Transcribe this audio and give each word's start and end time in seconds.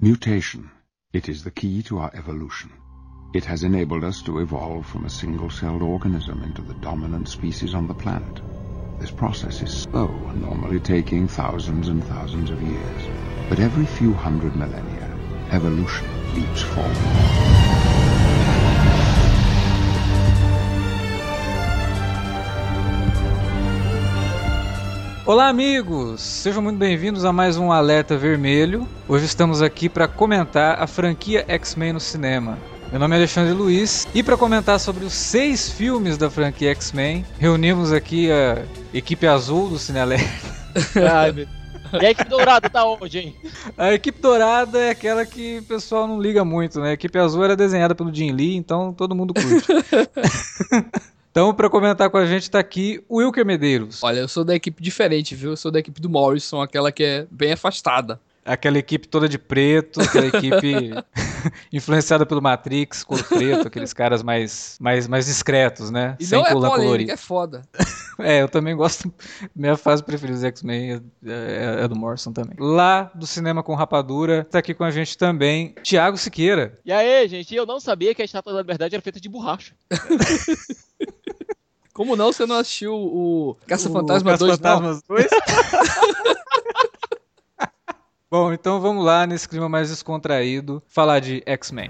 Mutation. 0.00 0.70
It 1.12 1.28
is 1.28 1.42
the 1.42 1.50
key 1.50 1.82
to 1.82 1.98
our 1.98 2.12
evolution. 2.14 2.70
It 3.34 3.44
has 3.46 3.64
enabled 3.64 4.04
us 4.04 4.22
to 4.22 4.38
evolve 4.38 4.86
from 4.86 5.04
a 5.04 5.10
single-celled 5.10 5.82
organism 5.82 6.44
into 6.44 6.62
the 6.62 6.74
dominant 6.74 7.28
species 7.28 7.74
on 7.74 7.88
the 7.88 7.94
planet. 7.94 8.40
This 9.00 9.10
process 9.10 9.60
is 9.60 9.76
slow, 9.76 10.06
normally 10.36 10.78
taking 10.78 11.26
thousands 11.26 11.88
and 11.88 12.04
thousands 12.04 12.50
of 12.50 12.62
years. 12.62 13.02
But 13.48 13.58
every 13.58 13.86
few 13.86 14.12
hundred 14.12 14.54
millennia, 14.54 15.18
evolution 15.50 16.06
leaps 16.32 16.62
forward. 16.62 17.57
Olá, 25.28 25.48
amigos! 25.48 26.22
Sejam 26.22 26.62
muito 26.62 26.78
bem-vindos 26.78 27.22
a 27.22 27.30
mais 27.34 27.58
um 27.58 27.70
Alerta 27.70 28.16
Vermelho. 28.16 28.88
Hoje 29.06 29.26
estamos 29.26 29.60
aqui 29.60 29.86
para 29.86 30.08
comentar 30.08 30.82
a 30.82 30.86
franquia 30.86 31.44
X-Men 31.46 31.92
no 31.92 32.00
cinema. 32.00 32.58
Meu 32.90 32.98
nome 32.98 33.14
é 33.14 33.18
Alexandre 33.18 33.52
Luiz 33.52 34.08
e 34.14 34.22
para 34.22 34.38
comentar 34.38 34.80
sobre 34.80 35.04
os 35.04 35.12
seis 35.12 35.70
filmes 35.70 36.16
da 36.16 36.30
franquia 36.30 36.70
X-Men, 36.70 37.26
reunimos 37.38 37.92
aqui 37.92 38.32
a 38.32 38.64
equipe 38.94 39.26
azul 39.26 39.68
do 39.68 39.78
Cinealerta. 39.78 40.26
E 42.00 42.04
a 42.04 42.10
equipe 42.10 42.28
dourada 42.28 42.68
tá 42.68 42.84
onde, 42.84 43.18
hein? 43.18 43.34
A 43.76 43.94
equipe 43.94 44.20
dourada 44.20 44.78
é 44.78 44.90
aquela 44.90 45.24
que 45.24 45.58
o 45.58 45.62
pessoal 45.62 46.06
não 46.06 46.20
liga 46.20 46.44
muito, 46.44 46.78
né? 46.80 46.90
A 46.90 46.92
equipe 46.92 47.18
azul 47.18 47.42
era 47.42 47.56
desenhada 47.56 47.94
pelo 47.94 48.14
Jim 48.14 48.30
Lee, 48.30 48.56
então 48.56 48.92
todo 48.92 49.14
mundo 49.14 49.32
curte. 49.32 49.66
Então, 51.30 51.54
para 51.54 51.70
comentar 51.70 52.10
com 52.10 52.16
a 52.16 52.26
gente, 52.26 52.50
tá 52.50 52.58
aqui 52.58 53.02
o 53.08 53.18
Wilker 53.18 53.44
Medeiros. 53.44 54.02
Olha, 54.02 54.20
eu 54.20 54.28
sou 54.28 54.44
da 54.44 54.54
equipe 54.54 54.82
diferente, 54.82 55.34
viu? 55.34 55.50
Eu 55.50 55.56
sou 55.56 55.70
da 55.70 55.78
equipe 55.78 56.00
do 56.00 56.08
Morrison, 56.08 56.60
aquela 56.60 56.90
que 56.90 57.04
é 57.04 57.26
bem 57.30 57.52
afastada. 57.52 58.20
Aquela 58.44 58.78
equipe 58.78 59.06
toda 59.06 59.28
de 59.28 59.38
preto, 59.38 60.00
aquela 60.00 60.26
equipe 60.26 60.90
influenciada 61.70 62.24
pelo 62.24 62.40
Matrix, 62.40 63.04
cor 63.04 63.22
preto, 63.22 63.68
aqueles 63.68 63.92
caras 63.92 64.22
mais, 64.22 64.78
mais, 64.80 65.06
mais 65.06 65.26
discretos, 65.26 65.90
né? 65.90 66.16
E 66.18 66.24
Sem 66.24 66.38
não 66.38 66.46
é 66.46 66.54
colorida. 66.54 67.12
é 67.12 67.16
foda. 67.16 67.62
É, 68.20 68.42
eu 68.42 68.48
também 68.48 68.74
gosto. 68.74 69.12
Minha 69.54 69.76
fase 69.76 70.02
preferida 70.02 70.34
dos 70.34 70.44
X-Men 70.44 70.94
é, 70.94 71.00
é- 71.30 71.84
é 71.84 71.88
do 71.88 71.94
Morrison 71.96 72.32
também. 72.32 72.56
Lá 72.58 73.10
do 73.14 73.26
Cinema 73.26 73.62
com 73.62 73.74
Rapadura, 73.74 74.44
tá 74.50 74.58
aqui 74.58 74.74
com 74.74 74.84
a 74.84 74.90
gente 74.90 75.16
também 75.16 75.74
Tiago 75.82 76.16
Siqueira. 76.18 76.74
E 76.84 76.92
aí, 76.92 77.28
gente, 77.28 77.54
eu 77.54 77.64
não 77.64 77.78
sabia 77.78 78.14
que 78.14 78.22
a 78.22 78.24
estátua 78.24 78.52
da 78.52 78.60
liberdade 78.60 78.94
era 78.94 79.02
feita 79.02 79.20
de 79.20 79.28
borracha. 79.28 79.74
Como 81.94 82.14
não, 82.16 82.32
você 82.32 82.46
não 82.46 82.56
assistiu 82.56 82.94
o 82.94 83.56
Caça-Fantasma 83.66 84.34
O 84.34 84.38
2? 84.38 84.58
Não. 84.60 84.80
Caça-Fantasmas 84.80 85.02
2? 85.08 85.26
Bom, 88.30 88.52
então 88.52 88.80
vamos 88.80 89.04
lá, 89.04 89.26
nesse 89.26 89.48
clima 89.48 89.68
mais 89.68 89.88
descontraído, 89.88 90.82
falar 90.86 91.18
de 91.18 91.42
X-Men. 91.46 91.88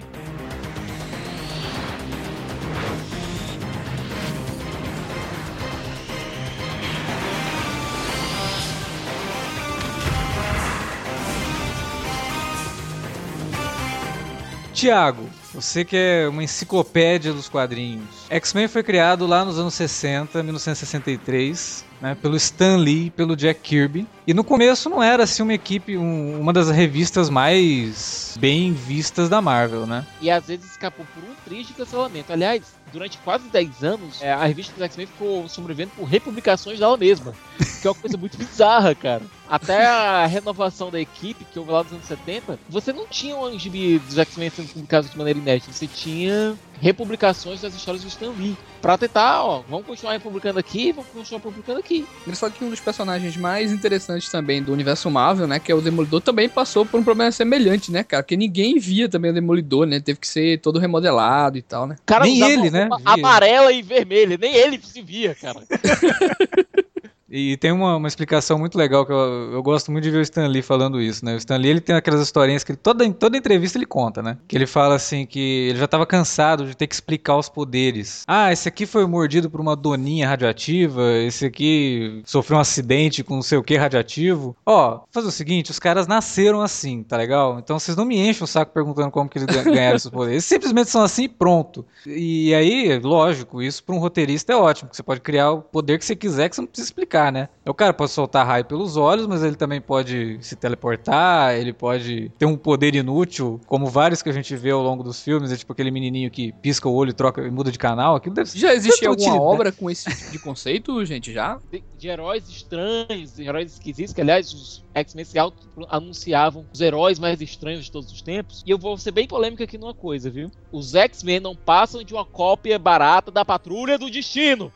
Tiago, 14.78 15.28
você 15.52 15.84
que 15.84 15.96
é 15.96 16.28
uma 16.28 16.42
enciclopédia 16.44 17.32
dos 17.32 17.48
quadrinhos. 17.48 18.04
X-Men 18.30 18.68
foi 18.68 18.82
criado 18.84 19.26
lá 19.26 19.44
nos 19.44 19.58
anos 19.58 19.74
60, 19.74 20.40
1963, 20.42 21.84
né, 22.00 22.14
pelo 22.14 22.36
Stan 22.36 22.76
Lee 22.76 23.10
pelo 23.10 23.34
Jack 23.34 23.60
Kirby. 23.60 24.06
E 24.26 24.32
no 24.32 24.44
começo 24.44 24.88
não 24.88 25.02
era 25.02 25.24
assim 25.24 25.42
uma 25.42 25.52
equipe, 25.52 25.96
um- 25.98 26.38
uma 26.40 26.52
das 26.52 26.70
revistas 26.70 27.28
mais 27.28 28.36
bem 28.38 28.72
vistas 28.72 29.28
da 29.28 29.40
Marvel, 29.42 29.84
né? 29.86 30.06
E 30.20 30.30
às 30.30 30.46
vezes 30.46 30.70
escapou 30.70 31.04
por 31.14 31.24
um 31.24 31.34
triste 31.44 31.72
cancelamento. 31.72 32.32
Aliás, 32.32 32.62
durante 32.92 33.18
quase 33.18 33.48
10 33.48 33.82
anos, 33.82 34.22
é, 34.22 34.32
a 34.32 34.44
revista 34.44 34.72
dos 34.74 34.82
X-Men 34.82 35.06
ficou 35.06 35.48
sobrevivendo 35.48 35.90
por 35.96 36.04
republicações 36.04 36.78
dela 36.78 36.96
mesma. 36.96 37.34
Que 37.80 37.86
é 37.86 37.90
uma 37.90 37.96
coisa 38.00 38.16
muito 38.16 38.36
bizarra, 38.36 38.92
cara. 38.92 39.22
Até 39.48 39.86
a 39.86 40.26
renovação 40.26 40.90
da 40.90 41.00
equipe, 41.00 41.44
que 41.44 41.58
houve 41.58 41.70
lá 41.70 41.82
nos 41.82 41.92
anos 41.92 42.06
70, 42.06 42.58
você 42.68 42.92
não 42.92 43.06
tinha 43.06 43.36
um 43.36 43.58
gibi 43.58 43.98
dos 43.98 44.18
X-Men 44.18 44.50
sendo 44.50 44.68
publicados 44.68 45.10
de 45.10 45.16
maneira 45.16 45.38
inédita. 45.38 45.72
Você 45.72 45.86
tinha 45.86 46.54
republicações 46.80 47.60
das 47.60 47.74
histórias 47.74 48.02
do 48.02 48.08
Stan 48.08 48.30
Lee. 48.30 48.56
Pra 48.80 48.96
tentar, 48.96 49.42
ó, 49.42 49.62
vamos 49.68 49.86
continuar 49.86 50.12
republicando 50.12 50.58
aqui, 50.58 50.92
vamos 50.92 51.10
continuar 51.10 51.40
publicando 51.40 51.80
aqui. 51.80 52.06
Engraçado 52.22 52.52
que 52.52 52.64
um 52.64 52.70
dos 52.70 52.78
personagens 52.78 53.36
mais 53.36 53.72
interessantes 53.72 54.30
também 54.30 54.62
do 54.62 54.72
universo 54.72 55.10
Marvel, 55.10 55.48
né? 55.48 55.58
Que 55.58 55.72
é 55.72 55.74
o 55.74 55.80
Demolidor, 55.80 56.20
também 56.20 56.48
passou 56.48 56.86
por 56.86 57.00
um 57.00 57.02
problema 57.02 57.32
semelhante, 57.32 57.90
né, 57.90 58.04
cara? 58.04 58.22
Porque 58.22 58.36
ninguém 58.36 58.78
via 58.78 59.08
também 59.08 59.30
o 59.30 59.34
Demolidor, 59.34 59.86
né? 59.86 59.98
Teve 59.98 60.20
que 60.20 60.28
ser 60.28 60.60
todo 60.60 60.78
remodelado 60.78 61.58
e 61.58 61.62
tal, 61.62 61.86
né? 61.86 61.96
Cara 62.06 62.24
Nem 62.24 62.40
ele, 62.42 62.70
né, 62.70 62.88
amarela 63.04 63.72
e 63.72 63.82
vermelha, 63.82 64.38
nem 64.38 64.54
ele 64.54 64.78
se 64.82 65.02
via, 65.02 65.34
cara. 65.34 65.60
E 67.30 67.56
tem 67.58 67.70
uma, 67.72 67.96
uma 67.96 68.08
explicação 68.08 68.58
muito 68.58 68.78
legal 68.78 69.04
que 69.04 69.12
eu, 69.12 69.52
eu 69.52 69.62
gosto 69.62 69.92
muito 69.92 70.04
de 70.04 70.10
ver 70.10 70.18
o 70.18 70.22
Stan 70.22 70.46
Lee 70.46 70.62
falando 70.62 71.00
isso, 71.00 71.24
né? 71.24 71.34
O 71.34 71.36
Stan 71.36 71.56
Lee 71.56 71.70
ele 71.70 71.80
tem 71.80 71.94
aquelas 71.94 72.20
historinhas 72.22 72.64
que 72.64 72.72
ele, 72.72 72.78
toda, 72.82 73.10
toda 73.12 73.36
entrevista 73.36 73.76
ele 73.76 73.84
conta, 73.86 74.22
né? 74.22 74.38
Que 74.48 74.56
ele 74.56 74.66
fala 74.66 74.94
assim 74.94 75.26
que 75.26 75.68
ele 75.68 75.78
já 75.78 75.84
estava 75.84 76.06
cansado 76.06 76.66
de 76.66 76.76
ter 76.76 76.86
que 76.86 76.94
explicar 76.94 77.36
os 77.36 77.48
poderes. 77.48 78.24
Ah, 78.26 78.50
esse 78.52 78.66
aqui 78.68 78.86
foi 78.86 79.06
mordido 79.06 79.50
por 79.50 79.60
uma 79.60 79.76
doninha 79.76 80.26
radioativa, 80.26 81.02
esse 81.18 81.44
aqui 81.44 82.22
sofreu 82.24 82.56
um 82.56 82.60
acidente 82.60 83.22
com 83.22 83.34
não 83.34 83.42
sei 83.42 83.58
o 83.58 83.62
que 83.62 83.76
radioativo. 83.76 84.56
Ó, 84.64 85.00
fazer 85.10 85.28
o 85.28 85.32
seguinte, 85.32 85.70
os 85.70 85.78
caras 85.78 86.06
nasceram 86.06 86.62
assim, 86.62 87.02
tá 87.02 87.16
legal? 87.16 87.58
Então 87.58 87.78
vocês 87.78 87.96
não 87.96 88.04
me 88.04 88.16
enchem 88.18 88.44
o 88.44 88.46
saco 88.46 88.72
perguntando 88.72 89.10
como 89.10 89.28
que 89.28 89.38
eles 89.38 89.54
ga- 89.54 89.62
ganharam 89.70 89.96
esses 89.96 90.08
poderes. 90.10 90.32
Eles 90.34 90.44
simplesmente 90.46 90.88
são 90.90 91.02
assim 91.02 91.24
e 91.24 91.28
pronto. 91.28 91.84
E 92.06 92.54
aí, 92.54 92.98
lógico, 92.98 93.60
isso 93.62 93.82
para 93.84 93.94
um 93.94 93.98
roteirista 93.98 94.52
é 94.52 94.56
ótimo, 94.56 94.88
porque 94.88 94.96
você 94.96 95.02
pode 95.02 95.20
criar 95.20 95.50
o 95.52 95.60
poder 95.60 95.98
que 95.98 96.04
você 96.06 96.16
quiser, 96.16 96.48
que 96.48 96.54
você 96.56 96.62
não 96.62 96.68
precisa 96.68 96.88
explicar, 96.88 97.17
né? 97.32 97.48
O 97.66 97.74
cara 97.74 97.92
pode 97.92 98.10
soltar 98.10 98.46
raio 98.46 98.64
pelos 98.64 98.96
olhos, 98.96 99.26
mas 99.26 99.42
ele 99.42 99.56
também 99.56 99.80
pode 99.80 100.38
se 100.40 100.56
teleportar, 100.56 101.54
ele 101.54 101.72
pode 101.72 102.32
ter 102.38 102.46
um 102.46 102.56
poder 102.56 102.94
inútil, 102.94 103.60
como 103.66 103.86
vários 103.86 104.22
que 104.22 104.28
a 104.28 104.32
gente 104.32 104.54
vê 104.56 104.70
ao 104.70 104.82
longo 104.82 105.02
dos 105.02 105.22
filmes, 105.22 105.52
é 105.52 105.56
tipo 105.56 105.72
aquele 105.72 105.90
menininho 105.90 106.30
que 106.30 106.52
pisca 106.62 106.88
o 106.88 106.94
olho 106.94 107.10
e 107.10 107.12
troca 107.12 107.42
e 107.42 107.50
muda 107.50 107.70
de 107.70 107.78
canal, 107.78 108.16
aquilo 108.16 108.34
deve 108.34 108.48
ser 108.48 108.58
Já 108.58 108.74
existe 108.74 109.04
alguma 109.06 109.28
utilidade. 109.28 109.54
obra 109.54 109.72
com 109.72 109.90
esse 109.90 110.08
tipo 110.08 110.32
de 110.32 110.38
conceito, 110.38 111.04
gente? 111.04 111.32
Já? 111.32 111.58
de, 111.70 111.82
de 111.96 112.08
heróis 112.08 112.48
estranhos, 112.48 113.36
de 113.36 113.42
heróis 113.44 113.72
esquisitos, 113.72 114.12
que 114.14 114.20
aliás 114.20 114.52
os 114.52 114.84
X-Men 114.94 115.24
se 115.24 115.38
auto-anunciavam 115.38 116.66
os 116.72 116.80
heróis 116.80 117.18
mais 117.18 117.40
estranhos 117.40 117.84
de 117.84 117.92
todos 117.92 118.10
os 118.10 118.22
tempos. 118.22 118.62
E 118.66 118.70
eu 118.70 118.78
vou 118.78 118.96
ser 118.96 119.12
bem 119.12 119.26
polêmico 119.26 119.62
aqui 119.62 119.78
numa 119.78 119.94
coisa, 119.94 120.30
viu? 120.30 120.50
Os 120.72 120.94
X-Men 120.94 121.40
não 121.40 121.54
passam 121.54 122.02
de 122.02 122.14
uma 122.14 122.24
cópia 122.24 122.78
barata 122.78 123.30
da 123.30 123.44
Patrulha 123.44 123.98
do 123.98 124.10
Destino. 124.10 124.72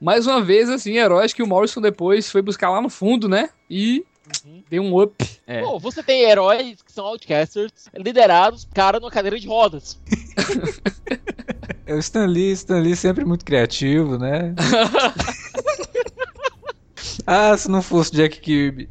Mais 0.00 0.26
uma 0.26 0.42
vez, 0.42 0.68
assim, 0.68 0.96
heróis 0.96 1.32
que 1.32 1.42
o 1.42 1.46
Morrison 1.46 1.80
depois 1.80 2.30
foi 2.30 2.42
buscar 2.42 2.70
lá 2.70 2.80
no 2.80 2.90
fundo, 2.90 3.28
né? 3.28 3.50
E 3.70 4.04
Uhum. 4.44 4.62
deu 4.68 4.82
um 4.82 5.00
up. 5.00 5.24
É. 5.46 5.62
Pô, 5.62 5.78
você 5.78 6.02
tem 6.02 6.24
heróis 6.24 6.82
que 6.82 6.92
são 6.92 7.06
outcasters, 7.06 7.72
liderados, 7.96 8.68
cara, 8.74 9.00
numa 9.00 9.10
cadeira 9.10 9.38
de 9.40 9.48
rodas. 9.48 9.98
É 11.86 11.94
o 11.94 11.98
Stan 11.98 12.26
Lee, 12.26 12.52
Stan 12.52 12.78
Lee 12.78 12.94
sempre 12.94 13.24
muito 13.24 13.44
criativo, 13.44 14.18
né? 14.18 14.54
ah, 17.26 17.56
se 17.56 17.70
não 17.70 17.80
fosse 17.80 18.12
Jack 18.12 18.38
Kirby. 18.40 18.90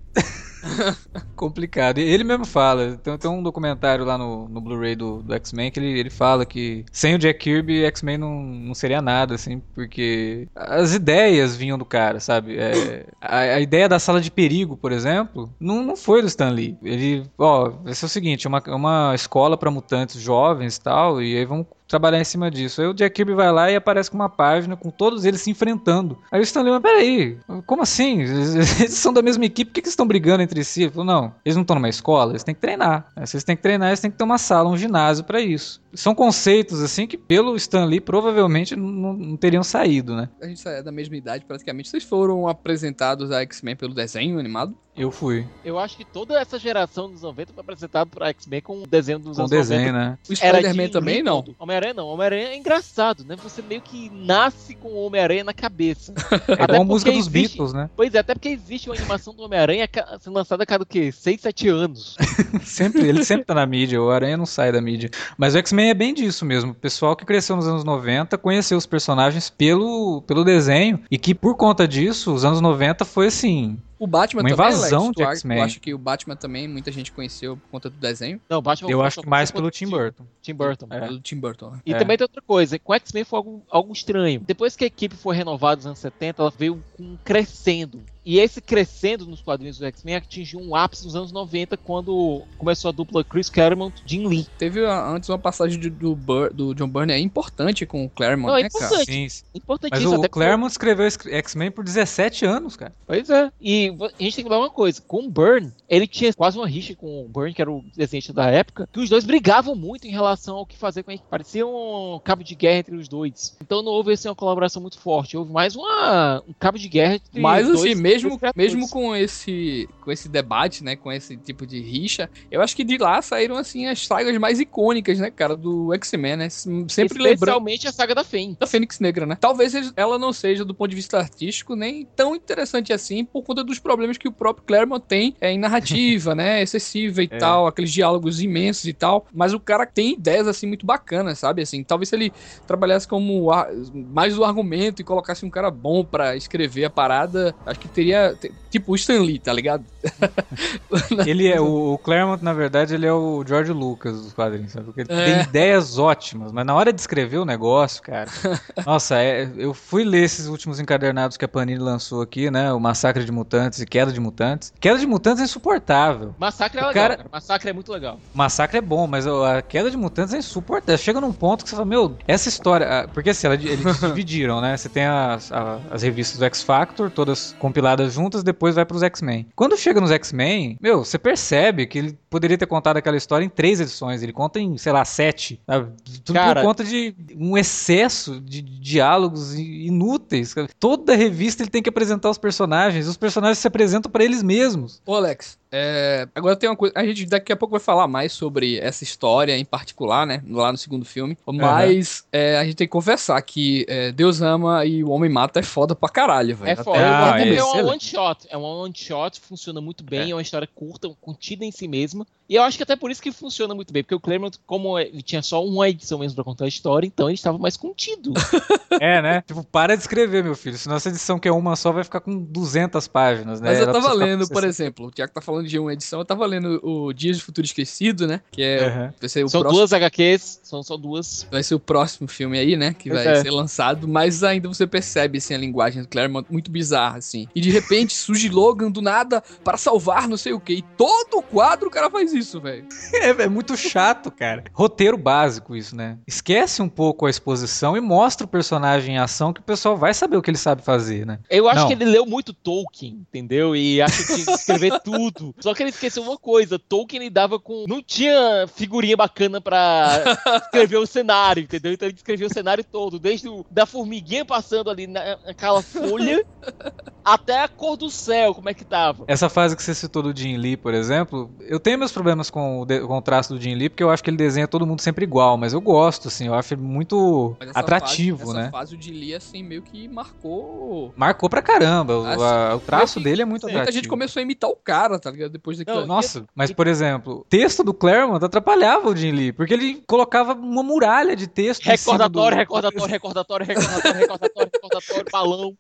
Complicado. 1.35 2.00
Ele 2.00 2.23
mesmo 2.23 2.45
fala. 2.45 2.97
Tem, 2.97 3.17
tem 3.17 3.29
um 3.29 3.44
documentário 3.44 4.05
lá 4.05 4.17
no, 4.17 4.47
no 4.47 4.61
Blu-ray 4.61 4.95
do, 4.95 5.22
do 5.22 5.33
X-Men 5.33 5.72
que 5.72 5.79
ele, 5.79 6.00
ele 6.00 6.09
fala 6.09 6.45
que 6.45 6.85
sem 6.91 7.16
o 7.16 7.19
Jack 7.19 7.39
Kirby, 7.39 7.83
X-Men 7.85 8.17
não, 8.17 8.41
não 8.41 8.73
seria 8.73 9.01
nada, 9.01 9.35
assim, 9.35 9.61
porque 9.73 10.47
as 10.56 10.94
ideias 10.94 11.56
vinham 11.56 11.77
do 11.77 11.85
cara, 11.85 12.19
sabe? 12.19 12.57
É, 12.57 13.06
a, 13.22 13.39
a 13.39 13.59
ideia 13.59 13.88
da 13.88 14.00
sala 14.00 14.19
de 14.19 14.31
perigo, 14.31 14.75
por 14.77 14.91
exemplo, 14.91 15.53
não, 15.59 15.83
não 15.83 15.95
foi 15.95 16.22
do 16.22 16.27
Stan 16.27 16.50
Lee. 16.50 16.77
Ele, 16.83 17.23
ó, 17.38 17.69
vai 17.69 17.94
ser 17.94 18.06
o 18.06 18.09
seguinte: 18.09 18.47
é 18.47 18.50
uma, 18.50 18.63
é 18.65 18.75
uma 18.75 19.15
escola 19.15 19.57
para 19.57 19.71
mutantes 19.71 20.19
jovens 20.19 20.75
e 20.75 20.81
tal, 20.81 21.21
e 21.21 21.38
aí 21.38 21.45
vamos 21.45 21.68
trabalhar 21.88 22.19
em 22.19 22.24
cima 22.24 22.51
disso. 22.51 22.81
Aí 22.81 22.88
o 22.88 22.94
Jack 22.94 23.16
Kirby 23.16 23.34
vai 23.34 23.51
lá 23.51 23.72
e 23.72 23.75
aparece 23.75 24.12
com 24.12 24.18
uma 24.18 24.30
página 24.30 24.75
com 24.75 24.89
todos 24.89 25.25
eles 25.25 25.42
se 25.42 25.50
enfrentando. 25.50 26.18
Aí 26.31 26.39
o 26.39 26.44
Stanley, 26.44 26.74
mas 26.74 26.81
peraí, 26.81 27.38
como 27.66 27.81
assim? 27.81 28.22
Eles, 28.28 28.94
são 28.94 29.13
da 29.13 29.22
mesma 29.22 29.45
equipe, 29.45 29.69
por 29.69 29.75
que, 29.75 29.81
que 29.81 29.88
eles 29.88 29.94
estão 29.94 30.07
brigando 30.07 30.44
entre 30.44 30.63
si? 30.63 30.84
Ele 30.84 30.92
falou, 30.92 31.06
não, 31.06 31.34
eles 31.45 31.56
não 31.56 31.62
estão 31.62 31.75
numa 31.75 31.89
escola, 31.89 32.31
eles 32.31 32.44
têm 32.44 32.54
que 32.54 32.62
treinar. 32.62 33.07
Aí, 33.16 33.25
Se 33.25 33.36
eles 33.36 33.44
têm 33.44 33.56
que 33.56 33.62
treinar, 33.62 33.89
eles 33.89 34.00
têm 34.00 34.12
que 34.12 34.18
ter 34.18 34.24
uma 34.24 34.38
sala, 34.38 34.69
um 34.69 34.78
ginásio 34.78 35.24
pra 35.24 35.39
isso. 35.39 35.81
São 35.99 36.13
conceitos 36.15 36.81
assim 36.81 37.05
que 37.07 37.17
pelo 37.17 37.55
Stan 37.55 37.85
Lee 37.85 37.99
provavelmente 38.01 38.75
não, 38.75 39.13
não 39.13 39.38
teriam 39.38 39.63
saído, 39.63 40.15
né? 40.15 40.29
A 40.41 40.47
gente 40.47 40.65
é 40.67 40.81
da 40.81 40.91
mesma 40.91 41.15
idade 41.15 41.45
praticamente. 41.45 41.89
Vocês 41.89 42.03
foram 42.03 42.47
apresentados 42.47 43.31
a 43.31 43.41
X-Men 43.41 43.75
pelo 43.75 43.94
desenho 43.94 44.39
animado? 44.39 44.75
Eu 44.95 45.11
fui. 45.11 45.45
Eu 45.63 45.77
acho 45.77 45.95
que 45.95 46.03
toda 46.03 46.39
essa 46.41 46.57
geração 46.57 47.07
dos 47.11 47.21
90 47.21 47.53
foi 47.53 47.61
apresentada 47.61 48.07
por 48.07 48.23
X-Men 48.23 48.61
com 48.61 48.81
o 48.81 48.88
desenho 48.88 49.19
dos 49.19 49.35
Com 49.35 49.41
anos 49.44 49.51
desenho, 49.51 49.91
90. 49.94 49.97
né? 49.99 50.17
O 50.27 50.35
Spider-Man 50.35 50.89
também 50.89 51.21
não. 51.21 51.45
Homem-Aranha 51.59 51.94
não. 51.94 52.07
Homem-Aranha 52.07 52.47
é 52.47 52.57
engraçado, 52.57 53.23
né? 53.23 53.35
Você 53.44 53.61
meio 53.61 53.79
que 53.79 54.09
nasce 54.09 54.73
com 54.73 54.88
o 54.89 55.05
Homem-Aranha 55.05 55.44
na 55.44 55.53
cabeça. 55.53 56.13
É 56.47 56.53
Até 56.53 56.63
igual 56.63 56.81
a 56.81 56.85
música 56.85 57.11
porque 57.11 57.23
dos 57.23 57.27
existe- 57.35 57.57
Beatles, 57.57 57.73
né? 57.73 57.89
Pois 57.95 58.13
é, 58.15 58.19
até 58.19 58.33
porque 58.33 58.49
existe 58.49 58.89
uma 58.89 58.95
animação 58.95 59.35
do 59.35 59.44
Homem-Aranha 59.44 59.88
sendo 60.19 60.33
lançada 60.33 60.63
a 60.63 60.65
cada 60.65 60.83
o 60.83 60.88
quê? 60.88 61.11
6, 61.11 61.41
7 61.41 61.67
anos. 61.69 62.15
Sempre, 62.63 63.07
ele 63.07 63.23
sempre 63.23 63.45
tá 63.45 63.53
na 63.53 63.65
mídia, 63.65 64.01
o 64.01 64.09
Aranha 64.09 64.35
não 64.38 64.45
sai 64.45 64.71
da 64.71 64.81
mídia. 64.81 65.09
Mas 65.38 65.53
o 65.53 65.57
X-Men 65.59 65.87
é 65.89 65.94
bem 65.94 66.13
disso 66.13 66.45
mesmo. 66.45 66.72
O 66.72 66.75
pessoal 66.75 67.16
que 67.16 67.25
cresceu 67.25 67.56
nos 67.56 67.68
anos 67.68 67.84
90 67.84 68.38
conheceu 68.38 68.78
os 68.78 68.86
personagens 68.86 69.50
pelo, 69.50 70.22
pelo 70.24 70.44
desenho 70.44 71.01
e 71.10 71.18
que 71.18 71.34
por 71.34 71.56
conta 71.56 71.88
disso, 71.88 72.34
os 72.34 72.45
anos 72.45 72.62
90 72.62 73.06
foi 73.06 73.28
assim. 73.28 73.78
O 73.99 74.05
Batman 74.07 74.41
Uma 74.44 74.49
também, 74.49 74.67
invasão 74.67 75.01
Alex, 75.05 75.15
de 75.15 75.23
X-Men. 75.23 75.57
tu 75.57 75.63
acha 75.63 75.79
que 75.79 75.94
o 75.94 75.97
Batman 75.97 76.35
também 76.35 76.67
muita 76.67 76.91
gente 76.91 77.11
conheceu 77.11 77.57
por 77.57 77.67
conta 77.69 77.89
do 77.89 77.97
desenho? 77.97 78.39
Não, 78.49 78.61
Batman 78.61 78.89
Eu 78.91 78.99
foi 78.99 79.07
acho 79.07 79.21
que 79.21 79.27
mais 79.29 79.49
pelo 79.51 79.71
Tim 79.71 79.88
Burton. 79.88 80.23
Tim 80.41 80.53
Burton. 80.53 80.88
É. 80.89 80.99
Pelo 81.01 81.19
Tim 81.19 81.35
Burton. 81.38 81.71
né? 81.71 81.79
E 81.85 81.94
É. 81.94 81.97
também 81.97 82.17
tem 82.17 82.23
outra 82.25 82.41
coisa, 82.41 82.77
com 82.79 82.94
X-Men 82.94 83.23
foi 83.23 83.38
algo, 83.38 83.63
algo 83.69 83.94
estranho. 83.94 84.41
Depois 84.45 84.75
que 84.75 84.83
a 84.83 84.88
equipe 84.88 85.15
foi 85.15 85.35
renovada 85.35 85.77
nos 85.77 85.85
anos 85.88 85.99
70, 85.99 86.41
ela 86.41 86.53
veio 86.55 86.83
com 86.95 87.03
um 87.03 87.17
crescendo. 87.23 88.01
E 88.25 88.39
esse 88.39 88.59
crescendo 88.59 89.25
nos 89.25 89.41
quadrinhos 89.41 89.77
do 89.77 89.85
X-Men 89.85 90.15
atingiu 90.17 90.59
um 90.59 90.75
ápice 90.75 91.05
nos 91.05 91.15
anos 91.15 91.31
90, 91.31 91.77
quando 91.77 92.41
começou 92.57 92.89
a 92.89 92.91
dupla 92.91 93.23
Chris 93.23 93.49
Claremont 93.49 94.03
e 94.05 94.09
Jim 94.09 94.27
Lee. 94.27 94.45
Teve 94.57 94.85
ah, 94.85 95.07
antes 95.09 95.29
uma 95.29 95.39
passagem 95.39 95.79
do, 95.79 95.89
do, 95.89 96.13
Bur- 96.13 96.53
do 96.53 96.75
John 96.75 96.89
Byrne 96.89 97.13
é 97.13 97.19
importante 97.19 97.85
com 97.85 98.03
o 98.03 98.09
Claremont, 98.09 98.49
Não, 98.51 98.57
é 98.57 98.63
né, 98.63 98.69
cara? 98.69 98.85
importante. 98.85 99.05
Sim, 99.13 99.29
sim. 99.29 99.44
Mas 99.45 99.61
Importantíssimo. 99.63 100.17
o, 100.17 100.25
o 100.25 100.29
Claremont 100.29 100.69
escreveu 100.69 101.07
X-Men 101.09 101.71
por 101.71 101.85
17 101.85 102.45
anos, 102.45 102.75
cara. 102.75 102.91
Pois 103.05 103.29
é. 103.29 103.49
E 103.61 103.87
a 103.89 104.24
gente 104.24 104.36
tem 104.36 104.44
que 104.44 104.44
lembrar 104.44 104.60
uma 104.60 104.69
coisa: 104.69 105.01
com 105.01 105.25
o 105.25 105.30
Byrne, 105.30 105.72
ele 105.89 106.07
tinha 106.07 106.34
quase 106.34 106.57
uma 106.57 106.68
rixa 106.68 106.95
com 106.95 107.25
o 107.25 107.28
Byrne, 107.28 107.54
que 107.54 107.62
era 107.62 107.72
o 107.72 107.84
desenhista 107.95 108.34
da 108.34 108.48
época, 108.48 108.88
que 108.92 109.00
os 109.00 109.10
dois 109.10 109.25
brigavam 109.25 109.75
muito 109.75 110.07
em 110.07 110.12
relação 110.12 110.57
ao 110.57 110.66
que 110.66 110.78
fazer 110.78 111.04
com 111.04 111.12
a 111.12 111.13
equipe. 111.13 111.30
Parecia 111.30 111.66
um 111.66 112.19
cabo 112.24 112.44
de 112.44 112.56
guerra 112.56 112.80
entre 112.80 112.95
os 112.95 113.07
dois. 113.07 113.56
Então 113.62 113.81
não 113.81 113.92
houve 113.92 114.13
assim, 114.13 114.28
uma 114.28 114.36
colaboração 114.36 114.81
muito 114.81 115.00
forte. 115.00 115.38
Houve 115.38 115.51
mais 115.51 115.75
uma, 115.75 116.44
um 116.48 116.54
cabo 116.54 116.78
de 116.78 116.88
guerra 116.88 117.16
entre 117.16 117.39
Mas 117.39 117.68
os 117.68 117.75
assim, 117.75 117.84
dois, 117.84 118.00
mesmo, 118.00 118.30
dois 118.30 118.39
criadores. 118.39 118.74
mesmo 118.74 118.89
com 118.89 119.16
esse 119.16 119.88
com 120.07 120.12
esse 120.13 120.30
debate, 120.30 120.86
né, 120.86 120.95
com 120.95 121.12
esse 121.12 121.36
tipo 121.36 121.68
de 121.68 121.81
rixa, 121.81 122.30
eu 122.50 122.62
acho 122.62 122.74
que 122.74 122.86
de 122.86 122.98
lá 122.98 123.21
saíram 123.21 123.57
assim 123.57 123.88
as 123.88 124.07
sagas 124.07 124.38
mais 124.38 124.57
icônicas, 124.57 125.19
né, 125.19 125.30
cara, 125.30 125.57
do 125.57 125.94
X-Men, 125.95 126.38
né? 126.38 126.50
Sempre 126.50 127.21
lembrando 127.21 127.33
Especialmente 127.33 127.88
a 127.89 127.92
saga 127.92 128.15
da 128.15 128.24
Fen. 128.24 128.56
da 128.57 128.65
Fênix 128.65 129.01
Negra, 129.01 129.25
né? 129.25 129.36
Talvez 129.38 129.74
ela 129.98 130.18
não 130.18 130.31
seja 130.31 130.63
do 130.63 130.74
ponto 130.74 130.89
de 130.92 130.95
vista 130.95 131.18
artístico 131.18 131.75
nem 131.75 132.06
tão 132.15 132.33
interessante 132.38 132.94
assim 132.94 133.25
por 133.25 133.44
conta 133.44 133.65
dos 133.65 133.80
problemas 133.80 134.18
que 134.18 134.30
o 134.30 134.31
próprio 134.31 134.63
Claremont 134.65 135.04
tem 135.06 135.36
é, 135.42 135.51
em 135.51 135.59
narrativa, 135.59 136.33
né, 136.36 136.62
excessiva 136.62 137.21
e 137.21 137.25
É. 137.30 137.38
tal, 137.38 137.68
aqueles 137.68 137.92
diálogos 137.92 138.42
imensos 138.42 138.86
e 138.86 138.94
tal, 138.94 139.27
mas 139.33 139.51
o 139.54 139.59
cara 139.59 139.86
tem 139.86 140.13
ideias 140.13 140.48
assim 140.48 140.68
muito 140.68 140.86
bacanas, 140.86 141.38
sabe? 141.39 141.62
Assim, 141.62 141.83
talvez 141.83 142.07
se 142.07 142.15
ele 142.15 142.31
trabalhasse 142.65 143.06
como 143.06 143.50
mais 143.94 144.38
o 144.38 144.44
argumento 144.45 145.01
e 145.01 145.06
colocasse 145.06 145.45
um 145.45 145.50
cara 145.50 145.69
bom 145.69 146.06
pra 146.06 146.36
escrever 146.38 146.86
a 146.86 146.89
parada, 146.89 147.57
acho 147.65 147.77
que 147.80 147.89
teria 147.89 148.36
te- 148.39 148.54
tipo 148.69 148.92
o 148.92 148.95
Stan 148.95 149.21
Lee, 149.21 149.39
tá 149.39 149.51
ligado? 149.51 149.86
Ele 151.25 151.47
é 151.47 151.59
o, 151.59 151.94
o 151.94 151.97
Claremont, 151.97 152.44
na 152.44 152.53
verdade, 152.53 152.94
ele 152.95 153.05
é 153.05 153.13
o 153.13 153.44
George 153.45 153.71
Lucas 153.71 154.21
dos 154.21 154.33
quadrinhos, 154.33 154.71
sabe? 154.71 154.85
Porque 154.85 155.01
ele 155.01 155.09
É. 155.11 155.25
tem 155.25 155.41
ideias 155.44 155.97
ótimas, 155.97 156.51
mas 156.51 156.65
na 156.65 156.73
hora 156.73 156.91
de 156.94 156.99
escrever 156.99 157.38
o 157.38 157.45
negócio, 157.45 158.01
cara. 158.01 158.29
nossa, 158.85 159.15
é- 159.21 159.49
eu 159.57 159.73
fui 159.73 160.03
ler 160.03 160.23
esses 160.23 160.47
últimos 160.47 160.79
encadernados 160.79 161.38
que 161.38 161.45
a 161.45 161.47
Panini 161.47 161.79
lançou 161.79 162.21
aqui, 162.21 162.49
né? 162.51 162.71
O 162.73 162.79
Massacre 162.79 163.23
de 163.23 163.31
Mutantes 163.31 163.79
e 163.81 163.85
Queda 163.85 164.11
de 164.11 164.19
Mutantes. 164.19 164.73
Queda 164.79 164.97
de 164.99 165.05
Mutantes 165.07 165.41
é 165.41 165.45
insuportável. 165.45 166.33
Massacre 166.38 166.79
é 166.79 166.83
O 166.83 166.88
legal, 166.88 167.03
cara- 167.03 167.17
cara. 167.17 167.29
Massacre 167.31 167.69
é 167.69 167.73
muito 167.73 167.91
legal. 167.91 168.19
Massacre 168.33 168.77
é 168.77 168.81
bom, 168.81 169.07
mas 169.07 169.25
a 169.27 169.61
Queda 169.61 169.89
de 169.91 169.97
Mutantes 169.97 170.33
é 170.33 170.38
insuportável. 170.38 170.97
Chega 170.97 171.21
num 171.21 171.33
ponto 171.33 171.63
que 171.63 171.69
você 171.69 171.75
fala, 171.75 171.85
meu, 171.88 172.17
essa 172.27 172.49
história. 172.49 172.88
ah, 173.01 173.07
Porque 173.07 173.29
assim, 173.31 173.47
ela- 173.47 173.55
eles 173.55 173.99
dividiram, 174.01 174.61
né? 174.61 174.75
Você 174.77 174.89
tem 174.89 175.05
as, 175.05 175.51
as 175.91 176.01
revistas 176.01 176.38
do 176.39 176.45
X 176.45 176.63
Factor, 176.63 177.09
todas 177.11 177.55
compiladas 177.59 178.13
juntas, 178.13 178.44
depois 178.44 178.75
vai 178.75 178.85
pros 178.85 179.03
X-Men. 179.03 179.47
Quando 179.55 179.77
chega 179.77 179.87
nos 179.94 180.12
X-Men, 180.12 180.78
meu, 180.81 181.04
você 181.04 181.18
percebe 181.18 181.86
que 181.88 181.98
ele 181.98 182.18
poderia 182.30 182.57
ter 182.57 182.66
contado 182.66 182.98
aquela 182.98 183.18
história 183.18 183.45
em 183.45 183.50
três 183.50 183.80
edições. 183.80 184.22
Ele 184.22 184.34
conta 184.34 184.60
em, 184.60 184.78
sei 184.78 184.92
lá, 184.92 185.04
sete. 185.06 185.60
sabe? 185.66 185.92
Tudo 186.24 186.36
Cara- 186.36 186.62
por 186.62 186.68
conta 186.68 186.84
de 186.84 187.16
um 187.36 187.57
excesso 187.57 188.39
de 188.42 188.62
diálogos 188.62 189.54
inúteis. 189.56 190.54
Toda 190.80 191.16
revista 191.16 191.63
ele 191.63 191.69
tem 191.69 191.81
que 191.81 191.89
apresentar 191.89 192.30
os 192.30 192.38
personagens. 192.38 193.07
Os 193.07 193.18
personagens 193.18 193.57
se 193.60 193.68
apresentam 193.68 194.12
pra 194.12 194.24
eles 194.24 194.44
mesmos. 194.44 195.01
Ô, 195.06 195.16
Alex, 195.16 195.57
é, 195.72 196.28
agora 196.34 196.56
tem 196.56 196.69
uma 196.69 196.75
coisa. 196.75 196.94
A 196.98 197.06
gente 197.06 197.25
daqui 197.25 197.52
a 197.52 197.56
pouco 197.56 197.72
vai 197.72 197.80
falar 197.80 198.08
mais 198.08 198.31
sobre 198.31 198.80
essa 198.80 199.04
história 199.04 199.58
em 199.58 199.66
particular, 199.66 200.25
né? 200.25 200.42
Lá 200.48 200.72
no 200.72 200.78
segundo 200.78 201.06
filme. 201.06 201.38
Mas 201.46 202.25
é, 202.31 202.58
a 202.58 202.64
gente 202.64 202.75
tem 202.75 202.88
que 202.88 202.92
confessar 202.92 203.42
que 203.42 203.86
é, 203.88 204.12
Deus 204.12 204.42
ama 204.42 204.86
e 204.86 205.04
o 205.04 205.10
homem 205.10 205.30
mata 205.30 205.60
é 205.60 205.64
foda 205.64 205.96
pra 205.96 206.10
caralho, 206.10 206.56
velho. 206.56 206.72
É 206.72 206.75
foda. 206.75 207.00
Ah, 207.00 207.40
é, 207.40 207.50
é 207.50 207.56
é 207.56 207.64
uma 207.64 207.72
excelente. 207.72 207.90
one 207.90 208.00
shot. 208.00 208.48
É 208.50 208.58
uma 208.58 208.68
one 208.68 208.94
shot, 208.96 209.40
funciona 209.42 209.81
muito 209.81 210.04
bem, 210.04 210.31
é. 210.31 210.36
uma 210.36 210.42
história 210.42 210.68
curta, 210.74 211.10
contida 211.19 211.66
em 211.66 211.72
si 211.72 211.88
mesma. 211.88 212.25
E 212.49 212.55
eu 212.55 212.63
acho 212.63 212.77
que 212.77 212.83
até 212.83 212.95
por 212.95 213.11
isso 213.11 213.21
que 213.21 213.31
funciona 213.31 213.75
muito 213.75 213.91
bem, 213.91 214.03
porque 214.03 214.15
o 214.15 214.19
Claremont, 214.19 214.57
como 214.65 214.97
ele 214.97 215.21
tinha 215.21 215.41
só 215.41 215.63
uma 215.65 215.89
edição 215.89 216.19
mesmo 216.19 216.35
pra 216.35 216.44
contar 216.44 216.65
a 216.65 216.67
história, 216.67 217.05
então 217.05 217.27
ele 217.27 217.35
estava 217.35 217.57
mais 217.57 217.75
contido. 217.77 218.33
É, 218.99 219.21
né? 219.21 219.44
Tipo, 219.45 219.63
para 219.63 219.95
de 219.95 220.01
escrever, 220.01 220.44
meu 220.44 220.55
filho. 220.55 220.77
Senão 220.77 220.95
essa 220.95 221.09
edição 221.09 221.38
que 221.38 221.47
é 221.47 221.51
uma 221.51 221.75
só 221.75 221.91
vai 221.91 222.03
ficar 222.03 222.19
com 222.19 222.35
200 222.35 223.07
páginas, 223.07 223.61
né? 223.61 223.69
Mas 223.69 223.79
eu 223.79 223.85
tava 223.85 224.01
ficar 224.01 224.13
lendo, 224.13 224.47
por 224.47 224.61
60. 224.63 224.67
exemplo, 224.67 225.07
o 225.07 225.11
Tiago 225.11 225.31
tá 225.31 225.41
falando 225.41 225.67
de 225.67 225.77
uma 225.77 225.94
edição, 225.94 226.19
eu 226.19 226.25
tava 226.25 226.45
lendo 226.45 226.79
o 226.81 227.13
Dias 227.13 227.38
do 227.38 227.44
Futuro 227.44 227.65
Esquecido, 227.65 228.25
né? 228.25 228.41
Que 228.49 228.63
é. 228.63 228.85
Aham. 228.88 229.13
Vai 229.19 229.29
ser 229.29 229.44
o 229.44 229.49
são 229.49 229.61
próximo. 229.61 229.79
duas 229.79 229.94
HQs, 229.94 230.61
são 230.63 230.81
só 230.81 230.97
duas. 230.97 231.45
Vai 231.51 231.61
ser 231.61 231.75
o 231.75 231.79
próximo 231.79 232.27
filme 232.27 232.57
aí, 232.57 232.75
né? 232.75 232.95
Que 232.97 233.09
Pois 233.09 233.23
vai 233.23 233.33
é. 233.33 233.41
ser 233.41 233.51
lançado, 233.51 234.07
mas 234.07 234.44
ainda 234.44 234.67
você 234.67 234.88
percebe 234.88 235.38
assim, 235.38 235.53
a 235.53 235.57
linguagem 235.57 236.01
do 236.01 236.07
Claremont 236.07 236.47
muito 236.49 236.71
bizarra, 236.71 237.17
assim. 237.17 237.47
E 237.53 237.61
de 237.61 237.69
repente 237.69 238.13
surge 238.17 238.49
Logan 238.49 238.89
do 238.89 239.01
nada 239.01 239.44
para 239.63 239.77
salvar 239.77 240.27
não 240.27 240.38
sei 240.38 240.53
o 240.53 240.59
que. 240.59 240.73
E 240.73 240.81
todo 240.81 241.41
quadro 241.41 241.89
o 241.89 241.91
cara 241.91 242.09
faz 242.09 242.33
isso, 242.33 242.37
velho. 242.62 242.88
É, 243.18 243.30
é 243.30 243.50
muito 243.50 243.75
chato, 243.75 244.30
cara. 244.30 244.63
Roteiro 244.74 245.18
básico 245.18 245.75
isso, 245.75 245.95
né? 245.95 246.18
Esquece 246.28 246.81
um 246.81 246.89
pouco 246.89 247.25
a 247.25 247.30
exposição 247.30 247.98
e 247.98 248.01
mostra 248.01 248.45
o 248.45 248.50
personagem 248.50 249.16
em 249.16 249.18
ação 249.18 249.51
que 249.51 249.60
o 249.60 249.63
pessoal 249.63 249.98
vai 249.98 250.13
saber 250.13 250.38
o 250.38 250.42
que 250.42 250.51
ele 250.51 250.57
sabe 250.57 250.84
fazer, 250.84 251.25
né? 251.25 251.39
Eu 251.50 251.68
acho 251.68 251.81
Não. 251.81 251.88
que 251.88 251.94
ele 251.94 252.06
leu 252.06 252.25
muito 252.25 252.54
Tolkien, 252.54 253.25
entendeu? 253.28 253.75
E 253.75 254.01
acha 254.01 254.24
que 254.24 254.36
tinha 254.36 254.45
que 254.45 254.51
escrever 254.51 255.00
tudo. 255.01 255.56
Só 255.60 255.74
que 255.74 255.81
ele 255.81 255.89
esqueceu 255.89 256.22
uma 256.22 256.38
coisa: 256.38 256.78
Tolkien 256.78 257.24
lidava 257.24 257.60
com. 257.60 257.86
Não 257.88 258.04
tinha 258.04 258.68
figurinha 258.68 259.18
bacana 259.18 259.60
pra 259.60 260.38
escrever 260.63 260.98
o 260.98 261.07
cenário, 261.07 261.63
entendeu? 261.63 261.94
Então 261.94 262.07
ele 262.07 262.18
escreveu 262.18 262.48
o 262.48 262.54
cenário 262.54 262.83
todo, 262.83 263.19
desde 263.19 263.50
o, 263.50 263.66
da 263.72 263.86
formiguinha 263.86 264.45
passando 264.45 264.90
ali 264.90 265.07
na, 265.07 265.38
naquela 265.45 265.81
folha 265.81 266.45
até 267.25 267.63
a 267.63 267.68
cor 267.68 267.98
do 267.98 268.10
céu, 268.10 268.54
como 268.54 268.69
é 268.69 268.74
que 268.74 268.86
tava. 268.86 269.25
Essa 269.28 269.50
fase 269.50 269.75
que 269.75 269.83
você 269.83 269.94
citou 269.94 270.24
do 270.24 270.38
Jim 270.38 270.57
Lee, 270.57 270.78
por 270.78 270.94
exemplo, 270.94 271.51
eu 271.62 271.80
tenho 271.80 271.98
meus 271.98 272.12
problemas 272.12 272.26
com 272.51 272.81
o, 272.81 272.85
de- 272.85 273.01
com 273.01 273.18
o 273.18 273.21
traço 273.21 273.53
do 273.53 273.62
Jim 273.62 273.75
Lee, 273.75 273.89
porque 273.89 274.03
eu 274.03 274.09
acho 274.09 274.23
que 274.23 274.30
ele 274.30 274.37
desenha 274.37 274.68
todo 274.68 274.85
mundo 274.85 275.02
sempre 275.02 275.23
igual, 275.23 275.57
mas 275.57 275.73
eu 275.73 275.81
gosto, 275.81 276.28
assim, 276.28 276.47
eu 276.47 276.54
acho 276.54 276.73
ele 276.73 276.81
muito 276.81 277.56
atrativo, 277.73 278.40
fase, 278.40 278.54
né? 278.54 278.61
Essa 278.63 278.71
fase 278.71 278.95
o 278.95 278.97
de 278.97 279.11
Lee, 279.11 279.35
assim, 279.35 279.63
meio 279.63 279.81
que 279.81 280.07
marcou. 280.07 281.13
Marcou 281.16 281.49
pra 281.49 281.61
caramba. 281.61 282.18
O, 282.18 282.25
Assim, 282.25 282.44
a- 282.44 282.75
o 282.75 282.80
traço 282.80 283.19
dele 283.19 283.42
é 283.42 283.45
muito 283.45 283.63
Muita 283.63 283.78
atrativo. 283.80 283.95
gente 283.97 284.07
começou 284.09 284.40
a 284.40 284.44
imitar 284.44 284.69
o 284.69 284.75
cara, 284.75 285.19
tá 285.19 285.31
ligado? 285.31 285.52
Depois 285.52 285.78
daquilo. 285.78 286.02
Não, 286.02 286.07
Nossa, 286.07 286.45
mas 286.56 286.71
por 286.71 286.87
exemplo, 286.87 287.40
o 287.40 287.44
texto 287.49 287.83
do 287.83 287.94
Claremont 287.94 288.44
atrapalhava 288.44 289.09
o 289.09 289.16
Jim 289.16 289.31
Lee, 289.31 289.52
porque 289.52 289.73
ele 289.73 290.04
colocava 290.07 290.54
uma 290.54 290.83
muralha 290.83 291.35
de 291.35 291.47
texto 291.47 291.83
Recordatório, 291.85 292.56
do... 292.56 292.59
recordatório, 292.59 293.11
recordatório, 293.11 293.66
recordatório, 293.66 294.19
recordatório, 294.19 294.71
recordatório, 294.73 295.25
balão. 295.31 295.73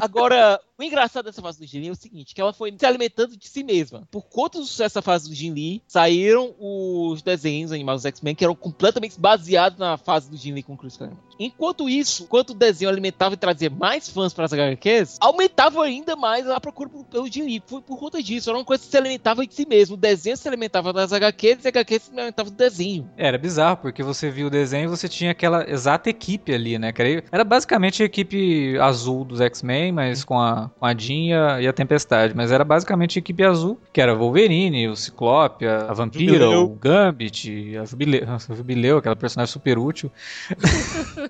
Agora, 0.00 0.60
o 0.78 0.82
engraçado 0.82 1.24
dessa 1.24 1.42
fase 1.42 1.58
do 1.58 1.66
Jin 1.66 1.80
Lee 1.80 1.88
é 1.88 1.92
o 1.92 1.96
seguinte, 1.96 2.34
que 2.34 2.40
ela 2.40 2.52
foi 2.52 2.74
se 2.76 2.86
alimentando 2.86 3.36
de 3.36 3.48
si 3.48 3.62
mesma. 3.62 4.06
Por 4.10 4.22
conta 4.22 4.58
do 4.58 4.64
sucesso 4.64 4.94
dessa 4.94 5.02
fase 5.02 5.28
do 5.28 5.34
Jin 5.34 5.52
Lee, 5.52 5.82
saíram 5.86 6.54
os 6.58 7.22
desenhos 7.22 7.72
animados 7.72 8.02
dos 8.02 8.08
X-Men 8.08 8.34
que 8.34 8.44
eram 8.44 8.54
completamente 8.54 9.18
baseados 9.18 9.78
na 9.78 9.96
fase 9.96 10.30
do 10.30 10.36
Jin 10.36 10.52
Lee 10.52 10.62
com 10.62 10.74
o 10.74 10.76
Chris 10.76 10.96
Claremont. 10.96 11.29
Enquanto 11.40 11.88
isso, 11.88 12.24
enquanto 12.24 12.50
o 12.50 12.54
desenho 12.54 12.90
alimentava 12.90 13.32
e 13.32 13.36
trazia 13.38 13.70
mais 13.70 14.10
fãs 14.10 14.34
para 14.34 14.44
as 14.44 14.52
HQs, 14.52 15.16
aumentava 15.18 15.82
ainda 15.82 16.14
mais 16.14 16.46
a 16.46 16.60
procura 16.60 16.90
pelo 17.10 17.26
Jim 17.32 17.44
Lee. 17.44 17.62
Foi 17.66 17.80
por 17.80 17.98
conta 17.98 18.22
disso. 18.22 18.50
Era 18.50 18.58
uma 18.58 18.64
coisa 18.64 18.84
que 18.84 18.90
se 18.90 18.96
alimentava 18.96 19.46
de 19.46 19.54
si 19.54 19.66
mesmo. 19.66 19.94
O 19.94 19.96
desenho 19.96 20.36
se 20.36 20.46
alimentava 20.46 20.92
das 20.92 21.14
HQs 21.14 21.64
e 21.64 21.68
a 21.68 21.70
HQ 21.70 21.98
se 21.98 22.10
alimentava 22.14 22.50
do 22.50 22.56
desenho. 22.56 23.08
Era 23.16 23.38
bizarro, 23.38 23.78
porque 23.78 24.02
você 24.02 24.30
viu 24.30 24.48
o 24.48 24.50
desenho 24.50 24.84
e 24.84 24.88
você 24.88 25.08
tinha 25.08 25.30
aquela 25.30 25.68
exata 25.68 26.10
equipe 26.10 26.52
ali, 26.52 26.78
né? 26.78 26.92
Era 27.32 27.42
basicamente 27.42 28.02
a 28.02 28.06
equipe 28.06 28.78
azul 28.78 29.24
dos 29.24 29.40
X-Men, 29.40 29.92
mas 29.92 30.22
com 30.22 30.38
a, 30.38 30.70
com 30.78 30.84
a 30.84 30.94
Jean 30.94 31.58
e 31.58 31.66
a 31.66 31.72
Tempestade. 31.72 32.34
Mas 32.36 32.52
era 32.52 32.64
basicamente 32.64 33.18
a 33.18 33.20
equipe 33.20 33.42
azul, 33.42 33.80
que 33.94 34.00
era 34.02 34.14
Wolverine, 34.14 34.88
o 34.88 34.96
Ciclope, 34.96 35.66
a 35.66 35.90
Vampira, 35.94 36.34
Jubileu. 36.34 36.64
o 36.64 36.68
Gambit, 36.68 37.78
a 37.78 37.86
Jubileu, 37.86 38.24
a 38.28 38.54
Jubileu, 38.54 38.98
aquela 38.98 39.16
personagem 39.16 39.50
super 39.50 39.78
útil. 39.78 40.12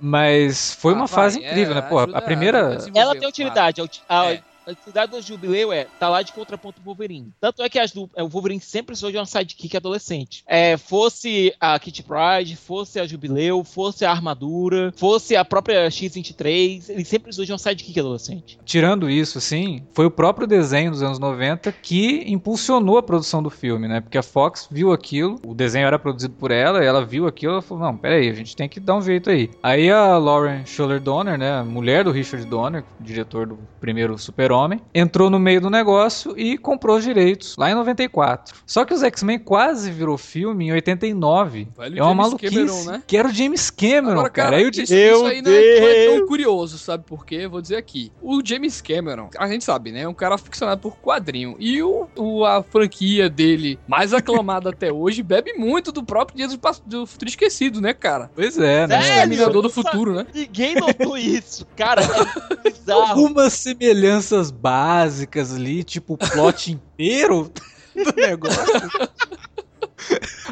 Mas 0.00 0.74
foi 0.74 0.92
ah, 0.92 0.96
uma 0.96 1.06
vai, 1.06 1.14
fase 1.14 1.38
incrível, 1.38 1.72
é, 1.72 1.80
né? 1.80 1.82
Pô, 1.82 1.98
a 1.98 2.22
primeira. 2.22 2.78
Ela 2.94 3.16
tem 3.16 3.28
utilidade. 3.28 3.82
A, 4.08 4.32
é 4.32 4.42
a 4.68 4.84
cidade 4.84 5.12
do 5.12 5.20
Jubileu 5.22 5.72
é 5.72 5.86
tá 5.98 6.08
lá 6.08 6.22
de 6.22 6.32
contraponto 6.32 6.80
pro 6.80 6.84
Wolverine. 6.84 7.32
Tanto 7.40 7.62
é 7.62 7.68
que 7.68 7.78
as 7.78 7.90
do, 7.90 8.08
é, 8.14 8.22
o 8.22 8.28
Wolverine 8.28 8.60
sempre 8.60 8.88
precisou 8.88 9.10
de 9.10 9.16
uma 9.16 9.26
sidekick 9.26 9.76
adolescente. 9.76 10.44
É, 10.46 10.76
fosse 10.76 11.54
a 11.58 11.78
Kitty 11.78 12.02
Pride, 12.02 12.56
fosse 12.56 13.00
a 13.00 13.06
Jubileu, 13.06 13.64
fosse 13.64 14.04
a 14.04 14.10
armadura, 14.10 14.92
fosse 14.96 15.36
a 15.36 15.44
própria 15.44 15.90
X-23, 15.90 16.90
ele 16.90 17.04
sempre 17.04 17.24
precisou 17.24 17.44
de 17.44 17.52
uma 17.52 17.58
sidekick 17.58 17.98
adolescente. 17.98 18.58
Tirando 18.64 19.08
isso, 19.08 19.38
assim, 19.38 19.82
foi 19.92 20.06
o 20.06 20.10
próprio 20.10 20.46
desenho 20.46 20.90
dos 20.90 21.02
anos 21.02 21.18
90 21.18 21.72
que 21.72 22.24
impulsionou 22.26 22.98
a 22.98 23.02
produção 23.02 23.42
do 23.42 23.50
filme, 23.50 23.88
né? 23.88 24.00
Porque 24.00 24.18
a 24.18 24.22
Fox 24.22 24.68
viu 24.70 24.92
aquilo, 24.92 25.40
o 25.46 25.54
desenho 25.54 25.86
era 25.86 25.98
produzido 25.98 26.34
por 26.34 26.50
ela, 26.50 26.84
ela 26.84 27.04
viu 27.04 27.26
aquilo 27.26 27.58
e 27.58 27.62
falou: 27.62 27.84
não, 27.84 27.96
peraí, 27.96 28.28
a 28.28 28.34
gente 28.34 28.54
tem 28.54 28.68
que 28.68 28.80
dar 28.80 28.96
um 28.96 29.02
jeito 29.02 29.30
aí. 29.30 29.50
Aí 29.62 29.90
a 29.90 30.18
Lauren 30.18 30.64
Schuller 30.66 31.00
Donner, 31.00 31.38
né? 31.38 31.62
Mulher 31.62 32.04
do 32.04 32.10
Richard 32.10 32.44
Donner, 32.46 32.84
diretor 33.00 33.46
do 33.46 33.58
primeiro 33.80 34.18
Super 34.18 34.52
Super-Homem, 34.58 34.80
entrou 34.92 35.30
no 35.30 35.38
meio 35.38 35.60
do 35.60 35.70
negócio 35.70 36.38
e 36.38 36.58
comprou 36.58 36.96
os 36.96 37.04
direitos 37.04 37.56
lá 37.56 37.70
em 37.70 37.74
94. 37.74 38.56
Só 38.66 38.84
que 38.84 38.92
os 38.92 39.02
X-Men 39.02 39.38
quase 39.38 39.90
virou 39.90 40.18
filme 40.18 40.66
em 40.66 40.72
89. 40.72 41.68
Velho 41.76 41.98
é 41.98 42.02
uma 42.02 42.08
James 42.08 42.16
maluquice. 42.16 42.54
Cameron, 42.54 42.84
né? 42.84 43.02
Que 43.06 43.16
era 43.16 43.28
o 43.28 43.32
James 43.32 43.70
Cameron, 43.70 44.10
Agora, 44.12 44.30
cara. 44.30 44.50
cara. 44.50 44.62
Isso, 44.62 44.82
isso, 44.82 45.26
aí 45.26 45.42
não 45.42 45.52
é, 45.52 45.80
não 45.80 45.88
é, 45.88 46.16
tão 46.18 46.26
curioso, 46.26 46.78
sabe 46.78 47.04
por 47.04 47.24
quê? 47.24 47.46
Vou 47.46 47.62
dizer 47.62 47.76
aqui. 47.76 48.10
O 48.20 48.40
James 48.44 48.80
Cameron, 48.80 49.30
a 49.38 49.48
gente 49.48 49.64
sabe, 49.64 49.92
né? 49.92 50.02
É 50.02 50.08
um 50.08 50.14
cara 50.14 50.36
ficcionado 50.36 50.80
por 50.80 50.96
quadrinho. 50.96 51.56
E 51.58 51.82
o, 51.82 52.08
o 52.16 52.44
a 52.44 52.62
franquia 52.62 53.30
dele, 53.30 53.78
mais 53.86 54.12
aclamada 54.12 54.70
até 54.70 54.92
hoje, 54.92 55.22
bebe 55.22 55.54
muito 55.54 55.92
do 55.92 56.02
próprio 56.02 56.36
Dia 56.36 56.48
do, 56.48 56.58
do 56.86 57.06
Futuro 57.06 57.28
Esquecido, 57.28 57.80
né, 57.80 57.92
cara? 57.92 58.30
Pois 58.34 58.58
é, 58.58 58.86
né? 58.86 59.00
Exterminador 59.00 59.62
do 59.62 59.70
Futuro, 59.70 60.14
né? 60.14 60.26
Ninguém 60.34 60.74
notou 60.74 61.16
isso. 61.16 61.66
Cara, 61.76 62.02
é 62.02 62.70
bizarro. 62.70 63.02
Algumas 63.02 63.52
semelhanças 63.52 64.47
coisas 64.48 64.50
básicas 64.50 65.54
ali, 65.54 65.84
tipo 65.84 66.14
o 66.14 66.18
plot 66.18 66.72
inteiro 66.72 67.52
do 67.94 68.12
negócio. 68.16 68.58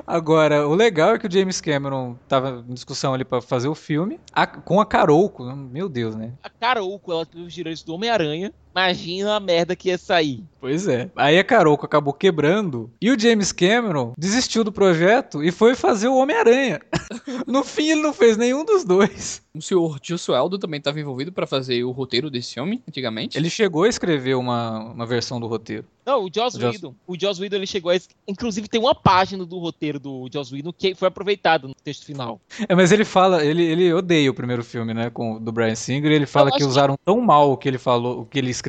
Agora, 0.07 0.69
o 0.69 0.75
legal 0.75 1.15
é 1.15 1.19
que 1.19 1.27
o 1.27 1.31
James 1.31 1.61
Cameron 1.61 2.17
tava 2.29 2.65
em 2.69 2.75
discussão 2.75 3.15
ali 3.15 3.25
para 3.25 3.41
fazer 3.41 3.69
o 3.69 3.75
filme 3.75 4.21
a, 4.33 4.47
com 4.47 4.81
a 4.81 4.87
Carouco. 4.87 5.45
Meu 5.45 5.89
Deus, 5.89 6.15
né? 6.15 6.33
A 6.43 6.51
Carouco, 6.51 7.11
ela 7.11 7.27
teve 7.27 7.45
os 7.45 7.53
direitos 7.53 7.83
do 7.83 7.95
Homem-Aranha. 7.95 8.53
Imagina 8.77 9.37
a 9.37 9.41
merda 9.41 9.75
que 9.75 9.89
ia 9.89 9.97
sair. 9.97 10.45
Pois 10.61 10.87
é. 10.87 11.09
Aí 11.17 11.39
a 11.39 11.45
Carouco 11.45 11.87
acabou 11.87 12.13
quebrando 12.13 12.91
e 13.01 13.11
o 13.11 13.19
James 13.19 13.53
Cameron 13.53 14.13
desistiu 14.19 14.63
do 14.63 14.73
projeto 14.73 15.43
e 15.43 15.51
foi 15.51 15.75
fazer 15.75 16.09
o 16.09 16.17
Homem-Aranha. 16.17 16.81
no 17.47 17.65
fim, 17.65 17.91
ele 17.91 18.03
não 18.03 18.13
fez 18.13 18.37
nenhum 18.37 18.65
dos 18.65 18.85
dois. 18.85 19.41
O 19.55 19.63
senhor 19.63 19.99
Gilson 20.03 20.35
Eldo 20.35 20.59
também 20.59 20.79
estava 20.79 21.01
envolvido 21.01 21.33
para 21.33 21.47
fazer 21.47 21.85
o 21.85 21.91
roteiro 21.91 22.29
desse 22.29 22.55
filme, 22.55 22.83
antigamente? 22.87 23.39
Ele 23.39 23.49
chegou 23.49 23.85
a 23.85 23.89
escrever 23.89 24.35
uma, 24.35 24.93
uma 24.93 25.07
versão 25.07 25.41
do 25.41 25.47
roteiro. 25.47 25.87
Não, 26.05 26.25
o 26.25 26.31
Joss 26.33 26.57
Whedon. 26.57 26.95
O 27.07 27.19
Joss 27.19 27.41
Whedon 27.41 27.57
ele 27.57 27.67
chegou 27.67 27.91
a... 27.91 27.97
Inclusive 28.29 28.69
tem 28.69 28.81
uma 28.81 28.95
página 28.95 29.45
do 29.45 29.59
roteiro 29.59 29.99
do 29.99 30.29
Joss 30.33 30.55
Whedon 30.55 30.73
que 30.73 30.95
foi 30.95 31.09
aproveitada 31.09 31.67
no 31.67 31.75
texto 31.75 32.05
final. 32.05 32.41
É, 32.69 32.75
mas 32.75 32.93
ele 32.93 33.05
fala... 33.05 33.45
Ele, 33.45 33.65
ele 33.65 33.93
odeia 33.93 34.31
o 34.31 34.35
primeiro 34.35 34.63
filme, 34.63 34.93
né, 34.93 35.11
com, 35.11 35.43
do 35.43 35.51
Brian 35.51 35.75
Singer. 35.75 36.13
ele 36.13 36.27
fala 36.27 36.51
que 36.51 36.63
usaram 36.63 36.97
que... 36.97 37.05
tão 37.05 37.21
mal 37.21 37.53
o 37.53 37.57
que 37.57 37.69
ele 37.69 37.79
falou, 37.79 38.21
o 38.21 38.27
que 38.27 38.39
ele 38.39 38.51
escreveu, 38.51 38.66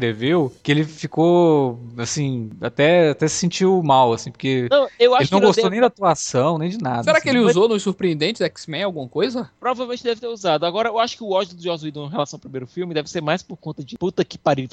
que 0.63 0.71
ele 0.71 0.83
ficou, 0.83 1.79
assim, 1.97 2.49
até, 2.61 3.09
até 3.09 3.27
se 3.27 3.35
sentiu 3.35 3.81
mal, 3.81 4.13
assim, 4.13 4.31
porque 4.31 4.67
não, 4.69 4.87
ele 4.99 5.09
não 5.31 5.39
gostou 5.39 5.65
odeia... 5.65 5.69
nem 5.69 5.81
da 5.81 5.87
atuação, 5.87 6.57
nem 6.57 6.69
de 6.69 6.77
nada. 6.77 7.03
Será 7.03 7.17
assim. 7.17 7.23
que 7.23 7.29
ele 7.29 7.39
usou 7.39 7.67
nos 7.67 7.83
Surpreendentes 7.83 8.41
X-Men 8.41 8.83
alguma 8.83 9.07
coisa? 9.07 9.49
Provavelmente 9.59 10.03
deve 10.03 10.21
ter 10.21 10.27
usado. 10.27 10.65
Agora, 10.65 10.89
eu 10.89 10.99
acho 10.99 11.17
que 11.17 11.23
o 11.23 11.31
ódio 11.31 11.55
do 11.55 11.63
Joss 11.63 11.83
Whedon 11.83 12.07
em 12.07 12.11
relação 12.11 12.37
ao 12.37 12.41
primeiro 12.41 12.67
filme 12.67 12.93
deve 12.93 13.09
ser 13.09 13.21
mais 13.21 13.41
por 13.41 13.57
conta 13.57 13.83
de 13.83 13.97
puta 13.97 14.23
que 14.23 14.37
pariu, 14.37 14.67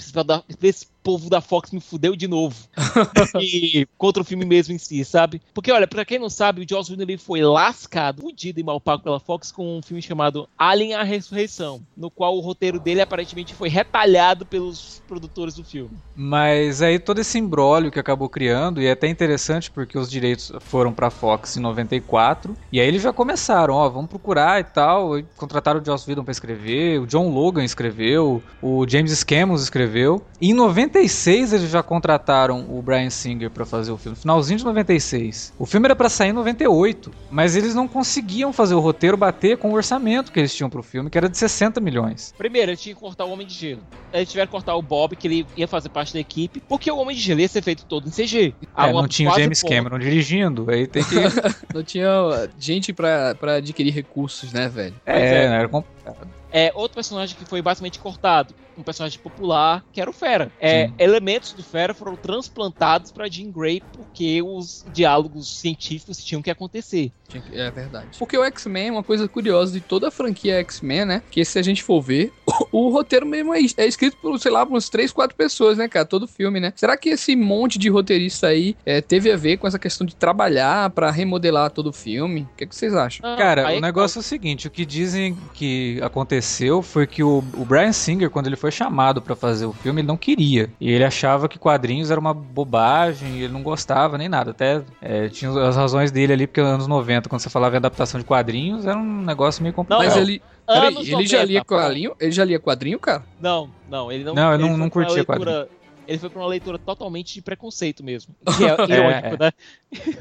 esse 0.62 0.86
povo 1.04 1.28
da 1.28 1.42
Fox 1.42 1.70
me 1.70 1.80
fudeu 1.80 2.16
de 2.16 2.26
novo. 2.26 2.56
e 3.38 3.86
contra 3.98 4.22
o 4.22 4.24
filme 4.24 4.46
mesmo 4.46 4.74
em 4.74 4.78
si, 4.78 5.04
sabe? 5.04 5.40
Porque, 5.52 5.70
olha, 5.70 5.86
pra 5.86 6.04
quem 6.04 6.18
não 6.18 6.30
sabe, 6.30 6.62
o 6.62 6.66
Joss 6.68 6.90
Whedon 6.90 7.02
ele 7.02 7.18
foi 7.18 7.42
lascado, 7.42 8.22
fudido 8.22 8.58
e 8.58 8.62
mal 8.62 8.80
pago 8.80 9.02
pela 9.02 9.20
Fox 9.20 9.52
com 9.52 9.78
um 9.78 9.82
filme 9.82 10.00
chamado 10.00 10.48
Alien 10.58 10.94
a 10.94 11.02
Ressurreição, 11.02 11.82
no 11.94 12.10
qual 12.10 12.36
o 12.36 12.40
roteiro 12.40 12.80
dele 12.80 13.02
aparentemente 13.02 13.54
foi 13.54 13.68
retalhado 13.68 14.46
pelos 14.46 15.02
produtores 15.06 15.54
do 15.54 15.62
filme. 15.62 15.90
Mas 16.16 16.80
aí 16.80 16.98
todo 16.98 17.20
esse 17.20 17.38
embrólio 17.38 17.90
que 17.90 18.00
acabou 18.00 18.28
criando, 18.28 18.80
e 18.80 18.86
é 18.86 18.92
até 18.92 19.06
interessante 19.06 19.70
porque 19.70 19.98
os 19.98 20.10
direitos 20.10 20.52
foram 20.60 20.92
pra 20.92 21.10
Fox 21.10 21.58
em 21.58 21.60
94, 21.60 22.56
e 22.72 22.80
aí 22.80 22.88
eles 22.88 23.02
já 23.02 23.12
começaram, 23.12 23.74
ó, 23.74 23.88
vamos 23.90 24.08
procurar 24.08 24.60
e 24.60 24.64
tal, 24.64 25.18
e 25.18 25.24
contrataram 25.36 25.80
o 25.80 25.84
Joss 25.84 26.08
Whedon 26.08 26.24
pra 26.24 26.32
escrever, 26.32 27.00
o 27.00 27.06
John 27.06 27.28
Logan 27.28 27.64
escreveu, 27.64 28.42
o 28.62 28.88
James 28.88 29.24
Schamos 29.28 29.62
escreveu, 29.62 30.22
e 30.40 30.50
em 30.50 30.54
96 30.94 31.52
eles 31.52 31.70
já 31.70 31.82
contrataram 31.82 32.66
o 32.70 32.80
Brian 32.80 33.10
Singer 33.10 33.50
para 33.50 33.66
fazer 33.66 33.90
o 33.90 33.96
filme, 33.96 34.16
finalzinho 34.16 34.58
de 34.58 34.64
96. 34.64 35.52
O 35.58 35.66
filme 35.66 35.88
era 35.88 35.96
para 35.96 36.08
sair 36.08 36.28
em 36.28 36.32
98, 36.32 37.10
mas 37.32 37.56
eles 37.56 37.74
não 37.74 37.88
conseguiam 37.88 38.52
fazer 38.52 38.74
o 38.76 38.80
roteiro 38.80 39.16
bater 39.16 39.58
com 39.58 39.70
o 39.70 39.74
orçamento 39.74 40.30
que 40.30 40.38
eles 40.38 40.54
tinham 40.54 40.70
pro 40.70 40.84
filme, 40.84 41.10
que 41.10 41.18
era 41.18 41.28
de 41.28 41.36
60 41.36 41.80
milhões. 41.80 42.32
Primeiro, 42.38 42.70
eles 42.70 42.80
tinham 42.80 42.94
que 42.94 43.00
cortar 43.00 43.24
o 43.24 43.32
Homem 43.32 43.44
de 43.44 43.54
Gelo. 43.54 43.82
Eles 44.12 44.30
tiveram 44.30 44.46
que 44.46 44.52
cortar 44.52 44.76
o 44.76 44.82
Bob, 44.82 45.16
que 45.16 45.26
ele 45.26 45.46
ia 45.56 45.66
fazer 45.66 45.88
parte 45.88 46.14
da 46.14 46.20
equipe, 46.20 46.62
porque 46.68 46.88
o 46.88 46.96
Homem 46.96 47.16
de 47.16 47.22
Gelo 47.22 47.40
ia 47.40 47.48
ser 47.48 47.62
feito 47.62 47.84
todo 47.86 48.06
em 48.06 48.12
CG. 48.12 48.54
É, 48.76 48.92
não 48.92 49.08
tinha 49.08 49.32
o 49.32 49.34
James 49.34 49.62
ponto. 49.62 49.74
Cameron 49.74 49.98
dirigindo, 49.98 50.70
aí 50.70 50.86
tem 50.86 51.02
que... 51.02 51.16
não 51.74 51.82
tinha 51.82 52.48
gente 52.56 52.92
para 52.92 53.56
adquirir 53.56 53.92
recursos, 53.92 54.52
né, 54.52 54.68
velho? 54.68 54.94
É, 55.04 55.18
é. 55.18 55.44
era 55.46 55.68
complicado. 55.68 56.28
É, 56.52 56.70
outro 56.72 56.94
personagem 56.94 57.36
que 57.36 57.44
foi 57.44 57.60
basicamente 57.60 57.98
cortado, 57.98 58.54
um 58.76 58.82
personagem 58.82 59.18
popular, 59.20 59.84
que 59.92 60.00
era 60.00 60.10
o 60.10 60.12
Fera. 60.12 60.52
É, 60.58 60.90
elementos 60.98 61.52
do 61.52 61.62
Fera 61.62 61.94
foram 61.94 62.16
transplantados 62.16 63.10
para 63.10 63.28
Jean 63.28 63.50
Grey 63.50 63.82
porque 63.92 64.42
os 64.42 64.84
diálogos 64.86 65.60
científicos 65.60 66.24
tinham 66.24 66.42
que 66.42 66.50
acontecer. 66.50 67.12
É 67.52 67.70
verdade. 67.70 68.18
Porque 68.18 68.36
o 68.36 68.44
X-Men 68.44 68.88
é 68.88 68.92
uma 68.92 69.02
coisa 69.02 69.26
curiosa 69.26 69.72
de 69.72 69.80
toda 69.80 70.08
a 70.08 70.10
franquia 70.10 70.60
X-Men, 70.60 71.04
né? 71.04 71.22
Que 71.30 71.44
se 71.44 71.58
a 71.58 71.62
gente 71.62 71.82
for 71.82 72.00
ver, 72.00 72.32
o, 72.46 72.66
o 72.86 72.90
roteiro 72.90 73.26
mesmo 73.26 73.54
é, 73.54 73.60
é, 73.76 73.86
escrito 73.86 74.16
por, 74.18 74.38
sei 74.38 74.50
lá, 74.50 74.64
por 74.64 74.72
umas 74.72 74.88
3, 74.88 75.12
4 75.12 75.36
pessoas, 75.36 75.78
né, 75.78 75.88
cara? 75.88 76.04
Todo 76.04 76.28
filme, 76.28 76.60
né? 76.60 76.72
Será 76.76 76.96
que 76.96 77.10
esse 77.10 77.34
monte 77.34 77.78
de 77.78 77.88
roteirista 77.88 78.48
aí 78.48 78.76
é, 78.84 79.00
teve 79.00 79.30
a 79.30 79.36
ver 79.36 79.56
com 79.56 79.66
essa 79.66 79.78
questão 79.78 80.06
de 80.06 80.14
trabalhar 80.14 80.90
para 80.90 81.10
remodelar 81.10 81.70
todo 81.70 81.88
o 81.88 81.92
filme? 81.92 82.42
O 82.42 82.56
que, 82.56 82.64
é 82.64 82.66
que 82.66 82.74
vocês 82.74 82.94
acham? 82.94 83.28
Ah, 83.28 83.36
cara, 83.36 83.66
o 83.66 83.70
é 83.70 83.80
negócio 83.80 84.18
é 84.18 84.20
o 84.20 84.22
seguinte: 84.22 84.66
o 84.66 84.70
que 84.70 84.84
dizem 84.84 85.36
que 85.54 85.98
aconteceu 86.02 86.82
foi 86.82 87.06
que 87.06 87.22
o, 87.22 87.42
o 87.54 87.64
Brian 87.64 87.92
Singer, 87.92 88.30
quando 88.30 88.46
ele 88.46 88.56
foi 88.56 88.70
chamado 88.70 89.20
para 89.20 89.34
fazer 89.34 89.66
o 89.66 89.72
filme, 89.72 90.00
ele 90.00 90.08
não 90.08 90.16
queria. 90.16 90.70
E 90.80 90.90
ele 90.90 91.04
achava 91.04 91.48
que 91.48 91.58
quadrinhos 91.58 92.10
era 92.10 92.20
uma 92.20 92.34
bobagem, 92.34 93.40
ele 93.40 93.52
não 93.52 93.62
gostava 93.62 94.18
nem 94.18 94.28
nada. 94.28 94.50
Até 94.50 94.82
é, 95.00 95.28
tinha 95.28 95.50
as 95.62 95.76
razões 95.76 96.10
dele 96.10 96.32
ali, 96.32 96.46
porque 96.46 96.60
nos 96.60 96.70
anos 96.70 96.86
90, 96.86 97.13
quando 97.22 97.40
você 97.40 97.50
falava 97.50 97.74
em 97.74 97.78
adaptação 97.78 98.20
de 98.20 98.26
quadrinhos, 98.26 98.86
era 98.86 98.98
um 98.98 99.22
negócio 99.22 99.62
meio 99.62 99.74
complicado. 99.74 100.04
Mas 100.04 100.16
ele. 100.16 100.42
Peraí, 100.66 100.96
ele 100.96 101.26
já 101.26 101.44
lia 101.44 101.64
quadrinho? 101.64 102.14
Ele 102.18 102.32
já 102.32 102.44
lia 102.44 102.58
quadrinho, 102.58 102.98
cara? 102.98 103.24
Não, 103.40 103.70
não, 103.88 104.10
ele 104.10 104.24
não. 104.24 104.34
Não, 104.34 104.52
eu 104.52 104.58
não, 104.58 104.76
não 104.76 104.90
curtia 104.90 105.16
leitura, 105.16 105.38
quadrinho. 105.38 105.68
Ele 106.06 106.18
foi 106.18 106.30
pra 106.30 106.40
uma 106.40 106.48
leitura 106.48 106.78
totalmente 106.78 107.34
de 107.34 107.42
preconceito 107.42 108.04
mesmo. 108.04 108.34
Que 108.56 108.64
é 108.92 108.96
irônico, 108.96 109.26
é, 109.26 109.38
né? 109.38 109.52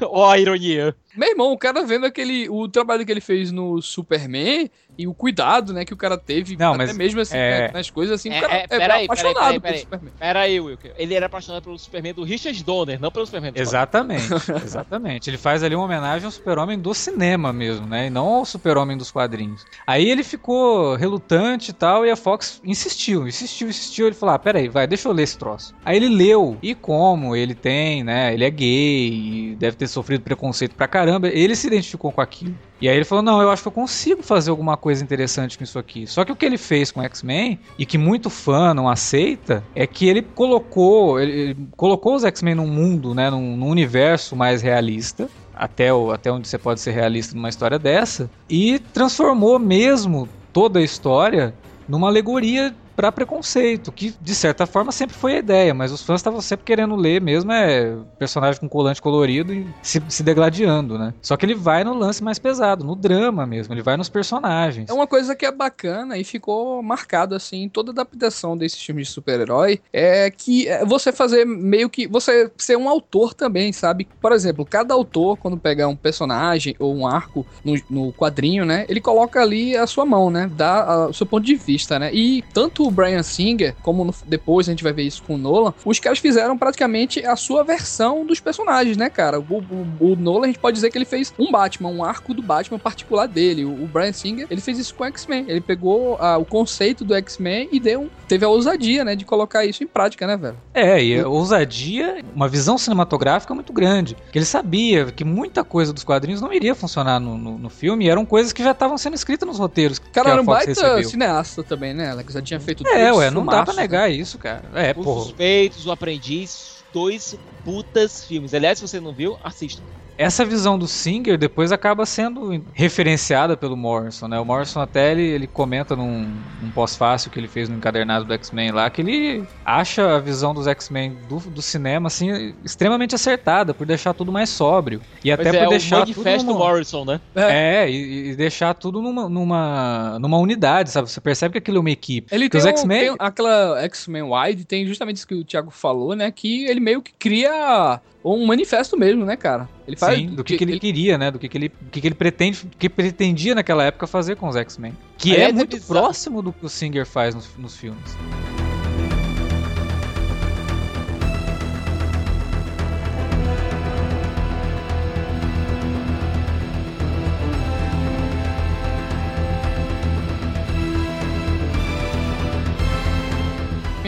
Ó, 0.02 0.30
a 0.30 0.38
ironia. 0.38 0.96
Meu 1.16 1.30
irmão, 1.30 1.52
o 1.52 1.58
cara 1.58 1.84
vendo 1.84 2.06
aquele. 2.06 2.48
O 2.48 2.68
trabalho 2.68 3.04
que 3.04 3.12
ele 3.12 3.20
fez 3.20 3.52
no 3.52 3.80
Superman 3.80 4.70
e 4.96 5.06
o 5.06 5.14
cuidado, 5.14 5.72
né, 5.72 5.84
que 5.84 5.92
o 5.92 5.96
cara 5.96 6.16
teve, 6.16 6.56
não, 6.56 6.74
até 6.74 6.92
mesmo 6.92 7.20
assim, 7.20 7.36
é... 7.36 7.62
né, 7.62 7.70
nas 7.72 7.90
coisas 7.90 8.14
assim, 8.14 8.30
é, 8.30 8.38
o 8.38 8.42
cara 8.42 8.54
é, 8.54 8.66
é 8.68 8.92
aí, 8.92 9.04
apaixonado 9.04 9.34
peraí, 9.34 9.60
peraí, 9.60 9.60
pelo 9.60 9.78
Superman. 9.78 10.12
Pera 10.18 10.40
aí, 10.40 10.60
Wilker. 10.60 10.94
Ele 10.96 11.14
era 11.14 11.26
apaixonado 11.26 11.62
pelo 11.62 11.78
Superman 11.78 12.14
do 12.14 12.22
Richard 12.22 12.64
Donner, 12.64 13.00
não 13.00 13.10
pelo 13.10 13.26
Superman 13.26 13.52
do 13.52 13.60
Exatamente, 13.60 14.28
exatamente. 14.64 15.30
Ele 15.30 15.36
faz 15.36 15.62
ali 15.62 15.74
uma 15.74 15.84
homenagem 15.84 16.26
ao 16.26 16.30
super-homem 16.30 16.78
do 16.78 16.94
cinema 16.94 17.52
mesmo, 17.52 17.86
né, 17.86 18.06
e 18.06 18.10
não 18.10 18.26
ao 18.26 18.44
super-homem 18.44 18.96
dos 18.96 19.10
quadrinhos. 19.10 19.64
Aí 19.86 20.08
ele 20.08 20.22
ficou 20.22 20.94
relutante 20.94 21.70
e 21.70 21.74
tal, 21.74 22.06
e 22.06 22.10
a 22.10 22.16
Fox 22.16 22.60
insistiu, 22.64 23.26
insistiu, 23.26 23.68
insistiu. 23.68 24.06
Ele 24.06 24.14
falou, 24.14 24.34
ah, 24.34 24.38
peraí, 24.38 24.68
vai, 24.68 24.86
deixa 24.86 25.08
eu 25.08 25.12
ler 25.12 25.24
esse 25.24 25.36
troço. 25.36 25.74
Aí 25.84 25.96
ele 25.96 26.08
leu, 26.08 26.56
e 26.62 26.74
como 26.74 27.34
ele 27.34 27.54
tem, 27.54 28.04
né, 28.04 28.32
ele 28.32 28.44
é 28.44 28.50
gay, 28.50 29.24
que 29.54 29.56
deve 29.58 29.76
ter 29.76 29.86
sofrido 29.88 30.22
preconceito 30.22 30.74
pra 30.74 30.86
caramba, 30.86 31.03
ele 31.32 31.56
se 31.56 31.66
identificou 31.66 32.12
com 32.12 32.20
aquilo. 32.20 32.54
E 32.80 32.88
aí 32.88 32.96
ele 32.96 33.04
falou: 33.04 33.22
Não, 33.22 33.40
eu 33.40 33.50
acho 33.50 33.62
que 33.62 33.68
eu 33.68 33.72
consigo 33.72 34.22
fazer 34.22 34.50
alguma 34.50 34.76
coisa 34.76 35.02
interessante 35.02 35.56
com 35.56 35.64
isso 35.64 35.78
aqui. 35.78 36.06
Só 36.06 36.24
que 36.24 36.32
o 36.32 36.36
que 36.36 36.44
ele 36.44 36.58
fez 36.58 36.90
com 36.90 37.02
X-Men, 37.02 37.58
e 37.78 37.86
que 37.86 37.96
muito 37.98 38.28
fã 38.30 38.74
não 38.74 38.88
aceita, 38.88 39.64
é 39.74 39.86
que 39.86 40.08
ele 40.08 40.22
colocou, 40.22 41.20
ele, 41.20 41.32
ele 41.32 41.68
colocou 41.76 42.14
os 42.14 42.24
X-Men 42.24 42.56
num 42.56 42.66
mundo, 42.66 43.14
né, 43.14 43.30
num, 43.30 43.56
num 43.56 43.68
universo 43.68 44.36
mais 44.36 44.62
realista 44.62 45.28
até, 45.54 45.92
o, 45.92 46.10
até 46.10 46.30
onde 46.32 46.48
você 46.48 46.58
pode 46.58 46.80
ser 46.80 46.90
realista 46.90 47.34
numa 47.34 47.48
história 47.48 47.78
dessa, 47.78 48.28
e 48.48 48.78
transformou 48.92 49.58
mesmo 49.58 50.28
toda 50.52 50.78
a 50.78 50.82
história 50.82 51.54
numa 51.88 52.08
alegoria 52.08 52.74
para 52.94 53.12
preconceito, 53.12 53.92
que 53.92 54.14
de 54.20 54.34
certa 54.34 54.66
forma 54.66 54.92
sempre 54.92 55.16
foi 55.16 55.34
a 55.34 55.38
ideia, 55.38 55.74
mas 55.74 55.92
os 55.92 56.02
fãs 56.02 56.20
estavam 56.20 56.40
sempre 56.40 56.64
querendo 56.64 56.96
ler 56.96 57.20
mesmo 57.20 57.52
é 57.52 57.96
personagem 58.18 58.60
com 58.60 58.68
colante 58.68 59.02
colorido 59.02 59.52
e 59.52 59.66
se, 59.82 60.02
se 60.08 60.22
degladiando, 60.22 60.98
né? 60.98 61.14
Só 61.20 61.36
que 61.36 61.44
ele 61.44 61.54
vai 61.54 61.84
no 61.84 61.94
lance 61.94 62.22
mais 62.22 62.38
pesado, 62.38 62.84
no 62.84 62.94
drama 62.94 63.46
mesmo, 63.46 63.74
ele 63.74 63.82
vai 63.82 63.96
nos 63.96 64.08
personagens. 64.08 64.88
É 64.88 64.92
uma 64.92 65.06
coisa 65.06 65.34
que 65.34 65.44
é 65.44 65.52
bacana 65.52 66.18
e 66.18 66.24
ficou 66.24 66.82
marcado 66.82 67.34
assim 67.34 67.62
em 67.62 67.68
toda 67.68 67.90
adaptação 67.90 68.56
desses 68.56 68.80
filmes 68.82 69.08
de 69.08 69.12
super-herói, 69.12 69.80
é 69.92 70.30
que 70.30 70.68
é 70.68 70.84
você 70.84 71.12
fazer 71.12 71.44
meio 71.44 71.88
que 71.88 72.06
você 72.06 72.50
ser 72.56 72.76
um 72.76 72.88
autor 72.88 73.34
também, 73.34 73.72
sabe? 73.72 74.08
Por 74.20 74.32
exemplo, 74.32 74.64
cada 74.64 74.94
autor 74.94 75.36
quando 75.36 75.56
pega 75.56 75.88
um 75.88 75.96
personagem 75.96 76.74
ou 76.78 76.94
um 76.94 77.06
arco 77.06 77.46
no, 77.64 77.74
no 77.90 78.12
quadrinho, 78.12 78.64
né, 78.64 78.84
ele 78.88 79.00
coloca 79.00 79.40
ali 79.40 79.76
a 79.76 79.86
sua 79.86 80.04
mão, 80.04 80.30
né, 80.30 80.50
dá 80.54 81.08
o 81.08 81.12
seu 81.12 81.26
ponto 81.26 81.44
de 81.44 81.54
vista, 81.54 81.98
né? 81.98 82.12
E 82.12 82.42
tanto 82.52 82.83
o 82.86 82.90
Brian 82.90 83.22
Singer, 83.22 83.74
como 83.82 84.04
no, 84.04 84.14
depois 84.26 84.68
a 84.68 84.72
gente 84.72 84.82
vai 84.82 84.92
ver 84.92 85.02
isso 85.02 85.22
com 85.22 85.34
o 85.34 85.38
Nolan, 85.38 85.72
os 85.84 85.98
caras 85.98 86.18
fizeram 86.18 86.56
praticamente 86.56 87.24
a 87.24 87.36
sua 87.36 87.62
versão 87.62 88.24
dos 88.24 88.40
personagens, 88.40 88.96
né, 88.96 89.10
cara? 89.10 89.38
O, 89.38 89.42
o, 89.42 90.12
o 90.12 90.16
Nolan, 90.16 90.44
a 90.44 90.46
gente 90.46 90.58
pode 90.58 90.74
dizer 90.74 90.90
que 90.90 90.98
ele 90.98 91.04
fez 91.04 91.32
um 91.38 91.50
Batman, 91.50 91.90
um 91.90 92.04
arco 92.04 92.34
do 92.34 92.42
Batman 92.42 92.78
particular 92.78 93.26
dele. 93.26 93.64
O, 93.64 93.84
o 93.84 93.86
Brian 93.86 94.12
Singer, 94.12 94.46
ele 94.50 94.60
fez 94.60 94.78
isso 94.78 94.94
com 94.94 95.04
o 95.04 95.06
X-Men. 95.06 95.44
Ele 95.48 95.60
pegou 95.60 96.16
a, 96.16 96.36
o 96.36 96.44
conceito 96.44 97.04
do 97.04 97.14
X-Men 97.14 97.68
e 97.70 97.78
deu, 97.78 98.10
teve 98.26 98.44
a 98.44 98.48
ousadia, 98.48 99.04
né, 99.04 99.14
de 99.14 99.24
colocar 99.24 99.64
isso 99.64 99.84
em 99.84 99.86
prática, 99.86 100.26
né, 100.26 100.36
velho? 100.36 100.56
É, 100.72 101.02
e 101.02 101.20
a 101.20 101.28
ousadia, 101.28 102.22
uma 102.34 102.48
visão 102.48 102.76
cinematográfica 102.76 103.54
muito 103.54 103.72
grande. 103.72 104.16
Ele 104.34 104.44
sabia 104.44 105.06
que 105.06 105.24
muita 105.24 105.62
coisa 105.62 105.92
dos 105.92 106.04
quadrinhos 106.04 106.40
não 106.40 106.52
iria 106.52 106.74
funcionar 106.74 107.20
no, 107.20 107.36
no, 107.38 107.58
no 107.58 107.70
filme, 107.70 108.06
e 108.06 108.08
eram 108.08 108.24
coisas 108.24 108.52
que 108.52 108.62
já 108.62 108.72
estavam 108.72 108.98
sendo 108.98 109.14
escritas 109.14 109.46
nos 109.46 109.58
roteiros. 109.58 110.00
Cara, 110.12 110.30
era 110.30 110.42
um 110.42 110.44
baita 110.44 110.70
recebeu. 110.70 111.04
cineasta 111.04 111.62
também, 111.62 111.94
né, 111.94 112.10
Alex? 112.10 112.32
Já 112.32 112.42
tinha 112.42 112.58
feito 112.58 112.73
É, 112.86 113.12
dois 113.12 113.16
ué, 113.18 113.30
não 113.30 113.44
dá 113.46 113.62
pra 113.62 113.74
né? 113.74 113.82
negar 113.82 114.10
isso, 114.10 114.38
cara. 114.38 114.70
É, 114.74 114.90
Os 114.90 115.04
porra. 115.04 115.22
Suspeitos, 115.24 115.86
O 115.86 115.90
Aprendiz, 115.90 116.84
dois 116.92 117.34
putas 117.64 118.24
filmes. 118.24 118.54
Aliás, 118.54 118.78
se 118.78 118.86
você 118.86 119.00
não 119.00 119.14
viu, 119.14 119.36
assista. 119.42 119.82
Essa 120.16 120.44
visão 120.44 120.78
do 120.78 120.86
Singer 120.86 121.36
depois 121.36 121.72
acaba 121.72 122.06
sendo 122.06 122.64
referenciada 122.72 123.56
pelo 123.56 123.76
Morrison, 123.76 124.28
né? 124.28 124.38
O 124.38 124.44
Morrison 124.44 124.80
até 124.80 125.10
ele, 125.12 125.22
ele 125.22 125.46
comenta 125.46 125.96
num, 125.96 126.44
num 126.60 126.70
pós-fácil 126.70 127.30
que 127.30 127.38
ele 127.38 127.48
fez 127.48 127.68
no 127.68 127.76
encadernado 127.76 128.24
do 128.24 128.32
X-Men 128.34 128.70
lá, 128.70 128.88
que 128.90 129.00
ele 129.02 129.44
acha 129.64 130.16
a 130.16 130.20
visão 130.20 130.54
dos 130.54 130.66
X-Men 130.66 131.16
do, 131.26 131.38
do 131.50 131.60
cinema, 131.62 132.06
assim, 132.06 132.54
extremamente 132.64 133.14
acertada, 133.14 133.74
por 133.74 133.86
deixar 133.86 134.14
tudo 134.14 134.30
mais 134.30 134.50
sóbrio. 134.50 135.00
E 135.24 135.32
até 135.32 135.44
Mas 135.44 135.56
por 135.56 135.62
é 135.62 135.66
o 135.66 135.70
deixar 135.70 136.06
tudo 136.06 136.16
manifesto 136.18 136.46
numa- 136.46 136.58
Morrison, 136.58 137.04
né? 137.04 137.20
É, 137.34 137.90
e, 137.90 138.30
e 138.30 138.36
deixar 138.36 138.74
tudo 138.74 139.02
numa, 139.02 139.28
numa, 139.28 140.18
numa 140.20 140.38
unidade, 140.38 140.90
sabe? 140.90 141.10
Você 141.10 141.20
percebe 141.20 141.52
que 141.52 141.58
aquilo 141.58 141.78
é 141.78 141.80
uma 141.80 141.90
equipe. 141.90 142.32
Ele 142.34 142.44
Porque 142.48 142.58
tem, 142.58 142.60
os 142.60 142.64
um- 142.66 142.82
X-Men... 142.82 143.00
tem 143.00 143.16
aquela 143.18 143.82
X-Men 143.84 144.22
Wide, 144.22 144.64
tem 144.64 144.86
justamente 144.86 145.16
isso 145.16 145.26
que 145.26 145.34
o 145.34 145.44
Thiago 145.44 145.70
falou, 145.70 146.14
né? 146.14 146.30
Que 146.30 146.66
ele 146.66 146.80
meio 146.80 147.02
que 147.02 147.12
cria 147.18 148.00
um 148.24 148.46
manifesto 148.46 148.96
mesmo, 148.96 149.24
né, 149.24 149.36
cara? 149.36 149.68
Ele 149.86 149.96
faz 149.96 150.18
Sim, 150.18 150.28
do 150.28 150.42
que, 150.42 150.56
que 150.56 150.64
ele, 150.64 150.80
queria, 150.80 151.18
né? 151.18 151.30
Do 151.30 151.38
que, 151.38 151.48
que 151.48 151.58
ele, 151.58 151.68
do 151.68 151.90
que, 151.90 152.00
que 152.00 152.08
ele 152.08 152.14
pretende, 152.14 152.66
que 152.78 152.88
pretendia 152.88 153.54
naquela 153.54 153.84
época 153.84 154.06
fazer 154.06 154.36
com 154.36 154.48
os 154.48 154.56
X-Men. 154.56 154.94
Que 155.18 155.36
é 155.36 155.50
é 155.50 155.52
muito 155.52 155.76
bizarro. 155.76 156.00
próximo 156.00 156.40
do 156.40 156.52
que 156.52 156.64
o 156.64 156.68
Singer 156.68 157.04
faz 157.04 157.34
nos, 157.34 157.54
nos 157.58 157.76
filmes. 157.76 158.16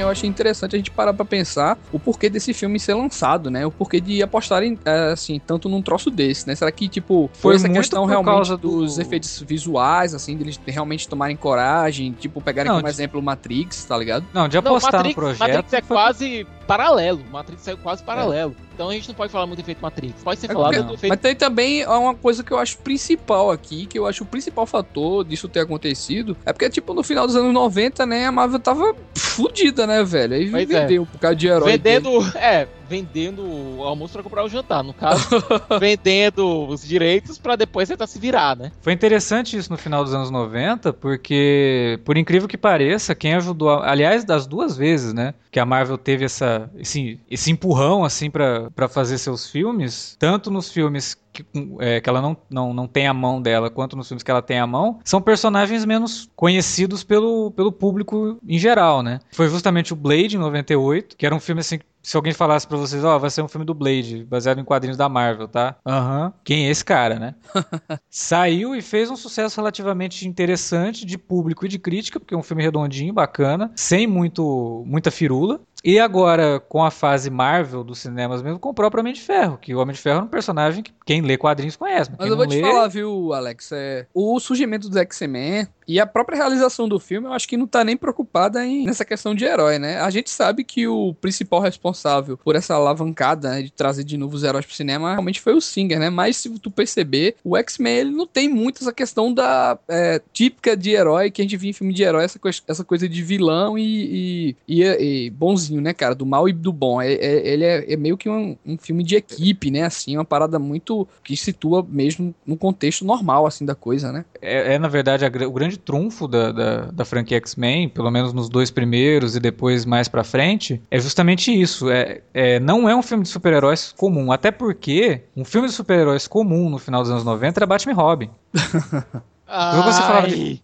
Eu 0.06 0.12
achei 0.12 0.28
interessante 0.28 0.74
a 0.74 0.78
gente 0.78 0.90
parar 0.90 1.12
pra 1.12 1.24
pensar 1.24 1.78
o 1.92 1.98
porquê 1.98 2.30
desse 2.30 2.54
filme 2.54 2.78
ser 2.78 2.94
lançado, 2.94 3.50
né? 3.50 3.66
O 3.66 3.70
porquê 3.70 4.00
de 4.00 4.22
apostarem, 4.22 4.78
é, 4.84 5.12
assim, 5.12 5.40
tanto 5.44 5.68
num 5.68 5.82
troço 5.82 6.10
desse, 6.10 6.46
né? 6.46 6.54
Será 6.54 6.70
que, 6.70 6.88
tipo, 6.88 7.28
foi, 7.34 7.40
Foi 7.40 7.54
essa 7.56 7.68
questão 7.68 8.04
realmente 8.04 8.34
causa 8.34 8.56
do- 8.56 8.80
dos 8.82 8.98
efeitos 8.98 9.42
visuais, 9.46 10.14
assim, 10.14 10.36
deles 10.36 10.58
realmente 10.66 11.08
tomarem 11.08 11.36
coragem, 11.36 12.12
tipo, 12.12 12.40
pegarem 12.40 12.70
Não, 12.70 12.78
como 12.78 12.86
de- 12.88 12.94
exemplo 12.94 13.20
o 13.20 13.22
Matrix, 13.22 13.84
tá 13.84 13.96
ligado? 13.96 14.24
Não, 14.32 14.48
de 14.48 14.56
Não, 14.56 14.60
apostar 14.60 14.92
Matrix, 14.92 15.16
no 15.16 15.22
projeto. 15.22 15.40
Matrix 15.40 15.72
é 15.72 15.82
foi- 15.82 15.96
quase 15.96 16.46
paralelo. 16.66 17.22
Matrix 17.30 17.62
saiu 17.62 17.78
quase 17.78 18.02
paralelo. 18.02 18.54
Então 18.74 18.90
a 18.90 18.92
gente 18.92 19.08
não 19.08 19.14
pode 19.14 19.32
falar 19.32 19.46
muito 19.46 19.58
do 19.58 19.62
efeito 19.62 19.80
Matrix. 19.80 20.22
Pode 20.22 20.38
ser 20.40 20.50
É 20.50 20.52
falado 20.52 20.72
porque- 20.74 20.86
do 20.86 20.94
efeito 20.94 21.10
Mas 21.10 21.20
tem 21.20 21.34
também 21.34 21.86
uma 21.86 22.14
coisa 22.14 22.42
que 22.44 22.52
eu 22.52 22.58
acho 22.58 22.76
principal 22.78 23.50
aqui, 23.50 23.86
que 23.86 23.98
eu 23.98 24.06
acho 24.06 24.24
o 24.24 24.26
principal 24.26 24.66
fator 24.66 25.24
disso 25.24 25.48
ter 25.48 25.60
acontecido, 25.60 26.36
é 26.44 26.52
porque, 26.52 26.68
tipo, 26.68 26.92
no 26.92 27.02
final 27.02 27.26
dos 27.26 27.36
anos 27.36 27.52
90, 27.54 28.04
né, 28.04 28.26
a 28.26 28.32
Marvel 28.32 28.58
tava 28.60 28.94
fudida, 29.14 29.86
né, 29.86 30.02
velho? 30.04 30.34
Aí 30.34 30.50
Pois 30.50 30.70
é. 30.70 30.80
vendeu 30.80 31.06
por 31.06 31.18
causa 31.18 31.36
de 31.36 31.46
herói. 31.48 31.72
Vendendo, 31.72 32.10
é, 32.36 32.66
vendendo 32.88 33.42
o 33.44 33.82
almoço 33.84 34.12
pra 34.14 34.22
comprar 34.22 34.44
o 34.44 34.48
jantar. 34.48 34.82
No 34.82 34.94
caso, 34.94 35.26
vendendo 35.80 36.66
os 36.68 36.82
direitos 36.82 37.38
pra 37.38 37.56
depois 37.56 37.88
tentar 37.88 38.06
se 38.06 38.18
virar, 38.18 38.56
né? 38.56 38.72
Foi 38.80 38.92
interessante 38.92 39.56
isso 39.56 39.70
no 39.70 39.78
final 39.78 40.02
dos 40.04 40.14
anos 40.14 40.30
90, 40.30 40.92
porque, 40.92 42.00
por 42.04 42.16
incrível 42.16 42.48
que 42.48 42.56
pareça, 42.56 43.14
quem 43.14 43.34
ajudou, 43.34 43.70
a- 43.70 43.90
aliás, 43.90 44.24
das 44.24 44.46
duas 44.46 44.76
vezes, 44.76 45.12
né, 45.12 45.34
que 45.50 45.58
a 45.60 45.66
Marvel 45.66 45.98
teve 45.98 46.24
essa, 46.24 46.70
esse, 46.76 47.20
esse 47.30 47.50
empurrão, 47.50 48.04
assim, 48.04 48.30
pra 48.30 48.70
pra 48.74 48.88
fazer 48.88 49.18
seus 49.18 49.48
filmes, 49.50 50.16
tanto 50.18 50.50
nos 50.50 50.70
filmes 50.70 51.16
que, 51.32 51.44
é, 51.80 52.00
que 52.00 52.08
ela 52.08 52.20
não, 52.20 52.36
não, 52.50 52.72
não 52.74 52.86
tem 52.86 53.06
a 53.06 53.14
mão 53.14 53.40
dela, 53.40 53.70
quanto 53.70 53.96
nos 53.96 54.08
filmes 54.08 54.22
que 54.22 54.30
ela 54.30 54.42
tem 54.42 54.58
a 54.58 54.66
mão, 54.66 54.98
são 55.04 55.20
personagens 55.20 55.84
menos 55.84 56.28
conhecidos 56.36 57.02
pelo, 57.04 57.50
pelo 57.52 57.72
público 57.72 58.38
em 58.46 58.58
geral, 58.58 59.02
né. 59.02 59.18
Foi 59.32 59.48
justamente 59.48 59.92
o 59.92 59.96
Blade, 59.96 60.36
em 60.36 60.40
98, 60.40 61.16
que 61.16 61.26
era 61.26 61.34
um 61.34 61.40
filme, 61.40 61.60
assim, 61.60 61.78
se 62.06 62.16
alguém 62.16 62.32
falasse 62.32 62.68
pra 62.68 62.76
vocês, 62.76 63.02
ó, 63.02 63.18
vai 63.18 63.28
ser 63.30 63.42
um 63.42 63.48
filme 63.48 63.66
do 63.66 63.74
Blade, 63.74 64.24
baseado 64.24 64.60
em 64.60 64.64
quadrinhos 64.64 64.96
da 64.96 65.08
Marvel, 65.08 65.48
tá? 65.48 65.74
Aham. 65.84 66.32
Quem 66.44 66.68
é 66.68 66.70
esse 66.70 66.84
cara, 66.84 67.18
né? 67.18 67.34
Saiu 68.08 68.76
e 68.76 68.80
fez 68.80 69.10
um 69.10 69.16
sucesso 69.16 69.56
relativamente 69.56 70.28
interessante 70.28 71.04
de 71.04 71.18
público 71.18 71.66
e 71.66 71.68
de 71.68 71.80
crítica, 71.80 72.20
porque 72.20 72.32
é 72.32 72.38
um 72.38 72.44
filme 72.44 72.62
redondinho, 72.62 73.12
bacana, 73.12 73.72
sem 73.74 74.06
muito 74.06 74.84
muita 74.86 75.10
firula. 75.10 75.60
E 75.84 76.00
agora, 76.00 76.58
com 76.58 76.82
a 76.82 76.90
fase 76.90 77.30
Marvel 77.30 77.84
dos 77.84 77.98
cinemas 78.00 78.42
mesmo, 78.42 78.58
com 78.58 78.70
o 78.70 78.74
próprio 78.74 79.00
Homem 79.00 79.12
de 79.12 79.20
Ferro, 79.20 79.56
que 79.56 79.74
o 79.74 79.78
Homem 79.78 79.94
de 79.94 80.00
Ferro 80.00 80.20
é 80.20 80.22
um 80.22 80.26
personagem 80.28 80.82
que 80.82 80.92
quem 81.04 81.20
lê 81.20 81.36
quadrinhos 81.36 81.76
conhece. 81.76 82.10
Mas, 82.10 82.18
Mas 82.18 82.24
quem 82.24 82.28
eu 82.30 82.36
vou 82.36 82.44
não 82.46 82.50
te 82.50 82.60
lê, 82.60 82.68
falar, 82.68 82.88
viu, 82.88 83.32
Alex? 83.32 83.70
É, 83.72 84.06
o 84.12 84.40
surgimento 84.40 84.88
dos 84.88 84.96
X-Men 84.96 85.68
e 85.86 86.00
a 86.00 86.06
própria 86.06 86.36
realização 86.38 86.88
do 86.88 86.98
filme, 86.98 87.28
eu 87.28 87.32
acho 87.32 87.46
que 87.46 87.56
não 87.56 87.66
tá 87.68 87.84
nem 87.84 87.96
preocupada 87.96 88.66
em, 88.66 88.84
nessa 88.86 89.04
questão 89.04 89.32
de 89.32 89.44
herói, 89.44 89.78
né? 89.78 90.00
A 90.00 90.10
gente 90.10 90.28
sabe 90.30 90.64
que 90.64 90.88
o 90.88 91.14
principal 91.20 91.60
responsável 91.60 92.36
por 92.36 92.56
essa 92.56 92.74
alavancada 92.74 93.50
né, 93.50 93.62
de 93.62 93.70
trazer 93.70 94.02
de 94.02 94.16
novo 94.16 94.34
os 94.34 94.42
heróis 94.42 94.66
pro 94.66 94.74
cinema 94.74 95.10
realmente 95.12 95.40
foi 95.40 95.54
o 95.54 95.60
Singer, 95.60 96.00
né? 96.00 96.10
Mas 96.10 96.38
se 96.38 96.50
tu 96.58 96.70
perceber, 96.72 97.36
o 97.44 97.56
X-Men 97.56 97.96
ele 97.98 98.10
não 98.10 98.26
tem 98.26 98.48
muito 98.48 98.82
essa 98.82 98.92
questão 98.92 99.32
da 99.32 99.78
é, 99.88 100.20
típica 100.32 100.76
de 100.76 100.90
herói 100.90 101.30
que 101.30 101.40
a 101.40 101.44
gente 101.44 101.56
via 101.56 101.70
em 101.70 101.74
filme 101.74 101.92
de 101.94 102.02
herói, 102.02 102.24
essa, 102.24 102.38
coisa- 102.40 102.60
essa 102.66 102.82
coisa 102.82 103.08
de 103.08 103.22
vilão 103.22 103.78
e, 103.78 104.56
e, 104.66 104.80
e- 104.82 105.26
e 105.26 105.30
bonzinho, 105.30 105.65
né, 105.70 105.92
cara? 105.92 106.14
Do 106.14 106.24
mal 106.26 106.48
e 106.48 106.52
do 106.52 106.72
bom. 106.72 107.00
É- 107.00 107.12
é- 107.12 107.48
ele 107.48 107.64
é, 107.64 107.92
é 107.92 107.96
meio 107.96 108.16
que 108.16 108.28
um, 108.28 108.56
um 108.64 108.76
filme 108.78 109.02
de 109.02 109.16
equipe, 109.16 109.70
né? 109.70 109.82
Assim, 109.82 110.16
uma 110.16 110.24
parada 110.24 110.58
muito 110.58 111.06
que 111.24 111.36
situa 111.36 111.84
mesmo 111.88 112.34
no 112.46 112.56
contexto 112.56 113.04
normal, 113.04 113.46
assim, 113.46 113.64
da 113.64 113.74
coisa, 113.74 114.12
né? 114.12 114.24
é, 114.40 114.74
é, 114.74 114.78
na 114.78 114.88
verdade 114.88 115.24
a 115.24 115.28
o 115.46 115.52
grande 115.52 115.78
trunfo 115.78 116.26
da, 116.28 116.52
da, 116.52 116.80
da 116.86 117.04
franquia 117.04 117.36
X-Men, 117.38 117.88
pelo 117.88 118.10
menos 118.10 118.32
nos 118.32 118.48
dois 118.48 118.70
primeiros 118.70 119.34
e 119.36 119.40
depois 119.40 119.84
mais 119.84 120.08
pra 120.08 120.22
frente, 120.24 120.80
é 120.90 120.98
justamente 120.98 121.50
isso. 121.52 121.90
É, 121.90 122.20
é, 122.32 122.60
não 122.60 122.88
é 122.88 122.94
um 122.94 123.02
filme 123.02 123.22
de 123.24 123.28
super-heróis 123.28 123.92
comum, 123.96 124.30
até 124.32 124.50
porque 124.50 125.22
um 125.36 125.44
filme 125.44 125.68
de 125.68 125.74
super-heróis 125.74 126.26
comum 126.28 126.68
no 126.70 126.78
final 126.78 127.02
dos 127.02 127.10
anos 127.10 127.24
90 127.24 127.58
era 127.58 127.66
Batman 127.66 127.92
e 127.92 127.94
Robin. 127.94 128.30
Então, 128.54 129.82
quando 129.82 129.92
você 129.92 130.02
falava 130.02 130.28
de- 130.28 130.62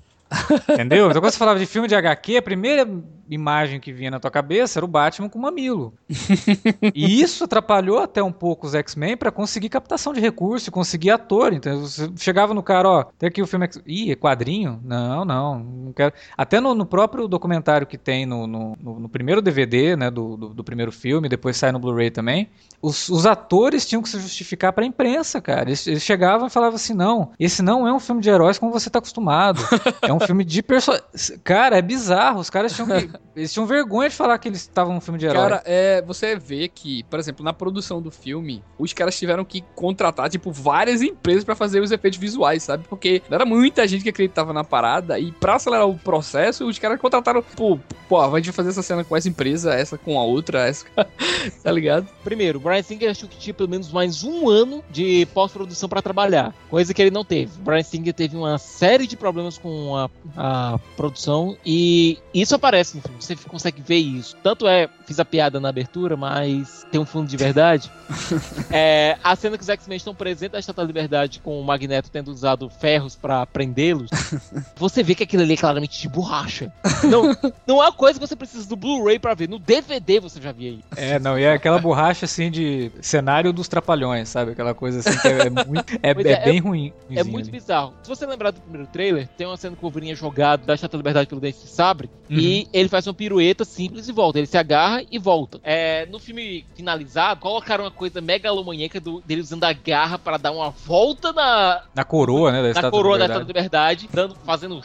Entendeu? 0.70 1.10
Então 1.10 1.20
quando 1.20 1.30
você 1.32 1.38
falava 1.38 1.58
de 1.58 1.66
filme 1.66 1.86
de 1.86 1.94
HQ, 1.94 2.36
a 2.38 2.42
primeira 2.42 2.88
imagem 3.34 3.80
que 3.80 3.92
vinha 3.92 4.10
na 4.10 4.20
tua 4.20 4.30
cabeça 4.30 4.78
era 4.78 4.84
o 4.84 4.88
Batman 4.88 5.28
com 5.28 5.38
mamilo. 5.38 5.94
e 6.94 7.20
isso 7.20 7.44
atrapalhou 7.44 7.98
até 7.98 8.22
um 8.22 8.32
pouco 8.32 8.66
os 8.66 8.74
X-Men 8.74 9.16
para 9.16 9.30
conseguir 9.30 9.68
captação 9.68 10.12
de 10.12 10.20
recurso, 10.20 10.70
conseguir 10.70 11.10
ator. 11.10 11.52
Então 11.52 11.80
você 11.80 12.10
chegava 12.16 12.54
no 12.54 12.62
cara, 12.62 12.88
ó, 12.88 13.04
tem 13.18 13.28
aqui 13.28 13.42
o 13.42 13.46
filme. 13.46 13.66
X... 13.66 13.80
Ih, 13.86 14.12
é 14.12 14.16
quadrinho? 14.16 14.80
Não, 14.84 15.24
não, 15.24 15.58
não 15.58 15.92
quero. 15.92 16.12
Até 16.36 16.60
no, 16.60 16.74
no 16.74 16.86
próprio 16.86 17.26
documentário 17.26 17.86
que 17.86 17.98
tem 17.98 18.26
no, 18.26 18.46
no, 18.46 18.76
no 18.80 19.08
primeiro 19.08 19.42
DVD, 19.42 19.96
né, 19.96 20.10
do, 20.10 20.36
do, 20.36 20.48
do, 20.50 20.64
primeiro 20.64 20.92
filme, 20.92 21.28
depois 21.28 21.56
sai 21.56 21.72
no 21.72 21.78
Blu-ray 21.78 22.10
também, 22.10 22.48
os, 22.80 23.08
os 23.08 23.26
atores 23.26 23.86
tinham 23.86 24.02
que 24.02 24.08
se 24.08 24.18
justificar 24.20 24.72
pra 24.72 24.84
imprensa, 24.84 25.40
cara. 25.40 25.68
Eles, 25.68 25.86
eles 25.86 26.02
chegavam 26.02 26.46
e 26.46 26.50
falavam 26.50 26.76
assim: 26.76 26.94
não, 26.94 27.32
esse 27.38 27.62
não 27.62 27.86
é 27.86 27.92
um 27.92 28.00
filme 28.00 28.20
de 28.20 28.28
heróis 28.28 28.58
como 28.58 28.72
você 28.72 28.90
tá 28.90 28.98
acostumado. 28.98 29.62
é 30.02 30.12
um 30.12 30.20
filme 30.20 30.44
de 30.44 30.62
pessoa. 30.62 31.02
Cara, 31.44 31.78
é 31.78 31.82
bizarro. 31.82 32.40
Os 32.40 32.50
caras 32.50 32.74
tinham 32.74 32.88
que. 32.88 33.10
Eles 33.34 33.52
tinham 33.52 33.66
vergonha 33.66 34.08
de 34.08 34.14
falar 34.14 34.38
que 34.38 34.48
eles 34.48 34.60
estavam 34.60 34.96
um 34.96 35.00
filme 35.00 35.18
de 35.18 35.26
herói. 35.26 35.40
Cara, 35.40 35.62
é, 35.64 36.02
você 36.02 36.36
vê 36.36 36.68
que, 36.68 37.02
por 37.04 37.18
exemplo, 37.18 37.44
na 37.44 37.52
produção 37.52 38.02
do 38.02 38.10
filme, 38.10 38.62
os 38.78 38.92
caras 38.92 39.18
tiveram 39.18 39.44
que 39.44 39.62
contratar, 39.74 40.28
tipo, 40.28 40.52
várias 40.52 41.00
empresas 41.00 41.42
para 41.42 41.54
fazer 41.54 41.80
os 41.80 41.90
efeitos 41.90 42.18
visuais, 42.18 42.62
sabe? 42.62 42.84
Porque 42.88 43.22
era 43.30 43.46
muita 43.46 43.88
gente 43.88 44.02
que 44.02 44.10
acreditava 44.10 44.52
na 44.52 44.62
parada 44.62 45.18
e 45.18 45.32
pra 45.32 45.54
acelerar 45.54 45.88
o 45.88 45.98
processo, 45.98 46.66
os 46.66 46.78
caras 46.78 47.00
contrataram, 47.00 47.42
pô, 47.56 47.78
pô, 48.08 48.20
a 48.20 48.36
gente 48.36 48.46
vai 48.46 48.54
fazer 48.54 48.68
essa 48.68 48.82
cena 48.82 49.02
com 49.02 49.16
essa 49.16 49.28
empresa, 49.28 49.72
essa 49.72 49.96
com 49.96 50.18
a 50.18 50.24
outra, 50.24 50.68
essa. 50.68 50.84
tá 51.62 51.72
ligado? 51.72 52.06
Primeiro, 52.22 52.58
o 52.58 52.62
Brian 52.62 52.82
Singer 52.82 53.10
achou 53.10 53.28
que 53.28 53.38
tinha 53.38 53.54
pelo 53.54 53.68
menos 53.68 53.90
mais 53.90 54.22
um 54.22 54.48
ano 54.48 54.84
de 54.90 55.26
pós-produção 55.32 55.88
para 55.88 56.02
trabalhar, 56.02 56.54
coisa 56.68 56.92
que 56.92 57.00
ele 57.00 57.10
não 57.10 57.24
teve. 57.24 57.52
O 57.58 57.62
Brian 57.62 57.82
Singer 57.82 58.12
teve 58.12 58.36
uma 58.36 58.58
série 58.58 59.06
de 59.06 59.16
problemas 59.16 59.56
com 59.56 59.96
a, 59.96 60.10
a 60.36 60.78
produção 60.96 61.56
e 61.64 62.18
isso 62.34 62.54
aparece 62.54 62.96
no 62.96 63.01
filme. 63.02 63.16
Você 63.20 63.36
consegue 63.36 63.82
ver 63.82 63.98
isso. 63.98 64.36
Tanto 64.42 64.66
é, 64.66 64.88
fiz 65.06 65.18
a 65.20 65.24
piada 65.24 65.60
na 65.60 65.68
abertura, 65.68 66.16
mas 66.16 66.86
tem 66.90 67.00
um 67.00 67.06
fundo 67.06 67.28
de 67.28 67.36
verdade. 67.36 67.90
é, 68.70 69.18
a 69.22 69.34
cena 69.36 69.56
que 69.56 69.62
os 69.62 69.68
X-Men 69.68 69.96
estão 69.96 70.14
presentes 70.14 70.52
na 70.52 70.58
Estátua 70.58 70.84
da 70.84 70.86
Liberdade 70.86 71.40
com 71.40 71.60
o 71.60 71.64
Magneto 71.64 72.10
tendo 72.10 72.28
usado 72.28 72.68
ferros 72.68 73.16
para 73.16 73.44
prendê-los, 73.46 74.10
você 74.76 75.02
vê 75.02 75.14
que 75.14 75.22
aquilo 75.22 75.42
ali 75.42 75.54
é 75.54 75.56
claramente 75.56 76.00
de 76.00 76.08
borracha. 76.08 76.72
Não, 77.04 77.36
não 77.66 77.82
é 77.82 77.86
uma 77.86 77.92
coisa 77.92 78.18
que 78.18 78.26
você 78.26 78.36
precisa 78.36 78.68
do 78.68 78.76
Blu-ray 78.76 79.18
para 79.18 79.34
ver. 79.34 79.48
No 79.48 79.58
DVD 79.58 80.20
você 80.20 80.40
já 80.40 80.52
via 80.52 80.70
aí. 80.70 80.80
É, 80.96 81.18
não, 81.18 81.38
e 81.38 81.44
é 81.44 81.52
aquela 81.52 81.78
borracha 81.78 82.24
assim 82.24 82.50
de 82.50 82.90
cenário 83.00 83.52
dos 83.52 83.68
trapalhões, 83.68 84.28
sabe? 84.28 84.52
Aquela 84.52 84.74
coisa 84.74 85.00
assim 85.00 85.18
que 85.18 85.28
é, 85.28 85.46
é 85.46 85.50
muito. 85.50 85.92
É, 86.02 86.10
é, 86.10 86.32
é, 86.32 86.44
bem 86.44 86.60
ruim. 86.60 86.92
É 87.10 87.24
muito 87.24 87.48
ali. 87.48 87.58
bizarro. 87.58 87.94
Se 88.02 88.08
você 88.08 88.26
lembrar 88.26 88.50
do 88.50 88.60
primeiro 88.60 88.86
trailer, 88.86 89.28
tem 89.36 89.46
uma 89.46 89.56
cena 89.56 89.76
que 89.76 89.80
o 89.80 89.82
Wolverine 89.82 90.12
é 90.12 90.14
jogado 90.14 90.64
da 90.64 90.74
Estátua 90.74 90.98
da 90.98 91.00
Liberdade 91.02 91.28
pelo 91.28 91.40
dente 91.40 91.58
de 91.58 91.68
sabre 91.68 92.10
uhum. 92.30 92.38
e 92.38 92.68
ele 92.72 92.88
faz 92.92 93.06
uma 93.06 93.14
pirueta 93.14 93.64
simples 93.64 94.06
e 94.06 94.12
volta. 94.12 94.38
Ele 94.38 94.46
se 94.46 94.58
agarra 94.58 95.02
e 95.10 95.18
volta. 95.18 95.58
É, 95.64 96.06
no 96.06 96.18
filme 96.18 96.64
finalizado, 96.74 97.40
colocaram 97.40 97.84
uma 97.84 97.90
coisa 97.90 98.20
megalomaníaca 98.20 99.00
do, 99.00 99.20
dele 99.22 99.40
usando 99.40 99.64
a 99.64 99.72
garra 99.72 100.18
para 100.18 100.36
dar 100.36 100.52
uma 100.52 100.70
volta 100.70 101.32
na. 101.32 101.82
Na 101.94 102.04
coroa, 102.04 102.52
né? 102.52 102.72
Da 102.72 102.82
na 102.82 102.90
coroa 102.90 103.18
da 103.18 103.24
Estátua 103.24 103.44
da 103.44 103.46
Liberdade, 103.46 104.08
dando, 104.12 104.34
fazendo 104.44 104.82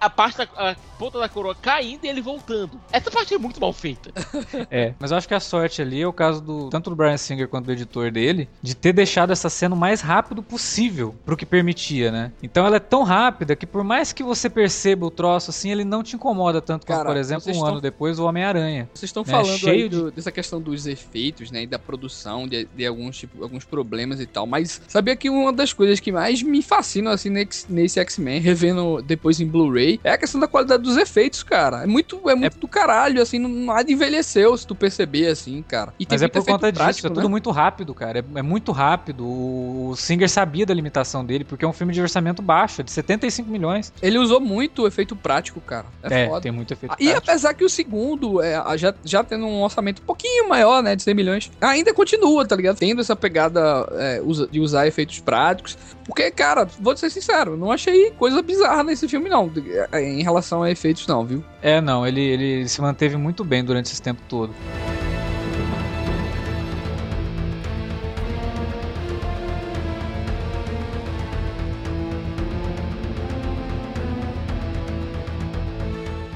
a 0.00 0.10
parte 0.10 0.38
da 0.38 0.46
a 0.56 0.76
ponta 0.98 1.18
da 1.18 1.28
coroa 1.28 1.54
caindo 1.54 2.04
e 2.04 2.08
ele 2.08 2.20
voltando. 2.20 2.80
Essa 2.90 3.10
parte 3.10 3.34
é 3.34 3.38
muito 3.38 3.60
mal 3.60 3.72
feita. 3.72 4.10
é, 4.70 4.94
mas 4.98 5.10
eu 5.10 5.16
acho 5.16 5.28
que 5.28 5.34
a 5.34 5.40
sorte 5.40 5.82
ali 5.82 6.00
é 6.00 6.06
o 6.06 6.12
caso 6.12 6.40
do 6.40 6.70
tanto 6.70 6.90
do 6.90 6.96
Brian 6.96 7.16
Singer 7.16 7.48
quanto 7.48 7.66
do 7.66 7.72
editor 7.72 8.10
dele 8.10 8.48
de 8.62 8.74
ter 8.74 8.92
deixado 8.92 9.32
essa 9.32 9.50
cena 9.50 9.74
o 9.74 9.78
mais 9.78 10.00
rápido 10.00 10.42
possível 10.42 11.14
pro 11.24 11.36
que 11.36 11.44
permitia, 11.44 12.10
né? 12.10 12.32
Então 12.42 12.66
ela 12.66 12.76
é 12.76 12.80
tão 12.80 13.02
rápida 13.02 13.54
que 13.54 13.66
por 13.66 13.84
mais 13.84 14.12
que 14.12 14.22
você 14.22 14.48
perceba 14.48 15.06
o 15.06 15.10
troço 15.10 15.50
assim, 15.50 15.70
ele 15.70 15.84
não 15.84 16.02
te 16.02 16.16
incomoda 16.16 16.60
tanto 16.60 16.86
Cara, 16.86 17.00
como, 17.00 17.12
por 17.12 17.20
exemplo, 17.20 17.48
um 17.48 17.52
estão... 17.52 17.66
ano 17.66 17.80
depois 17.80 18.18
o 18.18 18.24
Homem-Aranha. 18.24 18.88
Vocês 18.94 19.10
estão 19.10 19.22
né? 19.22 19.30
falando 19.30 19.58
Cheio 19.58 19.90
do, 19.90 20.10
de... 20.10 20.16
dessa 20.16 20.32
questão 20.32 20.60
dos 20.60 20.86
efeitos, 20.86 21.50
né, 21.50 21.62
e 21.62 21.66
da 21.66 21.78
produção 21.78 22.48
de, 22.48 22.66
de 22.74 22.86
alguns 22.86 23.18
tipo, 23.18 23.42
alguns 23.42 23.64
problemas 23.64 24.20
e 24.20 24.26
tal, 24.26 24.46
mas 24.46 24.80
sabia 24.88 25.16
que 25.16 25.28
uma 25.28 25.52
das 25.52 25.72
coisas 25.72 26.00
que 26.00 26.10
mais 26.10 26.42
me 26.42 26.62
fascinam 26.62 27.12
assim 27.12 27.30
nesse 27.68 28.00
X-Men, 28.00 28.40
revendo 28.40 29.02
depois 29.02 29.40
em 29.40 29.46
Blu-ray 29.46 29.85
é 30.02 30.10
a 30.12 30.18
questão 30.18 30.40
da 30.40 30.46
qualidade 30.46 30.82
dos 30.82 30.96
efeitos, 30.96 31.42
cara. 31.42 31.82
É 31.82 31.86
muito, 31.86 32.28
é 32.28 32.34
muito 32.34 32.56
é... 32.56 32.60
do 32.60 32.68
caralho, 32.68 33.20
assim, 33.20 33.38
não, 33.38 33.48
nada 33.48 33.90
envelheceu, 33.90 34.56
se 34.56 34.66
tu 34.66 34.74
perceber, 34.74 35.28
assim, 35.28 35.62
cara. 35.62 35.92
E 35.98 36.06
Mas 36.08 36.22
é 36.22 36.28
por 36.28 36.44
conta 36.44 36.72
prático, 36.72 36.92
disso, 36.92 37.06
é 37.06 37.10
tudo 37.10 37.24
né? 37.24 37.28
muito 37.28 37.50
rápido, 37.50 37.94
cara. 37.94 38.18
É, 38.18 38.38
é, 38.38 38.42
muito 38.42 38.72
rápido. 38.72 39.24
O 39.26 39.94
Singer 39.96 40.28
sabia 40.28 40.66
da 40.66 40.74
limitação 40.74 41.24
dele, 41.24 41.44
porque 41.44 41.64
é 41.64 41.68
um 41.68 41.72
filme 41.72 41.92
de 41.92 42.00
orçamento 42.00 42.42
baixo, 42.42 42.82
de 42.82 42.90
75 42.90 43.50
milhões. 43.50 43.92
Ele 44.02 44.18
usou 44.18 44.40
muito 44.40 44.82
o 44.82 44.86
efeito 44.86 45.14
prático, 45.14 45.60
cara. 45.60 45.86
É, 46.02 46.22
é 46.22 46.28
foda. 46.28 46.40
tem 46.40 46.52
muito 46.52 46.72
efeito 46.72 46.96
prático. 46.96 47.10
E 47.10 47.14
apesar 47.14 47.54
que 47.54 47.64
o 47.64 47.68
segundo, 47.68 48.42
é, 48.42 48.60
já, 48.76 48.94
já 49.04 49.22
tendo 49.22 49.46
um 49.46 49.62
orçamento 49.62 50.02
um 50.02 50.04
pouquinho 50.04 50.48
maior, 50.48 50.82
né, 50.82 50.96
de 50.96 51.02
100 51.02 51.14
milhões, 51.14 51.50
ainda 51.60 51.92
continua, 51.92 52.46
tá 52.46 52.56
ligado? 52.56 52.76
Tendo 52.76 53.00
essa 53.00 53.16
pegada 53.16 53.86
é, 53.92 54.20
de 54.50 54.60
usar 54.60 54.86
efeitos 54.86 55.20
práticos. 55.20 55.76
Porque, 56.04 56.30
cara, 56.30 56.66
vou 56.78 56.96
ser 56.96 57.10
sincero, 57.10 57.56
não 57.56 57.72
achei 57.72 58.10
coisa 58.12 58.40
bizarra 58.40 58.84
nesse 58.84 59.08
filme, 59.08 59.28
não. 59.28 59.50
Em 59.94 60.22
relação 60.22 60.62
a 60.62 60.70
efeitos, 60.70 61.06
não, 61.06 61.24
viu? 61.24 61.44
É, 61.62 61.80
não, 61.80 62.06
ele, 62.06 62.20
ele 62.20 62.68
se 62.68 62.80
manteve 62.80 63.16
muito 63.16 63.44
bem 63.44 63.64
durante 63.64 63.92
esse 63.92 64.02
tempo 64.02 64.20
todo. 64.28 64.54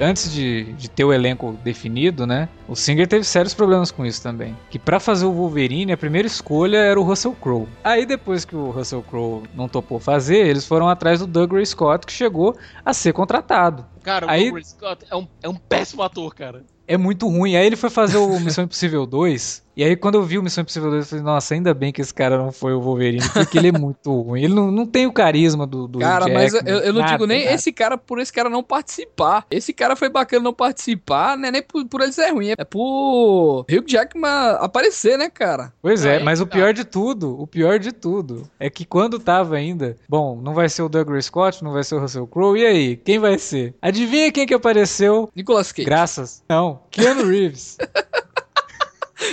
Antes 0.01 0.33
de, 0.33 0.73
de 0.75 0.89
ter 0.89 1.05
o 1.05 1.13
elenco 1.13 1.59
definido, 1.63 2.27
né? 2.27 2.49
O 2.69 2.75
Singer 2.75 3.07
teve 3.07 3.25
sérios 3.25 3.55
problemas 3.55 3.91
com 3.91 4.05
isso 4.05 4.23
também. 4.23 4.57
Que 4.71 4.79
para 4.79 4.99
fazer 4.99 5.27
o 5.27 5.33
Wolverine, 5.33 5.93
a 5.93 5.97
primeira 5.97 6.27
escolha 6.27 6.79
era 6.79 6.99
o 6.99 7.03
Russell 7.03 7.37
Crowe. 7.41 7.69
Aí 7.85 8.07
depois 8.07 8.45
que 8.45 8.57
o 8.57 8.71
Russell 8.71 9.03
Crowe 9.03 9.43
não 9.55 9.69
topou 9.69 9.99
fazer, 9.99 10.47
eles 10.47 10.67
foram 10.67 10.89
atrás 10.89 11.21
do 11.21 11.27
Douglas 11.27 11.69
Scott, 11.71 12.07
que 12.07 12.13
chegou 12.13 12.57
a 12.85 12.93
ser 12.93 13.13
contratado. 13.13 13.85
Cara, 14.03 14.27
o 14.27 14.31
Aí... 14.31 14.45
Douglas 14.45 14.69
Scott 14.69 15.05
é 15.11 15.17
um, 15.17 15.29
é 15.43 15.49
um 15.49 15.55
péssimo 15.55 16.03
ator, 16.03 16.35
cara 16.35 16.65
é 16.91 16.97
muito 16.97 17.29
ruim. 17.29 17.55
Aí 17.55 17.65
ele 17.65 17.77
foi 17.77 17.89
fazer 17.89 18.17
o 18.17 18.41
Missão 18.41 18.65
Impossível 18.65 19.07
2. 19.07 19.63
E 19.77 19.85
aí, 19.85 19.97
quando 19.97 20.17
eu 20.17 20.23
vi 20.23 20.39
o 20.39 20.43
Missão 20.43 20.63
Impossível 20.63 20.91
2, 20.91 21.05
eu 21.05 21.09
falei, 21.09 21.25
nossa, 21.25 21.55
ainda 21.55 21.73
bem 21.73 21.93
que 21.93 22.01
esse 22.01 22.13
cara 22.13 22.37
não 22.37 22.53
foi 22.53 22.75
o 22.75 22.81
Wolverine, 22.81 23.29
porque 23.33 23.59
ele 23.59 23.69
é 23.69 23.73
muito 23.73 24.13
ruim. 24.21 24.43
Ele 24.43 24.55
não, 24.55 24.71
não 24.71 24.87
tem 24.87 25.07
o 25.07 25.13
carisma 25.13 25.67
do. 25.67 25.87
do 25.87 25.99
cara, 26.01 26.27
Jack, 26.27 26.35
mas 26.35 26.55
eu, 26.55 26.79
eu 26.79 26.93
não 26.93 27.01
nada, 27.01 27.13
digo 27.13 27.27
nem 27.27 27.45
nada. 27.45 27.55
esse 27.55 27.73
cara 27.73 27.97
por 27.97 28.19
esse 28.19 28.33
cara 28.33 28.51
não 28.51 28.63
participar. 28.63 29.47
Esse 29.51 29.73
cara 29.73 29.97
foi 29.97 30.09
bacana 30.09 30.43
não 30.43 30.53
participar, 30.53 31.37
né? 31.37 31.51
Nem 31.51 31.63
por, 31.63 31.85
por 31.87 32.01
ele 32.01 32.13
ser 32.13 32.31
ruim. 32.31 32.53
É 32.59 32.65
por 32.65 33.65
Hugh 33.71 33.85
Jackman 33.87 34.57
aparecer, 34.59 35.17
né, 35.17 35.31
cara? 35.31 35.73
Pois 35.81 36.05
é, 36.05 36.19
mas 36.19 36.41
o 36.41 36.47
pior 36.47 36.73
de 36.73 36.85
tudo, 36.85 37.41
o 37.41 37.47
pior 37.47 37.79
de 37.79 37.93
tudo, 37.93 38.49
é 38.59 38.69
que 38.69 38.85
quando 38.85 39.19
tava 39.19 39.57
ainda, 39.57 39.97
bom, 40.09 40.41
não 40.43 40.53
vai 40.55 40.69
ser 40.69 40.83
o 40.83 40.89
Douglas 40.89 41.27
Scott, 41.27 41.63
não 41.63 41.73
vai 41.73 41.85
ser 41.85 41.95
o 41.95 42.01
Russell 42.01 42.27
Crowe, 42.27 42.59
e 42.59 42.67
aí? 42.67 42.97
Quem 42.97 43.19
vai 43.19 43.39
ser? 43.39 43.75
Adivinha 43.81 44.33
quem 44.33 44.47
que 44.47 44.55
apareceu? 44.55 45.31
Nicolas 45.35 45.73
Cage. 45.73 45.87
Graças. 45.87 46.43
Não, 46.49 46.81
Keanu 46.91 47.27
Reeves. 47.27 47.79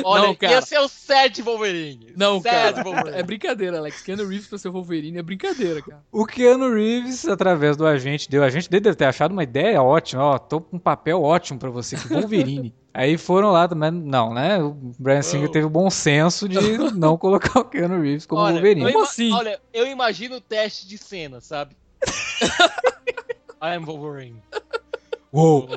Olha, 0.04 0.28
não, 0.28 0.36
cara. 0.36 0.54
ia 0.54 0.62
ser 0.62 0.80
o 0.80 0.88
Sad 0.88 1.41
Wolverine. 1.41 2.13
Não, 2.15 2.41
Sad 2.41 2.73
cara. 2.73 2.84
Wolverine. 2.84 3.17
É 3.17 3.23
brincadeira, 3.23 3.78
Alex. 3.78 4.02
Keanu 4.02 4.28
Reeves 4.28 4.47
pra 4.47 4.58
ser 4.58 4.69
Wolverine 4.69 5.17
é 5.17 5.21
brincadeira, 5.21 5.82
cara. 5.82 6.04
O 6.12 6.26
Keanu 6.26 6.73
Reeves, 6.73 7.28
através 7.28 7.78
do 7.78 7.86
agente 7.86 8.30
dele, 8.30 8.43
o 8.43 8.45
agente 8.45 8.69
dele 8.69 8.82
deve 8.82 8.95
ter 8.95 9.06
achado 9.06 9.32
uma 9.32 9.43
ideia 9.43 9.82
ótima. 9.82 10.23
Ó, 10.23 10.38
tô 10.38 10.62
com 10.62 10.78
um 10.78 10.80
papel 10.80 11.21
ótimo 11.21 11.60
pra 11.60 11.69
você, 11.69 11.95
que 11.95 12.08
Wolverine. 12.08 12.73
Aí 12.93 13.15
foram 13.15 13.52
lá 13.52 13.67
também, 13.67 13.91
não, 13.91 14.34
né? 14.34 14.58
O 14.62 14.76
Brian 14.97 15.21
Singer 15.21 15.50
teve 15.52 15.67
o 15.67 15.69
bom 15.69 15.88
senso 15.88 16.50
de 16.50 16.58
não 16.97 17.15
colocar 17.15 17.60
o 17.60 17.65
Keanu 17.65 18.02
Reeves 18.02 18.26
como 18.26 18.41
olha, 18.41 18.54
Wolverine. 18.56 18.91
Como 18.91 19.04
assim? 19.04 19.32
Olha, 19.32 19.62
eu 19.71 19.86
imagino 19.86 20.38
o 20.38 20.41
teste 20.41 20.88
de 20.88 20.97
cena, 20.97 21.39
sabe? 21.39 21.76
I 23.62 23.76
am 23.76 23.86
Wolverine. 23.86 24.41
Uou! 25.32 25.69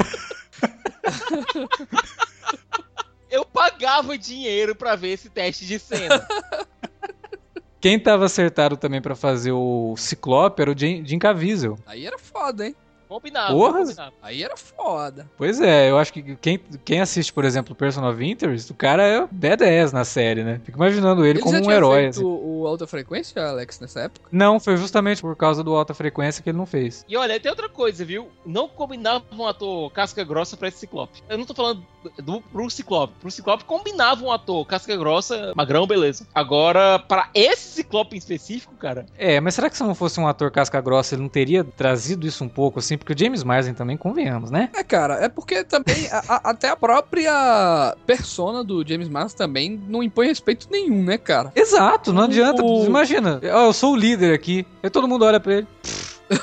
Eu 3.31 3.45
pagava 3.45 4.19
dinheiro 4.19 4.75
para 4.75 4.97
ver 4.97 5.11
esse 5.11 5.31
teste 5.31 5.65
de 5.65 5.79
cena. 5.79 6.27
Quem 7.81 7.99
tava 7.99 8.27
acertado 8.27 8.77
também 8.77 9.01
para 9.01 9.15
fazer 9.15 9.53
o 9.53 9.95
Ciclope 9.97 10.61
era 10.61 10.71
o 10.71 10.77
Jim 10.77 11.19
Caviezel. 11.19 11.79
Aí 11.87 12.05
era 12.05 12.19
foda, 12.19 12.67
hein? 12.67 12.77
Combinado, 13.11 13.55
Porra. 13.55 13.81
combinado. 13.81 14.13
Aí 14.23 14.41
era 14.41 14.57
foda. 14.57 15.29
Pois 15.37 15.61
é, 15.61 15.91
eu 15.91 15.99
acho 15.99 16.13
que 16.13 16.37
quem, 16.37 16.61
quem 16.85 17.01
assiste, 17.01 17.33
por 17.33 17.45
exemplo, 17.45 17.75
Person 17.75 18.09
of 18.09 18.25
Interest, 18.25 18.71
o 18.71 18.75
cara 18.75 19.03
é 19.03 19.27
badass 19.29 19.93
na 19.93 20.05
série, 20.05 20.45
né? 20.45 20.61
Fico 20.65 20.79
imaginando 20.79 21.27
ele, 21.27 21.39
ele 21.39 21.41
como 21.41 21.59
um 21.59 21.73
herói. 21.73 22.07
Assim. 22.07 22.23
O, 22.23 22.61
o 22.61 22.67
Alta 22.69 22.87
Frequência, 22.87 23.45
Alex, 23.45 23.81
nessa 23.81 24.03
época? 24.03 24.29
Não, 24.31 24.61
foi 24.61 24.77
justamente 24.77 25.21
por 25.21 25.35
causa 25.35 25.65
do 25.65 25.75
Alta 25.75 25.93
Frequência 25.93 26.41
que 26.41 26.51
ele 26.51 26.59
não 26.59 26.67
fez. 26.67 27.05
E 27.09 27.17
olha, 27.17 27.41
tem 27.41 27.51
outra 27.51 27.69
coisa, 27.69 28.05
viu? 28.05 28.29
Não 28.47 28.69
combinava 28.69 29.25
um 29.33 29.45
ator 29.45 29.91
casca 29.91 30.23
grossa 30.23 30.57
pra 30.57 30.69
esse 30.69 30.79
Ciclope. 30.79 31.21
Eu 31.29 31.37
não 31.37 31.45
tô 31.45 31.53
falando 31.53 31.85
do, 32.23 32.41
pro 32.41 32.71
Ciclope. 32.71 33.15
Pro 33.21 33.31
Ciclope 33.31 33.65
combinava 33.65 34.25
um 34.25 34.31
ator 34.31 34.65
casca 34.67 34.97
grossa, 34.97 35.53
magrão, 35.57 35.85
beleza. 35.85 36.29
Agora, 36.33 37.01
para 37.01 37.29
esse 37.35 37.71
Ciclope 37.75 38.15
em 38.15 38.19
específico, 38.19 38.77
cara... 38.77 39.05
É, 39.19 39.41
mas 39.41 39.57
será 39.57 39.69
que 39.69 39.77
se 39.77 39.83
não 39.83 39.97
fosse 39.97 40.21
um 40.21 40.29
ator 40.29 40.53
casca 40.53 40.81
grossa, 40.81 41.17
ele 41.17 41.23
não 41.23 41.29
teria 41.29 41.65
trazido 41.65 42.25
isso 42.25 42.45
um 42.45 42.49
pouco, 42.49 42.79
assim? 42.79 43.00
Porque 43.01 43.13
o 43.15 43.19
James 43.19 43.43
Marsden 43.43 43.75
também, 43.75 43.97
convenhamos, 43.97 44.51
né? 44.51 44.69
É, 44.75 44.85
cara, 44.85 45.15
é 45.15 45.29
porque 45.29 45.65
também 45.65 46.07
a, 46.13 46.23
a, 46.29 46.51
até 46.51 46.69
a 46.69 46.77
própria 46.77 47.97
persona 48.07 48.63
do 48.63 48.87
James 48.87 49.09
Marsden 49.09 49.37
também 49.39 49.83
não 49.89 50.03
impõe 50.03 50.27
respeito 50.29 50.69
nenhum, 50.71 51.03
né, 51.03 51.19
cara? 51.19 51.51
Exato, 51.57 52.13
não 52.13 52.25
adianta. 52.25 52.63
O- 52.63 52.85
Imagina, 52.85 53.41
ó, 53.53 53.67
eu 53.67 53.73
sou 53.73 53.95
o 53.95 53.97
líder 53.97 54.33
aqui, 54.35 54.65
e 54.83 54.89
todo 54.91 55.09
mundo 55.09 55.25
olha 55.25 55.41
pra 55.41 55.55
ele. 55.55 55.67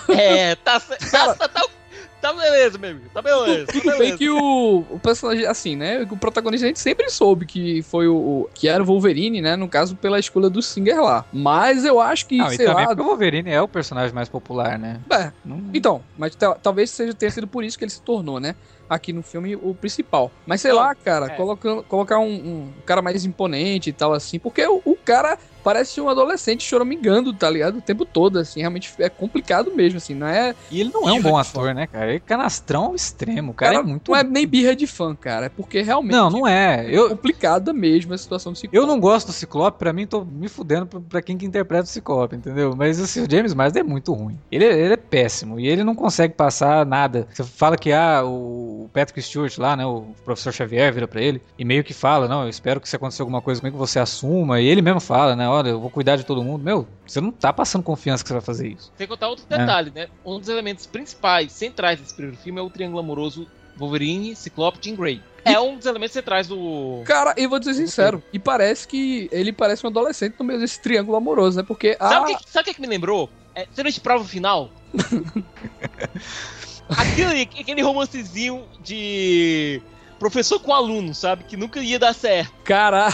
É, 0.09 0.55
tá, 0.55 0.79
tá, 0.81 0.97
tá, 1.11 1.33
tá, 1.35 1.47
tá 1.47 1.65
beleza, 2.21 2.77
meu 2.77 2.91
amigo. 2.91 3.09
Tá 3.13 3.21
beleza. 3.21 3.65
Tá 3.67 3.73
Tudo 3.73 3.97
bem 3.97 4.17
que 4.17 4.29
o, 4.29 4.85
o 4.89 4.99
personagem, 4.99 5.45
assim, 5.45 5.75
né? 5.75 6.01
O 6.09 6.17
protagonista 6.17 6.65
a 6.65 6.69
gente 6.69 6.79
sempre 6.79 7.09
soube 7.09 7.45
que 7.45 7.81
foi 7.83 8.07
o, 8.07 8.49
que 8.53 8.67
era 8.67 8.81
o 8.81 8.85
Wolverine, 8.85 9.41
né? 9.41 9.55
No 9.55 9.67
caso, 9.67 9.95
pela 9.95 10.19
escolha 10.19 10.49
do 10.49 10.61
Singer 10.61 11.01
lá. 11.01 11.25
Mas 11.31 11.85
eu 11.85 11.99
acho 11.99 12.27
que, 12.27 12.37
Não, 12.37 12.51
e 12.51 12.55
sei 12.55 12.65
também 12.65 12.83
lá. 12.85 12.89
porque 12.89 13.01
o 13.01 13.05
Wolverine 13.05 13.49
é 13.51 13.61
o 13.61 13.67
personagem 13.67 14.13
mais 14.13 14.29
popular, 14.29 14.77
né? 14.77 14.99
É, 15.11 15.31
Não- 15.43 15.63
então, 15.73 16.03
mas 16.17 16.35
ta- 16.35 16.55
talvez 16.55 16.89
seja, 16.91 17.13
tenha 17.13 17.31
sido 17.31 17.47
por 17.47 17.63
isso 17.63 17.77
que 17.77 17.83
ele 17.83 17.91
se 17.91 18.01
tornou, 18.01 18.39
né? 18.39 18.55
Aqui 18.89 19.11
no 19.11 19.21
filme, 19.21 19.53
o 19.55 19.75
principal. 19.75 20.31
Mas 20.45 20.61
sei 20.61 20.71
lá, 20.71 20.95
cara, 20.95 21.25
é. 21.25 21.29
colocando, 21.31 21.83
colocar 21.83 22.19
um, 22.19 22.25
um 22.33 22.73
cara 22.85 23.01
mais 23.01 23.25
imponente 23.25 23.89
e 23.89 23.93
tal, 23.93 24.13
assim, 24.13 24.39
porque 24.39 24.65
o, 24.65 24.81
o 24.85 24.95
cara 24.95 25.37
parece 25.67 25.99
um 25.99 26.07
adolescente 26.07 26.63
choramingando, 26.63 27.33
tá 27.33 27.49
ligado? 27.49 27.79
O 27.79 27.81
tempo 27.81 28.05
todo, 28.05 28.39
assim, 28.39 28.61
realmente 28.61 28.93
é 28.99 29.09
complicado 29.09 29.69
mesmo, 29.75 29.97
assim, 29.97 30.15
não 30.15 30.25
é. 30.25 30.55
E 30.71 30.79
ele 30.79 30.91
não 30.93 31.09
é 31.09 31.11
um 31.11 31.21
bom 31.21 31.41
de 31.41 31.45
ator, 31.45 31.75
né, 31.75 31.85
cara? 31.87 32.07
Ele 32.07 32.15
é 32.15 32.19
canastrão 32.21 32.85
ao 32.85 32.95
extremo. 32.95 33.51
O 33.51 33.53
cara, 33.53 33.75
é 33.75 33.83
muito. 33.83 34.11
Não 34.11 34.17
é 34.17 34.23
nem 34.23 34.47
birra 34.47 34.73
de 34.73 34.87
fã, 34.87 35.13
cara, 35.13 35.47
é 35.47 35.49
porque 35.49 35.81
realmente 35.81 36.13
Não, 36.13 36.29
não 36.29 36.47
é. 36.47 36.85
é 36.85 36.97
Eu, 36.97 37.09
complicada 37.09 37.73
mesmo 37.73 38.13
a 38.13 38.17
situação 38.17 38.53
do 38.53 38.59
eu 38.71 38.87
não 38.87 38.97
gosto 38.97 39.27
do 39.27 39.33
Ciclope, 39.33 39.77
pra 39.77 39.91
mim 39.91 40.07
tô 40.07 40.23
me 40.23 40.47
fudendo 40.47 40.85
pra, 40.85 41.01
pra 41.01 41.21
quem 41.21 41.37
que 41.37 41.45
interpreta 41.45 41.83
o 41.83 41.87
Ciclope, 41.87 42.37
entendeu? 42.37 42.73
Mas 42.73 42.97
assim, 43.01 43.23
o 43.23 43.29
James 43.29 43.53
Marsden 43.53 43.81
é 43.81 43.83
muito 43.83 44.13
ruim. 44.13 44.39
Ele, 44.49 44.63
é- 44.63 44.79
ele 44.79 44.93
é 44.93 44.97
péssimo 44.97 45.59
e 45.59 45.67
ele 45.67 45.83
não 45.83 45.95
consegue 45.95 46.33
passar 46.33 46.85
nada. 46.85 47.27
Você 47.33 47.43
fala 47.43 47.75
que 47.75 47.91
ah, 47.91 48.23
o 48.23 48.89
Patrick 48.93 49.21
Stewart 49.21 49.57
lá, 49.57 49.75
né, 49.75 49.85
o 49.85 50.05
professor 50.23 50.53
Xavier 50.53 50.93
vira 50.93 51.09
pra 51.09 51.21
ele 51.21 51.41
e 51.59 51.65
meio 51.65 51.83
que 51.83 51.93
fala, 51.93 52.25
não, 52.27 52.43
eu 52.43 52.49
espero 52.49 52.79
que 52.79 52.87
se 52.87 52.95
acontecer 52.95 53.21
alguma 53.21 53.41
coisa 53.41 53.59
comigo 53.59 53.77
você 53.77 53.99
assuma. 53.99 54.61
E 54.61 54.65
ele 54.67 54.81
mesmo 54.81 55.01
fala, 55.01 55.35
né, 55.35 55.49
olha, 55.57 55.69
eu 55.69 55.79
vou 55.79 55.89
cuidar 55.89 56.15
de 56.15 56.23
todo 56.25 56.43
mundo. 56.43 56.63
Meu, 56.63 56.87
você 57.05 57.19
não 57.21 57.31
tá 57.31 57.51
passando 57.51 57.83
confiança 57.83 58.23
que 58.23 58.27
você 58.29 58.33
vai 58.33 58.41
fazer 58.41 58.67
isso. 58.69 58.91
Tem 58.97 59.05
que 59.07 59.13
contar 59.13 59.27
outro 59.27 59.45
É. 59.49 59.57
detalhe, 59.57 59.91
né? 59.93 60.07
Um 60.25 60.39
dos 60.39 60.49
elementos 60.49 60.85
principais, 60.85 61.51
centrais 61.51 61.99
desse 61.99 62.13
primeiro 62.13 62.37
filme 62.37 62.59
é 62.59 62.63
o 62.63 62.69
triângulo 62.69 62.99
amoroso 62.99 63.47
Wolverine, 63.77 64.35
Ciclope 64.35 64.79
e 64.81 64.85
Jean 64.85 64.95
Grey. 64.95 65.21
É 65.45 65.59
um 65.59 65.77
dos 65.77 65.85
elementos 65.85 66.13
centrais 66.13 66.47
do... 66.47 67.01
Cara, 67.05 67.33
e 67.37 67.47
vou 67.47 67.57
dizer 67.59 67.73
sincero, 67.75 68.21
e 68.33 68.39
parece 68.39 68.87
que 68.87 69.29
ele 69.31 69.53
parece 69.53 69.85
um 69.85 69.89
adolescente 69.89 70.35
no 70.37 70.43
meio 70.45 70.59
desse 70.59 70.81
triângulo 70.81 71.15
amoroso, 71.15 71.57
né? 71.57 71.63
Porque 71.65 71.95
a. 71.99 72.09
Sabe 72.09 72.33
o 72.33 72.37
que, 72.37 72.49
sabe 72.49 72.61
o 72.63 72.65
que, 72.65 72.73
que 72.73 72.81
me 72.81 72.87
lembrou? 72.87 73.29
É, 73.55 73.65
você 73.71 73.81
não 73.81 73.89
de 73.89 74.01
prova 74.01 74.25
final? 74.25 74.69
Aquele, 76.89 77.41
aquele 77.41 77.81
romancezinho 77.81 78.63
de 78.81 79.81
professor 80.17 80.59
com 80.59 80.73
aluno, 80.73 81.13
sabe? 81.13 81.43
Que 81.43 81.57
nunca 81.57 81.79
ia 81.81 81.99
dar 81.99 82.13
certo. 82.13 82.53
Cara, 82.63 83.07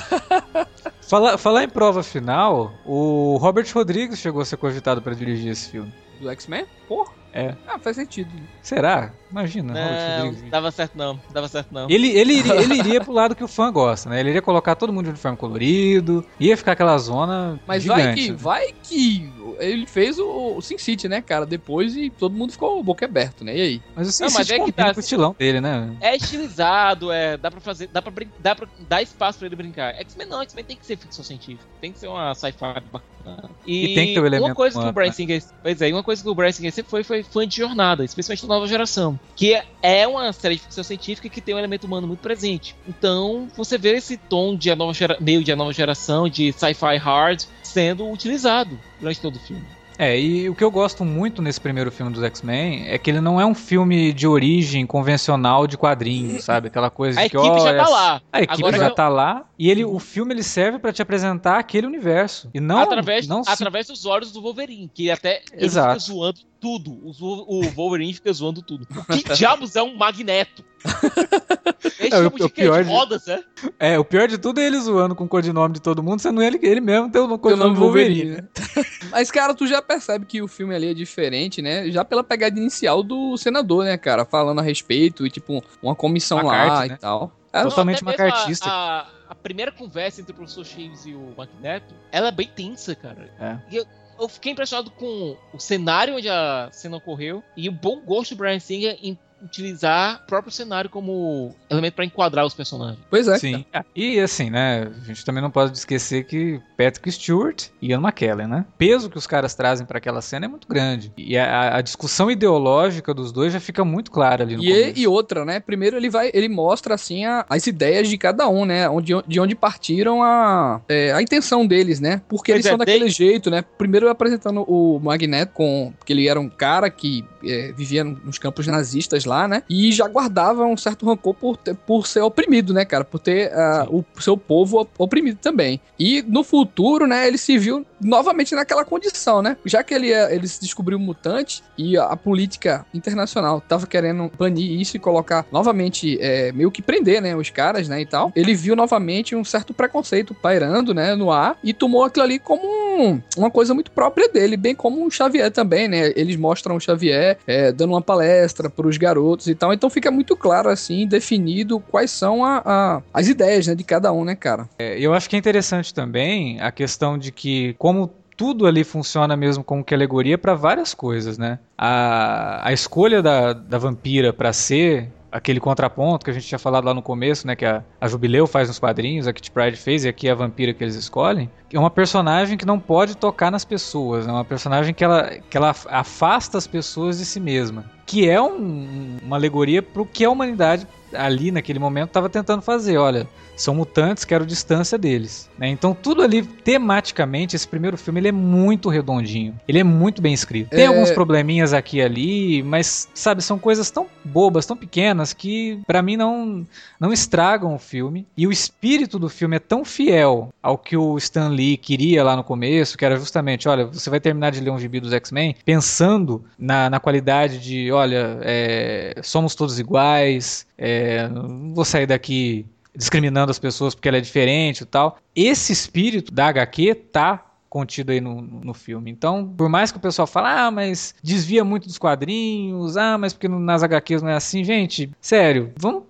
Falar, 1.08 1.38
falar 1.38 1.64
em 1.64 1.70
prova 1.70 2.02
final, 2.02 2.74
o 2.86 3.38
Robert 3.38 3.68
Rodrigues 3.74 4.20
chegou 4.20 4.42
a 4.42 4.46
ser 4.46 4.58
cogitado 4.58 5.02
pra 5.02 5.14
dirigir 5.14 5.52
esse 5.52 5.70
filme. 5.70 5.94
do 6.20 6.30
X-Men? 6.30 6.66
Porra. 6.88 7.12
É. 7.34 7.56
Ah, 7.68 7.78
faz 7.80 7.96
sentido. 7.96 8.32
Será? 8.62 9.12
Imagina, 9.34 9.74
Não, 9.74 10.50
dava 10.52 10.70
certo 10.70 10.96
não, 10.96 11.20
dava 11.32 11.48
certo 11.48 11.74
não. 11.74 11.90
Ele, 11.90 12.08
ele, 12.10 12.34
iria, 12.36 12.54
ele 12.62 12.76
iria 12.78 13.02
pro 13.02 13.12
lado 13.12 13.34
que 13.36 13.44
o 13.44 13.48
fã 13.48 13.72
gosta, 13.72 14.08
né? 14.08 14.20
Ele 14.20 14.30
iria 14.30 14.44
colocar 14.44 14.76
todo 14.76 14.94
mundo 14.94 15.06
de 15.06 15.10
uniforme 15.10 15.36
colorido, 15.36 16.24
ia 16.40 16.56
ficar 16.56 16.74
aquela 16.74 16.96
zona 17.00 17.60
Mas 17.66 17.82
gigante. 17.82 18.04
vai 18.04 18.14
que, 18.16 18.30
né? 18.32 18.38
vai 18.38 18.74
que 18.84 19.34
ele 19.60 19.88
fez 19.88 20.20
o, 20.20 20.56
o 20.58 20.62
Sin 20.62 20.78
City, 20.78 21.08
né, 21.10 21.20
cara? 21.20 21.48
Depois 21.48 21.96
e 21.96 22.12
todo 22.12 22.36
mundo 22.36 22.52
ficou 22.52 22.84
boca 22.84 23.06
aberto, 23.06 23.44
né? 23.44 23.58
E 23.58 23.62
aí? 23.62 23.82
Mas 23.96 24.10
assim, 24.10 24.24
Não, 24.24 24.32
mas 24.34 24.46
se 24.48 24.54
é 24.54 24.60
que 24.60 24.72
tá- 24.72 24.94
com 24.94 25.00
o 25.00 25.04
estilão 25.04 25.36
dele, 25.38 25.60
né? 25.60 25.96
É 26.00 26.16
estilizado, 26.16 27.12
é, 27.12 27.36
dá 27.36 27.50
pra 27.50 27.60
fazer, 27.60 27.88
dá 27.92 28.04
pra, 28.04 28.12
brin- 28.12 28.30
dá 28.38 28.56
pra 28.56 28.68
dar 28.88 29.02
espaço 29.02 29.40
pra 29.40 29.48
ele 29.48 29.56
brincar. 29.56 29.96
X-Men 29.96 30.28
não, 30.28 30.42
X-Men 30.44 30.64
tem 30.64 30.78
que 30.78 30.86
ser 30.86 30.96
ficção 30.96 31.24
científica, 31.24 31.66
tem 31.82 31.92
que 31.92 31.98
ser 31.98 32.08
uma 32.08 32.36
sci-fi 32.36 32.60
bacana. 32.92 33.50
E 33.66 33.96
tem 33.96 34.08
que 34.08 34.14
ter 34.14 34.20
o 34.20 34.24
uma 34.24 34.28
elemento 34.28 34.56
coisa 34.56 34.74
que 34.74 34.78
o 34.78 34.82
humano, 34.82 34.94
Brian 34.94 35.08
né? 35.08 35.12
Singer, 35.14 35.44
pois 35.62 35.82
é, 35.82 35.90
e 35.90 35.94
uma 35.94 36.04
coisa 36.04 36.22
que 36.22 36.30
o 36.30 36.36
Brian 36.36 36.52
Singer 36.52 36.72
sempre 36.74 36.90
foi, 36.92 37.04
foi 37.04 37.24
fã 37.24 37.48
de 37.48 37.56
jornada, 37.56 38.04
especialmente 38.04 38.42
da 38.46 38.54
nova 38.54 38.68
geração, 38.68 39.18
que 39.36 39.60
é- 39.82 40.08
uma 40.08 40.32
série 40.32 40.56
de 40.56 40.62
ficção 40.62 40.84
científica 40.84 41.28
que 41.28 41.42
tem 41.42 41.56
um 41.56 41.60
elemento 41.60 41.86
humano 41.86 42.08
muito 42.08 42.20
presente. 42.20 42.76
Então, 42.88 43.48
você 43.58 43.78
vê 43.78 43.96
esse 43.96 44.16
tom 44.18 44.56
de 44.56 44.70
a 44.70 44.76
nova 44.76 44.94
gera, 44.94 45.18
meio 45.20 45.44
de 45.44 45.52
a 45.52 45.56
nova 45.56 45.74
geração, 45.74 46.30
de 46.30 46.52
sci-fi 46.54 46.98
hard, 46.98 47.42
sendo 47.64 48.10
utilizado 48.12 48.80
durante 49.00 49.20
todo 49.20 49.36
o 49.36 49.40
filme. 49.40 49.64
É, 49.96 50.20
e 50.20 50.50
o 50.50 50.56
que 50.56 50.64
eu 50.64 50.72
gosto 50.72 51.06
muito 51.06 51.40
nesse 51.40 51.62
primeiro 51.62 51.92
filme 51.92 52.12
dos 52.12 52.24
X-Men 52.24 52.88
é 52.88 52.98
que 52.98 53.12
ele 53.12 53.22
não 53.22 53.40
é 53.40 53.46
um 53.46 53.54
filme 53.54 54.12
de 54.12 54.28
origem 54.28 54.88
convencional 54.88 55.68
de 55.68 55.78
quadrinhos, 55.78 56.44
sabe? 56.44 56.68
Aquela 56.68 56.90
coisa 56.90 57.20
A 57.20 57.24
de 57.24 57.30
que, 57.30 57.38
equipe 57.38 57.60
já 57.60 57.76
tá 57.78 57.88
lá. 57.90 58.22
A 58.32 58.42
equipe 58.42 58.60
Agora 58.60 58.78
já 58.78 58.88
eu- 58.88 58.96
tá 58.96 59.08
lá 59.08 59.46
e 59.58 59.70
ele, 59.70 59.86
o 59.86 60.00
filme 60.00 60.34
ele 60.34 60.42
serve 60.42 60.80
pra 60.80 60.92
te 60.92 61.00
apresentar 61.04 61.60
aquele 61.60 61.86
universo 61.86 62.50
e 62.56 62.60
não 62.60 62.80
através, 62.80 63.28
não 63.28 63.44
através 63.46 63.86
dos 63.86 64.04
olhos 64.08 64.32
do 64.32 64.42
Wolverine, 64.42 64.90
que 64.92 65.12
até 65.12 65.44
ele 65.54 65.66
Exato. 65.68 65.90
fica 66.00 66.00
zoando 66.12 66.40
tudo. 66.64 66.92
O, 67.04 67.60
o 67.60 67.62
Wolverine 67.72 68.14
fica 68.14 68.32
zoando 68.32 68.62
tudo. 68.62 68.88
Que 68.88 69.22
diabos 69.36 69.76
é 69.76 69.84
um 69.84 69.98
magneto? 69.98 70.64
Eles 72.00 72.14
É, 72.14 72.18
o- 72.20 72.24
chamam 72.24 72.38
de 72.38 72.44
o 72.44 72.50
quê? 72.50 72.62
pior 72.62 72.78
De 72.84 72.90
de- 72.90 72.96
rodas, 72.96 73.28
é? 73.28 73.44
É, 73.80 74.00
o 74.00 74.06
pior 74.06 74.28
de 74.28 74.38
tudo 74.38 74.60
é 74.62 74.66
ele 74.66 74.80
zoando 74.80 75.14
com 75.16 75.26
o 75.26 75.28
codinome 75.28 75.74
de 75.74 75.82
todo 75.82 76.02
mundo, 76.02 76.22
sendo 76.22 76.42
ele, 76.42 76.58
ele 76.62 76.80
mesmo 76.80 77.10
ter 77.12 77.20
o 77.20 77.38
codinome 77.38 77.72
nome 77.74 77.80
Wolverine. 77.80 78.24
Wolverine, 78.32 78.42
né? 78.42 78.84
Mas, 79.12 79.30
cara, 79.30 79.54
tu 79.54 79.68
já 79.68 79.82
percebe 79.82 80.26
que 80.26 80.42
o 80.42 80.48
filme 80.48 80.74
ali 80.74 80.88
é 80.88 80.94
diferente, 80.94 81.62
né? 81.62 81.90
Já 81.92 82.06
pela 82.06 82.24
pegada 82.24 82.58
inicial 82.60 83.04
do 83.04 83.36
senador, 83.38 83.84
né, 83.86 83.98
cara? 83.98 84.24
Falando 84.26 84.60
a 84.60 84.64
respeito 84.64 85.26
e, 85.26 85.30
tipo, 85.30 85.62
uma 85.82 85.96
comissão 85.96 86.38
lá 86.42 86.56
McCarthy, 86.64 86.90
né? 86.90 86.96
e 86.96 86.98
tal. 86.98 87.32
É, 87.52 87.62
Totalmente 87.64 88.04
macartista. 88.04 88.68
A, 88.70 89.02
a, 89.02 89.06
a 89.30 89.36
primeira 89.36 89.72
conversa 89.72 90.22
entre 90.22 90.32
o 90.34 90.36
professor 90.36 90.66
Shaves 90.66 91.06
e 91.06 91.14
o 91.14 91.34
Magneto, 91.38 91.94
ela 92.12 92.30
é 92.30 92.32
bem 92.32 92.48
tensa, 92.48 92.96
cara. 92.96 93.30
É. 93.40 93.58
E 93.72 93.76
eu, 93.78 93.86
eu 94.20 94.28
fiquei 94.30 94.52
impressionado 94.52 94.92
com 94.92 95.38
o 95.54 95.60
cenário 95.60 96.16
onde 96.16 96.30
a 96.30 96.70
cena 96.72 96.98
ocorreu 96.98 97.44
e 97.56 97.68
o 97.68 97.72
bom 97.72 98.00
gosto 98.02 98.36
do 98.36 98.38
Brian 98.38 98.60
Singer 98.60 98.98
em 99.02 99.18
utilizar 99.44 100.22
o 100.24 100.28
próprio 100.28 100.52
cenário 100.52 100.90
como 100.90 101.54
elemento 101.70 101.94
pra 101.94 102.06
enquadrar 102.06 102.46
os 102.46 102.54
personagens. 102.54 103.00
Pois 103.10 103.28
é. 103.28 103.38
Sim. 103.38 103.66
E 103.96 104.20
assim, 104.20 104.50
né? 104.50 104.90
A 105.02 105.06
gente 105.06 105.24
também 105.26 105.42
não 105.42 105.52
pode 105.52 105.78
esquecer 105.78 106.26
que 106.26 106.60
Patrick 106.78 107.12
Stewart 107.12 107.68
e 107.82 107.90
Ian 107.90 108.02
McKellen, 108.02 108.48
né? 108.48 108.66
O 108.70 108.78
peso 108.78 109.10
que 109.10 109.18
os 109.18 109.28
caras 109.28 109.54
trazem 109.56 109.86
pra 109.86 109.98
aquela 109.98 110.22
cena 110.22 110.46
é 110.46 110.50
muito 110.50 110.68
grande. 110.68 111.12
E 111.18 111.38
a, 111.38 111.76
a 111.78 111.82
discussão 111.82 112.30
ideológica 112.32 113.14
dos 113.14 113.32
dois 113.32 113.52
já 113.54 113.60
fica 113.60 113.84
muito 113.86 114.12
clara 114.12 114.44
ali 114.44 114.56
no 114.56 114.64
E, 114.64 114.68
começo. 114.68 115.00
e 115.00 115.08
outra, 115.08 115.46
né? 115.46 115.60
Primeiro 115.60 115.98
ele 115.98 116.10
vai, 116.10 116.32
ele 116.34 116.50
mostra 116.50 116.94
assim 116.96 117.26
a- 117.26 117.46
as 117.50 117.68
ideias 117.68 118.08
de 118.08 118.18
cada 118.18 118.48
um, 118.48 118.66
né? 118.66 118.90
Onde, 118.90 119.14
de 119.28 119.40
onde 119.40 119.56
partiram 119.56 120.24
a, 120.24 120.82
é, 120.88 121.12
a 121.14 121.22
intenção 121.22 121.66
deles, 121.66 122.00
né? 122.00 122.22
Porque 122.28 122.52
Pois 122.52 122.58
eles 122.58 122.66
é, 122.66 122.70
são 122.70 122.78
daquele 122.78 123.06
tem- 123.06 123.10
jeito, 123.10 123.50
né? 123.50 123.62
Primeiro 123.78 124.10
apresentando 124.10 124.62
o 124.68 125.00
Magneto 125.00 125.54
com 125.54 125.94
porque 125.98 126.14
ele 126.14 126.28
era 126.28 126.40
um 126.40 126.50
cara 126.50 126.90
que 126.90 127.26
é, 127.46 127.72
vivia 127.72 128.04
nos 128.04 128.38
campos 128.38 128.66
nazistas 128.68 129.26
lá, 129.26 129.48
né? 129.48 129.64
E 129.70 129.92
já 129.92 130.08
guardava 130.08 130.66
um 130.66 130.78
certo 130.78 131.06
rancor 131.06 131.34
por, 131.34 131.58
ter- 131.58 131.76
por 131.76 132.08
ser 132.08 132.22
oprimido, 132.22 132.74
né, 132.74 132.86
cara? 132.86 133.04
Por 133.04 133.20
ter 133.20 133.52
ah, 133.54 133.88
o 133.90 134.04
seu 134.20 134.38
povo 134.38 134.82
op- 134.82 134.92
oprimido 134.98 135.38
também. 135.42 135.80
E 136.00 136.22
no 136.28 136.44
futuro, 136.44 137.06
né? 137.08 137.28
Ele 137.28 137.38
se 137.38 137.58
viu 137.58 137.86
novamente 138.02 138.54
naquela 138.56 138.84
condição, 138.86 139.42
né? 139.42 139.58
Já 139.66 139.84
que 139.84 139.94
ele, 139.94 140.12
é- 140.12 140.36
ele 140.36 140.48
se 140.48 140.60
descobriu 140.62 141.00
mutante 141.00 141.64
e 141.78 141.98
a, 141.98 142.06
a 142.06 142.16
política 142.18 142.86
internacional 142.94 143.62
tava 143.62 143.88
querendo 143.88 144.32
banir 144.38 144.80
isso 144.80 144.96
e 144.98 145.00
colocar 145.00 145.46
novamente, 145.52 146.18
é, 146.22 146.52
meio 146.52 146.72
que 146.72 146.82
prender, 146.82 147.22
né, 147.22 147.36
os 147.36 147.50
caras, 147.50 147.88
né, 147.88 148.02
e 148.02 148.06
tal. 148.06 148.32
Ele 148.36 148.54
viu 148.54 148.76
novamente 148.76 149.36
um 149.36 149.44
certo 149.44 149.74
preconceito 149.74 150.34
pairando, 150.34 150.94
né, 150.94 151.16
no 151.16 151.32
ar 151.32 151.58
e 151.64 151.74
tomou 151.74 152.04
aquilo 152.04 152.24
ali 152.26 152.40
como 152.40 152.64
um- 152.66 153.22
uma 153.38 153.50
coisa 153.50 153.74
muito 153.74 153.92
própria 153.92 154.28
dele, 154.30 154.56
bem 154.58 154.76
como 154.76 155.06
o 155.06 155.12
Xavier 155.12 155.52
também, 155.52 155.88
né? 155.88 156.12
Eles 156.16 156.36
mostram 156.36 156.76
o 156.76 156.80
Xavier 156.80 157.33
é, 157.48 157.72
dando 157.72 157.92
uma 157.92 158.02
palestra 158.02 158.70
pros 158.70 158.98
garotos 158.98 159.48
e 159.48 159.56
tal, 159.56 159.74
então 159.74 159.90
fica 159.90 160.10
muito 160.12 160.36
claro, 160.36 160.70
assim, 160.70 161.08
definido 161.08 161.80
quais 161.80 162.12
são 162.12 162.44
a- 162.46 162.62
a- 162.66 163.02
as 163.14 163.28
ideias, 163.28 163.68
né, 163.68 163.76
de 163.76 163.84
cada 163.84 164.12
um, 164.12 164.24
né, 164.26 164.36
cara? 164.36 164.68
É, 164.80 164.98
Eu 165.00 165.14
acho 165.14 165.30
que 165.30 165.36
é 165.36 165.40
interessante 165.40 165.94
também 165.94 166.60
a 166.62 166.72
questão 166.72 167.18
de 167.18 167.32
que, 167.32 167.76
como 167.78 168.10
tudo 168.36 168.66
ali 168.66 168.84
funciona 168.84 169.38
mesmo 169.38 169.64
como 169.64 169.84
que 169.84 169.94
alegoria 169.94 170.38
para 170.38 170.56
várias 170.56 170.94
coisas, 170.94 171.38
né? 171.38 171.60
A, 171.78 172.68
a 172.68 172.74
escolha 172.74 173.22
da, 173.22 173.54
da 173.54 173.78
vampira 173.78 174.34
para 174.34 174.52
ser 174.52 175.10
aquele 175.34 175.60
contraponto 175.60 176.24
que 176.24 176.30
a 176.30 176.34
gente 176.34 176.46
tinha 176.46 176.60
falado 176.60 176.86
lá 176.86 176.94
no 176.94 177.02
começo, 177.02 177.48
né? 177.48 177.56
Que 177.56 177.66
a, 177.66 177.84
a 178.00 178.08
Jubileu 178.08 178.46
faz 178.46 178.68
nos 178.68 178.78
quadrinhos, 178.78 179.28
a 179.28 179.34
Kitty 179.34 179.50
Pryde 179.50 179.78
fez 179.78 180.06
e 180.06 180.08
aqui 180.08 180.28
é 180.28 180.32
a 180.32 180.36
vampira 180.36 180.74
que 180.74 180.84
eles 180.84 180.96
escolhem. 180.96 181.50
É 181.72 181.80
uma 181.80 181.90
personagem 181.90 182.56
que 182.56 182.66
não 182.66 182.80
pode 182.80 183.18
tocar 183.18 183.50
nas 183.52 183.66
pessoas, 183.66 184.26
é 184.26 184.28
né, 184.28 184.34
uma 184.34 184.46
personagem 184.46 184.94
que 184.94 185.04
ela, 185.04 185.32
que 185.50 185.58
ela 185.58 185.74
afasta 185.90 186.58
as 186.58 186.68
pessoas 186.68 187.18
de 187.18 187.26
si 187.26 187.40
mesma. 187.40 187.86
Que 188.14 188.30
é 188.30 188.40
um, 188.40 189.18
uma 189.24 189.36
alegoria 189.38 189.82
para 189.82 190.00
o 190.00 190.06
que 190.06 190.24
a 190.24 190.30
humanidade 190.30 190.88
ali 191.16 191.52
naquele 191.52 191.80
momento 191.80 192.10
estava 192.10 192.30
tentando 192.30 192.62
fazer. 192.62 192.98
Olha, 192.98 193.28
são 193.56 193.76
mutantes, 193.76 194.26
quero 194.26 194.46
distância 194.46 194.98
deles. 194.98 195.50
Né? 195.58 195.70
Então 195.70 195.94
tudo 195.94 196.22
ali, 196.22 196.44
tematicamente, 196.44 197.56
esse 197.56 197.68
primeiro 197.68 197.98
filme 197.98 198.20
ele 198.20 198.28
é 198.30 198.32
muito 198.32 198.90
redondinho. 198.90 199.56
Ele 199.68 199.80
é 199.80 199.84
muito 199.84 200.22
bem 200.22 200.34
escrito. 200.34 200.70
Tem 200.70 200.84
é... 200.84 200.88
alguns 200.88 201.12
probleminhas 201.12 201.74
aqui 201.74 201.98
e 201.98 202.02
ali, 202.02 202.64
mas, 202.64 203.08
sabe, 203.14 203.42
são 203.42 203.60
coisas 203.60 203.90
tão 203.92 204.08
bobas, 204.24 204.66
tão 204.66 204.76
pequenas, 204.76 205.34
que 205.34 205.80
para 205.86 206.02
mim 206.02 206.18
não, 206.18 206.66
não 207.00 207.14
estragam 207.14 207.76
o 207.76 207.80
filme. 207.80 208.26
E 208.36 208.48
o 208.48 208.52
espírito 208.52 209.20
do 209.20 209.30
filme 209.30 209.58
é 209.58 209.60
tão 209.60 209.86
fiel 209.86 210.50
ao 210.62 210.78
que 210.78 210.98
o 210.98 211.18
Stan 211.18 211.50
Lee 211.50 211.78
queria 211.78 212.24
lá 212.24 212.36
no 212.36 212.44
começo, 212.44 212.98
que 212.98 213.06
era 213.06 213.18
justamente, 213.18 213.68
olha, 213.68 213.86
você 213.86 214.10
vai 214.10 214.20
terminar 214.20 214.52
de 214.52 214.60
ler 214.60 214.72
um 214.72 214.80
gibi 214.80 215.00
dos 215.00 215.14
X-Men 215.14 215.56
pensando 215.64 216.44
na, 216.58 216.90
na 216.90 217.00
qualidade 217.00 217.60
de, 217.60 217.92
olha, 218.04 218.40
é, 218.42 219.20
somos 219.24 219.56
todos 219.56 219.80
iguais, 219.80 220.66
é, 220.78 221.28
não 221.28 221.74
vou 221.74 221.86
sair 221.86 222.06
daqui 222.06 222.66
discriminando 222.96 223.50
as 223.50 223.60
pessoas 223.60 223.96
porque 223.96 224.08
ela 224.08 224.18
é 224.18 224.22
diferente 224.22 224.82
e 224.82 224.86
tal. 224.86 225.18
Esse 225.36 225.74
espírito 225.74 226.32
da 226.32 226.48
HQ 226.48 226.96
tá 227.12 227.44
contido 227.70 228.12
aí 228.12 228.22
no, 228.22 228.40
no 228.40 228.74
filme. 228.74 229.10
Então, 229.10 229.52
por 229.58 229.68
mais 229.68 229.92
que 229.92 229.98
o 229.98 230.02
pessoal 230.02 230.28
fale, 230.28 230.48
ah, 230.48 230.70
mas 230.70 231.16
desvia 231.24 231.64
muito 231.64 231.88
dos 231.88 231.98
quadrinhos, 231.98 232.98
ah, 232.98 233.18
mas 233.18 233.34
porque 233.34 233.48
nas 233.48 233.82
HQs 233.82 234.22
não 234.22 234.30
é 234.30 234.36
assim, 234.36 234.64
gente, 234.64 235.10
sério, 235.20 235.72
vamos. 235.76 236.04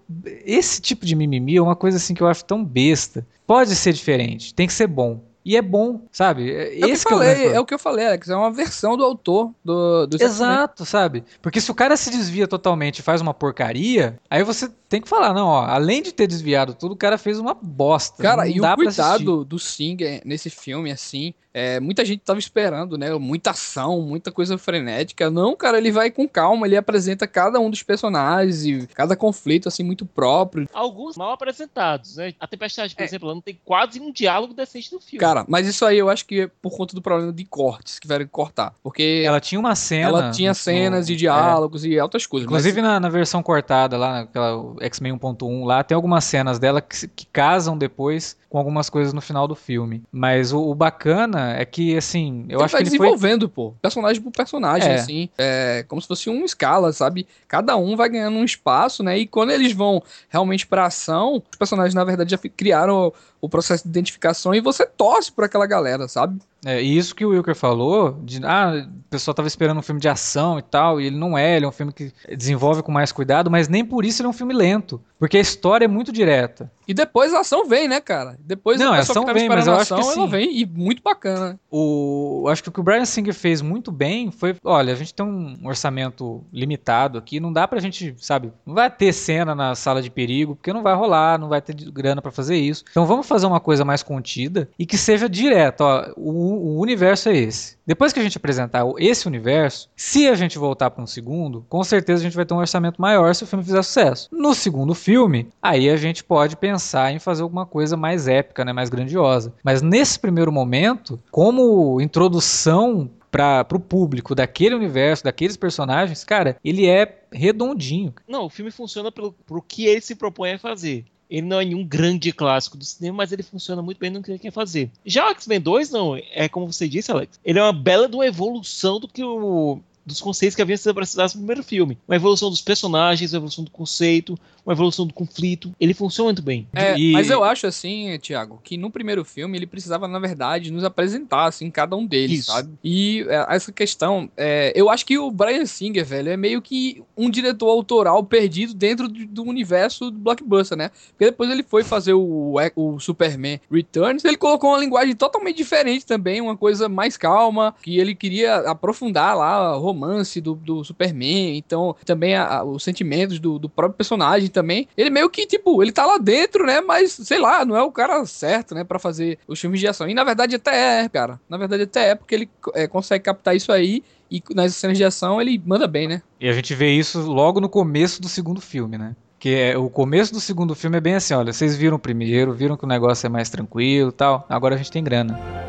Esse 0.45 0.81
tipo 0.81 1.05
de 1.05 1.15
mimimi 1.15 1.55
é 1.55 1.61
uma 1.61 1.75
coisa 1.75 1.95
assim 1.95 2.13
que 2.13 2.21
eu 2.21 2.27
acho 2.27 2.43
tão 2.43 2.65
besta. 2.65 3.25
Pode 3.47 3.75
ser 3.77 3.93
diferente, 3.93 4.53
tem 4.53 4.67
que 4.67 4.73
ser 4.73 4.87
bom. 4.87 5.21
E 5.45 5.57
é 5.57 5.61
bom, 5.61 6.01
sabe? 6.11 6.51
É, 6.51 6.73
Esse 6.89 7.03
o 7.03 7.07
que 7.07 7.13
eu 7.13 7.17
falei, 7.17 7.47
é, 7.47 7.53
é 7.53 7.59
o 7.59 7.65
que 7.65 7.73
eu 7.73 7.79
falei, 7.79 8.07
Alex. 8.07 8.29
É 8.29 8.35
uma 8.35 8.51
versão 8.51 8.95
do 8.95 9.03
autor 9.03 9.51
do, 9.63 10.07
do 10.07 10.23
Exato, 10.23 10.85
sabe? 10.85 11.23
Porque 11.41 11.59
se 11.59 11.69
o 11.69 11.75
cara 11.75 11.97
se 11.97 12.09
desvia 12.09 12.47
totalmente 12.47 12.99
e 12.99 13.01
faz 13.01 13.19
uma 13.21 13.33
porcaria, 13.33 14.19
aí 14.29 14.43
você 14.43 14.69
tem 14.87 15.01
que 15.01 15.09
falar, 15.09 15.33
não, 15.33 15.47
ó, 15.47 15.65
além 15.65 16.01
de 16.01 16.13
ter 16.13 16.27
desviado 16.27 16.73
tudo, 16.73 16.93
o 16.93 16.97
cara 16.97 17.17
fez 17.17 17.39
uma 17.39 17.53
bosta. 17.53 18.21
Cara, 18.21 18.47
e 18.47 18.59
o 18.59 18.75
cuidado 18.75 19.43
do 19.43 19.59
Singer 19.59 20.21
nesse 20.23 20.49
filme, 20.49 20.91
assim, 20.91 21.33
é, 21.53 21.79
muita 21.79 22.03
gente 22.03 22.21
tava 22.21 22.39
esperando, 22.39 22.97
né? 22.97 23.13
Muita 23.13 23.51
ação, 23.51 24.01
muita 24.01 24.31
coisa 24.31 24.57
frenética. 24.57 25.29
Não, 25.29 25.55
cara, 25.55 25.77
ele 25.77 25.91
vai 25.91 26.09
com 26.09 26.27
calma, 26.27 26.65
ele 26.65 26.75
apresenta 26.75 27.27
cada 27.27 27.59
um 27.59 27.69
dos 27.69 27.83
personagens 27.83 28.65
e 28.65 28.87
cada 28.87 29.15
conflito, 29.15 29.67
assim, 29.67 29.83
muito 29.83 30.05
próprio. 30.05 30.67
Alguns 30.73 31.15
mal 31.15 31.31
apresentados, 31.31 32.15
né? 32.15 32.33
A 32.39 32.47
Tempestade, 32.47 32.95
por 32.95 33.03
é. 33.03 33.05
exemplo, 33.05 33.27
ela 33.27 33.35
não 33.35 33.41
tem 33.41 33.59
quase 33.63 33.99
um 33.99 34.11
diálogo 34.11 34.53
decente 34.53 34.91
no 34.91 34.99
filme. 34.99 35.19
Cara, 35.19 35.45
mas 35.47 35.67
isso 35.67 35.85
aí 35.85 35.97
eu 35.97 36.09
acho 36.09 36.25
que 36.25 36.41
é 36.41 36.47
por 36.61 36.75
conta 36.75 36.95
do 36.95 37.01
problema 37.01 37.31
de 37.31 37.45
cortes, 37.45 37.99
que 37.99 38.07
tiveram 38.07 38.25
que 38.25 38.31
cortar. 38.31 38.73
Porque. 38.81 39.23
Ela 39.23 39.39
tinha 39.39 39.59
uma 39.59 39.75
cena. 39.75 40.07
Ela 40.07 40.31
tinha 40.31 40.53
cenas 40.55 41.01
no... 41.01 41.05
de 41.05 41.15
diálogos 41.15 41.85
é. 41.85 41.89
e 41.89 41.99
outras 41.99 42.25
coisas. 42.25 42.47
Inclusive 42.47 42.81
mas... 42.81 42.91
na, 42.91 42.99
na, 42.99 43.09
versão 43.09 43.43
cortada 43.43 43.95
lá, 43.95 44.21
naquela 44.21 44.75
X-Men 44.81 45.13
1.1, 45.19 45.65
lá 45.65 45.83
tem 45.83 45.93
algumas 45.93 46.23
cenas 46.23 46.57
dela 46.57 46.81
que, 46.81 47.07
que 47.07 47.27
casam 47.27 47.77
depois 47.77 48.35
com 48.49 48.57
algumas 48.57 48.89
coisas 48.89 49.13
no 49.13 49.21
final 49.21 49.47
do 49.47 49.55
filme. 49.55 50.03
Mas 50.11 50.53
o, 50.53 50.59
o 50.59 50.75
bacana 50.75 51.42
é 51.57 51.65
que, 51.65 51.97
assim, 51.97 52.45
eu 52.49 52.57
ele 52.57 52.63
acho 52.63 52.71
tá 52.71 52.77
que 52.77 52.83
ele 52.83 52.97
desenvolvendo, 52.97 53.41
foi... 53.41 53.49
pô, 53.49 53.73
personagem 53.81 54.21
por 54.21 54.31
personagem, 54.31 54.89
é. 54.89 54.95
assim, 54.95 55.29
é 55.37 55.85
como 55.87 56.01
se 56.01 56.07
fosse 56.07 56.29
uma 56.29 56.45
escala, 56.45 56.91
sabe? 56.93 57.27
Cada 57.47 57.75
um 57.75 57.95
vai 57.95 58.09
ganhando 58.09 58.37
um 58.37 58.43
espaço, 58.43 59.03
né? 59.03 59.17
E 59.17 59.27
quando 59.27 59.51
eles 59.51 59.73
vão 59.73 60.01
realmente 60.29 60.67
pra 60.67 60.85
ação, 60.85 61.35
os 61.51 61.57
personagens, 61.57 61.93
na 61.93 62.03
verdade, 62.03 62.31
já 62.31 62.37
criaram 62.37 63.13
o 63.43 63.49
processo 63.49 63.83
de 63.83 63.89
identificação 63.89 64.55
e 64.55 64.61
você 64.61 64.85
torce 64.85 65.29
por 65.29 65.43
aquela 65.43 65.67
galera, 65.67 66.07
sabe? 66.07 66.39
É, 66.65 66.81
e 66.81 66.97
isso 66.97 67.13
que 67.13 67.25
o 67.25 67.31
Wilker 67.31 67.55
falou, 67.55 68.17
de 68.23 68.39
ah, 68.45 68.87
o 68.87 69.09
pessoal 69.09 69.35
tava 69.35 69.49
esperando 69.49 69.79
um 69.79 69.81
filme 69.81 69.99
de 69.99 70.07
ação 70.07 70.57
e 70.57 70.61
tal, 70.61 71.01
e 71.01 71.07
ele 71.07 71.17
não 71.17 71.37
é, 71.37 71.57
ele 71.57 71.65
é 71.65 71.67
um 71.67 71.73
filme 71.73 71.91
que 71.91 72.13
desenvolve 72.37 72.81
com 72.81 72.89
mais 72.89 73.11
cuidado, 73.11 73.51
mas 73.51 73.67
nem 73.67 73.83
por 73.83 74.05
isso 74.05 74.21
ele 74.21 74.27
é 74.27 74.29
um 74.29 74.33
filme 74.33 74.53
lento, 74.53 75.01
porque 75.19 75.37
a 75.37 75.41
história 75.41 75.83
é 75.83 75.87
muito 75.89 76.11
direta. 76.11 76.71
E 76.87 76.93
depois 76.93 77.33
a 77.33 77.41
ação 77.41 77.67
vem, 77.67 77.87
né, 77.87 77.99
cara? 77.99 78.37
Depois 78.39 78.79
não, 78.79 78.93
a 78.93 78.99
ação 78.99 79.25
vem, 79.25 79.49
mas 79.49 79.67
eu 79.67 79.73
acho 79.73 79.93
que 79.93 80.01
ela 80.01 80.27
vem 80.27 80.61
e 80.61 80.65
muito 80.65 81.01
bacana. 81.01 81.59
O, 81.69 82.45
acho 82.49 82.63
que 82.63 82.69
o 82.69 82.71
que 82.71 82.79
o 82.79 82.83
Brian 82.83 83.05
Singer 83.05 83.33
fez 83.33 83.61
muito 83.61 83.91
bem 83.91 84.31
foi, 84.31 84.55
olha, 84.63 84.93
a 84.93 84.95
gente 84.95 85.13
tem 85.13 85.25
um 85.25 85.57
orçamento 85.65 86.43
limitado 86.51 87.17
aqui, 87.17 87.39
não 87.39 87.51
dá 87.51 87.67
pra 87.67 87.79
gente, 87.79 88.15
sabe, 88.19 88.53
não 88.65 88.73
vai 88.73 88.89
ter 88.89 89.11
cena 89.13 89.53
na 89.53 89.75
sala 89.75 90.01
de 90.01 90.09
perigo, 90.09 90.55
porque 90.55 90.73
não 90.73 90.83
vai 90.83 90.95
rolar, 90.95 91.37
não 91.37 91.49
vai 91.49 91.61
ter 91.61 91.73
grana 91.73 92.21
para 92.21 92.31
fazer 92.31 92.55
isso. 92.55 92.83
Então 92.89 93.05
vamos 93.05 93.27
fazer 93.33 93.47
uma 93.47 93.59
coisa 93.59 93.83
mais 93.83 94.03
contida 94.03 94.69
e 94.77 94.85
que 94.85 94.95
seja 94.95 95.27
direto, 95.27 95.81
ó, 95.81 96.13
o, 96.15 96.75
o 96.75 96.79
universo 96.79 97.29
é 97.29 97.35
esse. 97.35 97.77
Depois 97.83 98.13
que 98.13 98.19
a 98.19 98.23
gente 98.23 98.37
apresentar 98.37 98.85
esse 98.99 99.27
universo, 99.27 99.89
se 99.95 100.27
a 100.27 100.35
gente 100.35 100.59
voltar 100.59 100.91
para 100.91 101.03
um 101.03 101.07
segundo, 101.07 101.65
com 101.67 101.83
certeza 101.83 102.21
a 102.21 102.23
gente 102.23 102.35
vai 102.35 102.45
ter 102.45 102.53
um 102.53 102.59
orçamento 102.59 103.01
maior 103.01 103.33
se 103.33 103.43
o 103.43 103.47
filme 103.47 103.65
fizer 103.65 103.81
sucesso. 103.81 104.29
No 104.31 104.53
segundo 104.53 104.93
filme, 104.93 105.49
aí 105.59 105.89
a 105.89 105.97
gente 105.97 106.23
pode 106.23 106.55
pensar 106.55 107.11
em 107.11 107.17
fazer 107.17 107.41
alguma 107.41 107.65
coisa 107.65 107.97
mais 107.97 108.27
épica, 108.27 108.63
né, 108.63 108.71
mais 108.71 108.89
grandiosa. 108.89 109.51
Mas 109.63 109.81
nesse 109.81 110.19
primeiro 110.19 110.51
momento, 110.51 111.19
como 111.31 111.99
introdução 111.99 113.09
para 113.31 113.65
o 113.73 113.79
público 113.79 114.35
daquele 114.35 114.75
universo, 114.75 115.23
daqueles 115.23 115.57
personagens, 115.57 116.23
cara, 116.23 116.55
ele 116.63 116.87
é 116.87 117.23
redondinho. 117.31 118.13
Não, 118.27 118.45
o 118.45 118.49
filme 118.49 118.69
funciona 118.69 119.11
pelo, 119.11 119.31
pro 119.31 119.59
que 119.59 119.87
ele 119.87 120.01
se 120.01 120.13
propõe 120.13 120.53
a 120.53 120.59
fazer. 120.59 121.05
Ele 121.33 121.47
não 121.47 121.59
é 121.59 121.65
nenhum 121.65 121.83
grande 121.83 122.31
clássico 122.31 122.77
do 122.77 122.85
cinema, 122.85 123.17
mas 123.17 123.31
ele 123.31 123.41
funciona 123.41 123.81
muito 123.81 123.97
bem 123.97 124.11
no 124.11 124.21
que 124.21 124.29
ele 124.29 124.37
quer 124.37 124.51
fazer. 124.51 124.91
Já 125.03 125.25
o 125.27 125.31
X-Men 125.31 125.59
2, 125.59 125.89
não, 125.89 126.15
é 126.15 126.47
como 126.47 126.71
você 126.71 126.87
disse, 126.87 127.11
Alex, 127.11 127.39
ele 127.43 127.57
é 127.57 127.63
uma 127.63 127.73
bela 127.73 128.07
de 128.07 128.15
uma 128.15 128.27
evolução 128.27 128.99
do 128.99 129.07
que 129.07 129.23
o 129.23 129.79
dos 130.05 130.21
conceitos 130.21 130.55
que 130.55 130.61
haviam 130.61 130.77
sido 130.77 130.91
apresentados 130.91 131.33
no 131.33 131.39
primeiro 131.39 131.63
filme. 131.63 131.97
Uma 132.07 132.17
evolução 132.17 132.49
dos 132.49 132.61
personagens, 132.61 133.33
uma 133.33 133.37
evolução 133.37 133.63
do 133.63 133.71
conceito, 133.71 134.37
uma 134.65 134.73
evolução 134.73 135.05
do 135.05 135.13
conflito. 135.13 135.73
Ele 135.79 135.93
funciona 135.93 136.27
muito 136.27 136.41
bem. 136.41 136.67
É, 136.73 136.97
e... 136.97 137.11
Mas 137.11 137.29
eu 137.29 137.43
acho 137.43 137.67
assim, 137.67 138.17
Thiago, 138.19 138.59
que 138.63 138.77
no 138.77 138.89
primeiro 138.89 139.23
filme 139.25 139.57
ele 139.57 139.67
precisava, 139.67 140.07
na 140.07 140.19
verdade, 140.19 140.71
nos 140.71 140.83
apresentar, 140.83 141.45
assim, 141.45 141.69
cada 141.69 141.95
um 141.95 142.05
deles, 142.05 142.41
Isso. 142.41 142.51
sabe? 142.51 142.69
E 142.83 143.25
é, 143.27 143.45
essa 143.49 143.71
questão, 143.71 144.29
é, 144.37 144.71
eu 144.75 144.89
acho 144.89 145.05
que 145.05 145.17
o 145.17 145.29
Brian 145.29 145.65
Singer, 145.65 146.05
velho, 146.05 146.29
é 146.29 146.37
meio 146.37 146.61
que 146.61 147.03
um 147.15 147.29
diretor 147.29 147.69
autoral 147.69 148.23
perdido 148.23 148.73
dentro 148.73 149.07
do, 149.07 149.25
do 149.25 149.43
universo 149.43 150.09
do 150.09 150.17
blockbuster, 150.17 150.77
né? 150.77 150.91
Porque 151.09 151.25
depois 151.25 151.49
ele 151.49 151.63
foi 151.63 151.83
fazer 151.83 152.13
o, 152.13 152.55
o 152.75 152.99
Superman 152.99 153.59
Returns, 153.71 154.23
ele 154.23 154.37
colocou 154.37 154.69
uma 154.71 154.79
linguagem 154.79 155.15
totalmente 155.15 155.57
diferente 155.57 156.05
também, 156.05 156.41
uma 156.41 156.55
coisa 156.55 156.87
mais 156.87 157.17
calma, 157.17 157.75
que 157.81 157.99
ele 157.99 158.15
queria 158.15 158.55
aprofundar 158.57 159.35
lá 159.35 159.75
o 159.75 159.81
romance 159.81 160.39
do, 160.39 160.55
do 160.55 160.83
Superman, 160.83 161.57
então 161.57 161.95
também 162.05 162.35
a, 162.35 162.59
a, 162.59 162.63
os 162.63 162.83
sentimentos 162.83 163.39
do, 163.39 163.59
do 163.59 163.69
próprio 163.69 163.97
personagem 163.97 164.49
também. 164.53 164.87
Ele 164.95 165.09
meio 165.09 165.29
que, 165.29 165.45
tipo, 165.45 165.83
ele 165.83 165.91
tá 165.91 166.05
lá 166.05 166.17
dentro, 166.17 166.65
né? 166.65 166.79
Mas, 166.79 167.11
sei 167.11 167.39
lá, 167.39 167.65
não 167.65 167.75
é 167.75 167.83
o 167.83 167.91
cara 167.91 168.25
certo, 168.25 168.73
né? 168.73 168.83
para 168.93 168.99
fazer 168.99 169.39
os 169.47 169.59
filmes 169.59 169.79
de 169.79 169.87
ação. 169.87 170.07
E 170.07 170.13
na 170.13 170.23
verdade 170.23 170.55
até 170.55 171.01
é, 171.03 171.09
cara. 171.09 171.39
Na 171.49 171.57
verdade 171.57 171.83
até 171.83 172.09
é, 172.09 172.15
porque 172.15 172.35
ele 172.35 172.49
é, 172.75 172.87
consegue 172.87 173.23
captar 173.23 173.55
isso 173.55 173.71
aí 173.71 174.03
e 174.29 174.41
nas 174.53 174.75
cenas 174.75 174.97
de 174.97 175.03
ação 175.03 175.41
ele 175.41 175.61
manda 175.65 175.87
bem, 175.87 176.07
né? 176.07 176.21
E 176.39 176.47
a 176.47 176.53
gente 176.53 176.73
vê 176.75 176.91
isso 176.91 177.19
logo 177.21 177.59
no 177.59 177.69
começo 177.69 178.21
do 178.21 178.29
segundo 178.29 178.61
filme, 178.61 178.97
né? 178.97 179.15
Que 179.39 179.55
é, 179.55 179.77
o 179.77 179.89
começo 179.89 180.31
do 180.31 180.39
segundo 180.39 180.75
filme 180.75 180.97
é 180.97 181.01
bem 181.01 181.15
assim, 181.15 181.33
olha, 181.33 181.51
vocês 181.51 181.75
viram 181.75 181.97
o 181.97 181.99
primeiro, 181.99 182.53
viram 182.53 182.77
que 182.77 182.85
o 182.85 182.87
negócio 182.87 183.25
é 183.25 183.29
mais 183.29 183.49
tranquilo 183.49 184.11
tal, 184.11 184.45
agora 184.47 184.75
a 184.75 184.77
gente 184.77 184.91
tem 184.91 185.03
grana. 185.03 185.62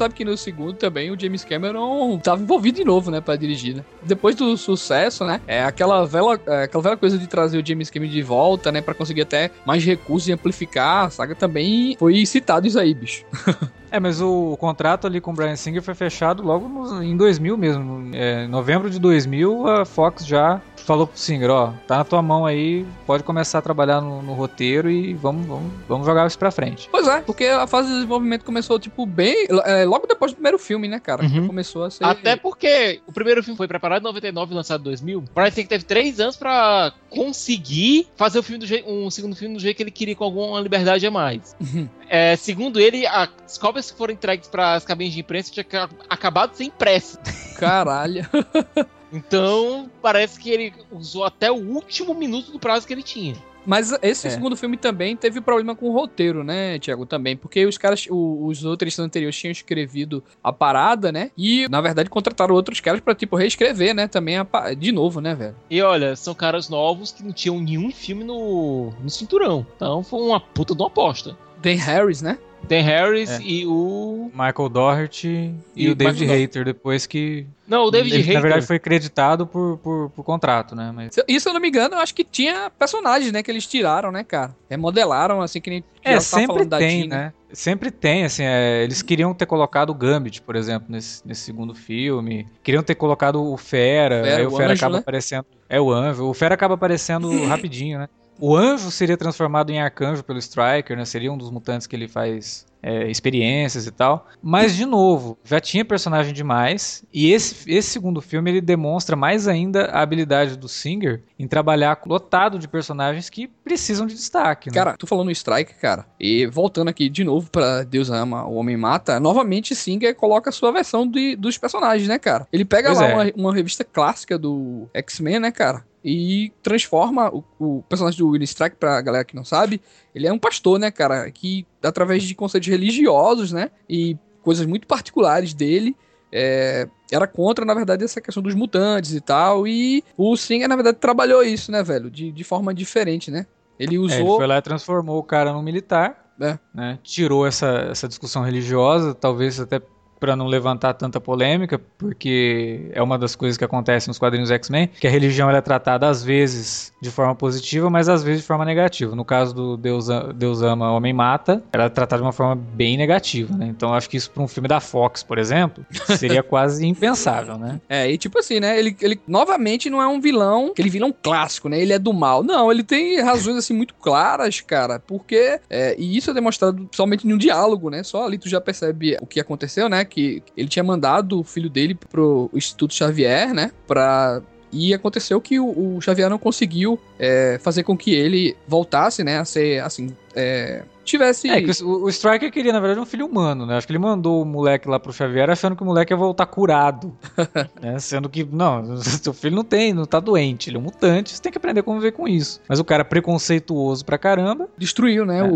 Sabe 0.00 0.14
que 0.14 0.24
no 0.24 0.36
segundo 0.36 0.74
também 0.74 1.10
o 1.10 1.20
James 1.20 1.44
Cameron 1.44 2.18
tava 2.18 2.42
envolvido 2.42 2.78
de 2.78 2.84
novo, 2.84 3.10
né, 3.10 3.20
para 3.20 3.36
dirigir, 3.36 3.76
né? 3.76 3.84
Depois 4.02 4.34
do 4.34 4.56
sucesso, 4.56 5.24
né, 5.24 5.40
é 5.46 5.62
aquela 5.62 6.04
velha, 6.06 6.40
é, 6.46 6.62
aquela 6.64 6.82
velha 6.82 6.96
coisa 6.96 7.18
de 7.18 7.26
trazer 7.26 7.62
o 7.62 7.66
James 7.66 7.90
Cameron 7.90 8.10
de 8.10 8.22
volta, 8.22 8.72
né, 8.72 8.80
para 8.80 8.94
conseguir 8.94 9.22
até 9.22 9.50
mais 9.66 9.84
recursos 9.84 10.28
e 10.28 10.32
amplificar 10.32 11.06
a 11.06 11.10
saga 11.10 11.34
também 11.34 11.96
foi 11.98 12.24
citado 12.24 12.66
isso 12.66 12.78
aí, 12.78 12.94
bicho. 12.94 13.24
É, 13.92 13.98
mas 13.98 14.20
o, 14.20 14.56
contrato 14.56 15.06
ali 15.06 15.20
com 15.20 15.32
o 15.32 15.34
Brian 15.34 15.56
Singer 15.56 15.82
foi 15.82 15.94
fechado 15.94 16.44
logo 16.44 16.68
no, 16.68 17.02
em 17.02 17.16
2000 17.16 17.56
mesmo. 17.56 18.10
É, 18.14 18.44
em 18.44 18.48
novembro 18.48 18.88
de 18.88 19.00
2000, 19.00 19.66
a 19.66 19.84
Fox 19.84 20.24
já 20.24 20.62
falou 20.84 21.06
pro 21.06 21.18
Singer, 21.18 21.50
ó, 21.50 21.72
tá 21.86 21.98
na 21.98 22.04
tua 22.04 22.20
mão 22.22 22.44
aí, 22.46 22.86
pode 23.06 23.22
começar 23.22 23.58
a 23.58 23.62
trabalhar 23.62 24.00
no, 24.00 24.22
no 24.22 24.32
roteiro 24.34 24.90
e 24.90 25.14
vamos, 25.14 25.46
vamos, 25.46 25.72
vamos 25.88 26.06
jogar 26.06 26.26
isso 26.26 26.38
pra 26.38 26.50
frente. 26.50 26.88
Pois 26.90 27.06
é, 27.06 27.20
porque 27.20 27.44
a 27.46 27.66
fase 27.66 27.88
de 27.88 27.94
desenvolvimento 27.94 28.44
começou, 28.44 28.78
tipo, 28.78 29.04
bem. 29.06 29.46
é, 29.64 29.84
logo 29.84 30.06
depois 30.06 30.32
do 30.32 30.36
primeiro 30.36 30.58
filme, 30.58 30.88
né, 30.88 30.98
cara? 31.00 31.22
Uhum. 31.24 31.46
Começou 31.46 31.84
a 31.84 31.90
ser. 31.90 32.04
Até 32.04 32.36
porque 32.36 33.00
o 33.06 33.12
primeiro 33.12 33.42
filme 33.42 33.56
foi 33.56 33.68
preparado 33.68 34.00
em 34.02 34.04
99 34.04 34.52
e 34.52 34.56
lançado 34.56 34.80
em 34.80 34.84
2000. 34.84 35.24
Brian 35.34 35.50
Singer 35.50 35.68
teve 35.68 35.84
três 35.84 36.20
anos 36.20 36.36
pra 36.36 36.92
conseguir 37.08 38.08
fazer 38.16 38.38
o 38.38 38.42
filme 38.42 38.58
do 38.58 38.66
jeito, 38.66 38.88
um 38.90 39.10
segundo 39.10 39.36
filme 39.36 39.54
do 39.54 39.60
jeito 39.60 39.76
que 39.76 39.82
ele 39.82 39.90
queria, 39.90 40.14
com 40.16 40.24
alguma 40.24 40.60
liberdade 40.60 41.06
a 41.06 41.10
mais. 41.10 41.54
Uhum. 41.60 41.88
É, 42.12 42.34
segundo 42.34 42.80
ele, 42.80 43.06
as 43.06 43.56
cópias 43.56 43.88
que 43.88 43.96
foram 43.96 44.12
entregues 44.12 44.48
para 44.48 44.74
as 44.74 44.84
cabines 44.84 45.14
de 45.14 45.20
imprensa 45.20 45.52
tinham 45.52 45.64
ca- 45.64 45.88
acabado 46.08 46.50
de 46.50 46.56
ser 46.56 46.64
impressas. 46.64 47.20
Caralho. 47.56 48.26
Então, 49.12 49.90
parece 50.00 50.38
que 50.38 50.50
ele 50.50 50.72
usou 50.90 51.24
até 51.24 51.50
o 51.50 51.56
último 51.56 52.14
minuto 52.14 52.52
do 52.52 52.58
prazo 52.58 52.86
que 52.86 52.92
ele 52.92 53.02
tinha. 53.02 53.34
Mas 53.66 53.92
esse 54.00 54.26
É. 54.26 54.30
segundo 54.30 54.56
filme 54.56 54.78
também 54.78 55.14
teve 55.14 55.38
problema 55.38 55.76
com 55.76 55.86
o 55.90 55.92
roteiro, 55.92 56.42
né, 56.42 56.78
Tiago? 56.78 57.04
Também. 57.04 57.36
Porque 57.36 57.66
os 57.66 57.76
caras, 57.76 58.06
o- 58.10 58.46
os 58.46 58.64
outros 58.64 58.98
anteriores 58.98 59.36
tinham 59.36 59.52
escrevido 59.52 60.24
a 60.42 60.50
parada, 60.50 61.12
né? 61.12 61.30
E, 61.36 61.68
na 61.68 61.78
verdade, 61.82 62.08
contrataram 62.08 62.54
outros 62.54 62.80
caras 62.80 63.00
pra, 63.00 63.14
tipo, 63.14 63.36
reescrever, 63.36 63.94
né? 63.94 64.08
Também 64.08 64.38
a 64.38 64.46
de 64.74 64.90
novo, 64.92 65.20
né, 65.20 65.34
velho? 65.34 65.54
E 65.68 65.82
olha, 65.82 66.16
são 66.16 66.34
caras 66.34 66.70
novos 66.70 67.12
que 67.12 67.22
não 67.22 67.32
tinham 67.32 67.60
nenhum 67.60 67.90
filme 67.92 68.24
no, 68.24 68.92
no 69.02 69.10
cinturão. 69.10 69.66
Então 69.76 70.02
foi 70.02 70.22
uma 70.22 70.40
puta 70.40 70.74
de 70.74 70.80
uma 70.80 70.88
aposta. 70.88 71.36
Dan 71.62 71.76
Harris, 71.76 72.22
né? 72.22 72.38
Dan 72.68 72.82
Harris 72.82 73.30
É. 73.30 73.40
e 73.42 73.66
o. 73.66 74.30
Michael 74.34 74.68
Doherty 74.68 75.28
e, 75.74 75.86
E 75.86 75.88
o 75.90 75.94
David 75.94 76.20
Michael 76.20 76.40
Hayter 76.40 76.64
depois 76.64 77.06
que. 77.06 77.46
Não, 77.66 77.84
o 77.86 77.90
David 77.90 78.12
ele, 78.12 78.22
Hayter. 78.22 78.34
Na 78.34 78.40
verdade, 78.40 78.66
foi 78.66 78.78
creditado 78.78 79.46
por, 79.46 79.78
por, 79.78 80.10
por 80.10 80.22
contrato, 80.24 80.74
né? 80.76 80.92
Mas... 80.94 81.14
Se- 81.14 81.24
E 81.26 81.40
se 81.40 81.48
eu 81.48 81.52
não 81.54 81.60
me 81.60 81.68
engano, 81.68 81.94
eu 81.94 81.98
acho 82.00 82.14
que 82.14 82.22
tinha 82.22 82.70
personagens, 82.78 83.32
né? 83.32 83.42
Que 83.42 83.50
eles 83.50 83.66
tiraram, 83.66 84.12
né, 84.12 84.22
cara? 84.22 84.54
Remodelaram, 84.68 85.40
assim, 85.40 85.60
que 85.60 85.70
nem. 85.70 85.84
É, 86.04 86.20
sempre 86.20 86.46
falando 86.48 86.68
da 86.68 86.78
tem, 86.78 87.08
né? 87.08 87.32
Sempre 87.52 87.90
tem, 87.90 88.24
assim, 88.24 88.44
é, 88.44 88.84
eles 88.84 89.02
queriam 89.02 89.34
ter 89.34 89.46
colocado 89.46 89.90
o 89.90 89.94
Gambit, 89.94 90.40
por 90.42 90.54
exemplo, 90.54 90.86
nesse, 90.88 91.26
nesse 91.26 91.40
segundo 91.42 91.74
filme. 91.74 92.46
Queriam 92.62 92.82
ter 92.82 92.94
colocado 92.94 93.42
o 93.42 93.56
Fera, 93.56 94.22
Fera, 94.22 94.36
aí 94.36 94.46
o 94.46 94.48
o 94.52 94.56
Fera 94.56 94.72
anjo, 94.72 94.80
acaba 94.80 94.94
né? 94.96 95.00
aparecendo. 95.00 95.46
É 95.68 95.80
o 95.80 95.90
anjo. 95.90 96.24
O 96.26 96.34
Fera 96.34 96.54
acaba 96.54 96.74
aparecendo 96.74 97.28
rapidinho, 97.46 97.98
né? 97.98 98.08
O 98.40 98.56
anjo 98.56 98.90
seria 98.90 99.16
transformado 99.16 99.70
em 99.70 99.80
arcanjo 99.80 100.24
pelo 100.24 100.38
Striker, 100.38 100.96
né? 100.96 101.04
Seria 101.04 101.30
um 101.32 101.36
dos 101.36 101.50
mutantes 101.50 101.86
que 101.86 101.94
ele 101.94 102.08
faz 102.08 102.66
é, 102.82 103.10
experiências 103.10 103.86
e 103.86 103.90
tal. 103.90 104.26
Mas, 104.42 104.74
de 104.74 104.86
novo, 104.86 105.36
já 105.44 105.60
tinha 105.60 105.84
personagem 105.84 106.32
demais. 106.32 107.04
E 107.12 107.30
esse, 107.32 107.70
esse 107.70 107.90
segundo 107.90 108.22
filme 108.22 108.50
ele 108.50 108.60
demonstra 108.62 109.14
mais 109.14 109.46
ainda 109.46 109.86
a 109.86 110.00
habilidade 110.00 110.56
do 110.56 110.68
Singer 110.68 111.22
em 111.38 111.46
trabalhar 111.46 112.00
lotado 112.06 112.58
de 112.58 112.66
personagens 112.66 113.28
que 113.28 113.46
precisam 113.46 114.06
de 114.06 114.14
destaque. 114.14 114.70
Né? 114.70 114.74
Cara, 114.74 114.96
tu 114.96 115.06
falou 115.06 115.24
no 115.24 115.30
Strike, 115.30 115.74
cara. 115.74 116.06
E 116.18 116.46
voltando 116.46 116.88
aqui 116.88 117.10
de 117.10 117.22
novo 117.22 117.50
pra 117.50 117.82
Deus 117.82 118.08
Ama, 118.10 118.46
o 118.46 118.54
Homem 118.54 118.76
Mata, 118.78 119.20
novamente 119.20 119.74
Singer 119.74 120.14
coloca 120.14 120.48
a 120.48 120.52
sua 120.52 120.72
versão 120.72 121.06
de- 121.06 121.36
dos 121.36 121.58
personagens, 121.58 122.08
né, 122.08 122.18
cara? 122.18 122.46
Ele 122.50 122.64
pega 122.64 122.88
Pois 122.88 122.98
lá 123.00 123.06
é. 123.08 123.14
uma, 123.14 123.32
uma 123.36 123.54
revista 123.54 123.84
clássica 123.84 124.38
do 124.38 124.88
X-Men, 124.94 125.40
né, 125.40 125.50
cara? 125.52 125.84
E 126.04 126.52
transforma 126.62 127.28
o, 127.34 127.44
o 127.58 127.82
personagem 127.88 128.18
do 128.18 128.28
William 128.28 128.44
Strike, 128.44 128.76
pra 128.76 129.00
galera 129.02 129.24
que 129.24 129.36
não 129.36 129.44
sabe, 129.44 129.80
ele 130.14 130.26
é 130.26 130.32
um 130.32 130.38
pastor, 130.38 130.78
né, 130.78 130.90
cara? 130.90 131.30
Que 131.30 131.66
através 131.82 132.22
de 132.22 132.34
conceitos 132.34 132.68
religiosos, 132.68 133.52
né? 133.52 133.70
E 133.88 134.16
coisas 134.42 134.64
muito 134.66 134.86
particulares 134.86 135.52
dele. 135.54 135.94
é, 136.32 136.88
era 137.12 137.26
contra, 137.26 137.64
na 137.64 137.74
verdade, 137.74 138.04
essa 138.04 138.20
questão 138.20 138.42
dos 138.42 138.54
mutantes 138.54 139.12
e 139.12 139.20
tal. 139.20 139.66
E 139.66 140.02
o 140.16 140.36
Singer, 140.36 140.68
na 140.68 140.76
verdade, 140.76 140.96
trabalhou 140.98 141.42
isso, 141.42 141.72
né, 141.72 141.82
velho? 141.82 142.08
De, 142.10 142.30
de 142.30 142.44
forma 142.44 142.72
diferente, 142.72 143.30
né? 143.30 143.46
Ele 143.78 143.96
É, 143.96 143.98
usou. 143.98 144.16
ele 144.18 144.36
foi 144.36 144.46
lá 144.46 144.56
e 144.58 144.62
transformou 144.62 145.18
o 145.18 145.22
cara 145.24 145.52
num 145.52 145.62
militar, 145.62 146.32
É. 146.40 146.56
né? 146.72 146.98
Tirou 147.02 147.46
essa, 147.46 147.66
essa 147.90 148.06
discussão 148.06 148.42
religiosa, 148.42 149.12
talvez 149.14 149.58
até 149.58 149.80
para 150.20 150.36
não 150.36 150.46
levantar 150.46 150.92
tanta 150.92 151.18
polêmica, 151.18 151.80
porque 151.98 152.90
é 152.92 153.02
uma 153.02 153.18
das 153.18 153.34
coisas 153.34 153.56
que 153.56 153.64
acontece 153.64 154.06
nos 154.06 154.18
quadrinhos 154.18 154.50
X-Men, 154.50 154.88
que 155.00 155.06
a 155.06 155.10
religião 155.10 155.50
é 155.50 155.60
tratada 155.60 156.06
às 156.08 156.22
vezes 156.22 156.92
de 157.00 157.10
forma 157.10 157.34
positiva, 157.34 157.88
mas 157.88 158.08
às 158.08 158.22
vezes 158.22 158.42
de 158.42 158.46
forma 158.46 158.64
negativa. 158.64 159.16
No 159.16 159.24
caso 159.24 159.54
do 159.54 159.76
Deus, 159.76 160.06
Deus 160.34 160.62
ama, 160.62 160.92
homem 160.92 161.12
mata, 161.12 161.62
ela 161.72 161.84
é 161.84 161.88
tratada 161.88 162.20
de 162.20 162.26
uma 162.26 162.32
forma 162.32 162.54
bem 162.54 162.96
negativa, 162.96 163.56
né? 163.56 163.66
Então 163.66 163.94
acho 163.94 164.10
que 164.10 164.18
isso 164.18 164.30
para 164.30 164.42
um 164.42 164.48
filme 164.48 164.68
da 164.68 164.80
Fox, 164.80 165.22
por 165.22 165.38
exemplo, 165.38 165.84
seria 166.18 166.42
quase 166.44 166.86
impensável, 166.86 167.56
né? 167.56 167.80
É, 167.88 168.10
e 168.10 168.18
tipo 168.18 168.38
assim, 168.38 168.60
né? 168.60 168.78
Ele, 168.78 168.94
ele 169.00 169.18
novamente 169.26 169.88
não 169.88 170.02
é 170.02 170.06
um 170.06 170.20
vilão, 170.20 170.68
aquele 170.68 170.90
vilão 170.90 171.14
clássico, 171.22 171.68
né? 171.68 171.80
Ele 171.80 171.94
é 171.94 171.98
do 171.98 172.12
mal. 172.12 172.42
Não, 172.42 172.70
ele 172.70 172.82
tem 172.82 173.20
razões 173.20 173.56
assim 173.56 173.72
muito 173.72 173.94
claras, 173.94 174.60
cara. 174.60 174.98
Porque. 174.98 175.58
é, 175.70 175.94
e 175.98 176.16
isso 176.16 176.30
é 176.30 176.34
demonstrado 176.34 176.88
somente 176.92 177.26
no 177.26 177.38
diálogo, 177.38 177.88
né? 177.88 178.02
Só 178.02 178.26
ali 178.26 178.36
tu 178.38 178.48
já 178.48 178.60
percebe 178.60 179.16
o 179.20 179.26
que 179.26 179.40
aconteceu, 179.40 179.88
né? 179.88 180.04
Que 180.10 180.42
ele 180.56 180.68
tinha 180.68 180.82
mandado 180.82 181.40
o 181.40 181.44
filho 181.44 181.70
dele 181.70 181.94
pro 181.94 182.50
Instituto 182.52 182.92
Xavier, 182.92 183.54
né? 183.54 183.70
Pra. 183.86 184.42
E 184.72 184.92
aconteceu 184.92 185.40
que 185.40 185.58
o, 185.58 185.96
o 185.96 186.00
Xavier 186.00 186.28
não 186.28 186.38
conseguiu 186.38 187.00
é, 187.22 187.58
fazer 187.62 187.82
com 187.82 187.94
que 187.94 188.14
ele 188.14 188.56
voltasse, 188.66 189.22
né? 189.22 189.38
A 189.38 189.44
ser, 189.44 189.82
assim. 189.84 190.16
É, 190.34 190.84
tivesse. 191.04 191.50
É 191.50 191.60
que 191.60 191.82
o, 191.82 192.04
o 192.04 192.08
Striker 192.08 192.50
queria, 192.50 192.72
na 192.72 192.80
verdade, 192.80 192.98
um 193.00 193.04
filho 193.04 193.26
humano, 193.26 193.66
né? 193.66 193.76
Acho 193.76 193.86
que 193.86 193.92
ele 193.92 193.98
mandou 193.98 194.40
o 194.40 194.44
moleque 194.44 194.88
lá 194.88 194.98
pro 194.98 195.12
Xavier 195.12 195.50
achando 195.50 195.76
que 195.76 195.82
o 195.82 195.84
moleque 195.84 196.14
ia 196.14 196.16
voltar 196.16 196.46
curado. 196.46 197.14
né? 197.82 197.98
Sendo 197.98 198.26
que, 198.30 198.42
não, 198.44 198.96
seu 199.02 199.34
filho 199.34 199.54
não 199.54 199.64
tem, 199.64 199.92
não 199.92 200.06
tá 200.06 200.18
doente, 200.18 200.70
ele 200.70 200.78
é 200.78 200.80
um 200.80 200.82
mutante, 200.82 201.34
você 201.34 201.42
tem 201.42 201.52
que 201.52 201.58
aprender 201.58 201.80
a 201.80 201.82
conviver 201.82 202.12
com 202.12 202.26
isso. 202.26 202.58
Mas 202.66 202.78
o 202.80 202.84
cara 202.84 203.02
é 203.02 203.04
preconceituoso 203.04 204.02
pra 204.02 204.16
caramba. 204.16 204.66
destruiu, 204.78 205.26
né? 205.26 205.40
É. 205.40 205.42
O, 205.42 205.52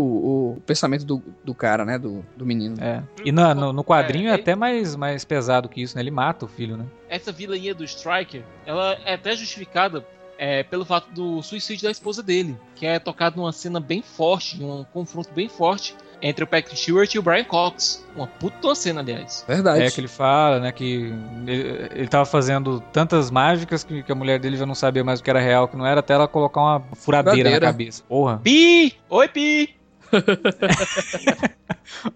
o 0.57 0.61
pensamento 0.67 1.03
do, 1.03 1.23
do 1.43 1.55
cara, 1.55 1.83
né? 1.83 1.97
Do, 1.97 2.23
do 2.37 2.45
menino. 2.45 2.75
É. 2.79 3.01
E 3.23 3.31
na- 3.31 3.55
no, 3.55 3.73
no 3.73 3.83
quadrinho 3.83 4.27
é, 4.29 4.33
É, 4.33 4.35
até 4.35 4.55
mais, 4.55 4.95
mais 4.95 5.25
pesado 5.25 5.67
que 5.67 5.81
isso, 5.81 5.95
né? 5.95 6.03
Ele 6.03 6.11
mata 6.11 6.45
o 6.45 6.47
filho, 6.47 6.77
né? 6.77 6.85
Essa 7.09 7.31
vilania 7.31 7.73
do 7.73 7.83
Striker, 7.83 8.43
ela 8.67 8.97
é 9.03 9.15
até 9.15 9.35
justificada 9.35 10.05
é, 10.37 10.63
pelo 10.63 10.85
fato 10.85 11.09
do 11.11 11.41
suicídio 11.41 11.85
da 11.85 11.91
esposa 11.91 12.21
dele, 12.21 12.57
que 12.75 12.85
é 12.85 12.99
tocado 12.99 13.37
numa 13.37 13.51
cena 13.51 13.79
bem 13.79 14.01
forte, 14.01 14.61
um 14.63 14.83
confronto 14.85 15.29
bem 15.33 15.47
forte 15.49 15.95
entre 16.21 16.43
o 16.43 16.47
Patrick 16.47 16.77
Stewart 16.77 17.13
e 17.13 17.19
o 17.19 17.21
Brian 17.21 17.43
Cox. 17.43 18.05
Uma 18.15 18.27
puta 18.27 18.73
cena, 18.73 19.01
aliás. 19.01 19.45
Verdade. 19.47 19.83
É 19.83 19.91
que 19.91 19.99
ele 19.99 20.07
fala, 20.07 20.59
né, 20.59 20.71
que 20.71 21.13
ele, 21.45 21.89
ele 21.93 22.07
tava 22.07 22.25
fazendo 22.25 22.79
tantas 22.91 23.29
mágicas 23.29 23.83
que, 23.83 24.01
que 24.01 24.11
a 24.11 24.15
mulher 24.15 24.39
dele 24.39 24.57
já 24.57 24.65
não 24.65 24.75
sabia 24.75 25.03
mais 25.03 25.19
o 25.19 25.23
que 25.23 25.29
era 25.29 25.39
real, 25.39 25.65
o 25.65 25.67
que 25.67 25.77
não 25.77 25.85
era, 25.85 25.99
até 25.99 26.13
ela 26.13 26.27
colocar 26.27 26.61
uma 26.61 26.79
furadeira, 26.95 27.37
Furadeira. 27.37 27.59
na 27.59 27.71
cabeça. 27.71 28.03
Porra. 28.07 28.39
Pi! 28.43 28.95
Oi, 29.09 29.27
Pi! 29.27 29.75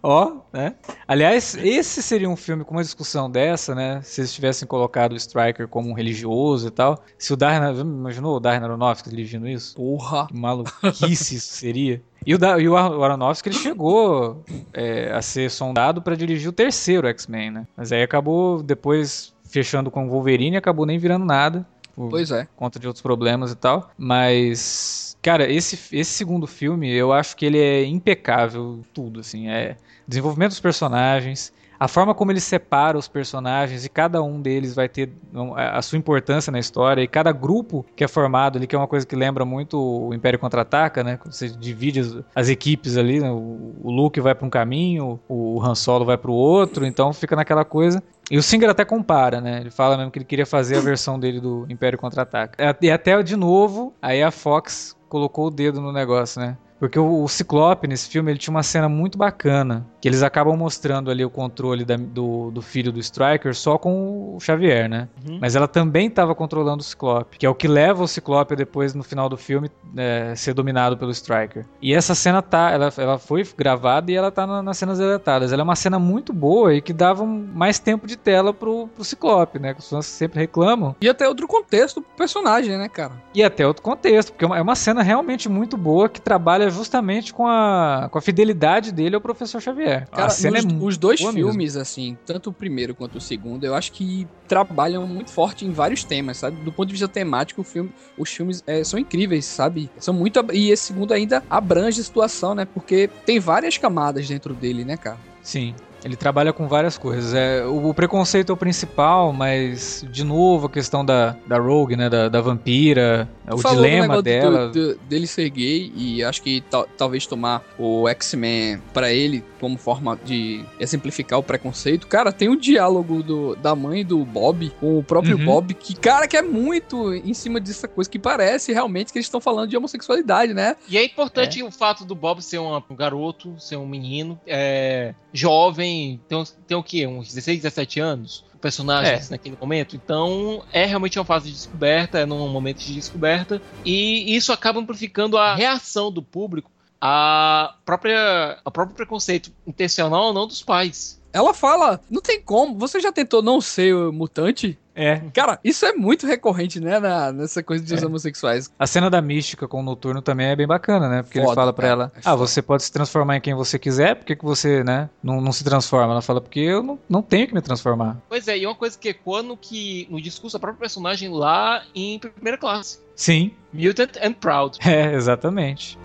Ó, 0.03 0.41
né? 0.53 0.75
Aliás, 1.07 1.55
esse 1.55 2.01
seria 2.03 2.29
um 2.29 2.35
filme 2.35 2.63
com 2.63 2.71
uma 2.75 2.83
discussão 2.83 3.29
dessa, 3.29 3.73
né? 3.73 4.01
Se 4.03 4.21
eles 4.21 4.33
tivessem 4.33 4.67
colocado 4.67 5.13
o 5.13 5.15
Striker 5.15 5.67
como 5.67 5.89
um 5.89 5.93
religioso 5.93 6.67
e 6.67 6.71
tal. 6.71 7.03
Se 7.17 7.33
o 7.33 7.37
Darren, 7.37 7.79
imaginou 7.79 8.37
o 8.37 8.39
Darren 8.39 8.63
Aronofsky 8.63 9.09
dirigindo 9.09 9.47
isso? 9.47 9.75
Porra. 9.75 10.27
Que 10.27 10.37
maluquice 10.37 11.35
isso 11.35 11.53
seria. 11.53 12.01
E 12.25 12.35
o, 12.35 12.37
da, 12.37 12.59
e 12.59 12.67
o 12.67 12.75
Ar- 12.75 12.91
o 12.91 13.03
Aronofsky 13.03 13.49
ele 13.49 13.55
chegou 13.57 14.43
é, 14.73 15.11
a 15.11 15.21
ser 15.21 15.49
sondado 15.49 16.01
para 16.01 16.15
dirigir 16.15 16.49
o 16.49 16.53
terceiro 16.53 17.07
X-Men, 17.07 17.51
né? 17.51 17.67
Mas 17.75 17.91
aí 17.91 18.03
acabou 18.03 18.61
depois 18.61 19.33
fechando 19.49 19.89
com 19.89 20.05
o 20.05 20.09
Wolverine 20.09 20.55
e 20.55 20.59
acabou 20.59 20.85
nem 20.85 20.99
virando 20.99 21.25
nada. 21.25 21.65
por 21.95 22.09
Pois 22.09 22.29
é. 22.31 22.47
conta 22.55 22.79
de 22.79 22.87
outros 22.87 23.01
problemas 23.01 23.51
e 23.51 23.55
tal. 23.55 23.89
Mas, 23.97 25.08
cara, 25.21 25.51
esse, 25.51 25.95
esse 25.95 26.11
segundo 26.11 26.47
filme, 26.47 26.91
eu 26.91 27.11
acho 27.13 27.35
que 27.35 27.45
ele 27.45 27.59
é 27.59 27.85
impecável, 27.85 28.81
tudo, 28.93 29.19
assim. 29.19 29.49
É 29.49 29.75
desenvolvimento 30.07 30.49
dos 30.49 30.59
personagens, 30.59 31.53
a 31.79 31.87
forma 31.87 32.13
como 32.13 32.31
ele 32.31 32.41
separa 32.41 32.97
os 32.97 33.07
personagens 33.07 33.85
e 33.85 33.89
cada 33.89 34.21
um 34.21 34.41
deles 34.41 34.75
vai 34.75 34.89
ter 34.89 35.09
a 35.55 35.81
sua 35.81 35.97
importância 35.97 36.51
na 36.51 36.59
história 36.59 37.01
e 37.01 37.07
cada 37.07 37.31
grupo 37.31 37.85
que 37.95 38.03
é 38.03 38.07
formado 38.07 38.57
ali, 38.57 38.67
que 38.67 38.75
é 38.75 38.77
uma 38.77 38.87
coisa 38.87 39.07
que 39.07 39.15
lembra 39.15 39.45
muito 39.45 39.79
o 39.79 40.13
Império 40.13 40.37
Contra-Ataca, 40.37 41.03
né? 41.03 41.17
Você 41.25 41.47
divide 41.47 42.01
as, 42.01 42.17
as 42.35 42.49
equipes 42.49 42.97
ali, 42.97 43.21
né? 43.21 43.31
o, 43.31 43.71
Luke 43.81 44.19
vai 44.19 44.35
para 44.35 44.45
um 44.45 44.49
caminho, 44.49 45.19
o 45.29 45.61
Han 45.63 45.73
Solo 45.73 46.03
vai 46.03 46.17
para 46.17 46.29
o 46.29 46.33
outro, 46.33 46.85
então 46.85 47.13
fica 47.13 47.33
naquela 47.33 47.63
coisa. 47.63 48.03
E 48.29 48.37
o 48.37 48.43
Singer 48.43 48.69
até 48.69 48.83
compara, 48.83 49.39
né? 49.39 49.61
Ele 49.61 49.71
fala 49.71 49.95
mesmo 49.95 50.11
que 50.11 50.19
ele 50.19 50.25
queria 50.25 50.45
fazer 50.45 50.77
a 50.77 50.81
versão 50.81 51.17
dele 51.17 51.39
do 51.39 51.65
Império 51.69 51.97
Contra-Ataca. 51.97 52.75
E 52.81 52.91
até, 52.91 53.23
de 53.23 53.37
novo, 53.37 53.93
aí 54.01 54.21
a 54.21 54.31
Fox 54.31 54.98
colocou 55.09 55.47
o 55.47 55.51
dedo 55.51 55.81
no 55.81 55.91
negócio, 55.91 56.39
né? 56.41 56.57
Porque 56.79 56.97
o, 56.97 57.23
o 57.23 57.27
Ciclope 57.27 57.87
nesse 57.87 58.07
filme 58.09 58.31
ele 58.31 58.39
tinha 58.39 58.51
uma 58.53 58.63
cena 58.63 58.87
muito 58.87 59.17
bacana, 59.17 59.85
que 59.99 60.07
eles 60.07 60.23
acabam 60.23 60.55
mostrando 60.55 61.11
ali 61.11 61.25
o 61.25 61.29
controle 61.29 61.83
da, 61.83 61.95
do, 61.97 62.51
do 62.51 62.61
filho 62.61 62.91
do 62.91 62.99
Striker 62.99 63.53
só 63.55 63.77
com 63.77 64.35
o 64.35 64.39
Xavier, 64.39 64.87
né? 64.89 65.07
Uhum. 65.27 65.39
Mas 65.41 65.55
ela 65.55 65.67
também 65.67 66.07
estava 66.07 66.33
controlando 66.33 66.81
o 66.81 66.83
Ciclope, 66.85 67.37
que 67.37 67.45
é 67.45 67.49
o 67.49 67.55
que 67.55 67.67
leva 67.67 68.03
o 68.03 68.07
Ciclope 68.07 68.55
depois 68.55 68.93
no 68.93 69.03
final 69.03 69.27
do 69.27 69.35
filme 69.37 69.69
é, 69.97 70.33
ser 70.35 70.53
dominado 70.53 70.97
pelo 70.97 71.11
Striker. 71.11 71.65
E 71.81 71.93
essa 71.93 72.15
cena 72.15 72.41
tá, 72.41 72.71
ela, 72.71 72.93
ela 72.97 73.19
foi 73.19 73.45
gravada 73.57 74.11
e 74.11 74.15
ela 74.15 74.31
tá 74.31 74.47
na- 74.47 74.63
nas 74.63 74.77
cenas 74.77 74.97
deletadas. 74.99 75.51
Ela 75.51 75.61
é 75.61 75.63
uma 75.63 75.75
cena 75.75 75.99
muito 75.99 76.31
boa 76.31 76.73
e 76.73 76.81
que 76.81 76.93
dava 76.93 77.23
um- 77.23 77.47
mais 77.53 77.77
tempo 77.79 78.07
de 78.07 78.15
tela 78.17 78.53
pro, 78.53 78.87
pro 78.87 79.03
Ciclope, 79.03 79.59
né? 79.59 79.73
Que 79.73 79.79
os 79.81 79.89
fãs 79.89 80.05
sempre 80.05 80.39
reclamam. 80.39 80.95
E 81.01 81.09
até 81.09 81.27
outro 81.27 81.47
contexto 81.47 82.01
pro 82.01 82.15
personagem, 82.15 82.77
né, 82.77 82.87
cara? 82.87 83.13
E 83.35 83.43
até 83.43 83.67
outro 83.67 83.83
contexto, 83.83 84.31
porque 84.31 84.45
é 84.45 84.47
uma, 84.47 84.57
é 84.57 84.61
uma 84.61 84.75
cena 84.75 85.01
realmente 85.03 85.49
muito 85.49 85.75
boa 85.75 86.07
que 86.07 86.21
trabalha 86.21 86.68
justamente 86.69 87.33
com 87.33 87.47
a, 87.47 88.07
com 88.11 88.17
a 88.17 88.21
fidelidade 88.21 88.91
dele 88.91 89.15
ao 89.15 89.21
professor 89.21 89.61
Xavier. 89.61 90.07
Cara, 90.09 90.27
a 90.27 90.29
cena 90.29 90.61
nos- 90.61 90.73
é 90.73 90.85
os 90.85 90.97
dois 90.97 91.19
boa 91.19 91.31
mesmo. 91.31 91.49
filmes, 91.51 91.75
assim, 91.75 92.17
tanto 92.25 92.49
o 92.49 92.53
primeiro 92.53 92.95
quanto 92.95 93.17
o 93.17 93.21
segundo, 93.21 93.63
eu 93.63 93.75
acho 93.75 93.91
que 93.91 94.27
trabalham 94.47 95.05
muito 95.07 95.31
forte 95.31 95.65
em 95.65 95.71
vários 95.71 96.03
temas, 96.03 96.37
sabe? 96.37 96.57
Do 96.63 96.71
ponto 96.71 96.87
de 96.87 96.93
vista 96.93 97.07
temático, 97.07 97.61
o 97.61 97.63
filme, 97.63 97.91
os 98.17 98.29
filmes 98.31 98.63
é, 98.65 98.83
são 98.83 98.99
incríveis, 98.99 99.45
sabe? 99.45 99.89
São 99.99 100.13
muito. 100.13 100.39
E 100.53 100.71
esse 100.71 100.85
segundo 100.85 101.13
ainda 101.13 101.43
abrange 101.49 102.01
a 102.01 102.03
situação, 102.03 102.55
né? 102.55 102.65
Porque 102.65 103.09
tem 103.25 103.39
várias 103.39 103.77
camadas 103.77 104.27
dentro 104.27 104.53
dele, 104.53 104.83
né, 104.83 104.97
cara? 104.97 105.17
Sim. 105.43 105.75
Ele 106.03 106.15
trabalha 106.15 106.53
com 106.53 106.67
várias 106.67 106.97
coisas. 106.97 107.33
É, 107.33 107.65
o, 107.65 107.89
o 107.89 107.93
preconceito 107.93 108.51
é 108.51 108.53
o 108.53 108.57
principal, 108.57 109.33
mas, 109.33 110.05
de 110.09 110.23
novo, 110.23 110.67
a 110.67 110.69
questão 110.69 111.03
da, 111.03 111.35
da 111.45 111.57
Rogue, 111.57 111.95
né? 111.95 112.09
Da, 112.09 112.29
da 112.29 112.39
vampira, 112.41 113.27
o 113.51 113.57
falou 113.57 113.83
dilema 113.83 114.21
dela. 114.21 114.69
do- 114.69 114.93
do- 114.93 114.99
dele 115.09 115.27
ser 115.27 115.49
gay 115.49 115.91
e 115.95 116.23
acho 116.23 116.41
que 116.41 116.61
tal- 116.61 116.87
talvez 116.97 117.25
tomar 117.25 117.63
o 117.77 118.07
X-Men 118.07 118.81
pra 118.93 119.11
ele 119.11 119.43
como 119.59 119.77
forma 119.77 120.17
de 120.23 120.63
exemplificar 120.79 121.37
o 121.37 121.43
preconceito. 121.43 122.07
Cara, 122.07 122.31
tem 122.31 122.47
o 122.47 122.55
diálogo 122.55 123.21
do, 123.21 123.55
da 123.57 123.75
mãe 123.75 124.05
do 124.05 124.23
Bob 124.23 124.71
com 124.79 124.97
o 124.99 125.03
próprio 125.03 125.37
Uhum. 125.37 125.45
Bob, 125.45 125.73
que, 125.73 125.95
cara, 125.95 126.27
que 126.27 126.37
é 126.37 126.41
muito 126.41 127.13
em 127.13 127.33
cima 127.33 127.59
dessa 127.59 127.87
coisa 127.87 128.09
que 128.09 128.17
parece 128.17 128.71
realmente 128.71 129.11
que 129.11 129.17
eles 129.17 129.25
estão 129.25 129.41
falando 129.41 129.69
de 129.69 129.75
homossexualidade, 129.75 130.53
né? 130.53 130.75
E 130.87 130.97
é 130.97 131.03
importante 131.03 131.61
o 131.61 131.71
fato 131.71 132.05
do 132.05 132.15
Bob 132.15 132.41
ser 132.41 132.57
uma- 132.59 132.81
um 132.89 132.95
garoto, 132.95 133.53
ser 133.59 133.75
um 133.75 133.85
menino, 133.87 134.39
é, 134.47 135.13
jovem, 135.33 136.19
tem, 136.27 136.43
tem 136.67 136.77
o 136.77 136.83
quê? 136.83 137.05
Uns 137.07 137.27
16, 137.27 137.61
17 137.61 137.99
anos? 137.99 138.43
O 138.53 138.57
personagem 138.57 139.13
É. 139.13 139.21
naquele 139.29 139.57
momento. 139.59 139.95
Então, 139.95 140.63
é 140.73 140.85
realmente 140.85 141.17
uma 141.17 141.25
fase 141.25 141.47
de 141.47 141.53
descoberta, 141.55 142.19
é 142.19 142.25
num 142.25 142.47
momento 142.49 142.79
de 142.79 142.93
descoberta. 142.93 143.61
E 143.85 144.35
isso 144.35 144.51
acaba 144.51 144.79
amplificando 144.79 145.37
a 145.37 145.55
reação 145.55 146.11
do 146.11 146.21
público 146.21 146.69
à 146.99 147.75
própria, 147.85 148.59
ao 148.65 148.71
próprio 148.71 148.95
preconceito 148.95 149.51
intencional 149.65 150.25
ou 150.25 150.33
não 150.33 150.45
dos 150.47 150.61
pais. 150.61 151.18
Ela 151.31 151.53
fala, 151.53 151.99
não 152.09 152.21
tem 152.21 152.41
como, 152.41 152.77
você 152.77 152.99
já 152.99 153.11
tentou 153.11 153.41
não 153.41 153.61
ser 153.61 153.93
mutante? 154.11 154.77
É. 154.95 155.21
Cara, 155.33 155.57
isso 155.63 155.85
é 155.85 155.93
muito 155.93 156.27
recorrente, 156.27 156.79
né, 156.79 156.99
na- 156.99 157.31
nessa 157.31 157.63
coisa 157.63 157.81
dos 157.83 158.03
É. 158.03 158.05
homossexuais. 158.05 158.69
A 158.77 158.85
cena 158.85 159.09
da 159.09 159.21
mística 159.21 159.65
com 159.65 159.79
o 159.79 159.83
Noturno 159.83 160.21
também 160.21 160.47
é 160.47 160.55
bem 160.57 160.67
bacana, 160.67 161.07
né? 161.07 161.23
Porque 161.23 161.37
ele 161.37 161.45
Foda, 161.45 161.55
fala 161.55 161.71
pra 161.71 161.87
é, 161.87 161.91
ela: 161.91 162.11
é 162.17 162.19
Ah, 162.25 162.35
você 162.35 162.61
pode 162.61 162.83
se 162.83 162.91
transformar 162.91 163.37
em 163.37 163.41
quem 163.41 163.53
você 163.53 163.79
quiser, 163.79 164.15
por 164.15 164.25
que, 164.25 164.35
que 164.35 164.43
você, 164.43 164.83
né, 164.83 165.09
não, 165.23 165.39
não 165.39 165.53
se 165.53 165.63
transforma? 165.63 166.11
Ela 166.11 166.21
fala: 166.21 166.41
Porque 166.41 166.59
eu 166.59 166.83
não, 166.83 166.99
não 167.07 167.21
tenho 167.21 167.47
que 167.47 167.53
me 167.53 167.61
transformar. 167.61 168.17
Pois 168.27 168.47
é, 168.49 168.57
e 168.57 168.65
uma 168.65 168.75
coisa 168.75 168.97
que 168.97 169.09
ecoa 169.09 169.41
no, 169.43 169.55
que, 169.55 170.05
no 170.09 170.19
discurso 170.21 170.57
da 170.57 170.59
própria 170.59 170.79
personagem 170.79 171.29
lá 171.29 171.83
em 171.95 172.19
primeira 172.19 172.57
classe. 172.57 172.99
Sim, 173.15 173.51
Mutant 173.71 174.15
and 174.21 174.33
Proud. 174.33 174.79
é, 174.85 175.13
exatamente. 175.13 175.98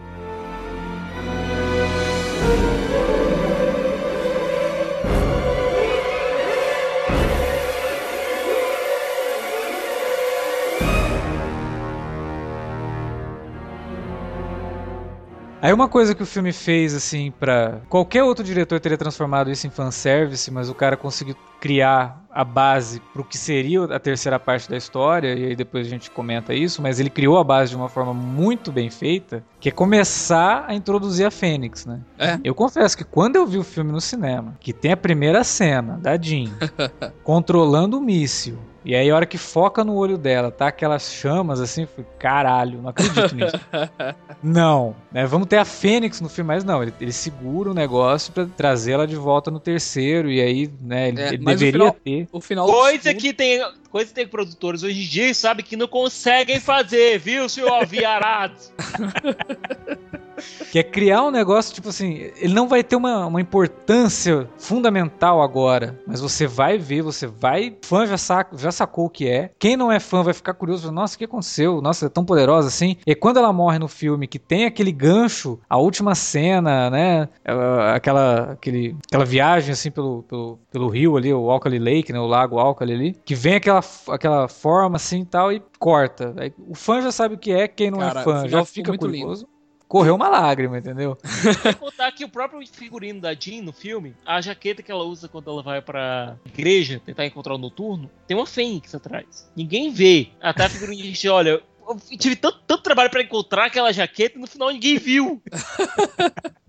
Aí 15.64 15.72
uma 15.72 15.88
coisa 15.88 16.14
que 16.14 16.22
o 16.22 16.26
filme 16.26 16.52
fez, 16.52 16.92
assim, 16.92 17.30
pra. 17.30 17.80
Qualquer 17.88 18.22
outro 18.22 18.44
diretor 18.44 18.78
teria 18.78 18.98
transformado 18.98 19.50
isso 19.50 19.66
em 19.66 19.70
fanservice, 19.70 20.50
mas 20.50 20.68
o 20.68 20.74
cara 20.74 20.94
conseguiu 20.94 21.34
criar 21.64 22.22
a 22.30 22.44
base 22.44 23.00
pro 23.14 23.24
que 23.24 23.38
seria 23.38 23.84
a 23.84 23.98
terceira 23.98 24.38
parte 24.38 24.68
da 24.68 24.76
história, 24.76 25.32
e 25.32 25.46
aí 25.46 25.56
depois 25.56 25.86
a 25.86 25.88
gente 25.88 26.10
comenta 26.10 26.52
isso, 26.52 26.82
mas 26.82 27.00
ele 27.00 27.08
criou 27.08 27.38
a 27.38 27.44
base 27.44 27.70
de 27.70 27.76
uma 27.76 27.88
forma 27.88 28.12
muito 28.12 28.70
bem 28.70 28.90
feita, 28.90 29.42
que 29.58 29.70
é 29.70 29.72
começar 29.72 30.66
a 30.68 30.74
introduzir 30.74 31.24
a 31.24 31.30
Fênix, 31.30 31.86
né? 31.86 32.00
É. 32.18 32.38
Eu 32.44 32.54
confesso 32.54 32.94
que 32.98 33.04
quando 33.04 33.36
eu 33.36 33.46
vi 33.46 33.56
o 33.56 33.64
filme 33.64 33.92
no 33.92 34.00
cinema, 34.00 34.58
que 34.60 34.74
tem 34.74 34.92
a 34.92 34.96
primeira 34.96 35.42
cena 35.42 35.98
da 36.02 36.20
Jean 36.20 36.50
controlando 37.24 37.96
o 37.96 38.00
míssil, 38.00 38.58
e 38.84 38.94
aí 38.94 39.10
a 39.10 39.16
hora 39.16 39.24
que 39.24 39.38
foca 39.38 39.82
no 39.82 39.94
olho 39.94 40.18
dela, 40.18 40.50
tá 40.50 40.68
aquelas 40.68 41.10
chamas 41.10 41.58
assim, 41.58 41.82
eu 41.82 41.88
falei, 41.88 42.06
caralho, 42.18 42.82
não 42.82 42.90
acredito 42.90 43.34
nisso. 43.34 43.58
Não, 44.42 44.94
né? 45.10 45.24
Vamos 45.24 45.48
ter 45.48 45.56
a 45.56 45.64
Fênix 45.64 46.20
no 46.20 46.28
filme, 46.28 46.48
mas 46.48 46.62
não, 46.64 46.82
ele, 46.82 46.92
ele 47.00 47.12
segura 47.12 47.70
o 47.70 47.74
negócio 47.74 48.30
pra 48.30 48.44
trazer 48.44 48.92
ela 48.92 49.06
de 49.06 49.16
volta 49.16 49.50
no 49.50 49.58
terceiro, 49.58 50.30
e 50.30 50.38
aí, 50.38 50.70
né, 50.82 51.08
ele, 51.08 51.22
É, 51.22 51.28
ele 51.28 51.38
mas 51.54 51.62
o 51.62 51.64
deveria 51.64 51.92
final- 51.92 51.96
ter. 52.04 52.28
O 52.32 52.40
final 52.40 52.66
Coisa 52.66 53.14
que 53.14 53.32
tem. 53.32 53.60
Coisa 53.90 54.08
que 54.08 54.14
tem 54.14 54.26
produtores 54.26 54.82
hoje 54.82 55.02
em 55.04 55.06
dia 55.08 55.32
sabe 55.34 55.62
que 55.62 55.76
não 55.76 55.86
conseguem 55.88 56.58
fazer, 56.60 57.18
viu, 57.18 57.48
senhor 57.48 57.68
Alviarado? 57.70 58.54
Que 60.70 60.78
é 60.78 60.82
criar 60.82 61.22
um 61.22 61.30
negócio, 61.30 61.74
tipo 61.74 61.88
assim, 61.88 62.30
ele 62.36 62.52
não 62.54 62.66
vai 62.68 62.82
ter 62.82 62.96
uma, 62.96 63.26
uma 63.26 63.40
importância 63.40 64.48
fundamental 64.58 65.40
agora, 65.42 65.98
mas 66.06 66.20
você 66.20 66.46
vai 66.46 66.78
ver, 66.78 67.02
você 67.02 67.26
vai. 67.26 67.76
Fã 67.82 68.06
já, 68.06 68.18
saca, 68.18 68.56
já 68.56 68.72
sacou 68.72 69.06
o 69.06 69.10
que 69.10 69.28
é. 69.28 69.50
Quem 69.58 69.76
não 69.76 69.90
é 69.92 70.00
fã 70.00 70.22
vai 70.22 70.34
ficar 70.34 70.54
curioso, 70.54 70.90
nossa, 70.90 71.14
o 71.14 71.18
que 71.18 71.24
aconteceu? 71.24 71.80
Nossa, 71.80 72.06
é 72.06 72.08
tão 72.08 72.24
poderosa 72.24 72.68
assim. 72.68 72.96
E 73.06 73.14
quando 73.14 73.36
ela 73.38 73.52
morre 73.52 73.78
no 73.78 73.88
filme, 73.88 74.26
que 74.26 74.38
tem 74.38 74.64
aquele 74.64 74.92
gancho, 74.92 75.58
a 75.68 75.76
última 75.78 76.14
cena, 76.14 76.90
né? 76.90 77.28
ela- 77.44 77.94
Aquela, 77.94 78.52
aquele, 78.52 78.96
aquela 79.06 79.24
viagem 79.24 79.72
assim 79.72 79.90
pelo, 79.90 80.22
pelo, 80.24 80.58
pelo 80.70 80.88
rio 80.88 81.16
ali, 81.16 81.32
o 81.32 81.50
Alkali 81.50 81.78
Lake, 81.78 82.12
né? 82.12 82.18
O 82.18 82.26
lago 82.26 82.58
Alkali 82.58 82.92
ali, 82.92 83.16
que 83.24 83.34
vem 83.34 83.54
aquela, 83.54 83.80
aquela 84.08 84.48
forma 84.48 84.96
assim 84.96 85.20
e 85.20 85.24
tal 85.24 85.52
e 85.52 85.62
corta. 85.78 86.34
O 86.68 86.74
fã 86.74 87.00
já 87.00 87.12
sabe 87.12 87.34
o 87.34 87.38
que 87.38 87.52
é, 87.52 87.68
quem 87.68 87.90
não 87.90 87.98
Cara, 88.00 88.20
é 88.20 88.24
fã 88.24 88.48
já 88.48 88.64
fica 88.64 88.96
curioso. 88.96 89.46
Correu 89.94 90.16
uma 90.16 90.28
lágrima, 90.28 90.76
entendeu? 90.76 91.16
Sem 91.62 91.72
contar 91.74 92.10
que 92.10 92.24
o 92.24 92.28
próprio 92.28 92.60
figurino 92.66 93.20
da 93.20 93.32
Jean 93.32 93.62
no 93.62 93.72
filme, 93.72 94.16
a 94.26 94.40
jaqueta 94.40 94.82
que 94.82 94.90
ela 94.90 95.04
usa 95.04 95.28
quando 95.28 95.48
ela 95.48 95.62
vai 95.62 95.80
pra 95.80 96.36
igreja 96.44 97.00
tentar 97.06 97.24
encontrar 97.24 97.54
o 97.54 97.58
noturno, 97.58 98.10
tem 98.26 98.36
uma 98.36 98.44
fênix 98.44 98.92
atrás. 98.92 99.48
Ninguém 99.54 99.92
vê. 99.92 100.30
Até 100.40 100.64
a 100.64 100.68
figurinha 100.68 101.00
diz: 101.00 101.24
olha. 101.26 101.62
Eu 101.86 102.18
tive 102.18 102.34
tanto, 102.34 102.58
tanto 102.66 102.82
trabalho 102.82 103.10
pra 103.10 103.22
encontrar 103.22 103.66
aquela 103.66 103.92
jaqueta 103.92 104.36
e 104.36 104.40
no 104.40 104.48
final 104.48 104.72
ninguém 104.72 104.98
viu. 104.98 105.40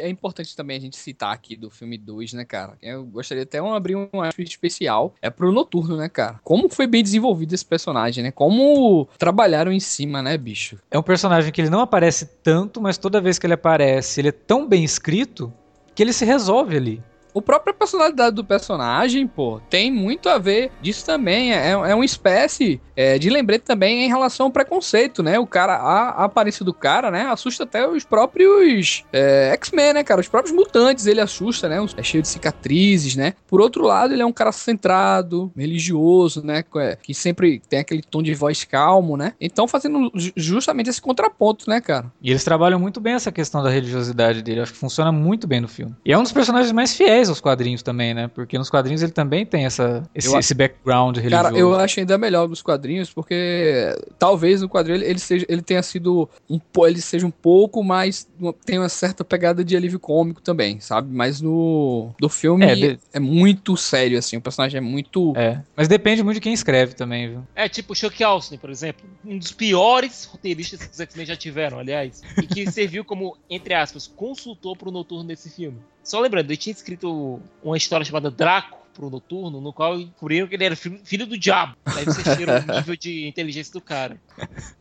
É 0.00 0.08
importante 0.08 0.54
também 0.56 0.76
a 0.76 0.80
gente 0.80 0.96
citar 0.96 1.32
aqui 1.32 1.56
do 1.56 1.70
filme 1.70 1.98
2, 1.98 2.34
né, 2.34 2.44
cara? 2.44 2.76
Eu 2.82 3.04
gostaria 3.04 3.42
até 3.42 3.60
de 3.60 3.66
abrir 3.66 3.96
um 3.96 4.08
especial. 4.38 5.14
É 5.20 5.30
pro 5.30 5.52
Noturno, 5.52 5.96
né, 5.96 6.08
cara? 6.08 6.40
Como 6.42 6.68
foi 6.68 6.86
bem 6.86 7.02
desenvolvido 7.02 7.54
esse 7.54 7.64
personagem, 7.64 8.22
né? 8.22 8.30
Como 8.30 9.08
trabalharam 9.18 9.72
em 9.72 9.80
cima, 9.80 10.22
né, 10.22 10.36
bicho? 10.36 10.78
É 10.90 10.98
um 10.98 11.02
personagem 11.02 11.52
que 11.52 11.60
ele 11.60 11.70
não 11.70 11.80
aparece 11.80 12.26
tanto, 12.42 12.80
mas 12.80 12.98
toda 12.98 13.20
vez 13.20 13.38
que 13.38 13.46
ele 13.46 13.54
aparece, 13.54 14.20
ele 14.20 14.28
é 14.28 14.32
tão 14.32 14.68
bem 14.68 14.84
escrito 14.84 15.52
que 15.94 16.02
ele 16.02 16.12
se 16.12 16.24
resolve 16.24 16.76
ali. 16.76 17.02
O 17.36 17.42
própria 17.42 17.74
personalidade 17.74 18.34
do 18.34 18.42
personagem, 18.42 19.26
pô, 19.26 19.60
tem 19.68 19.92
muito 19.92 20.26
a 20.28 20.38
ver 20.38 20.70
disso 20.80 21.04
também. 21.04 21.52
É, 21.52 21.72
é 21.72 21.94
uma 21.94 22.04
espécie 22.04 22.80
é, 22.96 23.18
de 23.18 23.28
lembrete 23.28 23.60
também 23.62 24.04
em 24.06 24.08
relação 24.08 24.46
ao 24.46 24.50
preconceito, 24.52 25.22
né? 25.22 25.38
O 25.38 25.46
cara, 25.46 25.74
a, 25.74 26.08
a 26.22 26.24
aparência 26.24 26.64
do 26.64 26.72
cara, 26.72 27.10
né? 27.10 27.26
Assusta 27.26 27.64
até 27.64 27.86
os 27.86 28.04
próprios 28.04 29.04
é, 29.12 29.50
X-Men, 29.52 29.92
né, 29.92 30.02
cara? 30.02 30.20
Os 30.22 30.28
próprios 30.28 30.54
mutantes, 30.56 31.04
ele 31.06 31.20
assusta, 31.20 31.68
né? 31.68 31.76
É 31.98 32.02
cheio 32.02 32.22
de 32.22 32.28
cicatrizes, 32.28 33.16
né? 33.16 33.34
Por 33.46 33.60
outro 33.60 33.84
lado, 33.84 34.14
ele 34.14 34.22
é 34.22 34.26
um 34.26 34.32
cara 34.32 34.50
centrado, 34.50 35.52
religioso, 35.54 36.42
né? 36.42 36.64
é, 36.76 36.96
Que 36.96 37.12
sempre 37.12 37.60
tem 37.68 37.80
aquele 37.80 38.00
tom 38.02 38.22
de 38.22 38.32
voz 38.34 38.64
calmo, 38.64 39.14
né? 39.14 39.34
Então, 39.38 39.68
fazendo 39.68 40.10
ju- 40.14 40.32
justamente 40.36 40.88
esse 40.88 41.02
contraponto, 41.02 41.68
né, 41.68 41.82
cara? 41.82 42.10
E 42.22 42.30
eles 42.30 42.44
trabalham 42.44 42.78
muito 42.78 42.98
bem 42.98 43.12
essa 43.12 43.30
questão 43.30 43.62
da 43.62 43.68
religiosidade 43.68 44.40
dele. 44.40 44.60
Acho 44.60 44.72
que 44.72 44.78
funciona 44.78 45.12
muito 45.12 45.46
bem 45.46 45.60
no 45.60 45.68
filme. 45.68 45.94
E 46.02 46.14
é 46.14 46.18
um 46.18 46.22
dos 46.22 46.32
personagens 46.32 46.72
mais 46.72 46.94
fiéis 46.96 47.25
fiéis 47.26 47.28
aos 47.28 47.40
quadrinhos 47.40 47.82
também, 47.82 48.14
né? 48.14 48.28
Porque 48.28 48.56
nos 48.56 48.70
quadrinhos 48.70 49.02
ele 49.02 49.12
também 49.12 49.44
tem 49.44 49.64
essa, 49.66 50.02
esse, 50.14 50.28
Eu- 50.28 50.38
esse 50.38 50.54
background 50.54 51.16
religioso. 51.16 51.44
Cara, 51.44 51.56
eu 51.58 51.74
acho 51.74 52.00
ainda 52.00 52.16
melhor 52.16 52.46
dos 52.46 52.62
quadrinhos, 52.62 53.12
porque 53.12 53.94
talvez 54.18 54.62
no 54.62 54.68
quadrinho 54.68 55.02
ele, 55.02 55.18
seja, 55.18 55.44
ele 55.48 55.62
tenha 55.62 55.82
sido 55.82 56.28
um, 56.48 56.60
ele 56.86 57.00
seja 57.00 57.26
um 57.26 57.30
pouco 57.30 57.82
mais, 57.82 58.28
tem 58.64 58.78
uma 58.78 58.88
certa 58.88 59.24
pegada 59.24 59.64
de 59.64 59.76
alívio 59.76 59.98
cômico 59.98 60.40
também, 60.40 60.80
sabe? 60.80 61.12
Mas 61.12 61.40
no 61.40 62.10
do 62.18 62.28
filme 62.28 62.64
É, 62.64 62.72
é, 62.72 62.74
de- 62.76 63.20
muito 63.20 63.76
sério 63.76 64.18
assim, 64.18 64.36
o 64.36 64.40
personagem 64.40 64.78
é 64.78 64.80
muito 64.80 65.32
É, 65.36 65.60
mas 65.76 65.88
depende 65.88 66.22
muito 66.22 66.36
de 66.36 66.40
quem 66.40 66.52
escreve 66.52 66.94
também, 66.94 67.28
viu? 67.30 67.42
É, 67.54 67.68
tipo 67.68 67.92
o 67.92 67.96
Chuck 67.96 68.22
Austin, 68.22 68.56
por 68.58 68.70
exemplo. 68.70 69.04
Um 69.24 69.38
dos 69.38 69.52
piores 69.52 70.24
roteiristas 70.24 70.84
que 70.84 70.92
os 70.92 71.00
X-Men 71.00 71.26
já 71.26 71.36
tiveram, 71.36 71.78
aliás. 71.78 72.22
E 72.40 72.46
que 72.46 72.66
serviu 72.70 73.04
como, 73.04 73.36
entre 73.50 73.74
aspas, 73.74 74.06
consultor 74.06 74.76
pro 74.76 74.90
Noturno 74.90 75.24
nesse 75.24 75.50
filme. 75.50 75.78
Só 76.06 76.20
lembrando, 76.20 76.48
ele 76.50 76.56
tinha 76.56 76.72
escrito 76.72 77.40
uma 77.62 77.76
história 77.76 78.04
chamada 78.06 78.30
Draco 78.30 78.76
pro 78.94 79.10
Noturno, 79.10 79.60
no 79.60 79.72
qual 79.72 79.98
descobriram 79.98 80.46
que 80.46 80.54
ele 80.54 80.64
era 80.64 80.76
filho, 80.76 81.26
do 81.26 81.36
diabo. 81.36 81.76
Daí 81.84 82.04
vocês 82.04 82.36
tiram 82.36 82.54
o 82.54 82.60
nível 82.78 82.96
de 82.96 83.26
inteligência 83.26 83.72
do 83.72 83.80
cara. 83.80 84.16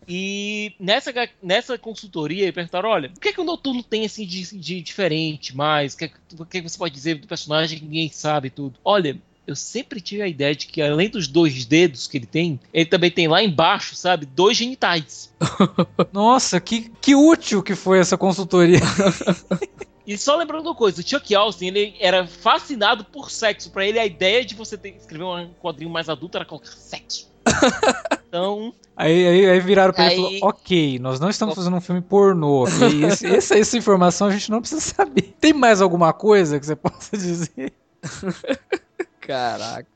E 0.07 0.73
nessa, 0.79 1.11
nessa 1.41 1.77
consultoria, 1.77 2.53
perguntaram, 2.53 2.89
olha, 2.89 3.11
o 3.15 3.19
que 3.19 3.29
é 3.29 3.33
que 3.33 3.41
o 3.41 3.43
Noturno 3.43 3.81
tem 3.83 4.05
assim 4.05 4.25
de, 4.25 4.57
de 4.57 4.81
diferente 4.81 5.55
mais? 5.55 5.95
O 5.95 5.97
que, 5.97 6.05
é 6.05 6.07
que- 6.09 6.15
o 6.39 6.45
que 6.45 6.57
é 6.59 6.61
que 6.61 6.69
você 6.69 6.77
pode 6.77 6.93
dizer 6.93 7.15
do 7.15 7.27
personagem 7.27 7.79
que 7.79 7.85
ninguém 7.85 8.09
sabe 8.09 8.47
e 8.47 8.51
tudo? 8.51 8.79
Olha, 8.85 9.17
eu 9.45 9.55
sempre 9.55 9.99
tive 9.99 10.21
a 10.21 10.27
ideia 10.27 10.55
de 10.55 10.67
que 10.67 10.81
além 10.81 11.09
dos 11.09 11.27
dois 11.27 11.65
dedos 11.65 12.07
que 12.07 12.17
ele 12.17 12.25
tem, 12.25 12.59
ele 12.73 12.85
também 12.85 13.11
tem 13.11 13.27
lá 13.27 13.43
embaixo, 13.43 13.95
sabe, 13.95 14.25
dois 14.25 14.55
genitais. 14.57 15.33
Nossa, 16.13 16.59
que, 16.61 16.89
que 17.01 17.15
útil 17.15 17.61
que 17.61 17.75
foi 17.75 17.99
essa 17.99 18.17
consultoria. 18.17 18.79
E 20.05 20.17
só 20.17 20.35
lembrando 20.35 20.67
uma 20.67 20.75
coisa, 20.75 21.01
o 21.01 21.07
Chuck 21.07 21.33
Austin, 21.33 21.67
ele 21.67 21.95
era 21.99 22.27
fascinado 22.27 23.03
por 23.05 23.31
sexo. 23.31 23.71
Pra 23.71 23.85
ele, 23.85 23.97
a 23.99 24.05
ideia 24.05 24.45
de 24.45 24.53
você 24.53 24.77
ter, 24.77 24.95
escrever 24.95 25.23
um 25.23 25.49
quadrinho 25.61 25.89
mais 25.89 26.07
adulto 26.09 26.37
era 26.37 26.45
colocar 26.45 26.71
sexo. 26.71 27.29
Então, 28.27 28.73
Aí, 28.97 29.25
aí, 29.27 29.49
aí 29.49 29.59
viraram 29.61 29.93
pra 29.93 30.11
ele 30.11 30.21
e 30.21 30.25
Aí- 30.25 30.39
falou: 30.39 30.49
Ok, 30.53 30.99
nós 30.99 31.21
não 31.21 31.29
estamos 31.29 31.55
fazendo 31.55 31.77
um 31.77 31.79
filme 31.81 32.01
pornô. 32.01 32.63
ok? 32.65 33.05
Esse- 33.05 33.27
essa, 33.27 33.57
essa 33.57 33.77
informação 33.77 34.27
a 34.27 34.31
gente 34.31 34.51
não 34.51 34.59
precisa 34.59 34.81
saber. 34.81 35.33
Tem 35.39 35.53
mais 35.53 35.79
alguma 35.81 36.11
coisa 36.11 36.59
que 36.59 36.65
você 36.65 36.75
possa 36.75 37.15
dizer? 37.17 37.71
caraca. 39.21 39.87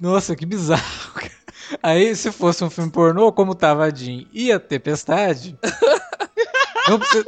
Nossa, 0.00 0.34
que 0.36 0.44
bizarro. 0.44 1.12
cara. 1.14 1.30
Aí, 1.82 2.14
se 2.16 2.32
fosse 2.32 2.62
um 2.64 2.70
filme 2.70 2.90
pornô, 2.90 3.32
como 3.32 3.54
tava 3.54 3.84
a 3.84 3.90
Jean 3.94 4.24
e 4.32 4.50
a 4.52 4.58
Tempestade. 4.58 5.56
não 6.88 6.98
precisa... 6.98 7.24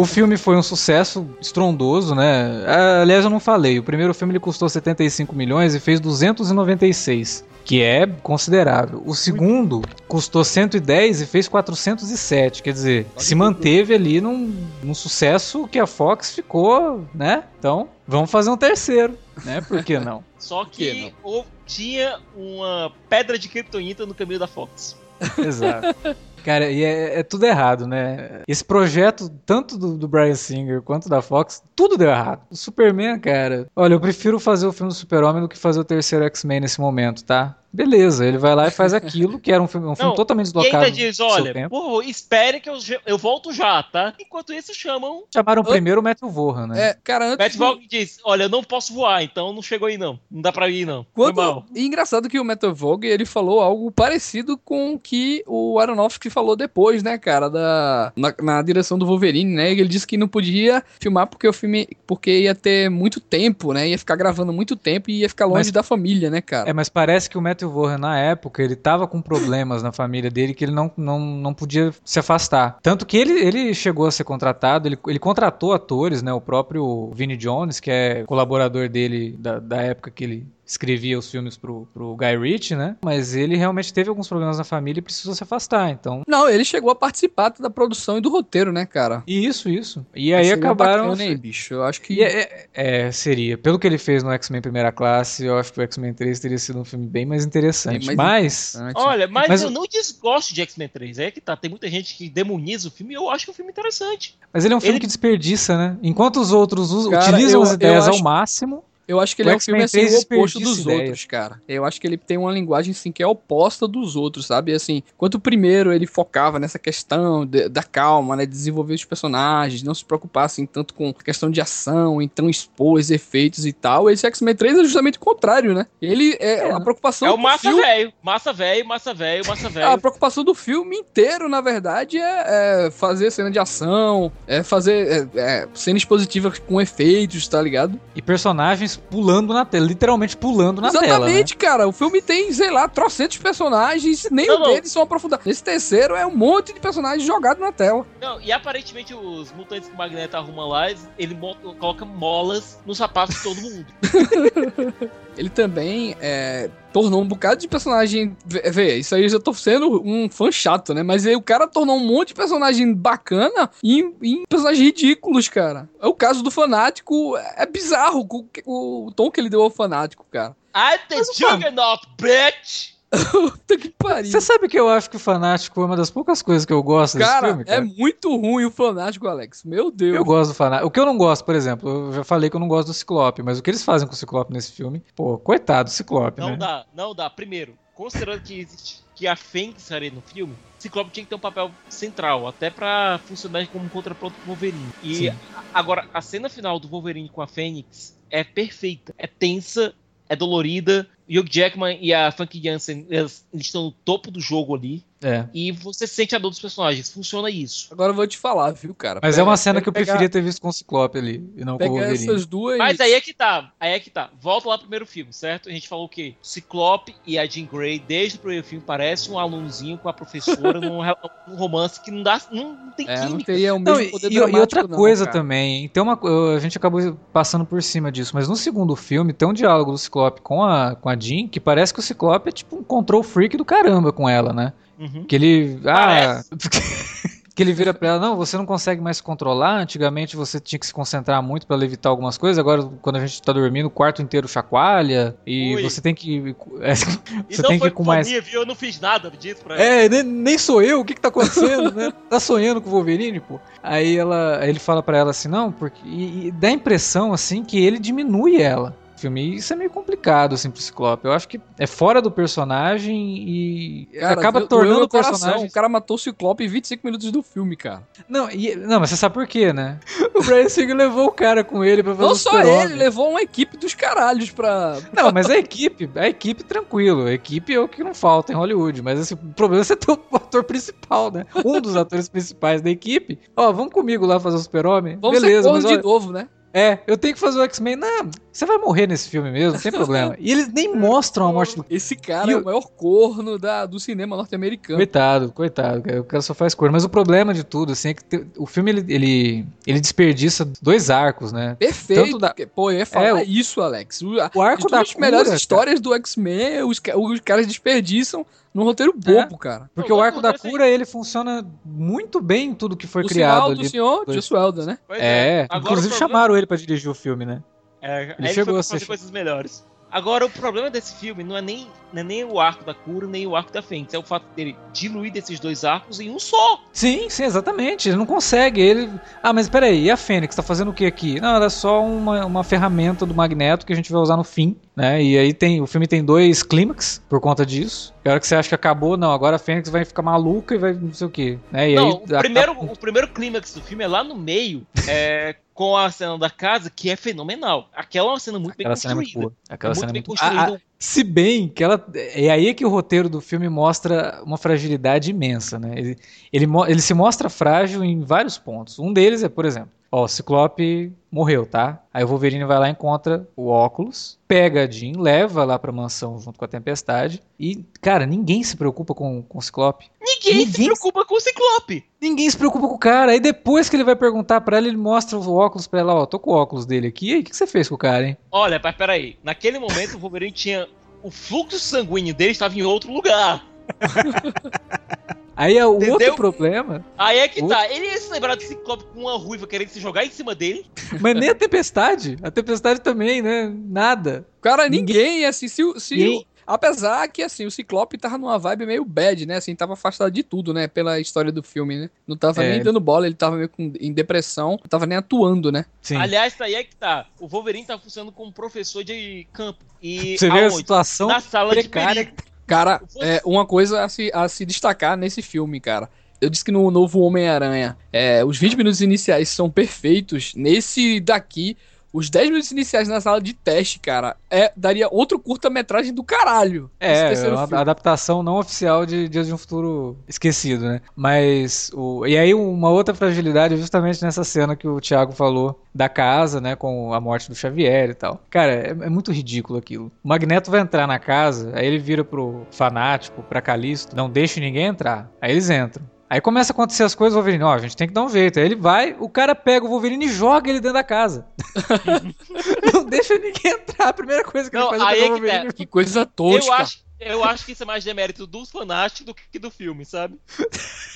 O 0.00 0.06
filme 0.06 0.36
foi 0.36 0.56
um 0.56 0.62
sucesso 0.62 1.26
estrondoso, 1.40 2.14
né? 2.14 2.64
Ah, 2.66 3.02
Aliás, 3.02 3.24
eu 3.24 3.30
não 3.30 3.38
falei. 3.40 3.78
O 3.78 3.82
primeiro 3.82 4.14
filme 4.14 4.32
ele 4.32 4.40
custou 4.40 4.68
75 4.68 5.34
milhões 5.36 5.74
e 5.74 5.80
fez 5.80 6.00
296, 6.00 7.44
que 7.64 7.82
é 7.82 8.06
considerável. 8.06 9.02
O 9.04 9.14
segundo 9.14 9.82
custou 10.08 10.42
110 10.42 11.20
e 11.20 11.26
fez 11.26 11.46
407. 11.48 12.62
Quer 12.62 12.72
dizer, 12.72 13.06
se 13.16 13.34
manteve 13.34 13.94
ali 13.94 14.20
num, 14.20 14.54
num 14.82 14.94
sucesso 14.94 15.68
que 15.68 15.78
a 15.78 15.86
Fox 15.86 16.34
ficou, 16.34 17.04
né? 17.14 17.44
Então, 17.58 17.88
vamos 18.06 18.30
fazer 18.30 18.50
um 18.50 18.56
terceiro, 18.56 19.18
né? 19.44 19.60
Por 19.60 19.84
que 19.84 19.98
não? 19.98 20.24
só 20.38 20.64
que 20.64 20.90
que 20.90 21.14
ou- 21.22 21.44
tinha 21.66 22.18
uma 22.34 22.90
pedra 23.08 23.38
de 23.38 23.48
kryptonita 23.48 24.06
no 24.06 24.14
caminho 24.14 24.38
da 24.40 24.46
Fox. 24.46 24.96
Exato. 25.38 25.94
Cara, 26.44 26.70
e 26.70 26.82
é, 26.82 27.20
é 27.20 27.22
tudo 27.22 27.44
errado, 27.44 27.86
né? 27.86 28.42
Esse 28.46 28.64
projeto, 28.64 29.28
tanto 29.44 29.78
do, 29.78 29.96
do 29.96 30.08
Brian 30.08 30.34
Singer 30.34 30.82
quanto 30.82 31.08
da 31.08 31.20
Fox, 31.22 31.62
tudo 31.76 31.96
deu 31.96 32.08
errado. 32.08 32.42
O 32.50 32.56
Superman, 32.56 33.18
cara. 33.18 33.66
Olha, 33.74 33.94
eu 33.94 34.00
prefiro 34.00 34.38
fazer 34.38 34.66
o 34.66 34.72
filme 34.72 34.90
do 34.92 34.96
Super-Homem 34.96 35.42
do 35.42 35.48
que 35.48 35.58
fazer 35.58 35.80
o 35.80 35.84
terceiro 35.84 36.24
X-Men 36.24 36.60
nesse 36.60 36.80
momento, 36.80 37.24
tá? 37.24 37.56
Beleza, 37.72 38.26
ele 38.26 38.38
vai 38.38 38.54
lá 38.54 38.66
e 38.68 38.70
faz 38.70 38.92
aquilo, 38.94 39.38
que 39.38 39.52
era 39.52 39.62
um 39.62 39.66
filme, 39.68 39.86
um 39.86 39.94
filme 39.94 40.10
Não, 40.10 40.16
totalmente 40.16 40.46
E 40.48 40.52
deslocado. 40.52 40.84
ainda 40.84 40.90
diz, 40.96 41.20
olha, 41.20 41.68
espere 42.06 42.60
que 42.60 42.68
eu, 42.68 42.76
eu 43.06 43.16
volto 43.18 43.52
já, 43.52 43.82
tá? 43.82 44.12
Enquanto 44.18 44.52
isso, 44.52 44.74
chamam. 44.74 45.22
Chamaram 45.32 45.62
primeiro 45.62 46.00
o 46.00 46.04
Matthew 46.04 46.30
Vaughan, 46.30 46.66
né? 46.68 46.88
É, 46.90 46.96
cara, 47.02 47.26
antes 47.26 47.38
Matt 47.38 47.52
do- 47.52 47.58
Vaughn 47.58 47.78
diz, 47.88 48.18
olha, 48.24 48.44
eu 48.44 48.48
não 48.48 48.62
posso 48.62 48.92
voar, 48.92 49.22
então 49.22 49.52
não 49.52 49.62
chegou 49.62 49.88
aí 49.88 49.96
não. 49.98 50.18
Não 50.30 50.40
dá 50.42 50.50
pra 50.52 50.68
ir 50.68 50.84
não. 50.86 51.06
Quando... 51.14 51.34
Foi 51.34 51.44
mal. 51.44 51.64
E 51.74 51.86
engraçado 51.86 52.28
que 52.28 52.38
o 52.40 52.44
Metal 52.44 52.74
Vogue, 52.74 53.06
ele 53.06 53.24
falou 53.24 53.60
algo 53.60 53.90
parecido 53.90 54.58
com 54.58 54.94
o 54.94 54.98
que 54.98 55.42
o 55.46 55.78
Aronofsky 55.78 56.30
falou 56.30 56.56
depois, 56.56 57.02
né, 57.02 57.18
cara, 57.18 57.48
da 57.48 58.12
na, 58.16 58.34
na 58.42 58.62
direção 58.62 58.98
do 58.98 59.06
Wolverine, 59.06 59.54
né? 59.54 59.70
Ele 59.70 59.86
disse 59.86 60.06
que 60.06 60.16
não 60.16 60.28
podia 60.28 60.82
filmar 61.00 61.26
porque 61.26 61.46
o 61.46 61.52
filme 61.52 61.88
porque 62.06 62.40
ia 62.40 62.54
ter 62.54 62.88
muito 62.90 63.20
tempo, 63.20 63.72
né? 63.72 63.88
Ia 63.88 63.98
ficar 63.98 64.16
gravando 64.16 64.52
muito 64.52 64.76
tempo 64.76 65.10
e 65.10 65.20
ia 65.20 65.28
ficar 65.28 65.46
longe 65.46 65.58
Mas- 65.58 65.70
da 65.72 65.82
família, 65.82 66.30
né, 66.30 66.40
cara? 66.40 66.68
É, 66.68 66.72
mas 66.72 66.88
parece 66.88 67.28
que 67.30 67.38
o 67.38 67.42
Matthew 67.42 67.59
Vaughan, 67.66 67.98
na 67.98 68.18
época, 68.18 68.62
ele 68.62 68.76
tava 68.76 69.06
com 69.06 69.20
problemas 69.20 69.82
na 69.82 69.92
família 69.92 70.30
dele 70.30 70.54
que 70.54 70.64
ele 70.64 70.72
não, 70.72 70.90
não, 70.96 71.18
não 71.18 71.54
podia 71.54 71.92
se 72.04 72.18
afastar. 72.18 72.78
Tanto 72.82 73.06
que 73.06 73.16
ele, 73.16 73.32
ele 73.32 73.74
chegou 73.74 74.06
a 74.06 74.10
ser 74.10 74.24
contratado, 74.24 74.88
ele, 74.88 74.98
ele 75.06 75.18
contratou 75.18 75.72
atores, 75.72 76.22
né? 76.22 76.32
O 76.32 76.40
próprio 76.40 77.10
Vinnie 77.14 77.36
Jones, 77.36 77.80
que 77.80 77.90
é 77.90 78.24
colaborador 78.24 78.88
dele 78.88 79.36
da, 79.38 79.58
da 79.58 79.82
época 79.82 80.10
que 80.10 80.24
ele 80.24 80.46
escrevia 80.70 81.18
os 81.18 81.30
filmes 81.30 81.56
pro, 81.56 81.86
pro 81.92 82.14
Guy 82.16 82.36
Ritchie, 82.38 82.76
né? 82.76 82.96
Mas 83.04 83.34
ele 83.34 83.56
realmente 83.56 83.92
teve 83.92 84.08
alguns 84.08 84.28
problemas 84.28 84.56
na 84.58 84.64
família 84.64 85.00
e 85.00 85.02
precisou 85.02 85.34
se 85.34 85.42
afastar, 85.42 85.90
então... 85.90 86.22
Não, 86.28 86.48
ele 86.48 86.64
chegou 86.64 86.90
a 86.90 86.94
participar 86.94 87.50
da 87.58 87.68
produção 87.68 88.18
e 88.18 88.20
do 88.20 88.30
roteiro, 88.30 88.72
né, 88.72 88.86
cara? 88.86 89.22
Isso, 89.26 89.68
isso. 89.68 90.06
E 90.14 90.32
aí 90.32 90.44
Seria 90.44 90.62
acabaram... 90.64 91.08
bacana, 91.08 91.24
hein, 91.24 91.36
bicho? 91.36 91.74
Eu 91.74 91.82
acho 91.84 92.00
que 92.00 92.14
E 92.14 92.22
é, 92.22 92.40
é- 92.40 92.68
é, 93.06 93.12
seria. 93.12 93.58
Pelo 93.58 93.78
que 93.78 93.86
ele 93.86 93.98
fez 93.98 94.22
no 94.22 94.30
X-Men 94.30 94.60
Primeira 94.62 94.92
Classe, 94.92 95.44
eu 95.44 95.58
acho 95.58 95.72
que 95.72 95.80
o 95.80 95.82
X-Men 95.82 96.14
3 96.14 96.38
teria 96.38 96.58
sido 96.58 96.78
um 96.78 96.84
filme 96.84 97.06
bem 97.06 97.26
mais 97.26 97.44
interessante. 97.44 98.06
Bem 98.06 98.16
mais 98.16 98.74
mas... 98.74 98.74
interessante. 98.76 99.04
Olha, 99.06 99.26
mas, 99.28 99.48
Mas 99.48 99.62
eu 99.62 99.70
não 99.70 99.84
desgosto 99.86 100.54
de 100.54 100.60
X-Men 100.62 100.88
3. 100.88 101.18
É 101.18 101.30
que 101.30 101.40
tá, 101.40 101.56
tem 101.56 101.68
muita 101.70 101.88
gente 101.88 102.14
que 102.16 102.28
demoniza 102.30 102.88
o 102.88 102.90
filme 102.90 103.12
e 103.14 103.16
eu 103.16 103.28
acho 103.28 103.50
um 103.50 103.54
filme 103.54 103.70
interessante. 103.72 104.38
Mas 104.52 104.64
ele 104.64 104.74
é 104.74 104.76
um 104.76 104.80
filme 104.80 104.94
Ele- 104.94 105.00
que 105.00 105.06
desperdiça, 105.06 105.76
né? 105.76 105.96
Enquanto 106.02 106.40
os 106.40 106.52
outros 106.52 106.92
us- 106.92 107.08
Cara, 107.08 107.24
utilizam 107.32 107.60
eu- 107.60 107.62
as 107.66 107.72
ideias 107.72 108.04
eu 108.04 108.10
ao 108.10 108.14
acho- 108.14 108.24
máximo, 108.24 108.84
Eu 109.10 109.18
acho 109.20 109.34
que 109.34 109.42
ele 109.42 109.50
O 109.50 109.52
é 109.52 109.56
um 109.56 109.60
filme 109.60 109.82
assim, 109.82 109.98
3 110.06 110.14
o 110.14 110.18
oposto 110.20 110.60
dos 110.60 110.78
ideias. 110.80 111.00
outros, 111.00 111.24
cara. 111.24 111.60
Eu 111.68 111.84
acho 111.84 112.00
que 112.00 112.06
ele 112.06 112.16
tem 112.16 112.38
uma 112.38 112.52
linguagem 112.52 112.92
assim 112.92 113.10
que 113.10 113.22
é 113.22 113.26
oposta 113.26 113.88
dos 113.88 114.14
outros, 114.14 114.46
sabe? 114.46 114.72
Assim, 114.72 115.02
enquanto 115.14 115.34
o 115.34 115.40
primeiro 115.40 115.92
ele 115.92 116.06
focava 116.06 116.58
nessa 116.58 116.78
questão 116.78 117.44
de- 117.44 117.68
da 117.68 117.82
calma, 117.82 118.36
né? 118.36 118.46
Desenvolver 118.46 118.94
os 118.94 119.04
personagens, 119.04 119.82
não 119.82 119.94
se 119.94 120.04
preocupar 120.04 120.44
assim 120.44 120.64
tanto 120.66 120.94
com 120.94 121.12
questão 121.12 121.50
de 121.50 121.60
ação, 121.60 122.22
então 122.22 122.48
expor 122.48 122.98
os 122.98 123.10
efeitos 123.10 123.66
e 123.66 123.72
tal. 123.72 124.08
Esse 124.10 124.26
X-Men 124.26 124.54
3 124.54 124.78
é 124.78 124.84
justamente 124.84 125.16
o 125.16 125.20
contrário, 125.20 125.74
né? 125.74 125.86
Ele 126.00 126.36
é, 126.38 126.68
É, 126.68 126.70
a 126.72 126.80
preocupação 126.80 127.26
é 127.28 127.30
o 127.32 127.36
massa 127.38 127.68
filme- 127.68 127.82
velho. 127.82 128.12
Massa 128.22 128.52
velho, 128.52 128.86
massa 128.86 129.12
velho, 129.14 129.46
massa 129.46 129.66
a 129.68 129.70
velho. 129.70 129.98
preocupação 130.00 130.44
do 130.44 130.54
filme 130.54 130.96
inteiro, 130.96 131.48
na 131.48 131.60
verdade, 131.60 132.18
é, 132.18 132.86
é 132.86 132.90
fazer 132.90 133.30
cena 133.30 133.50
de 133.50 133.58
ação, 133.58 134.30
é 134.46 134.62
fazer 134.62 135.28
é, 135.34 135.40
é, 135.40 135.68
cena 135.74 135.98
expositiva 135.98 136.52
com 136.68 136.80
efeitos, 136.80 137.48
tá 137.48 137.60
ligado? 137.60 137.98
e 138.14 138.20
personagens 138.22 138.99
pulando 139.10 139.52
na 139.52 139.64
tela, 139.64 139.86
literalmente 139.86 140.36
pulando 140.36 140.80
na 140.80 140.90
tela. 140.90 141.02
Né? 141.02 141.08
Exatamente, 141.08 141.56
cara. 141.56 141.88
O 141.88 141.92
filme 141.92 142.20
tem, 142.20 142.52
sei 142.52 142.70
lá, 142.70 142.88
trocentos 142.88 143.38
personagens, 143.38 144.28
nem 144.30 144.46
Não, 144.46 144.56
um 144.56 144.58
não. 144.60 144.72
deles 144.74 144.90
são 144.92 145.02
aprofundados. 145.02 145.46
Esse 145.46 145.62
terceiro 145.62 146.14
é 146.14 146.26
um 146.26 146.34
monte 146.34 146.72
de 146.72 146.80
personagens 146.80 147.26
jogados 147.26 147.60
na 147.60 147.72
tela. 147.72 148.06
Não, 148.20 148.40
e 148.40 148.52
aparentemente 148.52 149.14
os 149.14 149.52
mutantes 149.52 149.88
que 149.88 149.94
o 149.94 149.98
Magneto 149.98 150.36
arruma 150.36 150.66
lá, 150.66 150.90
ele 151.18 151.38
coloca 151.78 152.04
molas 152.04 152.78
nos 152.86 152.98
sapatos 152.98 153.36
de 153.36 153.42
todo 153.42 153.60
mundo. 153.60 153.86
Ele 155.40 155.48
também 155.48 156.14
é, 156.20 156.68
tornou 156.92 157.22
um 157.22 157.26
bocado 157.26 157.62
de 157.62 157.66
personagem. 157.66 158.36
Vê, 158.44 158.70
vê, 158.70 158.96
isso 158.98 159.14
aí 159.14 159.22
eu 159.22 159.28
já 159.30 159.40
tô 159.40 159.54
sendo 159.54 160.02
um 160.04 160.28
fã 160.28 160.52
chato, 160.52 160.92
né? 160.92 161.02
Mas 161.02 161.26
aí 161.26 161.34
o 161.34 161.40
cara 161.40 161.66
tornou 161.66 161.96
um 161.96 162.06
monte 162.06 162.28
de 162.28 162.34
personagem 162.34 162.92
bacana 162.92 163.70
em, 163.82 164.14
em 164.22 164.44
personagens 164.46 164.84
ridículos, 164.84 165.48
cara. 165.48 165.88
É 165.98 166.06
o 166.06 166.12
caso 166.12 166.42
do 166.42 166.50
fanático. 166.50 167.38
É 167.56 167.64
bizarro 167.64 168.28
o, 168.66 169.06
o 169.06 169.12
tom 169.12 169.30
que 169.30 169.40
ele 169.40 169.48
deu 169.48 169.62
ao 169.62 169.70
fanático, 169.70 170.26
cara. 170.30 170.54
I'm 170.76 170.98
the 171.08 171.24
Juggernaut, 171.34 172.06
bitch! 172.20 172.89
Puta 173.32 173.76
que 173.76 173.88
pariu. 173.88 174.30
Você 174.30 174.40
sabe 174.40 174.68
que 174.68 174.78
eu 174.78 174.88
acho 174.88 175.10
que 175.10 175.16
o 175.16 175.20
Fanático 175.20 175.80
é 175.80 175.84
uma 175.84 175.96
das 175.96 176.10
poucas 176.10 176.42
coisas 176.42 176.64
que 176.64 176.72
eu 176.72 176.82
gosto 176.82 177.18
desse 177.18 177.28
Cara, 177.28 177.48
filme, 177.48 177.62
é 177.62 177.66
cara? 177.66 177.84
muito 177.84 178.36
ruim 178.36 178.64
o 178.64 178.70
fanático, 178.70 179.26
Alex. 179.26 179.64
Meu 179.64 179.90
Deus. 179.90 180.16
Eu 180.16 180.24
gosto 180.24 180.50
do 180.50 180.54
Fanático. 180.54 180.86
O 180.86 180.90
que 180.90 181.00
eu 181.00 181.06
não 181.06 181.18
gosto, 181.18 181.44
por 181.44 181.54
exemplo, 181.54 181.88
eu 181.88 182.12
já 182.12 182.24
falei 182.24 182.48
que 182.48 182.54
eu 182.56 182.60
não 182.60 182.68
gosto 182.68 182.88
do 182.88 182.94
Ciclope, 182.94 183.42
mas 183.42 183.58
o 183.58 183.62
que 183.62 183.70
eles 183.70 183.82
fazem 183.82 184.06
com 184.06 184.14
o 184.14 184.16
Ciclope 184.16 184.52
nesse 184.52 184.72
filme, 184.72 185.02
pô, 185.16 185.38
coitado 185.38 185.90
do 185.90 185.92
Ciclope, 185.92 186.40
Não 186.40 186.50
né? 186.50 186.56
dá, 186.56 186.86
não 186.94 187.14
dá. 187.14 187.28
Primeiro, 187.28 187.74
considerando 187.94 188.42
que 188.42 188.60
existe, 188.60 189.02
que 189.16 189.26
a 189.26 189.34
Fênix 189.34 189.88
faria 189.88 190.10
no 190.10 190.20
filme, 190.20 190.54
Ciclope 190.78 191.10
tinha 191.10 191.24
que 191.24 191.30
ter 191.30 191.36
um 191.36 191.40
papel 191.40 191.70
central, 191.88 192.46
até 192.46 192.70
pra 192.70 193.20
funcionar 193.24 193.66
como 193.66 193.90
contraponto 193.90 194.34
pro 194.36 194.46
Wolverine. 194.46 194.88
E 195.02 195.14
Sim. 195.16 195.32
agora, 195.74 196.06
a 196.14 196.22
cena 196.22 196.48
final 196.48 196.78
do 196.78 196.88
Wolverine 196.88 197.28
com 197.28 197.42
a 197.42 197.46
Fênix 197.48 198.16
é 198.30 198.42
perfeita. 198.44 199.12
É 199.18 199.26
tensa, 199.26 199.92
é 200.28 200.34
dolorida. 200.36 201.06
Hugh 201.30 201.48
Jackman 201.48 201.98
e 202.00 202.12
a 202.12 202.32
Funky 202.32 202.60
Jansen, 202.60 203.06
eles 203.08 203.46
estão 203.54 203.84
no 203.84 203.92
topo 203.92 204.30
do 204.30 204.40
jogo 204.40 204.74
ali. 204.74 205.04
É. 205.22 205.44
E 205.52 205.70
você 205.70 206.06
sente 206.06 206.34
a 206.34 206.38
dor 206.38 206.48
dos 206.50 206.58
personagens. 206.58 207.10
Funciona 207.10 207.50
isso. 207.50 207.88
Agora 207.92 208.10
eu 208.10 208.16
vou 208.16 208.26
te 208.26 208.38
falar, 208.38 208.70
viu, 208.72 208.94
cara? 208.94 209.20
Mas 209.22 209.36
é 209.38 209.42
uma 209.42 209.56
cena 209.56 209.80
que 209.82 209.88
eu 209.88 209.92
Pega- 209.92 210.06
preferia 210.06 210.28
ter 210.30 210.40
visto 210.42 210.60
com 210.62 210.68
o 210.68 210.72
Ciclope 210.72 211.18
ali, 211.18 211.44
e 211.56 211.64
não 211.64 211.72
com 211.72 211.76
o 211.76 211.78
Pega 211.78 211.90
Wolverine. 211.92 212.24
essas 212.24 212.46
duas. 212.46 212.78
Mas 212.78 212.98
aí 213.00 213.12
é 213.12 213.20
que 213.20 213.34
tá, 213.34 213.70
aí 213.78 213.92
é 213.92 214.00
que 214.00 214.08
tá. 214.08 214.30
Volta 214.40 214.68
lá 214.68 214.76
pro 214.78 214.86
primeiro 214.86 215.06
filme, 215.06 215.32
certo? 215.32 215.68
A 215.68 215.72
gente 215.72 215.88
falou 215.88 216.06
o 216.06 216.08
quê? 216.08 216.34
Ciclope 216.42 217.14
e 217.26 217.38
a 217.38 217.44
Jean 217.46 217.66
Grey, 217.66 217.98
desde 217.98 218.38
o 218.38 218.40
primeiro 218.40 218.64
filme, 218.66 218.82
parece 218.86 219.30
um 219.30 219.38
alunozinho 219.38 219.98
com 219.98 220.08
a 220.08 220.12
professora 220.12 220.80
num, 220.80 221.00
num 221.48 221.56
romance 221.56 222.00
que 222.00 222.10
não 222.10 222.22
dá. 222.22 222.40
Não, 222.50 222.72
não 222.74 222.90
tem 222.92 223.06
É, 223.08 223.20
não 223.20 223.28
química. 223.32 223.44
teria 223.52 223.74
o 223.74 223.78
mesmo 223.78 223.94
Não, 223.94 224.00
e, 224.02 224.10
poder 224.10 224.30
e- 224.32 224.34
e 224.34 224.40
outra 224.58 224.82
não, 224.82 224.88
coisa 224.96 225.26
cara. 225.26 225.38
também, 225.38 225.88
tem 225.88 226.02
uma, 226.02 226.18
a 226.56 226.58
gente 226.60 226.78
acabou 226.78 227.14
passando 227.32 227.64
por 227.66 227.82
cima 227.82 228.10
disso, 228.10 228.32
mas 228.34 228.48
no 228.48 228.56
segundo 228.56 228.96
filme 228.96 229.32
tem 229.32 229.46
um 229.46 229.52
diálogo 229.52 229.92
do 229.92 229.98
Ciclope 229.98 230.40
com 230.40 230.62
a, 230.64 230.94
com 230.96 231.08
a 231.08 231.18
Jean 231.18 231.46
que 231.46 231.60
parece 231.60 231.92
que 231.92 232.00
o 232.00 232.02
Ciclope 232.02 232.48
é 232.48 232.52
tipo 232.52 232.76
um 232.76 232.82
control 232.82 233.22
freak 233.22 233.56
do 233.56 233.64
caramba 233.64 234.12
com 234.12 234.28
ela, 234.28 234.52
né? 234.52 234.72
Uhum. 235.00 235.24
Que 235.24 235.34
ele. 235.34 235.80
Ah. 235.86 236.42
Que 237.52 237.64
ele 237.64 237.74
vira 237.74 237.92
pra 237.92 238.08
ela, 238.08 238.18
não, 238.18 238.36
você 238.36 238.56
não 238.56 238.64
consegue 238.64 239.02
mais 239.02 239.18
se 239.18 239.22
controlar. 239.22 239.80
Antigamente 239.80 240.34
você 240.34 240.58
tinha 240.58 240.78
que 240.78 240.86
se 240.86 240.94
concentrar 240.94 241.42
muito 241.42 241.66
pra 241.66 241.76
evitar 241.84 242.08
algumas 242.08 242.38
coisas. 242.38 242.58
Agora, 242.58 242.84
quando 243.02 243.16
a 243.16 243.26
gente 243.26 243.42
tá 243.42 243.52
dormindo, 243.52 243.84
o 243.84 243.90
quarto 243.90 244.22
inteiro 244.22 244.48
chacoalha. 244.48 245.36
E 245.46 245.74
Ui. 245.74 245.82
você 245.82 246.00
tem 246.00 246.14
que. 246.14 246.56
é, 246.80 246.94
você 247.50 247.62
tem 247.62 247.78
que 247.78 247.88
ir 247.88 247.90
com 247.90 248.02
mais. 248.02 248.26
fonia, 248.26 248.40
viu? 248.40 248.60
Eu 248.60 248.66
não 248.66 248.74
fiz 248.74 248.98
nada 248.98 249.30
disso 249.30 249.62
pra 249.62 249.74
ela. 249.74 249.84
É, 249.84 250.08
nem, 250.08 250.22
nem 250.22 250.56
sou 250.56 250.80
eu, 250.80 251.00
o 251.00 251.04
que 251.04 251.12
que 251.12 251.20
tá 251.20 251.28
acontecendo, 251.28 251.92
né? 251.92 252.10
Tá 252.30 252.38
sonhando 252.38 252.80
com 252.80 252.88
o 252.88 252.92
Wolverine, 252.92 253.40
pô? 253.40 253.60
Aí 253.82 254.16
ela, 254.16 254.60
ele 254.62 254.78
fala 254.78 255.02
pra 255.02 255.18
ela 255.18 255.30
assim, 255.32 255.48
não, 255.48 255.72
porque 255.72 256.00
e, 256.06 256.46
e 256.46 256.52
dá 256.52 256.68
a 256.68 256.72
impressão 256.72 257.32
assim 257.32 257.64
que 257.64 257.84
ele 257.84 257.98
diminui 257.98 258.62
ela. 258.62 258.96
Filme, 259.20 259.42
e 259.42 259.56
isso 259.56 259.72
é 259.72 259.76
meio 259.76 259.90
complicado 259.90 260.54
assim 260.54 260.70
pro 260.70 260.80
Ciclope. 260.80 261.26
Eu 261.26 261.32
acho 261.32 261.46
que 261.46 261.60
é 261.78 261.86
fora 261.86 262.22
do 262.22 262.30
personagem 262.30 263.36
e 263.48 264.08
Cara, 264.18 264.32
acaba 264.40 264.60
tornando 264.66 265.04
o 265.04 265.08
personagem. 265.08 265.66
O 265.66 265.70
cara 265.70 265.88
matou 265.88 266.14
o 266.14 266.18
Ciclope 266.18 266.64
em 266.64 266.68
25 266.68 267.06
minutos 267.06 267.30
do 267.30 267.42
filme, 267.42 267.76
cara. 267.76 268.02
Não, 268.28 268.50
e- 268.50 268.74
não, 268.76 268.98
mas 269.00 269.10
você 269.10 269.16
sabe 269.16 269.34
por 269.34 269.46
quê, 269.46 269.72
né? 269.72 269.98
O 270.34 270.42
Brian 270.42 270.68
Singer 270.70 270.96
levou 270.96 271.26
o 271.26 271.32
cara 271.32 271.62
com 271.62 271.84
ele 271.84 272.02
pra 272.02 272.14
fazer 272.14 272.28
Não 272.28 272.34
só 272.34 272.50
super-homem. 272.52 272.84
ele, 272.84 272.94
levou 272.94 273.28
uma 273.30 273.42
equipe 273.42 273.76
dos 273.76 273.94
caralhos 273.94 274.50
pra. 274.50 274.96
Não, 275.12 275.30
mas 275.32 275.50
a 275.50 275.58
equipe, 275.58 276.08
a 276.14 276.26
equipe 276.28 276.64
tranquilo, 276.64 277.26
a 277.26 277.32
equipe 277.32 277.74
é 277.74 277.80
o 277.80 277.86
que 277.86 278.02
não 278.02 278.14
falta 278.14 278.50
em 278.50 278.56
Hollywood, 278.56 279.02
mas 279.02 279.20
assim, 279.20 279.34
o 279.34 279.52
problema 279.54 279.82
é 279.82 279.84
você 279.84 279.96
ter 279.96 280.10
o 280.10 280.18
ator 280.36 280.64
principal, 280.64 281.30
né? 281.30 281.44
Um 281.62 281.78
dos 281.78 281.94
atores 281.94 282.26
principais 282.28 282.80
da 282.80 282.88
equipe. 282.88 283.38
Ó, 283.54 283.70
vamos 283.70 283.92
comigo 283.92 284.24
lá 284.24 284.40
fazer 284.40 284.56
o 284.56 284.60
Super-Homem? 284.60 285.18
Vamos 285.20 285.38
Beleza, 285.38 285.70
mas 285.70 285.84
de 285.84 285.92
olha, 285.92 286.02
novo, 286.02 286.32
né? 286.32 286.48
é, 286.72 287.00
eu 287.06 287.18
tenho 287.18 287.34
que 287.34 287.40
fazer 287.40 287.58
o 287.58 287.64
X-Men. 287.64 287.96
Não, 287.96 288.30
você 288.52 288.66
vai 288.66 288.78
morrer 288.78 289.06
nesse 289.06 289.28
filme 289.28 289.50
mesmo, 289.50 289.74
não 289.74 289.80
tem 289.80 289.92
problema. 289.92 290.36
E 290.38 290.50
eles 290.50 290.72
nem 290.72 290.94
mostram 290.94 291.48
a 291.48 291.52
morte 291.52 291.76
do 291.76 291.84
Esse 291.90 292.16
cara 292.16 292.50
E 292.50 292.54
é 292.54 292.56
o- 292.56 292.64
maior 292.64 292.82
corno 292.96 293.58
da, 293.58 293.86
do 293.86 293.98
cinema 294.00 294.36
norte-americano. 294.36 294.98
Coitado, 294.98 295.52
coitado, 295.52 296.02
cara, 296.02 296.20
o 296.20 296.24
cara 296.24 296.42
só 296.42 296.52
faz 296.54 296.74
cor. 296.74 296.90
Mas 296.90 297.04
o 297.04 297.08
problema 297.08 297.54
de 297.54 297.62
tudo, 297.64 297.92
assim, 297.92 298.08
é 298.10 298.14
que 298.14 298.24
te- 298.24 298.46
o 298.58 298.66
filme 298.66 298.90
ele, 298.90 299.04
ele, 299.14 299.66
ele 299.86 300.00
desperdiça 300.00 300.68
dois 300.82 301.10
arcos, 301.10 301.52
né? 301.52 301.76
Perfeito. 301.78 302.24
Tanto 302.24 302.38
da- 302.38 302.54
Pô, 302.74 302.90
eu 302.90 302.98
ia 302.98 303.06
falar 303.06 303.40
É, 303.40 303.44
isso, 303.44 303.80
Alex. 303.80 304.20
O, 304.22 304.34
O 304.54 304.62
arco 304.62 304.86
de 304.86 304.90
da 304.92 305.00
as 305.02 305.12
cura, 305.12 305.20
melhores 305.26 305.46
cara. 305.48 305.56
histórias 305.56 306.00
do 306.00 306.14
X-Men, 306.14 306.82
os, 306.84 307.00
os 307.16 307.40
caras 307.40 307.66
desperdiçam 307.66 308.44
num 308.74 308.84
roteiro 308.84 309.12
bobo, 309.16 309.58
cara. 309.58 309.90
Porque 309.94 310.12
o 310.12 310.20
arco 310.20 310.40
da 310.40 310.56
cura, 310.56 310.88
ele 310.88 311.04
funciona 311.04 311.64
muito 311.84 312.40
bem 312.40 312.68
em 312.70 312.74
tudo 312.74 312.96
que 312.96 313.06
foi 313.06 313.22
o 313.22 313.26
criado 313.26 313.54
sinal 313.54 313.70
ali. 313.70 313.82
do 313.82 313.88
senhor 313.88 314.24
Dois. 314.24 314.36
Joss 314.36 314.52
Whedon, 314.54 314.84
né? 314.86 314.98
Pois 315.08 315.20
É, 315.20 315.66
Agora 315.68 315.78
inclusive 315.92 316.08
problema- 316.10 316.32
chamaram 316.32 316.56
ele 316.56 316.66
pra 316.66 316.76
dirigir 316.76 317.10
o 317.10 317.14
filme, 317.14 317.44
né? 317.44 317.60
É, 318.02 318.22
Ele 318.22 318.34
ele 318.38 318.54
chegou 318.54 318.78
a 318.78 318.82
fazer 318.82 319.06
coisas 319.06 319.30
melhores. 319.30 319.84
Agora, 320.12 320.44
o 320.44 320.50
problema 320.50 320.90
desse 320.90 321.14
filme 321.14 321.44
não 321.44 321.56
é, 321.56 321.62
nem, 321.62 321.86
não 322.12 322.20
é 322.20 322.24
nem 322.24 322.44
o 322.44 322.58
arco 322.58 322.82
da 322.82 322.92
cura, 322.92 323.28
nem 323.28 323.46
o 323.46 323.54
arco 323.54 323.72
da 323.72 323.80
Fênix. 323.80 324.12
É 324.12 324.18
o 324.18 324.22
fato 324.24 324.44
dele 324.56 324.76
diluir 324.92 325.32
desses 325.32 325.60
dois 325.60 325.84
arcos 325.84 326.18
em 326.18 326.28
um 326.30 326.38
só. 326.38 326.80
Sim, 326.92 327.30
sim, 327.30 327.44
exatamente. 327.44 328.08
Ele 328.08 328.16
não 328.16 328.26
consegue. 328.26 328.80
Ele. 328.80 329.08
Ah, 329.40 329.52
mas 329.52 329.68
peraí, 329.68 330.02
e 330.02 330.10
a 330.10 330.16
Fênix 330.16 330.56
tá 330.56 330.64
fazendo 330.64 330.90
o 330.90 330.94
que 330.94 331.06
aqui? 331.06 331.40
Não, 331.40 331.54
ela 331.54 331.66
é 331.66 331.70
só 331.70 332.04
uma, 332.04 332.44
uma 332.44 332.64
ferramenta 332.64 333.24
do 333.24 333.34
Magneto 333.34 333.86
que 333.86 333.92
a 333.92 333.96
gente 333.96 334.10
vai 334.10 334.20
usar 334.20 334.36
no 334.36 334.42
fim, 334.42 334.76
né? 334.96 335.22
E 335.22 335.38
aí 335.38 335.54
tem. 335.54 335.80
O 335.80 335.86
filme 335.86 336.08
tem 336.08 336.24
dois 336.24 336.64
clímax 336.64 337.22
por 337.28 337.40
conta 337.40 337.64
disso. 337.64 338.12
E 338.24 338.28
a 338.28 338.32
hora 338.32 338.40
que 338.40 338.46
você 338.46 338.54
acha 338.54 338.68
que 338.68 338.74
acabou, 338.74 339.16
não, 339.16 339.32
agora 339.32 339.56
a 339.56 339.58
Fênix 339.58 339.88
vai 339.88 340.04
ficar 340.04 340.22
maluca 340.22 340.74
e 340.74 340.78
vai 340.78 340.92
não 340.92 341.12
sei 341.12 341.26
o 341.26 341.30
que. 341.30 341.58
Né? 341.72 341.92
E 341.92 341.94
não, 341.94 342.08
aí, 342.08 342.12
o 342.12 342.38
primeiro, 342.38 342.72
o 342.72 342.98
primeiro 342.98 343.28
clímax 343.28 343.72
do 343.74 343.80
filme 343.80 344.04
é 344.04 344.08
lá 344.08 344.22
no 344.22 344.36
meio, 344.36 344.86
é, 345.08 345.56
com 345.72 345.96
a 345.96 346.10
cena 346.10 346.38
da 346.38 346.50
casa, 346.50 346.90
que 346.90 347.08
é 347.08 347.16
fenomenal. 347.16 347.88
Aquela 347.94 348.28
é 348.28 348.32
uma 348.32 348.38
cena 348.38 348.58
muito 348.58 348.74
Aquela 348.74 348.94
bem 348.94 349.00
cena 349.00 349.12
é 349.12 349.14
muito 349.14 349.26
construída. 349.26 349.48
boa. 349.48 349.56
Aquela 349.70 349.90
muito 349.94 350.00
cena 350.00 350.10
é 350.10 350.12
bem 350.12 350.20
muito 350.26 350.28
construída. 350.28 350.74
Ah, 350.74 350.76
ah, 350.76 350.80
Se 350.98 351.24
bem 351.24 351.68
que 351.68 351.82
ela. 351.82 352.06
É 352.14 352.50
aí 352.50 352.74
que 352.74 352.84
o 352.84 352.90
roteiro 352.90 353.30
do 353.30 353.40
filme 353.40 353.68
mostra 353.70 354.42
uma 354.44 354.58
fragilidade 354.58 355.30
imensa, 355.30 355.78
né? 355.78 355.94
Ele, 355.96 356.18
ele, 356.52 356.66
ele 356.88 357.00
se 357.00 357.14
mostra 357.14 357.48
frágil 357.48 358.04
em 358.04 358.20
vários 358.20 358.58
pontos. 358.58 358.98
Um 358.98 359.12
deles 359.12 359.42
é, 359.42 359.48
por 359.48 359.64
exemplo, 359.64 359.90
ó, 360.10 360.24
o 360.24 360.28
Ciclope 360.28 361.12
morreu, 361.30 361.64
tá? 361.64 362.02
Aí 362.12 362.24
o 362.24 362.26
Wolverine 362.26 362.64
vai 362.64 362.78
lá 362.78 362.88
e 362.88 362.92
encontra 362.92 363.48
o 363.56 363.68
óculos, 363.68 364.38
pega 364.48 364.82
a 364.84 364.90
Jean, 364.90 365.12
leva 365.20 365.64
lá 365.64 365.78
pra 365.78 365.92
mansão 365.92 366.38
junto 366.40 366.58
com 366.58 366.64
a 366.64 366.68
Tempestade. 366.68 367.40
E, 367.58 367.84
cara, 368.00 368.26
ninguém 368.26 368.62
se 368.64 368.76
preocupa 368.76 369.14
com, 369.14 369.42
com 369.42 369.58
o 369.58 369.62
Ciclope. 369.62 370.10
Ninguém, 370.20 370.66
se 370.66 370.72
Ninguém- 370.72 370.86
preocupa 370.86 371.24
com 371.24 371.34
o 371.36 371.40
Ciclope. 371.40 372.04
Ninguém 372.20 372.50
se 372.50 372.56
preocupa 372.56 372.88
com 372.88 372.94
o 372.94 372.98
cara. 372.98 373.32
Aí 373.32 373.40
depois 373.40 373.88
que 373.88 373.96
ele 373.96 374.04
vai 374.04 374.16
perguntar 374.16 374.60
pra 374.62 374.76
ela, 374.78 374.88
ele 374.88 374.96
mostra 374.96 375.38
o 375.38 375.54
óculos 375.54 375.86
pra 375.86 376.00
ela, 376.00 376.14
ó, 376.14 376.26
tô 376.26 376.38
com 376.38 376.50
o 376.50 376.54
óculos 376.54 376.84
dele 376.86 377.06
aqui. 377.08 377.30
E 377.30 377.34
aí, 377.34 377.40
o 377.40 377.44
que, 377.44 377.50
que 377.50 377.56
você 377.56 377.66
fez 377.66 377.88
com 377.88 377.94
o 377.94 377.98
cara, 377.98 378.26
hein? 378.26 378.36
Olha, 378.50 378.80
mas 378.82 378.96
peraí. 378.96 379.38
Naquele 379.44 379.78
momento, 379.78 380.16
o 380.16 380.18
Wolverine 380.18 380.52
tinha... 380.52 380.88
O 381.22 381.30
fluxo 381.30 381.78
sanguíneo 381.78 382.34
dele 382.34 382.52
estava 382.52 382.74
em 382.78 382.82
outro 382.82 383.12
lugar. 383.12 383.62
Aí 385.60 385.76
é 385.76 385.86
o 385.86 385.96
Entendeu? 385.96 386.14
outro 386.14 386.34
problema. 386.36 387.04
Aí 387.18 387.38
é 387.38 387.46
que 387.48 387.62
O- 387.62 387.68
tá. 387.68 387.86
Ele 387.90 388.06
ia 388.06 388.16
se 388.18 388.30
lembrar 388.32 388.54
do 388.54 388.62
Ciclope 388.62 389.04
com 389.12 389.20
uma 389.20 389.36
ruiva 389.36 389.66
querendo 389.66 389.88
se 389.88 390.00
jogar 390.00 390.24
em 390.24 390.30
cima 390.30 390.54
dele. 390.54 390.86
Mas 391.20 391.34
nem 391.34 391.50
a 391.50 391.54
tempestade. 391.54 392.36
A 392.42 392.50
tempestade 392.50 393.00
também, 393.00 393.42
né? 393.42 393.70
Nada. 393.86 394.46
Cara, 394.62 394.88
ninguém, 394.88 395.44
assim, 395.44 395.68
se, 395.68 395.84
o- 395.84 396.00
se 396.00 396.14
Ninguém. 396.16 396.46
Apesar 396.66 397.26
que, 397.26 397.42
assim, 397.42 397.66
o 397.66 397.70
Ciclope 397.70 398.16
tava 398.16 398.38
numa 398.38 398.56
vibe 398.56 398.86
meio 398.86 399.04
bad, 399.04 399.44
né? 399.44 399.56
Assim, 399.56 399.74
tava 399.74 399.94
afastado 399.94 400.30
de 400.30 400.44
tudo, 400.44 400.72
né? 400.72 400.86
Pela 400.86 401.18
história 401.18 401.50
do 401.50 401.64
filme, 401.64 401.96
né? 402.02 402.10
Não 402.26 402.36
tava 402.36 402.62
É. 402.62 402.70
nem 402.70 402.80
dando 402.82 403.00
bola, 403.00 403.26
ele 403.26 403.34
tava 403.34 403.56
meio 403.56 403.68
com, 403.68 403.92
em 404.00 404.12
depressão, 404.12 404.70
não 404.80 404.88
tava 404.88 405.04
nem 405.04 405.18
atuando, 405.18 405.72
né? 405.72 405.84
Sim. 406.00 406.14
Aliás, 406.16 406.54
aí 406.60 406.74
é 406.76 406.84
que 406.84 406.94
tá. 406.94 407.26
O 407.40 407.48
Wolverine 407.48 407.84
tá 407.86 407.98
funcionando 407.98 408.30
como 408.32 408.52
professor 408.52 409.02
de 409.02 409.48
campo. 409.52 409.80
E 410.00 410.38
Você 410.38 410.48
vê 410.48 410.60
a 410.60 410.62
aonde? 410.66 410.76
situação 410.76 411.26
Na 411.26 411.40
sala 411.40 411.74
de 411.74 411.80
precária. 411.88 412.24
perigo. 412.26 412.49
Cara, 412.70 413.02
é 413.20 413.42
uma 413.44 413.66
coisa 413.66 414.04
a 414.04 414.08
se, 414.08 414.30
a 414.32 414.46
se 414.46 414.64
destacar 414.64 415.16
nesse 415.16 415.42
filme, 415.42 415.80
cara. 415.80 416.08
Eu 416.40 416.48
disse 416.48 416.64
que 416.64 416.70
no 416.70 416.88
novo 416.88 417.18
Homem-Aranha, 417.18 417.98
é, 418.12 418.44
os 418.44 418.58
20 418.58 418.76
minutos 418.76 419.00
iniciais 419.00 419.48
são 419.48 419.68
perfeitos. 419.68 420.54
Nesse 420.54 421.18
daqui, 421.18 421.76
os 422.12 422.28
10 422.28 422.50
minutos 422.50 422.70
iniciais 422.70 423.08
na 423.08 423.20
sala 423.20 423.40
de 423.40 423.54
teste, 423.54 423.98
cara, 423.98 424.36
é, 424.50 424.72
daria 424.76 425.08
outro 425.10 425.38
curta-metragem 425.38 426.12
do 426.12 426.24
caralho. 426.24 426.90
É, 426.98 427.32
adaptação 427.80 428.42
não 428.42 428.58
oficial 428.58 429.06
de 429.06 429.28
Dias 429.28 429.46
de 429.46 429.54
um 429.54 429.58
Futuro 429.58 430.16
Esquecido, 430.28 430.84
né? 430.84 431.00
Mas, 431.14 431.90
o... 431.94 432.26
e 432.26 432.36
aí 432.36 432.52
uma 432.54 432.90
outra 432.90 433.14
fragilidade 433.14 433.74
é 433.74 433.76
justamente 433.76 434.22
nessa 434.22 434.44
cena 434.44 434.74
que 434.74 434.88
o 434.88 435.00
Thiago 435.00 435.32
falou 435.32 435.80
da 435.94 436.08
casa, 436.08 436.60
né, 436.60 436.76
com 436.76 437.12
a 437.12 437.20
morte 437.20 437.48
do 437.48 437.54
Xavier 437.54 438.10
e 438.10 438.14
tal. 438.14 438.40
Cara, 438.48 438.72
é, 438.72 438.90
é 438.90 439.08
muito 439.08 439.32
ridículo 439.32 439.78
aquilo. 439.78 440.10
O 440.22 440.28
Magneto 440.28 440.70
vai 440.70 440.80
entrar 440.80 441.06
na 441.06 441.18
casa, 441.18 441.72
aí 441.74 441.86
ele 441.86 441.98
vira 441.98 442.24
pro 442.24 442.66
fanático, 442.70 443.42
pra 443.42 443.60
Calisto, 443.60 444.16
não 444.16 444.30
deixa 444.30 444.60
ninguém 444.60 444.86
entrar. 444.86 445.30
Aí 445.40 445.52
eles 445.52 445.70
entram. 445.70 446.04
Aí 446.30 446.40
começa 446.40 446.72
a 446.72 446.74
acontecer 446.74 447.02
as 447.02 447.12
coisas, 447.12 447.34
o 447.34 447.38
Wolverine, 447.38 447.64
ó, 447.64 447.74
a 447.74 447.78
gente 447.78 447.96
tem 447.96 448.06
que 448.06 448.14
dar 448.14 448.22
um 448.22 448.28
jeito. 448.28 448.60
Aí 448.60 448.64
ele 448.64 448.76
vai, 448.76 449.16
o 449.18 449.28
cara 449.28 449.52
pega 449.52 449.84
o 449.84 449.88
Wolverine 449.88 450.26
e 450.26 450.28
joga 450.32 450.70
ele 450.70 450.78
dentro 450.78 450.94
da 450.94 451.02
casa. 451.02 451.44
não 452.94 453.04
deixa 453.04 453.34
ninguém 453.34 453.72
entrar. 453.72 454.08
A 454.08 454.12
primeira 454.12 454.44
coisa 454.44 454.70
que 454.70 454.76
Não, 454.76 454.90
ele 454.94 454.98
faz 455.00 455.18
é 455.18 455.22
aí 455.22 455.22
pegar 455.22 455.26
é 455.26 455.32
o 455.32 455.34
que 455.34 455.40
Wolverine. 455.50 455.72
Que 455.74 455.86
coisa 455.86 456.24
tosca. 456.24 456.64
Eu 456.66 456.72
acho, 456.72 457.04
eu 457.18 457.44
acho 457.44 457.66
que 457.66 457.72
isso 457.72 457.82
é 457.82 457.86
mais 457.86 458.04
demérito 458.04 458.46
dos 458.46 458.70
fanáticos 458.70 459.26
do 459.26 459.34
que 459.34 459.58
do 459.58 459.72
filme, 459.72 460.04
sabe? 460.04 460.38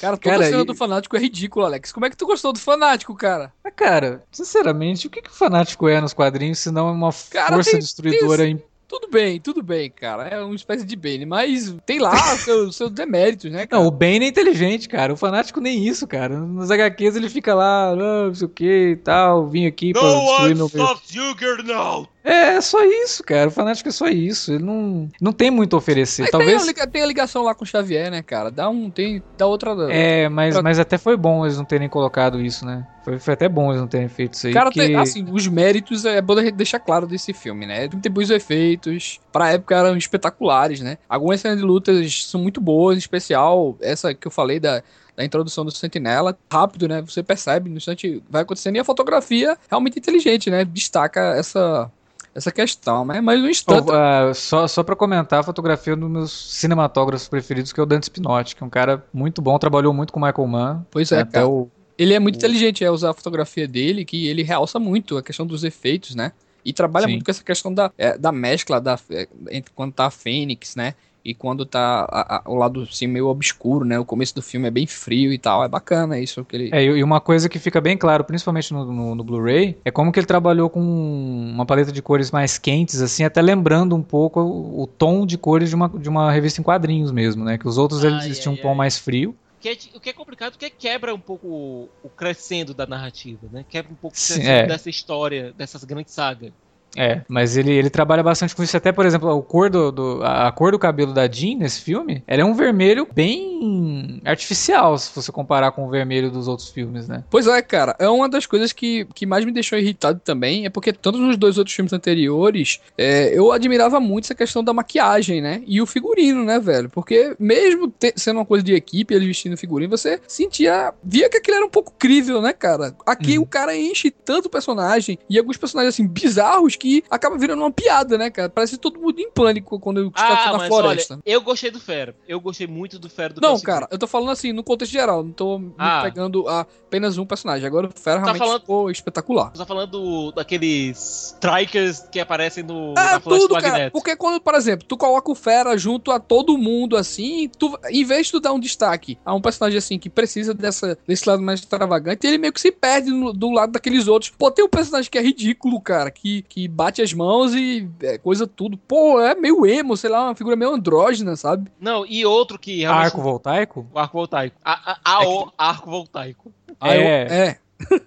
Cara, 0.00 0.16
toda 0.16 0.36
Cara, 0.36 0.44
cena 0.46 0.62
e- 0.62 0.64
do 0.64 0.74
Fanático 0.74 1.16
é 1.16 1.20
ridículo, 1.20 1.66
Alex. 1.66 1.92
Como 1.92 2.06
é 2.06 2.10
que 2.10 2.16
tu 2.16 2.26
gostou 2.26 2.52
do 2.52 2.58
Fanático, 2.58 3.14
cara? 3.14 3.52
Mas, 3.62 3.74
cara, 3.74 4.24
sinceramente, 4.32 5.06
o 5.06 5.10
que, 5.10 5.20
que 5.20 5.30
o 5.30 5.34
fanático 5.34 5.86
é 5.88 6.00
nos 6.00 6.14
quadrinhos 6.14 6.58
se 6.58 6.70
não 6.70 6.88
é 6.88 6.92
uma 6.92 7.10
Cara, 7.30 7.54
força 7.56 7.72
tem- 7.72 7.80
destruidora 7.80 8.46
em 8.46 8.62
Tudo 8.90 9.08
bem, 9.08 9.38
tudo 9.40 9.62
bem, 9.62 9.88
cara. 9.88 10.24
É 10.24 10.42
uma 10.42 10.56
espécie 10.56 10.84
de 10.84 10.96
Bane, 10.96 11.24
mas 11.24 11.72
tem 11.86 12.00
lá 12.00 12.12
seus, 12.38 12.74
seus 12.74 12.90
deméritos, 12.90 13.48
né, 13.48 13.64
cara? 13.64 13.80
Não, 13.80 13.88
o 13.88 13.92
Bane 13.92 14.24
é 14.24 14.28
inteligente, 14.28 14.88
cara. 14.88 15.12
O 15.12 15.16
fanático 15.16 15.60
nem 15.60 15.86
isso, 15.86 16.08
cara. 16.08 16.36
Nos 16.36 16.72
HQs 16.72 17.14
ele 17.14 17.28
fica 17.28 17.54
lá, 17.54 17.90
ah, 17.90 17.96
não 17.96 18.34
sei 18.34 18.46
o 18.46 18.50
que 18.50 18.88
e 18.90 18.96
tal, 18.96 19.46
vim 19.46 19.64
aqui 19.64 19.92
pra 19.92 20.02
destruir 20.02 20.56
meu... 20.56 20.68
you, 21.14 21.38
Gernal! 21.38 22.08
É, 22.22 22.60
só 22.60 22.84
isso, 22.84 23.22
cara. 23.24 23.48
O 23.48 23.50
fanático 23.50 23.88
é 23.88 23.92
só 23.92 24.08
isso. 24.08 24.52
Ele 24.52 24.64
não, 24.64 25.08
não 25.20 25.32
tem 25.32 25.50
muito 25.50 25.74
a 25.74 25.78
oferecer. 25.78 26.28
Talvez. 26.30 26.64
tem, 26.66 26.82
a 26.82 26.86
tem 26.86 27.02
a 27.02 27.06
ligação 27.06 27.42
lá 27.42 27.54
com 27.54 27.64
o 27.64 27.66
Xavier, 27.66 28.10
né, 28.10 28.22
cara? 28.22 28.50
Dá 28.50 28.68
um. 28.68 28.90
Tem. 28.90 29.22
Dá 29.38 29.46
outra. 29.46 29.70
É, 29.90 30.28
mas, 30.28 30.54
Pra- 30.54 30.62
mas 30.62 30.78
até 30.78 30.98
foi 30.98 31.16
bom 31.16 31.44
eles 31.44 31.56
não 31.56 31.64
terem 31.64 31.88
colocado 31.88 32.40
isso, 32.40 32.66
né? 32.66 32.86
Foi, 33.04 33.18
foi 33.18 33.34
até 33.34 33.48
bom 33.48 33.70
eles 33.70 33.80
não 33.80 33.88
terem 33.88 34.08
feito 34.08 34.34
isso 34.34 34.46
aí. 34.48 34.52
Cara, 34.52 34.66
porque... 34.70 34.86
tem- 34.86 34.96
assim, 34.96 35.26
os 35.30 35.46
méritos 35.48 36.04
é 36.04 36.20
bom 36.20 36.34
deixar 36.52 36.78
claro 36.80 37.06
desse 37.06 37.32
filme, 37.32 37.64
né? 37.66 37.88
Tem 37.88 38.12
bons 38.12 38.28
efeitos, 38.30 39.18
pra 39.32 39.52
época 39.52 39.76
eram 39.76 39.96
espetaculares, 39.96 40.80
né? 40.80 40.98
Algumas 41.08 41.40
cenas 41.40 41.58
de 41.58 41.64
lutas 41.64 42.24
são 42.24 42.42
muito 42.42 42.60
boas, 42.60 42.96
em 42.96 42.98
especial 42.98 43.76
essa 43.80 44.12
que 44.12 44.26
eu 44.26 44.30
falei 44.30 44.60
da, 44.60 44.82
da 45.16 45.24
introdução 45.24 45.64
do 45.64 45.70
Sentinela. 45.70 46.36
Rápido, 46.52 46.86
né? 46.86 47.00
Você 47.00 47.22
percebe, 47.22 47.70
no 47.70 47.78
instante 47.78 48.22
vai 48.28 48.42
acontecendo 48.42 48.76
e 48.76 48.78
a 48.78 48.84
fotografia 48.84 49.56
realmente 49.70 49.98
inteligente, 49.98 50.50
né? 50.50 50.64
Destaca 50.64 51.34
essa, 51.36 51.90
essa 52.34 52.52
questão, 52.52 53.04
né? 53.04 53.20
Mas 53.20 53.40
no 53.40 53.48
instante. 53.48 53.90
Oh, 53.90 53.92
ah, 53.92 54.32
só, 54.34 54.66
só 54.68 54.82
pra 54.82 54.94
comentar, 54.94 55.40
a 55.40 55.42
fotografia 55.42 55.96
dos 55.96 56.10
meus 56.10 56.32
cinematógrafos 56.32 57.28
preferidos, 57.28 57.72
que 57.72 57.80
é 57.80 57.82
o 57.82 57.86
Dante 57.86 58.04
Spinotti, 58.04 58.54
que 58.54 58.62
é 58.62 58.66
um 58.66 58.70
cara 58.70 59.04
muito 59.12 59.42
bom, 59.42 59.58
trabalhou 59.58 59.92
muito 59.92 60.12
com 60.12 60.20
o 60.20 60.22
Michael 60.24 60.46
Mann. 60.46 60.86
Pois 60.90 61.10
é, 61.12 61.20
até 61.20 61.40
cara. 61.40 61.48
o 61.48 61.70
Ele 61.98 62.14
é 62.14 62.18
muito 62.18 62.36
inteligente 62.36 62.84
é 62.84 62.90
usar 62.90 63.10
a 63.10 63.14
fotografia 63.14 63.66
dele, 63.66 64.04
que 64.04 64.28
ele 64.28 64.42
realça 64.42 64.78
muito 64.78 65.16
a 65.16 65.22
questão 65.22 65.46
dos 65.46 65.64
efeitos, 65.64 66.14
né? 66.14 66.32
E 66.64 66.72
trabalha 66.72 67.06
Sim. 67.06 67.12
muito 67.12 67.24
com 67.24 67.30
essa 67.30 67.42
questão 67.42 67.72
da, 67.72 67.90
é, 67.96 68.16
da 68.18 68.30
mescla 68.30 68.80
da, 68.80 68.98
é, 69.10 69.26
entre 69.50 69.72
quando 69.74 69.92
tá 69.92 70.06
a 70.06 70.10
Fênix, 70.10 70.76
né? 70.76 70.94
E 71.24 71.34
quando 71.34 71.66
tá 71.66 72.06
a- 72.10 72.36
a- 72.36 72.42
o 72.50 72.54
lado 72.54 72.82
assim 72.82 73.06
meio 73.06 73.26
obscuro, 73.28 73.84
né? 73.84 73.98
O 73.98 74.04
começo 74.04 74.34
do 74.34 74.40
filme 74.42 74.68
é 74.68 74.70
bem 74.70 74.86
frio 74.86 75.32
e 75.32 75.38
tal. 75.38 75.62
É 75.62 75.68
bacana 75.68 76.18
isso 76.18 76.44
que 76.44 76.56
ele. 76.56 76.70
É, 76.72 76.82
e 76.82 77.02
uma 77.02 77.20
coisa 77.20 77.48
que 77.48 77.58
fica 77.58 77.80
bem 77.80 77.96
claro, 77.96 78.24
principalmente 78.24 78.72
no, 78.72 78.84
no- 78.90 79.14
no 79.14 79.24
Blu-ray, 79.24 79.76
é 79.84 79.90
como 79.90 80.10
que 80.10 80.18
ele 80.18 80.26
trabalhou 80.26 80.70
com 80.70 80.80
uma 80.80 81.66
paleta 81.66 81.92
de 81.92 82.00
cores 82.02 82.30
mais 82.30 82.58
quentes, 82.58 83.00
assim, 83.02 83.24
até 83.24 83.42
lembrando 83.42 83.94
um 83.94 84.02
pouco 84.02 84.40
o, 84.40 84.82
o 84.82 84.86
tom 84.86 85.26
de 85.26 85.36
cores 85.36 85.68
de 85.68 85.74
uma, 85.74 85.88
de 85.88 86.08
uma 86.08 86.32
revista 86.32 86.60
em 86.60 86.64
quadrinhos 86.64 87.12
mesmo, 87.12 87.44
né? 87.44 87.58
Que 87.58 87.68
os 87.68 87.76
outros 87.76 88.02
eles 88.02 88.22
Ai, 88.24 88.32
tinham 88.32 88.54
um 88.54 88.56
tom 88.56 88.70
ai. 88.70 88.74
mais 88.76 88.98
frio. 88.98 89.34
Que 89.60 89.68
é 89.68 89.72
o 89.94 90.00
que 90.00 90.08
é 90.08 90.12
complicado 90.14 90.52
porque 90.52 90.70
quebra 90.70 91.14
um 91.14 91.20
pouco 91.20 91.46
o, 91.46 91.88
o 92.02 92.08
crescendo 92.08 92.72
da 92.72 92.86
narrativa, 92.86 93.46
né? 93.52 93.62
Quebra 93.68 93.92
um 93.92 93.96
pouco 93.96 94.16
o 94.16 94.18
Sim, 94.18 94.34
crescendo 94.34 94.50
é. 94.56 94.66
dessa 94.66 94.88
história, 94.88 95.52
dessas 95.52 95.84
grandes 95.84 96.14
sagas. 96.14 96.52
É, 96.96 97.20
mas 97.28 97.56
ele, 97.56 97.70
ele 97.72 97.88
trabalha 97.90 98.22
bastante 98.22 98.54
com 98.54 98.62
isso. 98.62 98.76
Até, 98.76 98.90
por 98.92 99.06
exemplo, 99.06 99.30
o 99.30 99.42
cor 99.42 99.70
do, 99.70 99.92
do- 99.92 100.20
a 100.22 100.48
a 100.48 100.52
cor 100.52 100.72
do 100.72 100.78
cabelo 100.78 101.12
da 101.12 101.30
Jean 101.30 101.56
nesse 101.58 101.80
filme, 101.82 102.22
ela 102.26 102.42
é 102.42 102.44
um 102.44 102.54
vermelho 102.54 103.06
bem 103.14 104.20
artificial, 104.24 104.96
se 104.98 105.10
você 105.14 105.30
comparar 105.30 105.72
com 105.72 105.86
o 105.86 105.90
vermelho 105.90 106.30
dos 106.30 106.48
outros 106.48 106.68
filmes, 106.70 107.06
né? 107.08 107.22
Pois 107.30 107.46
é, 107.46 107.60
cara. 107.62 107.94
É 107.98 108.08
uma 108.08 108.28
das 108.28 108.46
coisas 108.46 108.72
que, 108.72 109.06
que 109.14 109.26
mais 109.26 109.44
me 109.44 109.52
deixou 109.52 109.78
irritado 109.78 110.20
também. 110.24 110.66
É 110.66 110.70
porque 110.70 110.92
tanto 110.92 111.18
nos 111.18 111.36
dois 111.36 111.58
outros 111.58 111.74
filmes 111.76 111.92
anteriores, 111.92 112.80
é, 112.96 113.36
eu 113.36 113.52
admirava 113.52 114.00
muito 114.00 114.24
essa 114.24 114.34
questão 114.34 114.62
da 114.64 114.72
maquiagem, 114.72 115.40
né? 115.40 115.62
E 115.66 115.80
o 115.80 115.86
figurino, 115.86 116.44
né, 116.44 116.58
velho? 116.58 116.88
Porque 116.88 117.34
mesmo 117.38 117.88
te- 117.88 118.14
sendo 118.16 118.38
uma 118.38 118.46
coisa 118.46 118.64
de 118.64 118.74
equipe, 118.74 119.14
eles 119.14 119.26
vestindo 119.28 119.56
figurino, 119.56 119.96
você 119.96 120.20
sentia. 120.26 120.92
Via 121.02 121.28
que 121.28 121.36
aquilo 121.36 121.56
era 121.58 121.66
um 121.66 121.70
pouco 121.70 121.92
crível, 121.98 122.40
né, 122.42 122.52
cara? 122.52 122.94
Aqui 123.06 123.36
Uhum. 123.38 123.44
o 123.44 123.46
cara 123.46 123.76
enche 123.76 124.10
tanto 124.10 124.48
personagem 124.50 125.18
e 125.28 125.38
alguns 125.38 125.56
personagens 125.56 125.94
assim 125.94 126.06
bizarros 126.06 126.76
que 126.80 127.04
acaba 127.10 127.36
virando 127.36 127.60
uma 127.62 127.70
piada, 127.70 128.16
né, 128.16 128.30
cara? 128.30 128.48
Parece 128.48 128.78
todo 128.78 128.98
mundo 128.98 129.20
em 129.20 129.30
pânico 129.30 129.78
quando 129.78 130.06
está 130.08 130.48
Ah, 130.50 130.52
na 130.58 130.66
floresta. 130.66 131.14
olha, 131.14 131.22
eu 131.26 131.40
gostei 131.42 131.70
do 131.70 131.78
Fera. 131.78 132.14
Eu 132.26 132.40
gostei 132.40 132.66
muito 132.66 132.98
do 132.98 133.08
Fera 133.10 133.34
do 133.34 133.40
Não, 133.40 133.60
cara, 133.60 133.86
eu 133.90 133.98
tô 133.98 134.06
falando 134.06 134.30
assim, 134.30 134.52
no 134.52 134.64
contexto 134.64 134.92
geral, 134.92 135.22
não 135.22 135.32
tô 135.32 135.58
me 135.58 135.72
Ah. 135.78 136.00
pegando 136.02 136.48
a 136.48 136.66
apenas 136.90 137.18
um 137.18 137.26
personagem. 137.26 137.66
Agora 137.66 137.86
o 137.86 137.90
Fera 137.90 138.16
Tá 138.16 138.22
realmente 138.24 138.38
falando- 138.42 138.60
ficou 138.62 138.90
espetacular. 138.90 139.50
Você 139.52 139.58
tá 139.58 139.66
falando 139.66 139.90
do- 139.90 140.32
daqueles 140.32 141.34
strikers 141.34 142.00
que 142.10 142.18
aparecem 142.20 142.64
no, 142.64 142.92
É, 142.92 143.12
na 143.12 143.20
floresta 143.20 143.48
tudo, 143.48 143.54
do 143.54 143.60
cara. 143.62 143.90
Porque 143.90 144.16
quando, 144.16 144.40
por 144.40 144.54
exemplo, 144.54 144.86
tu 144.88 144.96
coloca 144.96 145.30
o 145.30 145.34
Fera 145.34 145.76
junto 145.76 146.10
a 146.10 146.18
todo 146.18 146.56
mundo, 146.58 146.96
assim, 146.96 147.48
tu, 147.58 147.78
em 147.90 148.04
vez 148.04 148.26
de 148.26 148.32
tu 148.32 148.40
dar 148.40 148.52
um 148.52 148.60
destaque 148.60 149.18
a 149.24 149.34
um 149.34 149.40
personagem, 149.40 149.78
assim, 149.78 149.98
que 149.98 150.10
precisa 150.10 150.52
dessa, 150.54 150.98
desse 151.06 151.28
lado 151.28 151.42
mais 151.42 151.60
extravagante, 151.60 152.26
ele 152.26 152.38
meio 152.38 152.52
que 152.52 152.60
se 152.60 152.72
perde 152.72 153.10
no- 153.10 153.32
do 153.32 153.50
lado 153.50 153.72
daqueles 153.72 154.08
outros. 154.08 154.32
Pô, 154.36 154.50
tem 154.50 154.64
um 154.64 154.68
personagem 154.68 155.10
que 155.10 155.18
é 155.18 155.22
ridículo, 155.22 155.80
cara, 155.80 156.10
que, 156.10 156.42
que 156.42 156.66
bate 156.70 157.02
as 157.02 157.12
mãos 157.12 157.54
e 157.54 157.88
é, 158.02 158.16
coisa 158.18 158.46
tudo. 158.46 158.76
Pô, 158.76 159.20
é 159.20 159.34
meio 159.34 159.66
emo, 159.66 159.96
sei 159.96 160.08
lá, 160.10 160.24
uma 160.24 160.34
figura 160.34 160.56
meio 160.56 160.72
andrógena, 160.72 161.36
sabe? 161.36 161.70
Não, 161.80 162.06
e 162.06 162.24
outro 162.24 162.58
que 162.58 162.80
realmente. 162.80 163.04
Arco 163.06 163.20
voltaico? 163.22 163.86
O 163.92 163.98
arco 163.98 164.16
voltaico. 164.18 164.56
A, 164.64 164.92
a, 164.92 164.98
a- 165.16 165.28
o 165.28 165.52
arco 165.58 165.90
voltaico. 165.90 166.52
Eu- 166.68 166.86
É. 166.90 167.48
é. 167.48 167.58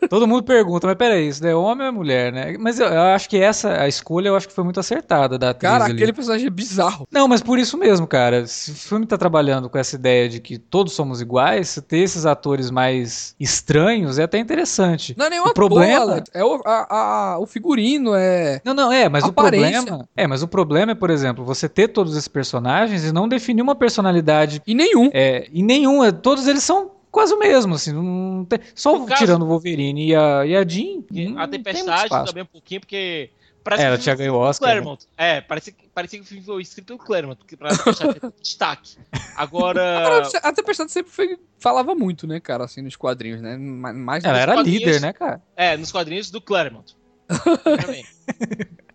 Todo 0.10 0.28
mundo 0.28 0.44
pergunta, 0.44 0.86
mas 0.88 0.96
peraí, 0.96 1.28
isso 1.28 1.46
é 1.46 1.56
homem 1.56 1.84
ou 1.84 1.90
é 1.90 1.92
mulher, 1.92 2.32
né? 2.32 2.56
Mas 2.60 2.80
eu, 2.80 2.88
eu 2.88 3.02
acho 3.02 3.28
que 3.30 3.38
essa, 3.38 3.82
a 3.82 3.88
escolha, 3.88 4.28
eu 4.30 4.36
acho 4.36 4.48
que 4.48 4.54
foi 4.54 4.64
muito 4.64 4.80
acertada 4.80 5.38
da 5.38 5.50
atriz 5.50 5.72
Cara, 5.72 5.86
ali. 5.86 5.94
aquele 5.94 6.14
personagem 6.14 6.48
é 6.48 6.50
bizarro. 6.50 7.08
Não, 7.12 7.28
mas 7.28 7.42
por 7.42 7.58
isso 7.58 7.78
mesmo, 7.78 8.06
cara. 8.08 8.46
Se 8.46 8.72
o 8.72 8.76
filme 8.76 9.06
tá 9.06 9.18
trabalhando 9.18 9.70
com 9.70 9.78
essa 9.78 9.96
ideia 9.96 10.30
de 10.30 10.40
que 10.40 10.58
todos 10.58 10.94
somos 10.94 11.22
iguais, 11.22 11.82
ter 11.88 12.00
esses 12.00 12.26
atores 12.26 12.70
mais 12.70 13.36
estranhos 13.40 14.20
é 14.20 14.24
até 14.24 14.38
interessante. 14.38 15.16
Não 15.18 15.26
é 15.26 15.30
nenhuma 15.30 15.52
O 15.52 15.54
problema-. 15.54 16.24
É 16.34 16.44
o, 16.44 16.62
a- 16.66 17.34
a- 17.34 17.40
o 17.40 17.46
figurino, 17.46 18.14
é. 18.16 18.62
Não, 18.64 18.74
não, 18.74 18.92
é, 18.92 19.10
mas 19.10 19.24
Aparência. 19.24 19.82
o 19.82 19.84
problema. 19.86 20.10
É, 20.16 20.28
mas 20.28 20.44
o 20.44 20.48
problema 20.48 20.92
é, 20.92 20.96
por 20.96 21.10
exemplo, 21.10 21.44
você 21.44 21.68
ter 21.68 21.88
todos 21.88 22.14
esses 22.16 22.28
personagens 22.28 23.04
e 23.06 23.12
não 23.12 23.28
definir 23.28 23.62
uma 23.62 23.76
personalidade 23.76 24.62
E 24.66 24.74
nenhum. 24.76 25.10
é, 25.14 25.48
e 25.52 25.64
nenhum. 25.64 26.04
é, 26.04 26.12
Todos 26.12 26.48
eles 26.48 26.64
são 26.64 26.92
quase 27.14 27.34
o 27.34 27.40
mesmo, 27.40 27.76
assim. 27.76 27.94
Não 27.94 28.44
tem, 28.44 28.60
só 28.76 28.98
No 28.98 29.06
caso- 29.06 29.20
tirando 29.22 29.44
o 29.44 29.48
Wolverine 29.48 30.08
e 30.10 30.16
a, 30.16 30.46
e 30.46 30.56
a 30.58 30.68
Jean. 30.68 31.04
A 31.38 31.48
Tempestade 31.48 32.04
espaço. 32.06 32.26
também 32.26 32.44
um 32.44 32.48
pouquinho, 32.48 32.82
porque. 32.82 33.30
Parece 33.64 33.82
É, 33.84 33.86
ela 33.86 33.98
tinha 33.98 34.14
ganho 34.14 34.34
o 34.34 34.38
Oscar, 34.40 34.84
né? 34.84 34.98
É, 35.18 35.40
parecia, 35.40 35.72
que- 35.72 35.88
parecia 35.88 36.20
que 36.20 36.26
o 36.26 36.28
filme 36.28 36.44
foi 36.44 36.62
escrito 36.62 36.88
pelo 36.88 37.00
Claremont, 37.00 37.40
que 37.48 37.56
pra 37.56 37.70
ter 37.70 38.34
destaque. 38.42 38.98
Agora. 39.38 40.22
A 40.44 40.52
Tempestade 40.52 40.92
sempre 40.92 41.14
foi- 41.14 41.38
falava 41.60 41.96
muito, 41.96 42.28
né, 42.28 42.42
cara, 42.42 42.66
assim, 42.66 42.82
nos 42.82 42.98
quadrinhos, 42.98 43.40
né? 43.40 43.56
Ma- 43.56 43.94
Mais 43.94 44.22
Ela 44.26 44.38
era 44.38 44.62
líder, 44.62 45.00
né, 45.00 45.14
cara? 45.14 45.42
É, 45.56 45.78
nos 45.78 45.94
quadrinhos 45.94 46.30
do 46.30 46.42
Claremont. 46.42 46.94
Também. 47.64 48.06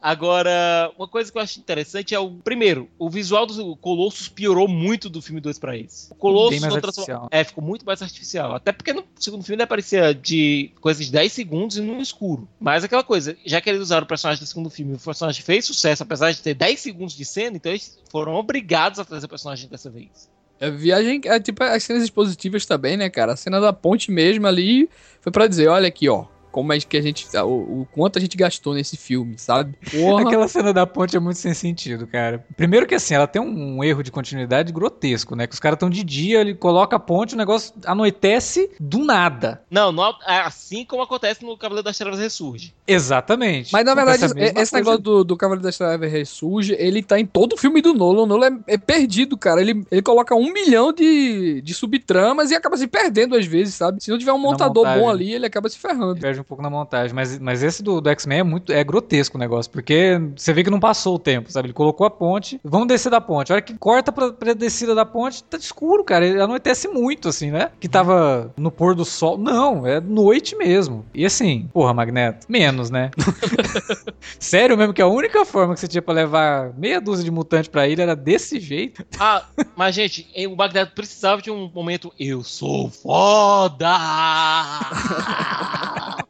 Agora, 0.01 0.93
uma 0.97 1.09
coisa 1.09 1.31
que 1.31 1.37
eu 1.37 1.43
acho 1.43 1.59
interessante 1.59 2.15
é 2.15 2.19
o. 2.19 2.31
Primeiro, 2.31 2.89
o 2.99 3.11
visual 3.11 3.47
do 3.47 3.77
Colossus 3.77 4.29
piorou 4.29 4.69
muito 4.69 5.09
do 5.09 5.21
filme 5.21 5.41
2 5.41 5.59
pra 5.59 5.77
esse. 5.77 6.13
O 6.13 6.15
Colossus 6.15 6.61
não. 7.09 7.29
É, 7.31 7.43
ficou 7.43 7.65
muito 7.65 7.85
mais 7.85 8.01
artificial. 8.01 8.55
Até 8.55 8.73
porque 8.73 8.93
no 8.93 9.05
segundo 9.19 9.43
filme 9.43 9.57
ele 9.57 9.63
aparecia 9.65 10.15
de 10.15 10.71
coisas 10.81 11.07
de 11.07 11.13
10 11.13 11.33
segundos 11.33 11.77
e 11.77 11.81
no 11.81 12.01
escuro. 12.01 12.49
Mas 12.61 12.85
aquela 12.85 13.03
coisa, 13.03 13.37
já 13.45 13.61
que 13.61 13.69
eles 13.69 13.83
usaram 13.83 14.05
o 14.05 14.09
personagem 14.09 14.43
do 14.43 14.47
segundo 14.47 14.71
filme, 14.71 14.95
o 14.95 14.99
personagem 14.99 15.43
fez 15.43 15.65
sucesso, 15.65 16.03
apesar 16.03 16.31
de 16.31 16.41
ter 16.41 16.55
10 16.55 16.79
segundos 16.79 17.15
de 17.17 17.25
cena, 17.25 17.57
então 17.57 17.73
eles 17.73 17.99
foram 18.11 18.35
obrigados 18.35 18.99
a 18.99 19.05
trazer 19.05 19.27
o 19.27 19.29
personagem 19.29 19.69
dessa 19.69 19.91
vez. 19.91 20.29
A 20.61 20.71
viagem, 20.71 21.21
é 21.25 21.39
tipo 21.39 21.63
as 21.63 21.85
cenas 21.85 22.03
expositivas 22.03 22.67
também, 22.67 22.97
né, 22.97 23.09
cara? 23.09 23.33
A 23.33 23.37
cena 23.37 23.61
da 23.61 23.73
ponte 23.73 24.11
mesmo 24.11 24.47
ali 24.47 24.89
foi 25.21 25.31
pra 25.31 25.47
dizer, 25.47 25.69
olha 25.69 25.87
aqui, 25.87 26.09
ó, 26.09 26.25
como 26.51 26.73
é 26.73 26.79
que 26.79 26.97
a 26.97 27.03
gente, 27.03 27.27
o, 27.37 27.83
o 27.83 27.89
quanto 27.93 28.19
a 28.19 28.21
gente 28.21 28.37
gastou 28.37 28.75
nesse 28.75 28.97
filme, 28.97 29.35
sabe? 29.39 29.75
Porra. 29.91 30.23
Aquela 30.23 30.49
cena 30.49 30.73
da 30.73 30.87
ponte 30.87 31.17
é 31.17 31.21
muito 31.21 31.39
sem 31.39 31.55
sentido, 31.55 32.07
cara. 32.07 32.45
Primeiro 32.57 32.87
que 32.87 32.95
assim, 32.95 33.15
ela 33.15 33.27
tem 33.27 33.41
um, 33.41 33.79
um 33.79 33.85
erro 33.85 34.03
de 34.03 34.11
continuidade 34.11 34.73
grotesco, 34.73 35.35
né? 35.35 35.47
Que 35.47 35.55
os 35.55 35.61
caras 35.61 35.77
estão 35.77 35.91
de 35.91 36.03
dia, 36.03 36.41
ele 36.41 36.55
coloca 36.55 36.97
a 36.97 36.99
ponte, 36.99 37.35
o 37.35 37.39
negócio 37.39 37.75
anoitece 37.85 38.71
do 38.81 38.99
nada. 38.99 39.63
Não, 39.71 39.93
não 39.93 40.05
é 40.27 40.41
assim 40.41 40.85
como 40.85 41.03
acontece 41.03 41.45
no 41.45 41.57
Cavaleiro 41.57 41.85
das 41.85 41.99
Trevas 41.99 42.19
Ressurge. 42.19 42.75
Exatamente. 42.87 43.73
Mas 43.73 43.85
na 43.85 43.95
verdade, 43.95 44.25
esse 44.25 44.35
coisa. 44.35 44.77
negócio 44.77 44.99
do, 44.99 45.25
do 45.25 45.37
Cavaleiro 45.37 45.63
das 45.63 45.77
Trevas 45.77 46.11
Ressurge, 46.11 46.75
ele 46.79 47.03
tá 47.03 47.19
em 47.19 47.27
todo 47.27 47.55
o 47.55 47.57
filme 47.57 47.81
do 47.83 47.95
Nolan. 47.95 48.23
O 48.23 48.27
Nolan 48.27 48.61
é, 48.67 48.75
é 48.75 48.79
perdido, 48.79 49.37
cara. 49.37 49.61
Ele, 49.61 49.85
ele 49.91 50.03
coloca 50.03 50.35
um 50.35 50.53
milhão 50.53 50.93
de, 50.93 51.61
de 51.63 51.75
subtramas 51.75 52.51
e 52.51 52.55
acaba 52.55 52.77
se 52.77 52.87
perdendo 52.87 53.37
às 53.37 53.47
vezes, 53.47 53.75
sabe? 53.75 54.03
Se 54.03 54.11
não 54.11 54.19
tiver 54.19 54.33
um 54.33 54.39
montador 54.39 54.85
bom 54.85 55.09
ali, 55.09 55.35
ele 55.35 55.47
acaba 55.47 55.69
se 55.69 55.79
ferrando. 55.79 56.21
Perde 56.21 56.38
um 56.41 56.45
pouco 56.45 56.63
na 56.63 56.71
montagem. 56.71 57.15
Mas, 57.15 57.39
mas 57.39 57.63
esse 57.63 57.83
do, 57.83 58.01
do 58.01 58.09
X-Men 58.11 58.41
é 58.41 58.43
muito 58.43 58.73
é 58.73 58.83
grotesco 58.85 59.37
o 59.37 59.41
negócio, 59.41 59.71
porque 59.71 60.21
você 60.37 60.53
vê 60.53 60.65
que 60.65 60.71
não 60.71 60.81
passou 60.81 61.17
o 61.17 61.19
tempo, 61.19 61.51
sabe? 61.51 61.67
Ele 61.67 61.73
colocou 61.73 62.07
a 62.07 62.11
ponte, 62.11 62.61
vamos 62.65 62.89
descer 62.89 63.11
da 63.11 63.21
ponte. 63.21 63.53
A 63.53 63.57
hora 63.57 63.63
que 63.63 63.77
corta 63.77 64.13
pra, 64.13 64.33
pra 64.33 64.55
descida 64.55 64.95
da 64.95 65.05
ponte, 65.05 65.43
tá 65.45 65.57
escuro, 65.57 66.05
cara. 66.05 66.27
Ele 66.27 66.41
anoitece 66.41 66.89
muito, 66.89 67.29
assim, 67.29 67.51
né? 67.51 67.71
Que 67.81 67.89
tava 67.89 68.53
no 68.57 68.71
pôr 68.71 68.95
do 68.95 69.05
sol. 69.05 69.39
Não, 69.39 69.87
é 69.87 70.01
noite 70.01 70.57
mesmo. 70.57 71.05
E 71.15 71.25
assim, 71.25 71.69
porra, 71.73 71.95
Magneto, 71.95 72.47
menos, 72.49 72.91
né? 72.91 73.11
Sério 74.39 74.77
mesmo 74.77 74.93
que 74.93 75.03
a 75.03 75.07
única 75.07 75.45
forma 75.45 75.75
que 75.75 75.81
você 75.81 75.89
tinha 75.89 76.03
pra 76.03 76.15
levar 76.15 76.73
meia 76.77 77.01
dúzia 77.01 77.25
de 77.25 77.31
mutantes 77.31 77.69
pra 77.69 77.89
ilha 77.89 78.03
era 78.03 78.17
desse 78.17 78.61
jeito? 78.61 79.05
Ah, 79.21 79.43
mas 79.77 79.97
gente, 79.97 80.29
o 80.47 80.55
Magneto 80.55 80.93
precisava 80.95 81.43
de 81.43 81.51
um 81.51 81.69
momento. 81.75 82.13
Eu 82.19 82.45
sou 82.45 82.89
foda! 82.89 83.89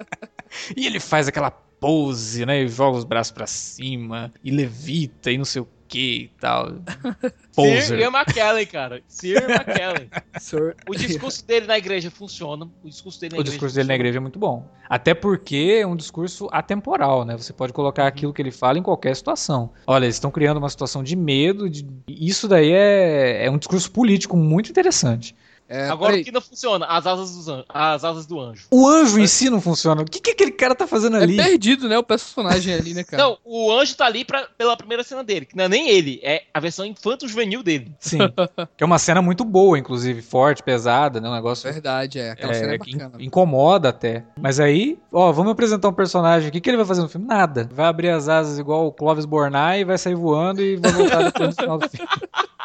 E 0.77 0.87
ele 0.87 1.01
faz 1.01 1.29
aquela 1.29 1.51
pose, 1.51 2.45
né? 2.45 2.63
E 2.63 2.69
joga 2.69 2.99
os 2.99 3.05
braços 3.05 3.31
pra 3.33 3.47
cima 3.47 4.33
e 4.43 4.51
levita 4.51 5.31
e 5.31 5.39
não 5.39 5.45
sei 5.45 5.63
o 5.63 5.69
quê 5.87 6.25
e 6.25 6.31
tal. 6.41 6.71
Sir 7.23 7.33
Poser. 7.55 7.99
Ian 8.01 8.11
McKellen, 8.11 8.67
cara. 8.67 9.01
Sir 9.09 9.37
McKellen. 9.49 10.09
Sir- 10.39 10.77
O 10.89 10.95
discurso 10.95 11.47
dele 11.47 11.67
na 11.67 11.79
igreja 11.79 12.11
funciona. 12.11 12.69
O 12.85 12.89
discurso 12.89 13.21
dele 13.21 13.33
na 13.33 13.39
O 13.39 13.41
igreja 13.41 13.53
discurso 13.53 13.75
dele 13.77 13.89
na 13.89 13.95
igreja 13.95 14.19
é 14.19 14.21
muito 14.21 14.39
bom. 14.39 14.69
Até 14.89 15.15
porque 15.15 15.79
é 15.81 15.87
um 15.87 15.97
discurso 15.97 16.49
atemporal, 16.53 17.25
né? 17.25 17.37
Você 17.37 17.53
pode 17.53 17.73
colocar 17.73 18.07
aquilo 18.07 18.33
que 18.35 18.43
ele 18.43 18.51
fala 18.51 18.79
em 18.79 18.83
qualquer 18.83 19.15
situação. 19.17 19.71
Olha, 19.87 20.05
eles 20.05 20.17
estão 20.17 20.31
criando 20.31 20.59
uma 20.59 20.69
situação 20.69 21.03
de 21.03 21.17
medo. 21.17 21.71
De... 21.71 21.87
Isso 22.09 22.47
daí 22.49 22.71
é, 22.73 23.47
é 23.47 23.51
um 23.51 23.57
discurso 23.59 23.91
político 23.91 24.37
muito 24.37 24.71
interessante. 24.71 25.35
É, 25.69 25.89
Agora 25.91 26.11
peraí. 26.13 26.23
o 26.23 26.25
que 26.25 26.33
não 26.33 26.41
funciona? 26.41 26.87
As 26.87 27.07
asas, 27.07 27.37
dos 27.37 27.49
an- 27.49 27.65
as 27.69 28.03
asas 28.05 28.25
do 28.27 28.41
anjo. 28.41 28.67
O 28.71 28.89
anjo 28.89 29.19
em 29.21 29.27
si 29.27 29.51
não 29.51 29.61
funciona. 29.61 30.01
O 30.01 30.05
que, 30.07 30.19
que 30.21 30.31
aquele 30.31 30.51
cara 30.53 30.75
tá 30.75 30.87
fazendo 30.87 31.19
É 31.19 31.23
ali? 31.23 31.37
perdido, 31.37 31.89
né? 31.89 31.99
O 31.99 32.03
personagem 32.03 32.73
ali, 32.73 32.95
né, 32.95 33.05
cara? 33.05 33.23
Não, 33.23 33.39
o 33.45 33.71
anjo 33.73 33.95
tá 33.95 34.07
ali 34.07 34.25
pra, 34.25 34.49
pela 34.57 34.77
primeira 34.77 35.05
cena 35.05 35.23
dele, 35.23 35.45
que 35.45 35.55
não 35.57 35.65
é 35.65 35.69
nem 35.69 35.89
ele, 35.91 36.21
é 36.23 36.45
a 36.55 36.59
versão 36.61 36.87
infanto-juvenil 36.87 37.63
dele. 37.63 37.93
Sim. 38.01 38.19
que 38.77 38.83
é 38.83 38.87
uma 38.87 38.99
cena 38.99 39.21
muito 39.21 39.45
boa, 39.45 39.79
inclusive, 39.79 40.23
forte, 40.23 40.63
pesada, 40.63 41.21
né? 41.21 41.29
Um 41.29 41.35
negócio 41.35 41.71
Verdade, 41.71 42.19
é. 42.19 42.31
Aquela 42.31 42.55
cena 42.55 42.73
É, 42.73 42.75
é 42.75 42.79
que 42.79 42.93
bacana. 42.97 43.13
in- 43.23 43.27
incomoda 43.27 43.91
até. 43.91 44.25
Mas 44.41 44.59
aí, 44.59 44.99
ó, 45.13 45.31
vamos 45.33 45.53
apresentar 45.53 45.89
um 45.89 45.93
personagem. 45.93 46.49
O 46.49 46.53
que, 46.53 46.61
que 46.63 46.71
ele 46.71 46.77
vai 46.79 46.87
fazer 46.87 47.03
no 47.03 47.09
filme? 47.11 47.27
Nada. 47.27 47.69
Vai 47.73 47.87
abrir 47.87 48.09
as 48.09 48.27
asas 48.29 48.59
igual 48.59 48.87
o 48.87 48.93
Clovis 48.93 49.27
Bornai, 49.27 49.85
vai 49.85 49.99
sair 49.99 50.15
voando 50.15 50.63
e 50.63 50.77
vai 50.77 50.93
voltar 50.93 51.23
depois 51.25 51.51
no 51.51 51.55
final 51.63 51.79
do 51.79 51.89
filme. 51.91 52.09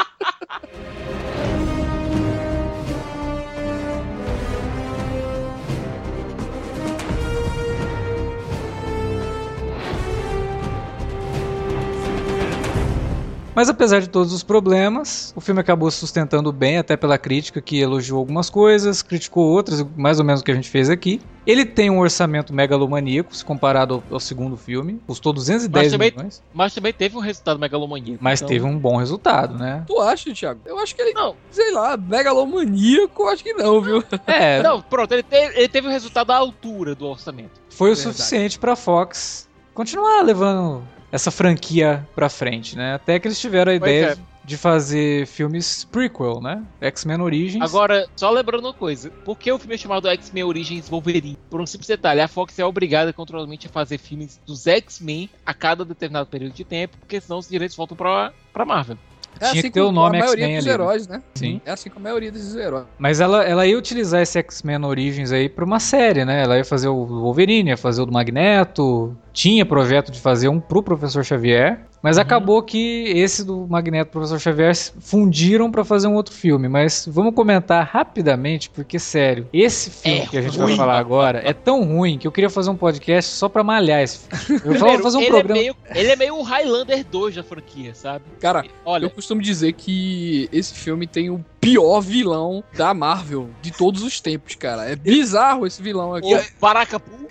Mas 13.56 13.70
apesar 13.70 14.00
de 14.02 14.10
todos 14.10 14.34
os 14.34 14.42
problemas, 14.42 15.32
o 15.36 15.42
filme 15.42 15.62
acabou 15.62 15.90
se 15.92 15.98
sustentando 15.98 16.52
bem, 16.52 16.78
até 16.80 16.98
pela 16.98 17.18
crítica 17.20 17.62
que 17.62 17.80
elogiou 17.80 18.18
algumas 18.18 18.50
coisas, 18.50 19.04
criticou 19.04 19.46
outras, 19.48 19.86
mais 19.96 20.18
ou 20.20 20.26
menos 20.26 20.42
o 20.42 20.44
que 20.44 20.52
a 20.52 20.56
gente 20.56 20.70
fez 20.70 20.90
aqui. 20.90 21.22
Ele 21.46 21.64
tem 21.66 21.90
um 21.90 22.00
orçamento 22.00 22.52
megalomaníaco, 22.54 23.36
se 23.36 23.46
comparado 23.46 23.96
ao, 24.10 24.16
ao 24.16 24.20
segundo 24.20 24.58
filme, 24.58 25.00
custou 25.06 25.32
210 25.34 25.84
Mas 25.86 25.92
também- 25.92 26.12
milhões, 26.12 26.42
Mas 26.54 26.74
também 26.74 26.94
teve 26.94 27.16
um 27.16 27.20
resultado 27.20 27.60
megalomaníaco. 27.60 28.24
mas 28.24 28.40
então- 28.42 28.48
teve 28.50 28.66
um 28.66 28.78
bom 28.80 28.96
resultado, 28.98 29.56
né? 29.58 29.84
Tu 29.86 30.00
acha, 30.02 30.34
Thiago? 30.34 30.62
Eu 30.66 30.80
acho 30.80 30.96
que 30.96 31.02
ele, 31.02 31.14
Não, 31.14 31.36
sei 31.52 31.72
lá, 31.74 31.96
megalomaníaco, 31.98 33.22
eu 33.24 33.28
acho 33.30 33.44
que 33.44 33.54
não, 33.54 33.80
viu? 33.82 34.04
É, 34.26 34.64
não, 34.64 34.82
pronto, 34.82 35.12
ele 35.12 35.22
teve, 35.24 35.58
ele 35.60 35.68
teve 35.68 35.88
o 35.88 35.92
resultado 35.92 36.32
à 36.32 36.38
altura 36.38 36.96
do 36.96 37.06
orçamento. 37.06 37.52
foi 37.70 37.92
o 37.92 37.96
suficiente 37.96 38.58
pra 38.58 38.76
Fox 38.76 39.48
continuar 39.74 40.22
levando 40.24 40.82
essa 41.14 41.30
franquia 41.30 42.08
pra 42.16 42.28
frente, 42.28 42.76
né? 42.76 42.96
Até 42.96 43.20
que 43.20 43.28
eles 43.28 43.40
tiveram 43.40 43.72
a 43.72 43.78
Pois 43.78 43.92
ideia 43.92 44.14
é. 44.14 44.18
de 44.44 44.58
fazer 44.58 45.28
filmes 45.28 45.84
prequel, 45.86 46.42
né? 46.42 46.64
X-Men 46.82 47.22
Origins. 47.22 47.62
Agora, 47.62 48.08
só 48.16 48.32
lembrando 48.32 48.66
uma 48.66 48.74
coisa: 48.74 49.12
por 49.24 49.38
que 49.38 49.52
o 49.52 49.60
filme 49.60 49.76
é 49.76 49.78
chamado 49.78 50.08
X-Men 50.08 50.44
Origins 50.44 50.90
Wolverine? 50.90 51.38
Por 51.52 51.62
um 51.62 51.68
simples 51.68 51.88
detalhe, 51.88 52.20
a 52.20 52.28
Fox 52.28 52.58
é 52.58 52.66
obrigada 52.66 53.14
controladamente 53.14 53.68
a 53.68 53.70
fazer 53.70 54.00
filmes 54.00 54.42
dos 54.44 54.66
X-Men 54.66 55.30
a 55.46 55.54
cada 55.54 55.86
determinado 55.86 56.26
período 56.26 56.54
de 56.54 56.64
tempo, 56.64 56.98
porque 56.98 57.22
senão 57.22 57.38
os 57.38 57.48
direitos 57.48 57.78
voltam 57.78 57.96
pra, 57.96 58.34
pra 58.52 58.66
Marvel. 58.66 58.98
É 59.40 59.52
Tinha 59.52 59.64
que 59.64 59.72
ter 59.72 59.82
o 59.82 59.92
nome 59.92 60.18
a 60.18 60.20
maioria 60.22 60.46
X-Men 60.46 60.58
dos 60.58 60.68
ali, 60.68 60.78
né? 60.78 60.84
heróis, 60.84 61.08
né? 61.08 61.22
Sim. 61.36 61.62
É 61.66 61.72
assim 61.72 61.90
com 61.90 62.00
a 62.00 62.02
maioria 62.02 62.32
desses 62.32 62.56
heróis. 62.56 62.86
Mas 62.98 63.20
ela, 63.20 63.44
ela 63.44 63.66
ia 63.66 63.78
utilizar 63.78 64.22
esse 64.22 64.38
X-Men 64.40 64.86
Origins 64.86 65.32
aí 65.32 65.50
pra 65.50 65.66
uma 65.66 65.80
série, 65.80 66.24
né? 66.26 66.44
Ela 66.44 66.58
ia 66.58 66.66
fazer 66.66 66.88
o 66.88 67.06
Wolverine, 67.06 67.70
ia 67.70 67.78
fazer 67.78 68.02
o 68.02 68.06
do 68.06 68.12
Magneto. 68.12 69.16
Tinha 69.32 69.66
projeto 69.66 70.12
de 70.12 70.20
fazer 70.20 70.48
um 70.48 70.60
pro 70.60 70.84
Professor 70.84 71.24
Xavier. 71.24 71.80
Mas 72.04 72.18
acabou 72.18 72.62
que 72.62 73.06
esse 73.16 73.46
do 73.46 73.66
Magneto 73.66 74.10
e 74.10 74.12
Professor 74.12 74.38
Xavier 74.38 74.76
se 74.76 74.92
fundiram 75.00 75.72
pra 75.72 75.86
fazer 75.86 76.08
um 76.08 76.16
outro 76.16 76.36
filme. 76.36 76.68
Mas 76.68 77.08
vamos 77.10 77.34
comentar 77.34 77.88
rapidamente, 77.90 78.70
porque, 78.70 79.00
sério, 79.00 79.48
esse 79.54 79.90
filme 79.90 80.20
É 80.20 80.26
que 80.28 80.38
a 80.38 80.42
gente 80.42 80.58
ruim. 80.58 80.68
vai 80.68 80.76
falar 80.76 81.00
agora 81.00 81.42
é 81.46 81.54
tão 81.54 81.82
ruim 81.86 82.18
que 82.18 82.28
eu 82.28 82.32
queria 82.32 82.50
fazer 82.50 82.70
um 82.70 82.76
podcast 82.76 83.32
só 83.32 83.48
pra 83.48 83.64
malhar 83.64 84.02
esse 84.02 84.28
filme. 84.28 84.62
Eu 84.66 84.72
Primeiro, 84.74 85.02
fazer 85.02 85.18
um 85.18 85.22
ele, 85.22 85.30
programa. 85.30 85.58
é 85.60 85.64
meio, 85.64 85.76
ele 85.96 86.10
é 86.12 86.16
meio 86.18 86.36
o 86.38 86.42
Highlander 86.44 87.06
2 87.06 87.36
da 87.36 87.44
franquia, 87.44 87.96
sabe? 87.96 88.26
Cara, 88.40 88.66
Olha, 88.84 89.06
eu 89.06 89.10
costumo 89.10 89.42
dizer 89.42 89.72
que 89.72 90.50
esse 90.52 90.74
filme 90.74 91.08
tem 91.08 91.30
o 91.30 91.44
pior 91.62 92.02
vilão 92.02 92.62
da 92.76 92.94
Marvel 92.94 93.50
de 93.62 93.72
todos 93.72 94.04
os 94.04 94.20
tempos, 94.20 94.56
cara. 94.56 94.90
É 94.90 94.96
bizarro 94.98 95.66
esse 95.66 95.82
vilão 95.82 96.14
aqui. 96.14 96.36
o 96.36 96.42
Paracapu. 96.60 97.24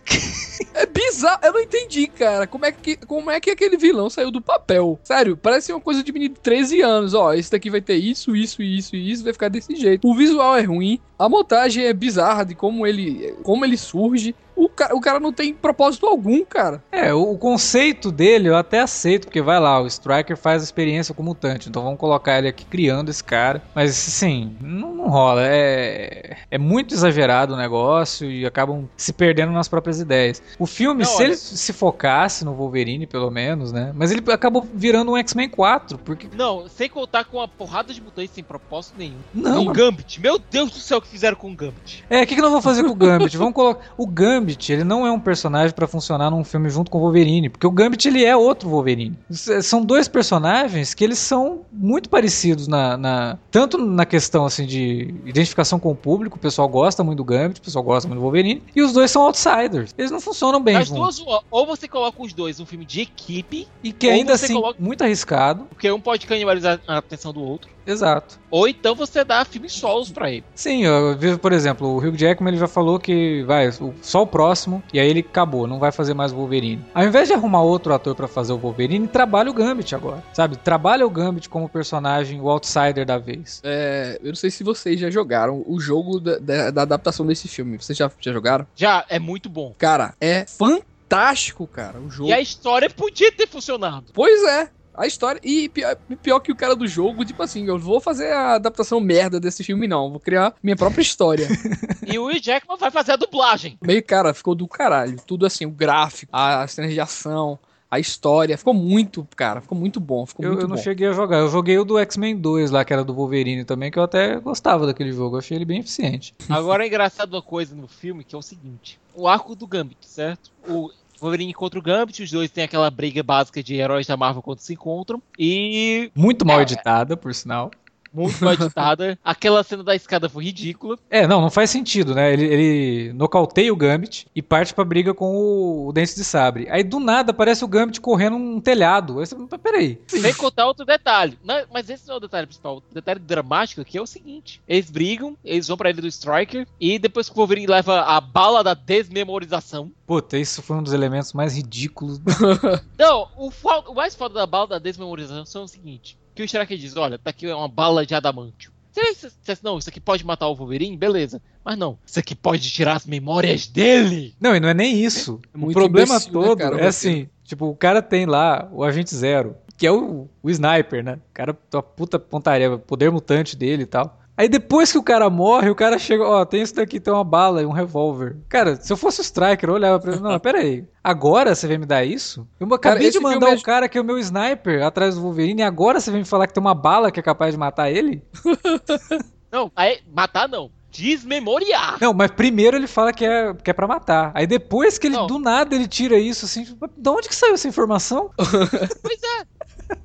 É 0.74 0.86
bizarro, 0.86 1.40
eu 1.44 1.52
não 1.52 1.60
entendi, 1.60 2.06
cara. 2.06 2.46
Como 2.46 2.64
é 2.64 2.72
que, 2.72 2.96
como 2.96 3.30
é 3.30 3.38
que 3.40 3.50
aquele 3.50 3.76
vilão 3.76 4.08
saiu 4.08 4.30
do 4.30 4.40
papel? 4.40 4.61
Sério, 5.02 5.36
parece 5.36 5.72
uma 5.72 5.80
coisa 5.80 6.02
de 6.02 6.12
menino 6.12 6.34
de 6.34 6.40
13 6.40 6.80
anos. 6.80 7.14
Ó, 7.14 7.32
esse 7.32 7.50
daqui 7.50 7.70
vai 7.70 7.80
ter 7.80 7.96
isso, 7.96 8.34
isso, 8.36 8.62
isso 8.62 8.96
e 8.96 9.10
isso, 9.10 9.24
vai 9.24 9.32
ficar 9.32 9.48
desse 9.48 9.74
jeito. 9.76 10.08
O 10.08 10.14
visual 10.14 10.56
é 10.56 10.62
ruim, 10.62 11.00
a 11.24 11.28
montagem 11.28 11.84
é 11.84 11.92
bizarra 11.92 12.44
de 12.44 12.54
como 12.54 12.86
ele, 12.86 13.34
como 13.42 13.64
ele 13.64 13.76
surge. 13.76 14.34
O 14.54 14.68
cara, 14.68 14.94
o 14.94 15.00
cara 15.00 15.18
não 15.18 15.32
tem 15.32 15.52
propósito 15.54 16.06
algum, 16.06 16.44
cara. 16.44 16.84
É, 16.92 17.12
o, 17.12 17.32
o 17.32 17.38
conceito 17.38 18.12
dele 18.12 18.48
eu 18.50 18.54
até 18.56 18.80
aceito, 18.80 19.24
porque 19.24 19.40
vai 19.40 19.58
lá, 19.58 19.80
o 19.80 19.86
Striker 19.86 20.36
faz 20.36 20.60
a 20.62 20.64
experiência 20.64 21.14
com 21.14 21.22
mutante, 21.22 21.68
então 21.70 21.82
vamos 21.82 21.98
colocar 21.98 22.38
ele 22.38 22.48
aqui 22.48 22.64
criando 22.66 23.08
esse 23.08 23.24
cara. 23.24 23.62
Mas 23.74 23.90
assim, 23.92 24.54
não, 24.60 24.94
não 24.94 25.08
rola. 25.08 25.40
É, 25.44 26.36
é 26.50 26.58
muito 26.58 26.94
exagerado 26.94 27.54
o 27.54 27.56
negócio 27.56 28.30
e 28.30 28.44
acabam 28.44 28.88
se 28.96 29.12
perdendo 29.12 29.52
nas 29.52 29.68
próprias 29.68 29.98
ideias. 30.00 30.42
O 30.58 30.66
filme, 30.66 31.02
Não, 31.02 31.10
se 31.10 31.16
olha- 31.16 31.24
ele 31.28 31.36
se 31.36 31.72
focasse 31.72 32.44
no 32.44 32.52
Wolverine, 32.54 33.06
pelo 33.06 33.30
menos, 33.30 33.72
né? 33.72 33.90
Mas 33.94 34.10
ele 34.12 34.22
acabou 34.30 34.66
virando 34.74 35.12
um 35.12 35.16
X-Men 35.16 35.48
4, 35.48 35.96
porque. 35.98 36.28
Não, 36.36 36.68
sem 36.68 36.90
contar 36.90 37.24
com 37.24 37.38
uma 37.38 37.48
porrada 37.48 37.92
de 37.92 38.02
mutantes 38.02 38.32
sem 38.34 38.44
propósito 38.44 38.94
nenhum. 38.98 39.16
Não, 39.32 39.62
um 39.62 39.72
Gambit. 39.72 40.20
Meu 40.20 40.38
Deus 40.38 40.70
do 40.70 40.78
céu, 40.78 40.98
o 40.98 41.02
que 41.02 41.11
fizeram 41.12 41.36
com 41.36 41.50
o 41.52 41.54
Gambit? 41.54 42.04
É, 42.10 42.22
o 42.22 42.26
que, 42.26 42.34
que 42.34 42.40
nós 42.40 42.50
vamos 42.50 42.64
fazer 42.64 42.82
com 42.82 42.90
o 42.90 42.94
Gambit? 42.94 43.36
Vamos 43.36 43.54
colocar. 43.54 43.92
O 43.96 44.06
Gambit, 44.06 44.72
ele 44.72 44.82
não 44.84 45.06
é 45.06 45.12
um 45.12 45.20
personagem 45.20 45.74
pra 45.74 45.86
funcionar 45.86 46.30
num 46.30 46.42
filme 46.42 46.68
junto 46.70 46.90
com 46.90 46.98
o 46.98 47.00
Wolverine, 47.02 47.48
porque 47.48 47.66
o 47.66 47.70
Gambit 47.70 48.06
ele 48.08 48.24
é 48.24 48.36
outro 48.36 48.68
Wolverine. 48.68 49.16
São 49.30 49.84
dois 49.84 50.08
personagens 50.08 50.94
que 50.94 51.04
eles 51.04 51.18
são 51.18 51.60
muito 51.72 52.08
parecidos 52.08 52.66
na, 52.66 52.96
na- 52.96 53.38
tanto 53.50 53.78
na 53.78 54.04
questão 54.06 54.44
assim 54.46 54.66
de 54.66 55.14
identificação 55.26 55.78
com 55.78 55.90
o 55.90 55.94
público, 55.94 56.36
o 56.36 56.40
pessoal 56.40 56.68
gosta 56.68 57.04
muito 57.04 57.18
do 57.18 57.24
Gambit, 57.24 57.60
o 57.60 57.62
pessoal 57.62 57.84
gosta 57.84 58.08
muito 58.08 58.18
do 58.18 58.22
Wolverine, 58.22 58.62
e 58.74 58.82
os 58.82 58.92
dois 58.92 59.10
são 59.10 59.22
outsiders. 59.22 59.94
Eles 59.96 60.10
não 60.10 60.20
funcionam 60.20 60.60
bem 60.60 60.76
As 60.76 60.88
juntos. 60.88 61.18
duas, 61.18 61.42
ou- 61.50 61.66
você 61.66 61.86
coloca 61.86 62.22
os 62.22 62.32
dois 62.32 62.58
num 62.58 62.66
filme 62.66 62.84
de 62.84 63.02
equipe, 63.02 63.68
E 63.82 63.92
que 63.92 64.08
ainda 64.08 64.34
assim, 64.34 64.54
coloca- 64.54 64.76
muito 64.80 65.02
arriscado. 65.02 65.64
porque 65.70 65.90
um 65.90 66.00
pode 66.00 66.26
canibalizar 66.26 66.80
a 66.86 66.98
atenção 66.98 67.32
do 67.32 67.42
outro, 67.42 67.70
Exato. 67.86 68.38
ou 68.50 68.68
então 68.68 68.94
você 68.94 69.24
dá 69.24 69.44
filmes 69.44 69.72
solos 69.72 70.10
pra 70.10 70.30
ele. 70.30 70.44
Sim, 70.54 70.84
eu 70.84 71.16
vejo, 71.16 71.38
por 71.38 71.52
exemplo, 71.52 71.88
o 71.88 71.98
Hugh 71.98 72.16
Jackman 72.16 72.50
ele 72.52 72.60
já 72.60 72.68
falou 72.68 72.98
que 73.00 73.42
vai 73.44 73.68
o- 73.68 73.94
só 74.02 74.22
o 74.22 74.26
próximo 74.26 74.82
e 74.92 75.00
aí 75.00 75.08
ele 75.08 75.20
acabou, 75.20 75.66
não 75.66 75.78
vai 75.78 75.90
fazer 75.90 76.14
mais 76.14 76.32
o 76.32 76.36
Wolverine. 76.36 76.84
Ao 76.94 77.04
invés 77.04 77.28
de 77.28 77.34
arrumar 77.34 77.62
outro 77.62 77.92
ator 77.94 78.14
pra 78.14 78.28
fazer 78.28 78.52
o 78.52 78.58
Wolverine, 78.58 79.08
trabalha 79.08 79.50
o 79.50 79.54
Gambit 79.54 79.94
agora, 79.94 80.22
sabe? 80.32 80.56
Trabalha 80.56 81.06
o 81.06 81.10
Gambit 81.10 81.48
como 81.48 81.68
personagem, 81.68 82.40
o 82.40 82.48
outsider 82.48 83.06
da 83.06 83.18
vez. 83.18 83.60
É, 83.64 84.18
eu 84.22 84.28
não 84.28 84.34
sei 84.36 84.50
se 84.50 84.62
vocês 84.62 85.00
já 85.00 85.10
jogaram 85.10 85.64
o 85.66 85.80
jogo 85.80 86.20
da, 86.20 86.38
da- 86.38 86.70
da 86.70 86.82
adaptação 86.82 87.26
desse 87.26 87.48
filme. 87.48 87.78
Vocês 87.78 87.96
já, 87.96 88.10
já 88.20 88.32
jogaram? 88.32 88.66
Já 88.76 89.04
é 89.08 89.18
muito 89.18 89.48
bom. 89.48 89.74
Cara, 89.78 90.14
é 90.20 90.44
fantástico, 90.46 91.66
cara, 91.66 91.98
o 92.00 92.10
jogo. 92.10 92.28
E 92.30 92.32
a 92.32 92.40
história 92.40 92.88
podia 92.90 93.30
ter 93.32 93.46
funcionado. 93.48 94.06
Pois 94.14 94.42
é. 94.44 94.68
A 94.94 95.06
história. 95.06 95.40
E 95.42 95.68
pior, 95.68 95.96
pior 96.22 96.40
que 96.40 96.52
o 96.52 96.56
cara 96.56 96.76
do 96.76 96.86
jogo, 96.86 97.24
tipo 97.24 97.42
assim, 97.42 97.66
eu 97.66 97.78
vou 97.78 98.00
fazer 98.00 98.30
a 98.32 98.54
adaptação 98.56 99.00
merda 99.00 99.40
desse 99.40 99.64
filme, 99.64 99.88
não. 99.88 100.10
Vou 100.10 100.20
criar 100.20 100.54
minha 100.62 100.76
própria 100.76 101.02
história. 101.02 101.46
E 102.04 102.18
o 102.18 102.26
Hugh 102.26 102.40
Jackman 102.42 102.76
vai 102.76 102.90
fazer 102.90 103.12
a 103.12 103.16
dublagem. 103.16 103.78
Meio, 103.80 104.02
cara, 104.04 104.34
ficou 104.34 104.54
do 104.54 104.68
caralho. 104.68 105.16
Tudo 105.26 105.46
assim, 105.46 105.64
o 105.64 105.70
gráfico, 105.70 106.30
a- 106.34 106.62
as 106.62 106.72
cenas 106.72 106.92
de 106.92 107.00
ação, 107.00 107.58
a 107.90 107.98
história. 107.98 108.58
Ficou 108.58 108.74
muito, 108.74 109.26
cara, 109.34 109.60
ficou 109.62 109.78
muito 109.78 109.98
bom. 110.00 110.26
Ficou 110.26 110.44
Eu, 110.44 110.50
muito 110.50 110.62
eu 110.64 110.68
não 110.68 110.76
bom. 110.76 110.82
cheguei 110.82 111.06
a 111.08 111.12
jogar, 111.12 111.38
eu 111.38 111.48
joguei 111.48 111.78
o 111.78 111.84
do 111.84 111.98
X-Men 111.98 112.36
2 112.36 112.70
lá, 112.70 112.84
que 112.84 112.92
era 112.92 113.02
do 113.04 113.14
Wolverine 113.14 113.64
também, 113.64 113.90
que 113.90 113.98
eu 113.98 114.02
até 114.02 114.38
gostava 114.40 114.84
daquele 114.84 115.12
jogo, 115.12 115.36
eu 115.36 115.38
achei 115.38 115.56
ele 115.56 115.64
bem 115.64 115.78
eficiente. 115.80 116.34
Agora 116.50 116.84
é 116.84 116.88
engraçado 116.88 117.32
uma 117.34 117.40
coisa 117.42 117.74
no 117.74 117.86
filme, 117.88 118.24
que 118.24 118.34
é 118.34 118.38
o 118.38 118.42
seguinte. 118.42 118.98
O 119.14 119.26
arco 119.28 119.54
do 119.54 119.66
Gambit, 119.66 119.98
certo? 120.06 120.50
O 120.68 120.90
Wolverine 121.22 121.54
contra 121.54 121.78
o 121.78 121.82
Gambit, 121.82 122.22
os 122.22 122.30
dois 122.30 122.50
têm 122.50 122.64
aquela 122.64 122.90
briga 122.90 123.22
básica 123.22 123.62
de 123.62 123.74
heróis 123.76 124.06
da 124.06 124.16
Marvel 124.16 124.42
quando 124.42 124.58
se 124.58 124.72
encontram. 124.72 125.22
E 125.38 126.10
Muito 126.14 126.44
mal 126.44 126.58
É. 126.58 126.62
editada, 126.62 127.16
por 127.16 127.32
sinal. 127.34 127.70
Muito 128.12 128.44
mal 128.44 128.54
editada. 128.54 129.18
Aquela 129.24 129.62
cena 129.62 129.82
da 129.82 129.94
escada 129.94 130.28
foi 130.28 130.44
ridícula. 130.44 130.98
É, 131.10 131.26
não, 131.26 131.40
não 131.40 131.50
faz 131.50 131.70
sentido, 131.70 132.14
né? 132.14 132.32
Ele, 132.32 132.44
ele 132.44 133.12
nocauteia 133.14 133.72
o 133.72 133.76
Gambit 133.76 134.26
e 134.34 134.42
parte 134.42 134.74
pra 134.74 134.84
briga 134.84 135.14
com 135.14 135.34
o, 135.34 135.88
o 135.88 135.92
Dente 135.92 136.14
de 136.14 136.24
Sabre. 136.24 136.68
Aí 136.70 136.82
do 136.82 137.00
nada 137.00 137.30
aparece 137.30 137.64
o 137.64 137.68
Gambit 137.68 138.00
correndo 138.00 138.38
num 138.38 138.60
telhado. 138.60 139.20
Aí 139.20 139.26
você, 139.26 139.36
peraí. 139.58 140.00
Sem 140.06 140.34
contar 140.34 140.66
outro 140.66 140.84
detalhe. 140.84 141.38
Não, 141.44 141.64
mas 141.72 141.88
esse 141.88 142.06
não 142.06 142.14
é 142.14 142.16
o 142.18 142.20
detalhe 142.20 142.46
principal. 142.46 142.78
O 142.78 142.94
detalhe 142.94 143.20
dramático 143.20 143.80
aqui 143.80 143.98
é 143.98 144.02
o 144.02 144.06
seguinte: 144.06 144.60
eles 144.68 144.90
brigam, 144.90 145.36
eles 145.44 145.68
vão 145.68 145.76
pra 145.76 145.90
ilha 145.90 146.02
do 146.02 146.08
Striker, 146.08 146.66
e 146.80 146.98
depois 146.98 147.28
que 147.28 147.34
o 147.34 147.36
Wolverine 147.36 147.66
leva 147.66 148.02
a 148.02 148.20
bala 148.20 148.62
da 148.62 148.74
desmemorização. 148.74 149.90
Puta, 150.06 150.36
isso 150.38 150.62
foi 150.62 150.76
um 150.76 150.82
dos 150.82 150.92
elementos 150.92 151.32
mais 151.32 151.56
ridículos. 151.56 152.20
Não, 152.98 153.28
o, 153.36 153.50
o 153.88 153.94
mais 153.94 154.14
foda 154.14 154.34
da 154.34 154.46
bala 154.46 154.66
da 154.66 154.78
desmemorização 154.78 155.62
é 155.62 155.64
o 155.64 155.68
seguinte: 155.68 156.18
que 156.42 156.56
o 156.56 156.58
Striker 156.58 156.76
diz, 156.78 156.96
olha, 156.96 157.18
tá 157.18 157.30
aqui 157.30 157.46
uma 157.46 157.68
bala 157.68 158.04
de 158.04 158.14
adamantio. 158.14 158.72
Se 158.92 159.58
não, 159.62 159.78
isso 159.78 159.88
aqui 159.88 160.00
pode 160.00 160.24
matar 160.24 160.48
o 160.48 160.54
Wolverine, 160.54 160.96
beleza. 160.96 161.40
Mas 161.64 161.78
não, 161.78 161.98
isso 162.04 162.18
aqui 162.18 162.34
pode 162.34 162.70
tirar 162.70 162.96
as 162.96 163.06
memórias 163.06 163.66
dele. 163.66 164.34
Não, 164.38 164.54
e 164.54 164.60
não 164.60 164.68
é 164.68 164.74
nem 164.74 165.02
isso. 165.02 165.40
É 165.52 165.56
o 165.56 165.60
muito 165.60 165.74
problema 165.74 166.14
imbecil, 166.14 166.32
né, 166.32 166.46
todo 166.46 166.58
cara, 166.58 166.76
o 166.76 166.78
é 166.78 166.86
assim, 166.86 167.28
tipo, 167.42 167.66
o 167.66 167.76
cara 167.76 168.02
tem 168.02 168.26
lá 168.26 168.68
o 168.70 168.84
Agente 168.84 169.14
Zero, 169.14 169.56
que 169.78 169.86
é 169.86 169.92
o, 169.92 170.28
o 170.42 170.50
sniper, 170.50 171.02
né? 171.02 171.14
O 171.14 171.32
cara, 171.32 171.56
uma 171.72 171.82
puta 171.82 172.18
pontaria, 172.18 172.76
poder 172.76 173.10
mutante 173.10 173.56
dele 173.56 173.84
e 173.84 173.86
tal. 173.86 174.20
Aí 174.36 174.48
depois 174.48 174.90
que 174.90 174.98
o 174.98 175.02
cara 175.02 175.28
morre, 175.28 175.68
o 175.68 175.74
cara 175.74 175.98
chega, 175.98 176.24
ó, 176.24 176.44
tem 176.44 176.62
isso 176.62 176.74
daqui, 176.74 176.98
tem 176.98 177.12
uma 177.12 177.22
bala 177.24 177.62
e 177.62 177.66
um 177.66 177.70
revólver. 177.70 178.36
Cara, 178.48 178.76
se 178.76 178.90
eu 178.92 178.96
fosse 178.96 179.20
o 179.20 179.22
Striker, 179.22 179.68
eu 179.68 179.74
olhava 179.74 180.00
pra 180.00 180.12
ele, 180.12 180.20
não, 180.22 180.38
pera 180.40 180.58
aí. 180.58 180.84
Agora 181.04 181.54
você 181.54 181.66
vem 181.66 181.78
me 181.78 181.86
dar 181.86 182.04
isso? 182.04 182.46
Eu 182.58 182.72
acabei 182.74 183.08
esse 183.08 183.18
de 183.18 183.22
mandar 183.22 183.52
é- 183.52 183.60
cara 183.60 183.88
que 183.88 183.98
é 183.98 184.00
o 184.00 184.04
meu 184.04 184.18
sniper 184.18 184.82
atrás 184.84 185.16
do 185.16 185.20
Wolverine 185.20 185.60
e 185.60 185.64
agora 185.64 186.00
você 186.00 186.10
vem 186.10 186.20
me 186.20 186.26
falar 186.26 186.46
que 186.46 186.54
tem 186.54 186.62
uma 186.62 186.74
bala 186.74 187.10
que 187.10 187.20
é 187.20 187.22
capaz 187.22 187.52
de 187.52 187.58
matar 187.58 187.90
ele? 187.90 188.22
Não, 189.52 189.70
aí, 189.76 190.00
matar 190.10 190.48
não. 190.48 190.70
Desmemoriar. 190.90 191.98
Não, 192.00 192.14
mas 192.14 192.30
primeiro 192.30 192.76
ele 192.76 192.86
fala 192.86 193.12
que 193.12 193.24
é, 193.24 193.52
que 193.54 193.70
é 193.70 193.72
pra 193.74 193.86
matar. 193.86 194.30
Aí 194.34 194.46
depois 194.46 194.96
que 194.98 195.06
ele, 195.06 195.16
Não. 195.16 195.26
do 195.26 195.38
nada, 195.38 195.74
ele 195.74 195.86
tira 195.86 196.18
isso, 196.18 196.46
assim, 196.46 196.64
tipo, 196.64 196.88
de 196.88 197.08
onde 197.10 197.28
que 197.28 197.34
saiu 197.34 197.54
essa 197.54 197.68
informação? 197.68 198.30
Pois 199.02 199.22
é. 199.40 199.46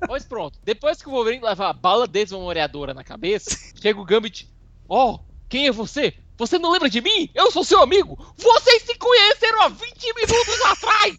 Pois 0.06 0.24
pronto. 0.24 0.58
Depois 0.64 1.00
que 1.00 1.08
o 1.08 1.12
Wolverine 1.12 1.44
leva 1.44 1.68
a 1.68 1.72
bala 1.72 2.06
desmemoriadora 2.06 2.94
na 2.94 3.04
cabeça, 3.04 3.50
chega 3.80 4.00
o 4.00 4.04
Gambit. 4.04 4.48
Ó, 4.88 5.18
quem 5.48 5.66
é 5.66 5.72
você? 5.72 6.14
Você 6.36 6.58
não 6.58 6.70
lembra 6.70 6.88
de 6.88 7.00
mim? 7.00 7.30
Eu 7.34 7.50
sou 7.50 7.64
seu 7.64 7.82
amigo! 7.82 8.16
Vocês 8.36 8.82
se 8.82 8.94
conheceram 8.96 9.62
há 9.62 9.68
20 9.68 10.14
minutos 10.14 10.60
atrás! 10.64 11.16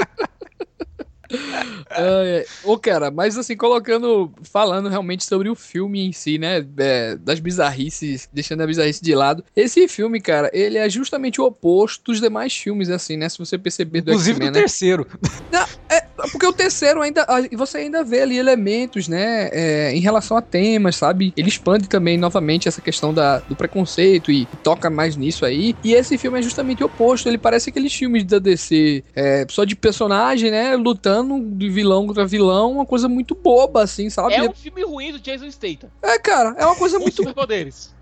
É, 1.90 2.44
Ô, 2.64 2.76
cara, 2.76 3.10
mas 3.10 3.38
assim, 3.38 3.56
colocando, 3.56 4.32
falando 4.42 4.88
realmente 4.88 5.24
sobre 5.24 5.48
o 5.48 5.54
filme 5.54 6.06
em 6.06 6.12
si, 6.12 6.38
né? 6.38 6.66
é, 6.78 7.16
das 7.16 7.38
bizarrices, 7.38 8.28
deixando 8.32 8.62
a 8.62 8.66
bizarrice 8.66 9.02
de 9.02 9.14
lado. 9.14 9.44
Esse 9.54 9.86
filme, 9.86 10.20
cara, 10.20 10.50
ele 10.52 10.78
é 10.78 10.88
justamente 10.88 11.40
o 11.40 11.44
oposto 11.44 12.04
dos 12.04 12.20
demais 12.20 12.56
filmes, 12.56 12.90
assim, 12.90 13.16
né? 13.16 13.28
Se 13.28 13.38
você 13.38 13.56
perceber 13.56 14.00
do 14.00 14.10
Inclusive 14.10 14.40
no 14.40 14.46
né? 14.46 14.52
terceiro. 14.52 15.06
Porque 16.30 16.46
o 16.46 16.52
terceiro 16.52 17.02
ainda. 17.02 17.26
Você 17.56 17.78
ainda 17.78 18.04
vê 18.04 18.22
ali 18.22 18.38
elementos, 18.38 19.08
né? 19.08 19.50
é, 19.52 19.94
em 19.94 20.00
relação 20.00 20.36
a 20.36 20.42
temas, 20.42 20.96
sabe? 20.96 21.32
Ele 21.36 21.48
expande 21.48 21.88
também 21.88 22.16
novamente 22.16 22.68
essa 22.68 22.80
questão 22.80 23.12
da, 23.12 23.38
do 23.40 23.56
preconceito 23.56 24.30
e 24.30 24.46
toca 24.62 24.88
mais 24.88 25.16
nisso 25.16 25.44
aí. 25.44 25.76
E 25.82 25.92
esse 25.92 26.16
filme 26.16 26.38
é 26.38 26.42
justamente 26.42 26.82
o 26.82 26.86
oposto. 26.86 27.28
Ele 27.28 27.38
parece 27.38 27.70
aqueles 27.70 27.94
filmes 27.94 28.24
da 28.24 28.38
DC 28.38 29.04
é, 29.14 29.46
só 29.48 29.64
de 29.64 29.76
personagem, 29.76 30.50
né? 30.50 30.76
Lutando 30.76 31.40
de 31.56 31.68
vilão 31.68 32.06
contra 32.06 32.26
vilão, 32.26 32.72
uma 32.72 32.86
coisa 32.86 33.08
muito 33.08 33.34
boba, 33.34 33.82
assim, 33.82 34.08
sabe? 34.10 34.34
É 34.34 34.42
um 34.42 34.54
filme 34.54 34.82
ruim 34.82 35.12
do 35.12 35.20
Jason 35.20 35.50
Statham. 35.50 35.90
É, 36.02 36.18
cara, 36.18 36.54
é 36.58 36.64
uma 36.64 36.76
coisa 36.76 36.98
muito. 36.98 37.16
superpoderes. 37.16 37.94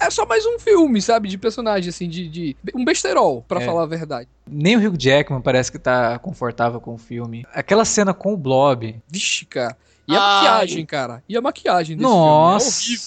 É 0.00 0.10
só 0.10 0.26
mais 0.26 0.44
um 0.46 0.58
filme, 0.58 1.00
sabe? 1.00 1.28
De 1.28 1.38
personagem, 1.38 1.88
assim, 1.90 2.08
de. 2.08 2.28
de 2.28 2.56
um 2.74 2.84
besterol, 2.84 3.44
pra 3.46 3.60
É. 3.62 3.64
falar 3.64 3.82
a 3.84 3.86
verdade. 3.86 4.28
Nem 4.50 4.76
o 4.76 4.80
Hugh 4.88 4.96
Jackman 4.98 5.40
parece 5.40 5.70
que 5.70 5.78
tá 5.78 6.18
confortável 6.18 6.80
com 6.80 6.94
o 6.94 6.98
filme. 6.98 7.44
Aquela 7.54 7.84
cena 7.84 8.12
com 8.12 8.32
o 8.34 8.36
Blob. 8.36 9.00
Vixe, 9.08 9.44
cara. 9.46 9.76
E 10.08 10.16
a 10.16 10.20
Ai. 10.20 10.34
maquiagem, 10.34 10.84
cara. 10.84 11.22
E 11.28 11.36
a 11.36 11.40
maquiagem 11.40 11.96
desse 11.96 12.08
Nossa! 12.08 12.82
filme. 12.82 12.98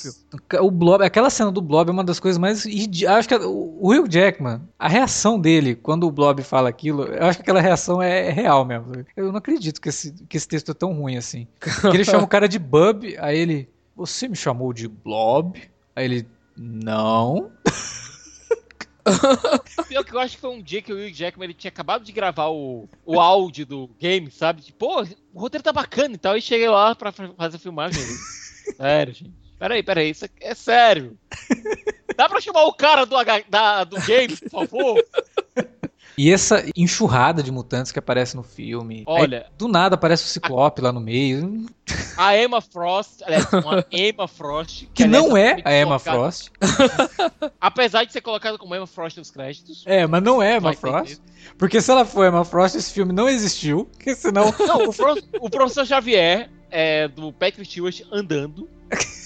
É 0.49 0.55
horrível. 0.55 0.65
O 0.67 0.71
Blob, 0.71 1.03
aquela 1.03 1.29
cena 1.29 1.51
do 1.51 1.61
Blob 1.61 1.89
é 1.89 1.91
uma 1.91 2.03
das 2.05 2.21
coisas 2.21 2.37
mais. 2.39 2.65
Acho 2.65 3.27
que 3.27 3.35
o 3.35 3.89
Hugh 3.93 4.07
Jackman, 4.09 4.61
a 4.79 4.87
reação 4.87 5.37
dele 5.37 5.75
quando 5.75 6.07
o 6.07 6.11
Blob 6.11 6.41
fala 6.41 6.69
aquilo, 6.69 7.03
eu 7.03 7.25
acho 7.25 7.37
que 7.39 7.41
aquela 7.41 7.59
reação 7.59 8.01
é, 8.01 8.27
é 8.27 8.31
real 8.31 8.63
mesmo. 8.63 9.05
Eu 9.17 9.29
não 9.29 9.37
acredito 9.39 9.81
que 9.81 9.89
esse, 9.89 10.13
que 10.29 10.37
esse 10.37 10.47
texto 10.47 10.71
é 10.71 10.73
tão 10.73 10.93
ruim 10.93 11.17
assim. 11.17 11.45
Que 11.59 11.87
ele 11.87 12.05
chama 12.05 12.23
o 12.23 12.27
cara 12.27 12.47
de 12.47 12.57
Bub, 12.57 13.03
aí 13.19 13.37
ele. 13.37 13.69
Você 13.97 14.29
me 14.29 14.35
chamou 14.37 14.71
de 14.71 14.87
Blob? 14.87 15.61
Aí 15.93 16.05
ele. 16.05 16.27
Não. 16.57 17.51
Pior 19.87 20.03
que 20.03 20.13
eu 20.15 20.19
acho 20.19 20.35
que 20.35 20.41
foi 20.41 20.49
um 20.49 20.61
dia 20.61 20.81
que 20.81 20.91
o 20.91 20.95
Hugh 20.97 21.13
Jackman 21.13 21.45
ele 21.45 21.53
tinha 21.53 21.69
acabado 21.69 22.03
de 22.03 22.11
gravar 22.11 22.47
o, 22.47 22.89
o 23.05 23.19
áudio 23.19 23.65
do 23.65 23.87
game, 23.99 24.31
sabe? 24.31 24.61
Tipo, 24.63 24.79
pô, 24.79 25.03
o 25.33 25.39
roteiro 25.39 25.63
tá 25.63 25.71
bacana 25.71 26.15
e 26.15 26.17
tal. 26.17 26.35
E 26.35 26.41
cheguei 26.41 26.67
lá 26.67 26.95
pra 26.95 27.11
fa- 27.11 27.31
fazer 27.37 27.57
a 27.57 27.59
filmagem. 27.59 28.01
Sério, 28.77 29.13
gente. 29.13 29.33
Peraí, 29.59 29.83
peraí, 29.83 30.09
isso 30.09 30.25
é 30.41 30.55
sério. 30.55 31.17
Dá 32.17 32.27
pra 32.27 32.41
chamar 32.41 32.63
o 32.65 32.73
cara 32.73 33.05
do, 33.05 33.15
H, 33.15 33.43
da, 33.47 33.83
do 33.83 34.01
game, 34.01 34.35
por 34.35 34.49
favor? 34.49 35.05
E 36.17 36.31
essa 36.31 36.63
enxurrada 36.75 37.43
de 37.43 37.51
mutantes 37.51 37.91
que 37.91 37.99
aparece 37.99 38.35
no 38.35 38.43
filme. 38.43 38.99
Aí, 38.99 39.03
Olha, 39.07 39.47
do 39.57 39.67
nada 39.67 39.95
aparece 39.95 40.23
o 40.23 40.27
Ciclope 40.27 40.81
lá 40.81 40.91
no 40.91 40.99
meio. 41.01 41.65
a 42.17 42.37
Emma 42.37 42.61
Frost, 42.61 43.21
aliás, 43.23 43.45
uma 43.51 43.85
Emma 43.91 44.27
Frost. 44.27 44.87
Que 44.93 45.03
aliás, 45.03 45.23
não 45.25 45.35
é 45.37 45.61
a 45.65 45.73
Emma 45.77 45.99
colocada- 45.99 46.17
Frost. 46.17 46.51
Apesar 47.59 48.05
de 48.05 48.13
ser 48.13 48.21
colocada 48.21 48.57
como 48.57 48.73
Emma 48.75 48.87
Frost 48.87 49.17
nos 49.17 49.29
créditos. 49.31 49.83
É, 49.85 50.07
mas 50.07 50.23
não 50.23 50.41
é 50.41 50.53
a 50.53 50.57
Emma 50.57 50.73
Frost. 50.73 51.19
Porque 51.57 51.81
se 51.81 51.91
ela 51.91 52.05
for 52.05 52.25
Emma 52.27 52.45
Frost, 52.45 52.75
esse 52.77 52.91
filme 52.93 53.11
não 53.13 53.27
existiu. 53.29 53.85
Porque 53.93 54.15
senão. 54.15 54.53
Não, 54.59 54.89
o, 54.89 54.93
pro- 54.93 55.17
o 55.41 55.49
professor 55.49 55.85
Xavier 55.85 56.49
é 56.71 57.07
do 57.07 57.31
Patrick 57.33 57.65
Stewart 57.69 58.01
andando. 58.11 58.69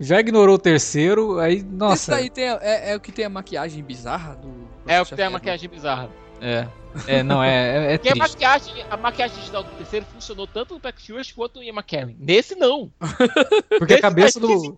Já 0.00 0.20
ignorou 0.20 0.54
o 0.56 0.58
terceiro, 0.58 1.38
aí, 1.38 1.56
Esse 1.56 1.64
nossa. 1.66 2.10
daí 2.12 2.30
tem 2.30 2.48
a- 2.48 2.58
é, 2.62 2.92
é 2.92 2.96
o 2.96 3.00
que 3.00 3.12
tem 3.12 3.24
a 3.24 3.28
maquiagem 3.30 3.82
bizarra 3.82 4.34
do. 4.36 4.48
É 4.86 5.00
o 5.00 5.04
que 5.04 5.14
tem 5.14 5.24
a 5.24 5.28
Xavier, 5.28 5.30
maquiagem 5.32 5.68
bizarra. 5.68 6.10
É. 6.40 6.66
É, 7.06 7.22
não, 7.22 7.42
é, 7.42 7.48
é, 7.90 7.92
é 7.94 7.98
Porque 7.98 8.08
a 8.08 8.12
triste. 8.12 8.32
maquiagem, 8.34 8.84
a 8.90 8.96
maquiagem 8.96 9.36
digital 9.38 9.62
do 9.64 9.70
terceiro 9.72 10.06
funcionou 10.12 10.46
tanto 10.46 10.74
no 10.74 10.80
Patrick 10.80 11.02
Stewart 11.02 11.34
quanto 11.34 11.56
no 11.56 11.62
Ian 11.62 11.74
McKellen. 11.74 12.16
Nesse 12.18 12.54
não. 12.54 12.90
Porque 13.78 13.94
a 13.94 13.96
Nesse 13.96 14.00
cabeça 14.02 14.40
faz 14.40 14.52
do, 14.52 14.76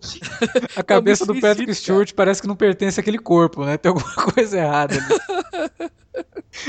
a 0.75 0.83
cabeça 0.83 1.25
do 1.25 1.33
Patrick 1.35 1.71
esquisito, 1.71 1.81
Stewart 1.83 2.13
parece 2.13 2.41
que 2.41 2.47
não 2.47 2.55
pertence 2.55 2.99
àquele 2.99 3.17
corpo, 3.19 3.63
né? 3.65 3.77
Tem 3.77 3.89
alguma 3.89 4.13
coisa 4.33 4.57
errada 4.57 4.95
ali. 4.95 5.91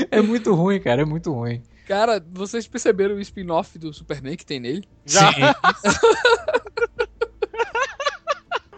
É 0.09 0.21
muito 0.21 0.53
ruim, 0.53 0.79
cara, 0.79 1.01
é 1.01 1.05
muito 1.05 1.31
ruim. 1.33 1.61
Cara, 1.87 2.23
vocês 2.31 2.65
perceberam 2.67 3.15
o 3.15 3.19
spin-off 3.19 3.77
do 3.77 3.93
Superman 3.93 4.37
que 4.37 4.45
tem 4.45 4.59
nele? 4.59 4.83
Já. 5.05 5.31
Sim. 5.33 5.41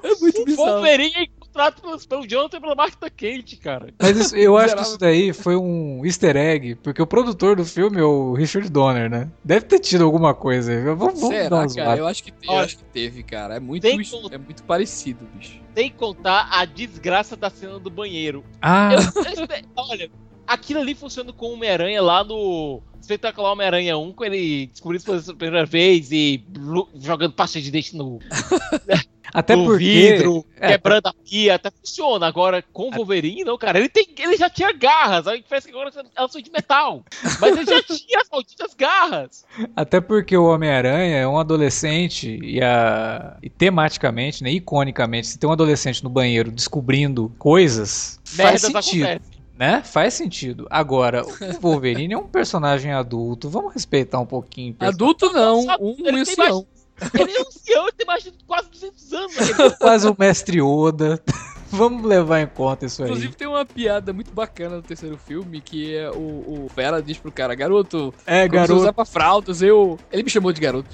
É 0.03 0.15
muito 0.19 0.41
O 0.41 0.45
bizarro. 0.45 0.67
Wolverine 0.73 1.13
é 1.15 1.23
encontrado 1.23 1.81
pelo, 1.81 1.97
pelo 1.99 2.27
Jonathan 2.27 2.57
e 2.57 2.61
pela 2.61 2.75
Marta 2.75 3.09
Quente, 3.09 3.55
cara. 3.55 3.93
Mas 4.01 4.17
isso- 4.17 4.35
eu 4.35 4.57
acho 4.57 4.75
que 4.75 4.81
isso 4.81 4.97
daí 4.97 5.31
foi 5.33 5.55
um 5.55 6.05
easter 6.05 6.35
egg, 6.35 6.75
porque 6.75 7.01
o 7.01 7.07
produtor 7.07 7.55
do 7.55 7.63
filme 7.65 7.99
é 7.99 8.03
o 8.03 8.33
Richard 8.33 8.69
Donner, 8.69 9.09
né? 9.09 9.29
Deve 9.43 9.65
ter 9.65 9.79
tido 9.79 10.03
alguma 10.03 10.33
coisa. 10.33 10.71
aí. 10.73 10.83
Vamos, 10.83 11.21
vamos 11.21 11.21
dar 11.49 11.69
Será, 11.69 11.85
cara? 11.85 11.99
Eu 11.99 12.07
acho 12.07 12.23
que, 12.23 12.31
eu 12.31 12.51
Olha, 12.51 12.65
acho 12.65 12.77
que 12.77 12.83
teve, 12.85 13.23
cara. 13.23 13.55
É 13.55 13.59
muito, 13.59 13.81
tem 13.81 13.93
é 14.31 14.37
muito 14.37 14.63
parecido, 14.63 15.25
bicho. 15.35 15.59
Sem 15.73 15.89
contar 15.89 16.49
a 16.51 16.65
desgraça 16.65 17.35
da 17.37 17.49
cena 17.49 17.79
do 17.79 17.89
banheiro. 17.89 18.43
Ah, 18.61 18.91
Eu- 18.93 18.99
eu- 18.99 19.65
olha, 19.77 20.11
aquilo 20.45 20.81
ali 20.81 20.93
funciona 20.93 21.31
com 21.31 21.47
o 21.47 21.53
Homem-Aranha 21.53 22.01
lá 22.01 22.23
no 22.23 22.81
espetacular 22.99 23.51
Homem-Aranha 23.51 23.97
1, 23.97 24.13
quando 24.13 24.33
ele 24.33 24.67
descobriu 24.67 24.97
isso 24.97 25.05
pela 25.05 25.37
primeira 25.37 25.65
vez 25.65 26.09
e 26.11 26.43
blu- 26.47 26.87
jogando 26.95 27.33
pasta 27.33 27.59
de 27.59 27.69
dente 27.69 27.95
no, 27.97 28.19
até 29.31 29.55
no 29.55 29.65
porque. 29.65 29.83
vidro, 29.83 30.45
é, 30.59 30.69
quebrando 30.69 31.07
a 31.07 31.13
pia, 31.13 31.55
até 31.55 31.71
funciona. 31.71 32.27
Agora, 32.27 32.63
com 32.73 32.89
o 32.89 32.91
Wolverine, 32.91 33.43
não, 33.43 33.57
cara, 33.57 33.79
ele, 33.79 33.89
tem, 33.89 34.07
ele 34.17 34.37
já 34.37 34.49
tinha 34.49 34.71
garras, 34.73 35.27
a 35.27 35.35
gente 35.35 35.45
parece 35.47 35.67
que 35.67 35.73
agora 35.73 35.91
elas 36.15 36.31
são 36.31 36.41
de 36.41 36.51
metal. 36.51 37.03
Mas 37.39 37.55
ele 37.55 37.65
já 37.65 37.81
tinha 37.83 38.21
as 38.21 38.29
malditas 38.29 38.73
garras. 38.73 39.45
Até 39.75 40.01
porque 40.01 40.35
o 40.35 40.45
Homem-Aranha 40.45 41.17
é 41.17 41.27
um 41.27 41.37
adolescente 41.37 42.39
e, 42.43 42.61
a... 42.61 43.37
e 43.41 43.49
tematicamente, 43.49 44.43
né, 44.43 44.51
iconicamente, 44.51 45.27
se 45.27 45.37
tem 45.37 45.49
um 45.49 45.53
adolescente 45.53 46.03
no 46.03 46.09
banheiro 46.09 46.51
descobrindo 46.51 47.31
coisas, 47.37 48.19
faz 48.23 48.61
sentido, 48.61 49.05
acontecem. 49.05 49.41
né? 49.57 49.81
Faz 49.83 50.13
sentido. 50.13 50.67
Agora, 50.69 51.23
o 51.25 51.59
Wolverine 51.61 52.13
é 52.13 52.17
um 52.17 52.27
personagem 52.27 52.91
adulto, 52.91 53.49
vamos 53.49 53.73
respeitar 53.73 54.19
um 54.19 54.25
pouquinho. 54.25 54.73
o 54.73 54.75
personagem. 54.75 54.95
Adulto 54.95 55.33
não, 55.33 55.59
um 55.79 55.95
ele 55.99 56.03
tem 56.03 56.19
ancião. 56.21 56.67
Ele 57.19 57.31
é 57.31 57.39
um 57.41 57.47
ancião, 57.47 57.83
ele 57.83 57.91
tem 57.93 58.05
mais 58.07 58.23
de 58.23 58.31
quase 58.45 58.69
200 58.69 59.13
anos. 59.13 59.35
Quase 59.79 60.07
o 60.07 60.15
mestre 60.17 60.61
Oda. 60.61 61.21
Vamos 61.75 62.05
levar 62.05 62.39
em 62.39 62.45
conta 62.45 62.85
isso 62.85 63.01
aí. 63.01 63.09
Inclusive 63.09 63.35
tem 63.35 63.47
uma 63.47 63.65
piada 63.65 64.13
muito 64.13 64.31
bacana 64.31 64.75
no 64.75 64.81
terceiro 64.83 65.17
filme 65.17 65.59
que 65.59 65.95
é 65.95 66.07
o, 66.11 66.65
o 66.65 66.69
Fera 66.69 67.01
diz 67.01 67.17
pro 67.17 67.31
cara, 67.31 67.55
garoto, 67.55 68.13
É, 68.27 68.43
você 68.43 68.49
garoto. 68.49 68.75
usar 68.81 68.93
pra 68.93 69.05
fraldas, 69.05 69.59
eu. 69.63 69.99
Ele 70.11 70.21
me 70.21 70.29
chamou 70.29 70.53
de 70.53 70.61
garoto. 70.61 70.87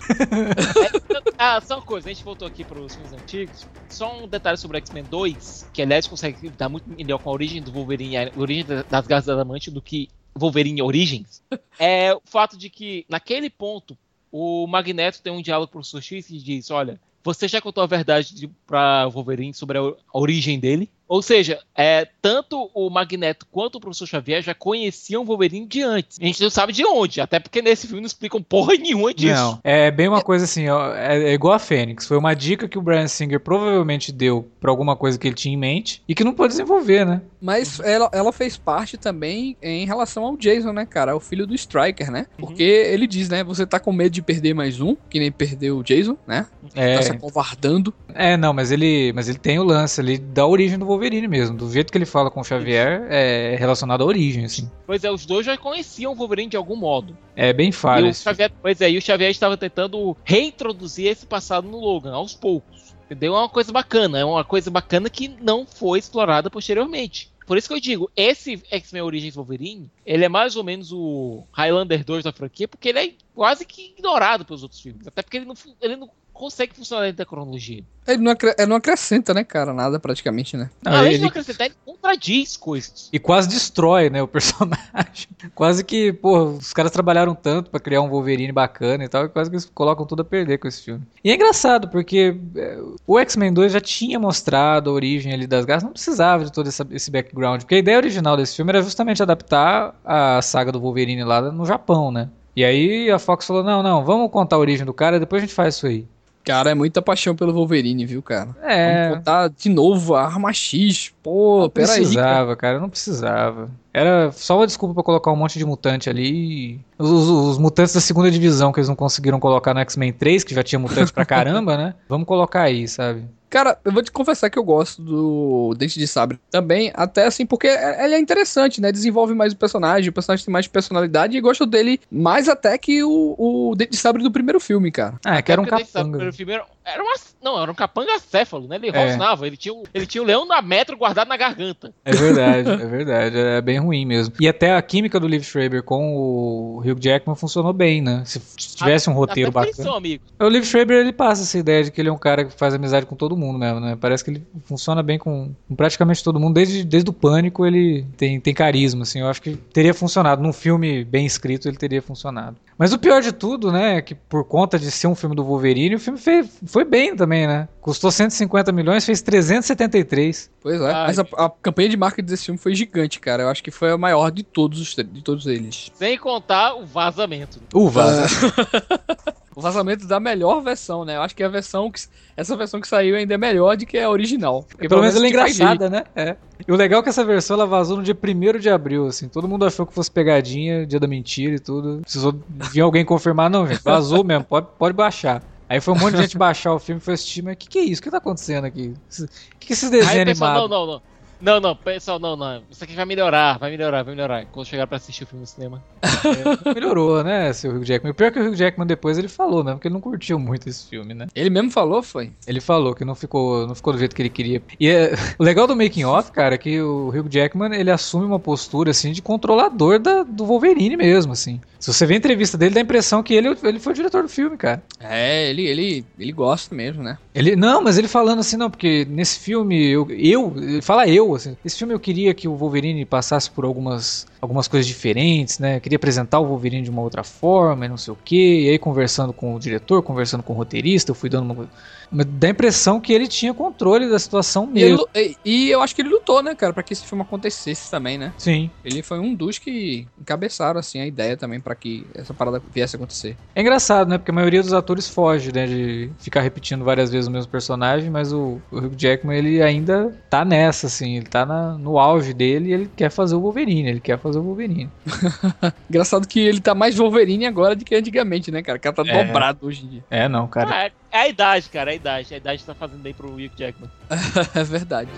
Ah, 1.37 1.59
só 1.61 1.75
uma 1.75 1.81
coisa, 1.81 2.09
a 2.09 2.13
gente 2.13 2.23
voltou 2.23 2.47
aqui 2.47 2.63
pros 2.63 2.93
filmes 2.95 3.13
antigos. 3.13 3.67
Só 3.89 4.23
um 4.23 4.27
detalhe 4.27 4.57
sobre 4.57 4.77
X-Men 4.77 5.03
2, 5.03 5.67
que 5.73 5.81
aliás 5.81 6.07
consegue 6.07 6.47
lidar 6.47 6.69
muito 6.69 6.89
melhor 6.89 7.17
com 7.19 7.29
a 7.29 7.33
origem 7.33 7.61
do 7.61 7.71
Wolverine, 7.71 8.17
a 8.17 8.31
origem 8.37 8.65
da- 8.65 8.83
das 8.83 9.07
garras 9.07 9.25
da 9.25 9.33
adamante 9.33 9.69
do 9.71 9.81
que 9.81 10.07
Wolverine 10.35 10.81
Origins. 10.81 11.41
É 11.77 12.13
o 12.13 12.21
fato 12.25 12.57
de 12.57 12.69
que, 12.69 13.05
naquele 13.09 13.49
ponto, 13.49 13.97
o 14.31 14.67
Magneto 14.67 15.21
tem 15.21 15.31
um 15.31 15.41
diálogo 15.41 15.71
com 15.71 15.79
o 15.79 16.01
X 16.01 16.29
e 16.29 16.37
diz: 16.37 16.71
Olha, 16.71 16.99
você 17.23 17.47
já 17.47 17.61
contou 17.61 17.83
a 17.83 17.87
verdade 17.87 18.33
de, 18.33 18.47
pra 18.65 19.07
Wolverine 19.07 19.53
sobre 19.53 19.77
a 19.77 19.93
origem 20.13 20.59
dele? 20.59 20.89
Ou 21.09 21.21
seja, 21.23 21.59
é, 21.75 22.07
tanto 22.21 22.69
o 22.73 22.89
Magneto 22.89 23.45
quanto 23.51 23.75
o 23.77 23.79
Professor 23.81 24.05
Xavier 24.07 24.43
já 24.43 24.53
conheciam 24.53 25.23
o 25.23 25.25
Wolverine 25.25 25.65
de 25.65 25.81
antes. 25.81 26.19
A 26.21 26.25
gente 26.25 26.41
não 26.41 26.49
sabe 26.51 26.71
de 26.71 26.85
onde, 26.85 27.19
até 27.19 27.39
porque 27.39 27.61
nesse 27.61 27.87
filme 27.87 27.99
não 28.01 28.07
explicam 28.07 28.41
porra 28.43 28.75
nenhuma 28.75 29.11
disso. 29.13 29.33
Não, 29.33 29.59
é 29.63 29.89
bem 29.89 30.07
uma 30.07 30.21
coisa 30.21 30.45
assim, 30.45 30.69
ó, 30.69 30.93
é, 30.93 31.31
é 31.31 31.33
igual 31.33 31.53
a 31.55 31.59
Fênix. 31.59 32.05
Foi 32.07 32.15
uma 32.17 32.35
dica 32.35 32.67
que 32.69 32.77
o 32.77 32.81
Brian 32.81 33.07
Singer 33.07 33.39
provavelmente 33.39 34.11
deu 34.11 34.47
pra 34.61 34.69
alguma 34.69 34.95
coisa 34.95 35.17
que 35.17 35.27
ele 35.27 35.35
tinha 35.35 35.53
em 35.55 35.57
mente 35.57 36.03
e 36.07 36.13
que 36.13 36.23
não 36.23 36.31
pôde 36.33 36.49
desenvolver, 36.53 37.03
né? 37.05 37.21
Mas 37.41 37.79
ela, 37.79 38.07
ela 38.13 38.31
fez 38.31 38.55
parte 38.55 38.95
também 38.97 39.57
em 39.63 39.85
relação 39.87 40.23
ao 40.25 40.37
Jason, 40.37 40.71
né, 40.73 40.85
cara? 40.85 41.15
O 41.15 41.19
filho 41.19 41.47
do 41.47 41.55
Striker, 41.55 42.11
né? 42.11 42.27
Uhum. 42.37 42.45
Porque 42.47 42.61
ele 42.63 43.07
diz, 43.07 43.29
né? 43.29 43.43
Você 43.43 43.65
tá 43.65 43.79
com 43.79 43.91
medo 43.91 44.11
de 44.11 44.21
perder 44.21 44.53
mais 44.53 44.79
um, 44.79 44.95
que 45.09 45.19
nem 45.19 45.31
perdeu 45.31 45.77
o 45.79 45.83
Jason, 45.83 46.15
né? 46.27 46.45
Tá 46.75 47.01
se 47.01 47.09
É, 47.09 47.15
acovardando. 47.15 47.91
é, 48.13 48.37
não, 48.37 48.53
mas 48.53 48.71
ele, 48.71 49.11
mas 49.15 49.27
ele 49.27 49.39
tem 49.39 49.57
o 49.57 49.63
lance 49.63 49.99
ali 49.99 50.19
da 50.19 50.45
origem 50.45 50.77
do 50.77 50.85
Wolverine 50.85 50.98
mesmo. 51.27 51.57
Do 51.57 51.71
jeito 51.71 51.91
que 51.91 51.97
ele 51.97 52.05
fala 52.05 52.29
com 52.29 52.41
o 52.41 52.43
Xavier, 52.43 53.05
é 53.09 53.55
relacionado 53.57 54.01
à 54.01 54.05
origem, 54.05 54.45
assim. 54.45 54.69
Pois 54.85 55.03
é, 55.03 55.11
os 55.11 55.25
dois 55.25 55.45
já 55.45 55.57
conheciam 55.57 56.11
o 56.11 56.15
Wolverine 56.15 56.49
de 56.49 56.57
algum 56.57 56.75
modo. 56.75 57.17
É 57.35 57.53
bem 57.53 57.71
falho. 57.71 58.13
Xavier, 58.13 58.51
pois 58.61 58.81
é, 58.81 58.89
e 58.89 58.97
o 58.97 59.01
Xavier 59.01 59.31
estava 59.31 59.57
tentando 59.57 60.15
reintroduzir 60.23 61.07
esse 61.07 61.25
passado 61.25 61.67
no 61.67 61.79
Logan, 61.79 62.13
aos 62.13 62.33
poucos. 62.33 62.95
Entendeu? 63.05 63.35
É 63.35 63.39
uma 63.39 63.49
coisa 63.49 63.71
bacana, 63.71 64.19
é 64.19 64.25
uma 64.25 64.43
coisa 64.43 64.69
bacana 64.69 65.09
que 65.09 65.27
não 65.27 65.65
foi 65.65 65.97
explorada 65.97 66.49
posteriormente. 66.49 67.31
Por 67.49 67.57
isso 67.57 67.67
que 67.67 67.73
eu 67.73 67.79
digo, 67.79 68.11
esse 68.15 68.61
X-Men 68.69 69.01
Origins 69.01 69.33
Wolverine, 69.33 69.89
ele 70.05 70.23
é 70.23 70.29
mais 70.29 70.55
ou 70.55 70.63
menos 70.63 70.91
o 70.91 71.43
Highlander 71.51 72.05
2 72.05 72.23
da 72.23 72.31
franquia, 72.31 72.67
porque 72.67 72.89
ele 72.89 72.99
é 72.99 73.13
quase 73.33 73.65
que 73.65 73.87
ignorado 73.97 74.45
pelos 74.45 74.61
outros 74.61 74.79
filmes. 74.79 75.07
Até 75.07 75.23
porque 75.23 75.37
ele 75.37 75.47
não, 75.47 75.55
ele 75.81 75.95
não 75.95 76.11
consegue 76.39 76.73
funcionar 76.75 77.03
dentro 77.03 77.17
da 77.17 77.25
cronologia. 77.25 77.83
Ele 78.07 78.17
não, 78.23 78.31
acre- 78.31 78.55
ele 78.57 78.67
não 78.67 78.77
acrescenta, 78.77 79.33
né, 79.33 79.43
cara? 79.43 79.73
Nada 79.73 79.99
praticamente, 79.99 80.55
né? 80.57 80.69
Não, 80.83 80.93
Além 80.93 81.09
de 81.09 81.15
ele- 81.15 81.21
não 81.23 81.27
acrescentar, 81.29 81.67
ele 81.67 81.75
contradiz 81.85 82.55
coisas. 82.57 83.09
E 83.11 83.19
quase 83.19 83.49
destrói, 83.49 84.09
né, 84.09 84.21
o 84.23 84.27
personagem. 84.27 85.27
quase 85.53 85.83
que, 85.83 86.13
pô, 86.13 86.45
os 86.45 86.71
caras 86.73 86.91
trabalharam 86.91 87.35
tanto 87.35 87.69
pra 87.69 87.79
criar 87.79 88.01
um 88.01 88.09
Wolverine 88.09 88.51
bacana 88.53 89.03
e 89.03 89.09
tal, 89.09 89.25
e 89.25 89.29
quase 89.29 89.49
que 89.49 89.55
eles 89.57 89.65
colocam 89.73 90.05
tudo 90.05 90.21
a 90.21 90.25
perder 90.25 90.57
com 90.57 90.67
esse 90.67 90.81
filme. 90.81 91.03
E 91.23 91.29
é 91.29 91.35
engraçado, 91.35 91.89
porque 91.89 92.35
é, 92.55 92.79
o 93.05 93.19
X-Men 93.19 93.53
2 93.53 93.71
já 93.73 93.81
tinha 93.81 94.17
mostrado 94.17 94.89
a 94.89 94.93
origem 94.93 95.33
ali 95.33 95.45
das 95.45 95.65
garras, 95.65 95.83
não 95.83 95.91
precisava 95.91 96.45
de 96.45 96.51
todo 96.51 96.67
essa- 96.67 96.87
esse 96.91 97.11
background, 97.11 97.61
porque 97.61 97.75
a 97.75 97.79
ideia 97.79 97.97
original 97.97 98.37
desse 98.37 98.55
filme 98.55 98.71
era 98.71 98.81
justamente 98.81 99.21
adaptar 99.21 99.93
a 100.05 100.41
saga 100.41 100.71
do 100.71 100.79
Wolverine 100.79 101.23
lá 101.25 101.41
no 101.51 101.65
Japão, 101.65 102.11
né? 102.11 102.29
E 102.55 102.63
aí 102.65 103.11
a 103.11 103.19
Fox 103.19 103.45
falou, 103.45 103.63
não, 103.63 103.83
não, 103.83 104.03
vamos 104.03 104.31
contar 104.31 104.55
a 104.55 104.59
origem 104.59 104.85
do 104.85 104.93
cara, 104.93 105.19
depois 105.19 105.41
a 105.41 105.45
gente 105.45 105.53
faz 105.53 105.75
isso 105.75 105.85
aí. 105.85 106.07
Cara, 106.49 106.71
é 106.71 106.73
muita 106.73 106.99
paixão 106.99 107.35
pelo 107.35 107.53
Wolverine, 107.53 108.07
viu, 108.07 108.23
cara? 108.23 108.55
É, 108.63 109.03
Vamos 109.03 109.17
contar 109.19 109.49
de 109.49 109.69
novo 109.69 110.15
a 110.15 110.25
arma 110.25 110.51
X. 110.51 111.13
Pô, 111.29 111.59
Não 111.61 111.69
peraí. 111.69 111.87
cara. 111.89 111.99
precisava, 112.01 112.55
cara, 112.55 112.79
não 112.79 112.89
precisava. 112.89 113.69
Era 113.93 114.31
só 114.31 114.57
uma 114.57 114.65
desculpa 114.67 114.95
pra 114.95 115.03
colocar 115.03 115.31
um 115.31 115.35
monte 115.35 115.59
de 115.59 115.65
mutante 115.65 116.09
ali. 116.09 116.29
e 116.75 116.79
Os, 116.97 117.09
os- 117.09 117.29
os 117.51 117.57
mutantes 117.59 117.93
da 117.93 118.01
segunda 118.01 118.31
divisão 118.31 118.71
que 118.71 118.79
eles 118.79 118.89
não 118.89 118.95
conseguiram 118.95 119.39
colocar 119.39 119.73
no 119.73 119.79
X-Men 119.81 120.11
3, 120.13 120.43
que 120.43 120.55
já 120.55 120.63
tinha 120.63 120.79
mutante 120.79 121.13
pra 121.13 121.25
caramba, 121.25 121.77
né? 121.77 121.93
Vamos 122.09 122.27
colocar 122.27 122.63
aí, 122.63 122.87
sabe? 122.87 123.25
Cara, 123.49 123.79
eu 123.83 123.91
vou 123.91 124.03
te 124.03 124.11
confessar 124.11 124.47
que 124.51 124.59
eu 124.59 124.63
gosto 124.63 125.01
do 125.01 125.73
Dente 125.75 125.97
de 125.97 126.05
Sabre 126.07 126.39
também, 126.51 126.91
até 126.93 127.25
assim, 127.25 127.47
porque 127.47 127.65
ele 127.65 128.13
é 128.13 128.19
interessante, 128.19 128.79
né? 128.79 128.91
Desenvolve 128.91 129.33
mais 129.33 129.53
o 129.53 129.57
personagem, 129.57 130.07
o 130.07 130.13
personagem 130.13 130.45
tem 130.45 130.53
mais 130.53 130.67
personalidade 130.67 131.35
e 131.35 131.41
gosto 131.41 131.65
dele 131.65 131.99
mais 132.11 132.47
até 132.47 132.77
que 132.77 133.03
o, 133.03 133.35
o 133.39 133.73
Dente 133.75 133.91
de 133.93 133.97
Sabre 133.97 134.21
do 134.21 134.29
primeiro 134.29 134.59
filme, 134.59 134.91
cara. 134.91 135.15
Ah, 135.25 135.37
é 135.37 135.41
que 135.41 135.51
era 135.51 135.59
um 135.59 135.65
capanga. 135.65 136.31
primeiro- 136.31 136.63
era 136.85 137.01
uma, 137.01 137.15
não, 137.41 137.59
era 137.59 137.71
um 137.71 137.75
capanga 137.75 138.19
céfalo, 138.19 138.67
né? 138.67 138.75
Ele 138.75 138.89
É. 138.95 139.05
rosnava, 139.07 139.47
ele 139.47 139.57
tinha, 139.57 139.73
o- 139.73 139.83
ele 139.95 140.05
tinha 140.05 140.21
o 140.21 140.25
leão 140.27 140.45
na 140.45 140.61
metro 140.61 140.95
guardado 140.95 141.18
na 141.25 141.37
garganta. 141.37 141.93
É 142.03 142.11
verdade, 142.11 142.69
é 142.69 142.85
verdade. 142.85 143.37
É 143.37 143.61
bem 143.61 143.79
ruim 143.79 144.05
mesmo. 144.05 144.33
E 144.39 144.47
até 144.47 144.75
a 144.75 144.81
química 144.81 145.19
do 145.19 145.27
Liv 145.27 145.43
Schreiber 145.43 145.83
com 145.83 146.15
o 146.15 146.79
Hugh 146.79 146.99
Jackman 146.99 147.35
funcionou 147.35 147.73
bem, 147.73 148.01
né? 148.01 148.23
Se 148.25 148.39
se 148.39 148.75
tivesse 148.75 149.09
um 149.09 149.13
roteiro 149.13 149.49
Até 149.49 149.67
bacana. 149.67 149.83
são 149.83 149.95
amigos. 149.95 150.27
O 150.39 150.47
Liv 150.47 150.63
Schreiber, 150.63 150.97
ele 150.97 151.13
passa 151.13 151.43
essa 151.43 151.57
ideia 151.57 151.83
de 151.83 151.91
que 151.91 152.01
ele 152.01 152.09
é 152.09 152.11
um 152.11 152.17
cara 152.17 152.45
que 152.45 152.53
faz 152.53 152.73
amizade 152.73 153.05
com 153.05 153.15
todo 153.15 153.35
mundo 153.35 153.59
mesmo, 153.59 153.79
né? 153.79 153.97
Parece 153.99 154.23
que 154.23 154.31
ele 154.31 154.47
funciona 154.65 155.03
bem 155.03 155.17
com, 155.17 155.53
com 155.67 155.75
praticamente 155.75 156.23
todo 156.23 156.39
mundo. 156.39 156.53
Desde, 156.53 156.83
desde 156.83 157.09
o 157.09 157.13
Pânico, 157.13 157.65
ele 157.65 158.05
tem, 158.17 158.39
tem 158.39 158.53
carisma, 158.53 159.03
assim. 159.03 159.19
Eu 159.19 159.27
acho 159.27 159.41
que 159.41 159.55
teria 159.55 159.93
funcionado. 159.93 160.41
Num 160.41 160.53
filme 160.53 161.03
bem 161.03 161.25
escrito, 161.25 161.67
ele 161.67 161.77
teria 161.77 162.01
funcionado. 162.01 162.57
Mas 162.77 162.93
o 162.93 162.97
pior 162.97 163.21
de 163.21 163.33
tudo, 163.33 163.71
né, 163.73 163.97
é 163.97 164.01
que 164.01 164.15
por 164.15 164.45
conta 164.45 164.79
de 164.79 164.89
ser 164.89 165.07
um 165.07 165.15
filme 165.15 165.35
do 165.35 165.43
Wolverine, 165.43 165.95
o 165.95 165.99
filme 165.99 166.17
fez, 166.17 166.49
foi 166.65 166.85
bem 166.85 167.13
também, 167.13 167.45
né? 167.45 167.67
Custou 167.81 168.09
150 168.09 168.71
milhões, 168.71 169.05
fez 169.05 169.21
373. 169.21 170.49
Pois 170.61 170.81
é. 170.81 170.91
Ai. 170.91 171.07
Mas 171.07 171.19
a, 171.19 171.25
a 171.37 171.49
campanha 171.49 171.89
de 171.89 171.97
marketing 171.97 172.27
desse 172.27 172.45
filme 172.45 172.57
foi 172.57 172.75
gigante, 172.75 173.19
cara. 173.19 173.43
Eu 173.43 173.49
acho 173.49 173.63
que 173.63 173.71
foi 173.71 173.91
a 173.91 173.97
maior 173.97 174.29
de 174.29 174.43
todos, 174.43 174.79
os, 174.79 174.95
de 174.95 175.23
todos 175.23 175.47
eles. 175.47 175.91
Sem 175.93 176.17
contar 176.17 176.75
o 176.75 176.85
vazamento. 176.85 177.59
Uva! 177.73 178.05
O 179.59 179.61
vazamento 179.61 180.07
da 180.07 180.21
melhor 180.21 180.61
versão, 180.61 181.03
né? 181.03 181.17
Eu 181.17 181.21
acho 181.21 181.35
que 181.35 181.43
a 181.43 181.49
versão 181.49 181.91
que. 181.91 181.99
Essa 182.37 182.55
versão 182.55 182.79
que 182.79 182.87
saiu 182.87 183.17
ainda 183.17 183.33
é 183.33 183.37
melhor 183.37 183.75
do 183.75 183.85
que 183.85 183.97
a 183.97 184.09
original. 184.09 184.63
Porque 184.63 184.87
Pelo 184.87 185.01
menos 185.01 185.17
ela 185.17 185.25
é 185.25 185.29
engraçada, 185.29 185.89
né? 185.89 186.05
É. 186.15 186.37
E 186.65 186.71
o 186.71 186.77
legal 186.77 187.01
é 187.01 187.03
que 187.03 187.09
essa 187.09 187.25
versão 187.25 187.55
ela 187.55 187.65
vazou 187.65 187.97
no 187.97 188.03
dia 188.03 188.15
1 188.15 188.57
de 188.57 188.69
abril, 188.69 189.07
assim. 189.07 189.27
Todo 189.27 189.49
mundo 189.49 189.65
achou 189.65 189.85
que 189.85 189.93
fosse 189.93 190.09
pegadinha, 190.09 190.85
dia 190.85 190.97
da 190.97 191.07
mentira 191.07 191.55
e 191.55 191.59
tudo. 191.59 191.99
Precisou 192.03 192.33
vir 192.71 192.79
alguém 192.79 193.03
confirmar, 193.03 193.49
não, 193.49 193.67
gente. 193.67 193.83
Vazou 193.83 194.23
mesmo, 194.23 194.45
pode, 194.45 194.67
pode 194.77 194.95
baixar. 194.95 195.43
Aí 195.69 195.79
foi 195.79 195.93
um 195.93 195.97
monte 195.99 196.15
de 196.15 196.23
gente 196.23 196.37
baixar 196.37 196.73
o 196.73 196.79
filme 196.79 196.99
e 196.99 197.03
foi 197.03 197.13
assistir, 197.13 197.43
mas 197.43 197.53
o 197.53 197.57
que, 197.57 197.69
que 197.69 197.77
é 197.79 197.83
isso? 197.83 198.01
O 198.01 198.03
que 198.03 198.09
tá 198.11 198.17
acontecando 198.17 198.65
aqui? 198.67 198.93
O 199.19 199.27
que, 199.59 199.67
que 199.67 199.73
esses 199.73 199.89
desenhos 199.89 200.15
Aí 200.15 200.23
o 200.23 200.25
pessoal, 200.25 200.49
animados? 200.51 200.69
não, 200.71 200.85
não, 200.87 200.93
não. 200.93 201.01
Não, 201.41 201.57
não, 201.61 201.73
pessoal, 201.73 202.19
não, 202.19 202.35
não. 202.35 202.61
Isso 202.69 202.83
aqui 202.83 202.93
vai 202.93 203.05
melhorar, 203.05 203.57
vai 203.57 203.71
melhorar, 203.71 204.03
vai 204.03 204.13
melhorar. 204.13 204.45
Quando 204.47 204.65
chegar 204.65 204.85
pra 204.87 204.97
assistir 204.97 205.23
o 205.23 205.27
filme 205.27 205.39
no 205.39 205.47
cinema. 205.47 205.81
Melhorou, 206.75 207.23
né, 207.23 207.53
seu 207.53 207.71
Hugh 207.71 207.85
Jackman? 207.85 208.11
O 208.11 208.13
pior 208.13 208.27
é 208.27 208.31
que 208.31 208.39
o 208.39 208.49
Hugh 208.49 208.55
Jackman 208.55 208.85
depois 208.85 209.17
ele 209.17 209.29
falou 209.29 209.63
mesmo, 209.63 209.79
que 209.79 209.87
ele 209.87 209.93
não 209.93 210.01
curtiu 210.01 210.37
muito 210.37 210.67
esse 210.67 210.87
filme, 210.89 211.13
né? 211.13 211.27
Ele 211.33 211.49
mesmo 211.49 211.71
falou, 211.71 212.03
foi. 212.03 212.33
Ele 212.45 212.59
falou 212.59 212.93
que 212.93 213.05
não 213.05 213.15
ficou, 213.15 213.65
não 213.65 213.73
ficou 213.73 213.93
do 213.93 213.99
jeito 213.99 214.13
que 214.15 214.21
ele 214.21 214.29
queria. 214.29 214.61
E 214.77 214.89
é- 214.89 215.13
o 215.37 215.43
legal 215.43 215.65
do 215.65 215.77
making 215.77 216.03
off, 216.03 216.29
cara, 216.31 216.55
é 216.55 216.57
que 216.57 216.81
o 216.81 217.07
Hugh 217.07 217.29
Jackman, 217.29 217.73
ele 217.73 217.89
assume 217.89 218.25
uma 218.25 218.39
postura 218.39 218.91
assim 218.91 219.13
de 219.13 219.21
controlador 219.21 219.97
da- 219.99 220.23
do 220.23 220.45
Wolverine 220.45 220.97
mesmo, 220.97 221.31
assim. 221.31 221.61
Se 221.79 221.93
você 221.93 222.05
vê 222.05 222.15
a 222.15 222.17
entrevista 222.17 222.57
dele, 222.57 222.73
dá 222.73 222.81
a 222.81 222.83
impressão 222.83 223.23
que 223.23 223.33
ele, 223.33 223.55
ele 223.63 223.79
foi 223.79 223.93
o 223.93 223.95
diretor 223.95 224.21
do 224.21 224.29
filme, 224.29 224.57
cara. 224.57 224.83
É, 224.99 225.49
ele, 225.49 225.65
ele, 225.65 226.05
ele 226.19 226.31
gosta 226.33 226.75
mesmo, 226.75 227.01
né? 227.01 227.17
Ele, 227.33 227.55
não, 227.55 227.81
mas 227.81 227.97
ele 227.97 228.07
falando 228.07 228.39
assim, 228.39 228.57
não, 228.57 228.69
porque 228.69 229.07
nesse 229.09 229.39
filme, 229.39 229.87
eu, 229.87 230.05
eu 230.11 230.53
ele 230.57 230.81
fala 230.81 231.07
eu, 231.07 231.33
assim, 231.33 231.55
esse 231.63 231.77
filme 231.77 231.93
eu 231.93 231.99
queria 231.99 232.33
que 232.33 232.47
o 232.47 232.55
Wolverine 232.55 233.05
passasse 233.05 233.49
por 233.49 233.63
algumas, 233.63 234.27
algumas 234.41 234.67
coisas 234.67 234.87
diferentes, 234.87 235.59
né, 235.59 235.79
queria 235.79 235.97
apresentar 235.97 236.39
o 236.39 236.45
Wolverine 236.45 236.81
de 236.83 236.89
uma 236.89 237.01
outra 237.01 237.23
forma, 237.23 237.85
e 237.85 237.89
não 237.89 237.97
sei 237.97 238.13
o 238.13 238.17
que, 238.23 238.65
e 238.65 238.69
aí 238.69 238.79
conversando 238.79 239.33
com 239.33 239.53
o 239.55 239.59
diretor, 239.59 240.01
conversando 240.01 240.43
com 240.43 240.53
o 240.53 240.55
roteirista, 240.55 241.11
eu 241.11 241.15
fui 241.15 241.29
dando 241.29 241.51
uma... 241.53 241.69
Dá 242.11 242.47
a 242.47 242.51
impressão 242.51 242.99
que 242.99 243.13
ele 243.13 243.27
tinha 243.27 243.53
controle 243.53 244.09
da 244.09 244.17
situação 244.17 244.67
E, 244.73 244.81
ele 244.81 244.91
mesmo. 244.91 245.07
e- 245.15 245.35
e 245.45 245.69
eu 245.69 245.79
acho 245.81 245.93
que 245.95 246.01
ele 246.01 246.09
lutou, 246.09 246.41
né, 246.41 246.55
cara, 246.55 246.73
pra 246.73 246.81
que 246.81 246.93
esse 246.93 247.05
filme 247.05 247.21
acontecesse 247.23 247.91
também, 247.91 248.17
né? 248.17 248.33
Sim. 248.37 248.71
Ele 248.83 249.03
foi 249.03 249.19
um 249.19 249.35
dos 249.35 249.59
que 249.59 250.07
encabeçaram, 250.19 250.79
assim, 250.79 250.99
a 250.99 251.05
ideia 251.05 251.37
também 251.37 251.59
pra 251.59 251.75
que 251.75 252.07
essa 252.15 252.33
parada 252.33 252.61
viesse 252.73 252.95
a 252.95 252.97
acontecer. 252.97 253.35
É 253.53 253.61
engraçado, 253.61 254.09
né? 254.09 254.17
Porque 254.17 254.31
a 254.31 254.33
maioria 254.33 254.61
dos 254.63 254.73
atores 254.73 255.07
foge, 255.07 255.51
né? 255.53 255.67
De 255.67 256.09
ficar 256.17 256.41
repetindo 256.41 256.83
várias 256.83 257.11
vezes 257.11 257.27
o 257.27 257.31
mesmo 257.31 257.51
personagem, 257.51 258.09
mas 258.09 258.33
o, 258.33 258.57
o 258.71 258.77
Hugh 258.77 258.95
Jackman, 258.97 259.37
ele 259.37 259.61
ainda 259.61 260.11
tá 260.29 260.43
nessa, 260.43 260.87
assim. 260.87 261.17
Ele 261.17 261.25
tá 261.27 261.45
na- 261.45 261.77
no 261.77 261.99
auge 261.99 262.33
dele 262.33 262.69
e 262.69 262.73
ele 262.73 262.89
quer 262.95 263.11
fazer 263.11 263.35
o 263.35 263.41
Wolverine, 263.41 263.89
ele 263.89 263.99
quer 263.99 264.17
fazer 264.17 264.28
o 264.35 264.41
Wolverine. 264.43 264.89
Engraçado 265.89 266.27
que 266.27 266.39
ele 266.39 266.59
tá 266.61 266.75
mais 266.75 266.95
Wolverine 266.97 267.45
agora 267.45 267.75
do 267.75 267.83
que 267.85 267.95
antigamente, 267.95 268.51
né, 268.51 268.61
cara? 268.61 268.77
O 268.77 268.81
cara 268.81 268.95
tá 268.95 269.03
É. 269.07 269.23
dobrado 269.25 269.65
hoje 269.65 269.85
em 269.85 269.89
dia. 269.89 270.03
É, 270.09 270.27
não, 270.27 270.47
cara. 270.47 270.69
Ah, 270.69 270.83
é, 270.85 270.91
é 271.11 271.17
a 271.21 271.27
idade, 271.27 271.69
cara, 271.69 271.91
é 271.91 271.93
a 271.93 271.95
idade. 271.95 272.33
A 272.33 272.37
idade 272.37 272.63
tá 272.63 272.73
fazendo 272.73 273.01
bem 273.01 273.13
pro 273.13 273.31
Hugh 273.33 273.49
Jackman. 273.57 273.89
é 274.55 274.63
verdade. 274.63 275.09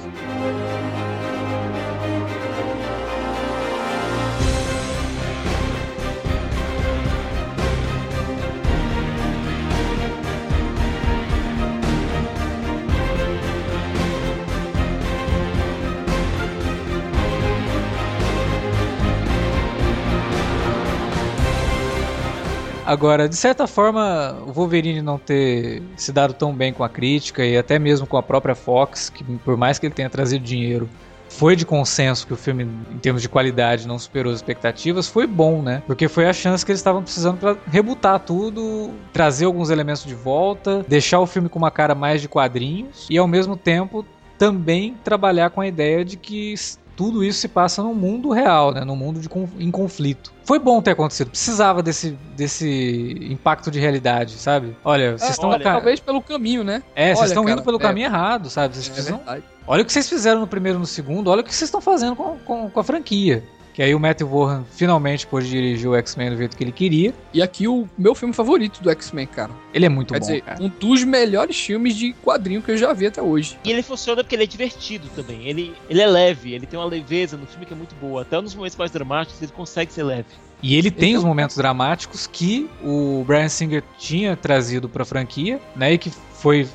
Agora, 22.92 23.30
de 23.30 23.38
certa 23.38 23.68
forma, 23.68 24.36
o 24.46 24.52
Wolverine 24.52 25.02
não 25.02 25.18
ter 25.18 25.82
se 25.96 26.12
dado 26.12 26.34
tão 26.34 26.54
bem 26.54 26.74
com 26.74 26.84
a 26.84 26.90
crítica 26.90 27.46
e 27.46 27.58
até 27.58 27.80
mesmo 27.80 28.06
com 28.06 28.18
a 28.18 28.22
própria 28.22 28.54
Fox, 28.54 29.10
que 29.10 29.24
por 29.24 29.56
mais 29.56 29.80
que 29.80 29.86
ele 29.86 29.94
tenha 29.94 30.10
trazido 30.10 30.44
dinheiro, 30.44 30.90
foi 31.30 31.56
de 31.56 31.66
consenso 31.66 32.28
que 32.28 32.34
o 32.34 32.36
filme, 32.36 32.68
em 32.92 32.98
termos 32.98 33.22
de 33.22 33.30
qualidade, 33.30 33.88
não 33.88 33.98
superou 33.98 34.34
as 34.34 34.40
expectativas, 34.40 35.08
foi 35.08 35.26
bom, 35.26 35.62
né? 35.62 35.82
Porque 35.88 36.10
foi 36.10 36.28
a 36.28 36.34
chance 36.34 36.66
que 36.66 36.72
eles 36.74 36.82
estavam 36.82 37.02
precisando 37.02 37.38
para 37.38 37.56
rebutar 37.72 38.20
tudo, 38.20 38.92
trazer 39.14 39.46
alguns 39.46 39.70
elementos 39.70 40.04
de 40.04 40.14
volta, 40.14 40.86
deixar 40.86 41.22
o 41.22 41.26
filme 41.26 41.48
com 41.48 41.58
uma 41.58 41.72
cara 41.72 41.96
mais 41.96 42.20
de 42.20 42.28
quadrinhos 42.28 43.08
e 43.10 43.18
ao 43.18 43.26
mesmo 43.26 43.56
tempo 43.56 44.06
também 44.38 44.96
trabalhar 45.02 45.52
com 45.52 45.62
a 45.62 45.68
ideia 45.68 46.04
de 46.04 46.18
que 46.18 46.56
tudo 47.02 47.24
isso 47.24 47.40
se 47.40 47.48
passa 47.48 47.82
no 47.82 47.96
mundo 47.96 48.30
real, 48.30 48.72
né? 48.72 48.86
No 48.86 48.96
mundo 48.96 49.20
de, 49.20 49.28
em 49.58 49.72
conflito. 49.72 50.32
Foi 50.46 50.60
bom 50.60 50.80
ter 50.84 50.92
acontecido. 50.92 51.32
Precisava 51.32 51.82
desse, 51.82 52.16
desse 52.36 53.18
impacto 53.28 53.72
de 53.72 53.80
realidade, 53.80 54.34
sabe? 54.34 54.78
Olha, 54.86 55.18
vocês 55.18 55.32
é, 55.32 55.34
estão... 55.34 55.60
Talvez 55.60 56.00
pelo 56.00 56.22
caminho, 56.22 56.64
né? 56.64 56.84
É, 56.96 57.16
vocês 57.16 57.32
estão 57.32 57.50
indo 57.50 57.64
pelo 57.64 57.78
é, 57.78 57.82
caminho 57.82 58.06
errado, 58.06 58.52
sabe? 58.52 58.76
Vocês 58.76 58.88
é 58.88 58.92
precisam... 58.92 59.22
Olha 59.66 59.82
o 59.82 59.86
que 59.86 59.92
vocês 59.92 60.08
fizeram 60.08 60.42
no 60.42 60.48
primeiro 60.48 60.78
e 60.78 60.82
no 60.82 60.86
segundo, 60.86 61.32
olha 61.32 61.42
o 61.42 61.44
que 61.44 61.56
vocês 61.56 61.70
estão 61.70 61.82
fazendo 61.82 62.16
com, 62.16 62.38
com, 62.46 62.70
com 62.70 62.80
a 62.80 62.84
franquia. 62.84 63.44
Que 63.74 63.82
aí 63.82 63.96
o 63.96 64.00
Matthew 64.00 64.28
Vaughan 64.28 64.64
finalmente 64.72 65.26
pôde 65.26 65.50
dirigir 65.50 65.90
o 65.90 65.96
X-Men 65.96 66.32
do 66.32 66.38
jeito 66.38 66.58
que 66.58 66.64
ele 66.64 66.72
queria. 66.72 67.14
E 67.34 67.42
aqui 67.42 67.68
o 67.68 67.88
meu 67.98 68.14
filme 68.14 68.34
favorito 68.34 68.82
do 68.82 68.90
X-Men, 68.90 69.28
cara. 69.28 69.52
Ele 69.74 69.86
é 69.86 69.90
muito 69.90 70.14
Quer 70.14 70.20
bom, 70.20 70.26
dizer, 70.26 70.42
cara. 70.42 70.62
um 70.62 70.70
dos 70.70 71.04
melhores 71.04 71.60
filmes 71.60 71.96
de 71.96 72.14
quadrinho 72.14 72.62
que 72.62 72.72
eu 72.72 72.78
já 72.78 72.94
vi 72.94 73.08
até 73.08 73.22
hoje. 73.22 73.58
E 73.64 73.72
ele 73.72 73.82
funciona 73.82 74.24
porque 74.24 74.36
ele 74.36 74.44
é 74.44 74.48
divertido 74.48 75.08
também. 75.16 75.48
Ele, 75.48 75.74
ele 75.90 76.02
é 76.02 76.08
leve, 76.08 76.54
ele 76.54 76.66
tem 76.66 76.80
uma 76.80 76.86
leveza 76.86 77.38
no 77.38 77.46
filme 77.46 77.66
que 77.66 77.74
é 77.74 77.76
muito 77.76 77.96
boa. 77.96 78.22
Até 78.24 78.40
nos 78.42 78.54
momentos 78.54 78.78
mais 78.78 78.92
dramáticos 78.92 79.42
ele 79.42 79.52
consegue 79.52 79.92
ser 79.94 80.04
leve. 80.04 80.26
E 80.64 80.76
ele 80.76 80.92
tem 80.92 81.18
os 81.18 81.24
momentos 81.24 81.56
dramáticos 81.56 82.28
que 82.28 82.70
o 82.84 83.24
Brian 83.26 83.50
Singer 83.50 83.84
tinha 83.98 84.36
trazido 84.36 84.88
para 84.88 85.02
a 85.02 85.06
franquia, 85.06 85.60
né? 85.76 85.94
E 85.94 85.98
que 85.98 86.12
foi 86.34 86.68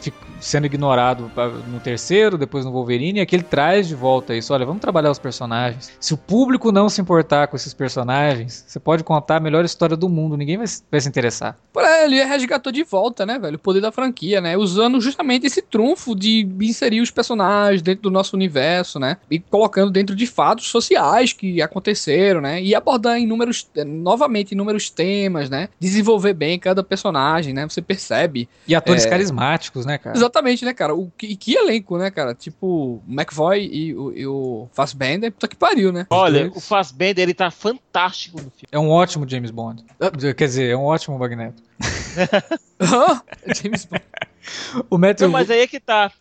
sendo 0.47 0.67
ignorado 0.67 1.31
no 1.69 1.81
terceiro, 1.81 2.39
depois 2.39 2.65
no 2.65 2.71
Wolverine, 2.71 3.19
e 3.19 3.23
aqui 3.23 3.35
ele 3.35 3.43
traz 3.43 3.89
de 3.89 3.95
volta 3.95 4.35
isso. 4.35 4.55
Olha, 4.55 4.65
vamos 4.65 4.81
trabalhar 4.81 5.11
os 5.11 5.19
personagens. 5.19 5.91
Se 5.99 6.15
o 6.15 6.17
público 6.17 6.71
não 6.71 6.89
se 6.89 7.01
importar 7.01 7.49
com 7.49 7.57
esses 7.57 7.75
personagens, 7.75 8.65
você 8.67 8.79
pode 8.79 9.03
contar 9.03 9.37
a 9.37 9.41
melhor 9.41 9.65
história 9.65 9.97
do 9.97 10.09
mundo, 10.09 10.37
ninguém 10.37 10.57
vai, 10.57 10.67
vai 10.91 11.01
se 11.01 11.09
interessar. 11.09 11.59
Por 11.73 11.83
aí, 11.83 12.05
ele 12.05 12.25
resgatou 12.25 12.73
de 12.73 12.85
volta, 12.85 13.27
né, 13.27 13.39
velho, 13.39 13.57
o 13.57 13.59
poder 13.59 13.81
da 13.81 13.91
franquia, 13.91 14.41
né, 14.41 14.57
usando 14.57 15.01
justamente 15.01 15.47
esse 15.47 15.61
trunfo 15.61 16.15
de 16.15 16.49
inserir 16.61 17.01
os 17.01 17.11
personagens 17.11 17.83
dentro 17.83 18.03
do 18.03 18.11
nosso 18.11 18.37
universo, 18.37 19.01
né, 19.01 19.17
e 19.29 19.41
colocando 19.41 19.91
dentro 19.91 20.15
de 20.15 20.27
fatos 20.27 20.69
sociais 20.69 21.33
que 21.33 21.61
aconteceram, 21.61 22.41
né, 22.41 22.63
e 22.63 22.73
abordar 22.73 23.19
inúmeros, 23.19 23.69
novamente 23.85 24.53
inúmeros 24.53 24.91
temas, 24.91 25.51
né, 25.51 25.69
desenvolver 25.81 26.35
bem 26.35 26.57
cada 26.57 26.85
personagem, 26.85 27.53
né, 27.53 27.67
você 27.69 27.83
percebe. 27.83 28.49
E 28.69 28.75
atores 28.75 29.05
é... 29.05 29.09
carismáticos, 29.09 29.85
né, 29.85 29.99
cara? 29.99 30.17
Exatamente, 30.17 30.36
né, 30.65 30.75
cara? 30.75 30.95
O, 30.95 31.11
que, 31.11 31.37
que 31.37 31.55
elenco, 31.55 31.97
né, 31.99 32.11
cara? 32.11 32.35
Tipo, 32.35 33.03
McVoy 33.09 33.69
e, 33.73 33.95
o, 33.95 34.13
e 34.13 34.27
o 34.27 34.69
Fassbender, 34.73 35.33
puta 35.33 35.49
que 35.49 35.57
pariu, 35.57 35.93
né? 35.93 36.07
Olha, 36.11 36.51
o 36.55 36.61
Fassbender, 36.61 37.23
ele 37.23 37.35
tá 37.35 37.51
fantástico 37.51 38.37
no 38.37 38.51
filme. 38.51 38.69
É 38.71 38.79
um 38.79 38.91
ótimo 38.91 39.29
James 39.29 39.51
Bond. 39.51 39.85
Ah, 40.01 40.11
quer 40.35 40.47
dizer, 40.47 40.71
é 40.71 40.77
um 40.77 40.85
ótimo 40.85 41.19
Magneto. 41.19 41.63
James 43.63 43.85
Bond. 43.85 44.05
o 44.91 44.99
Matthew... 44.99 45.27
Não, 45.27 45.33
mas 45.33 45.51
aí 45.51 45.61
é 45.61 45.67
que 45.67 45.81
tá. 45.81 46.13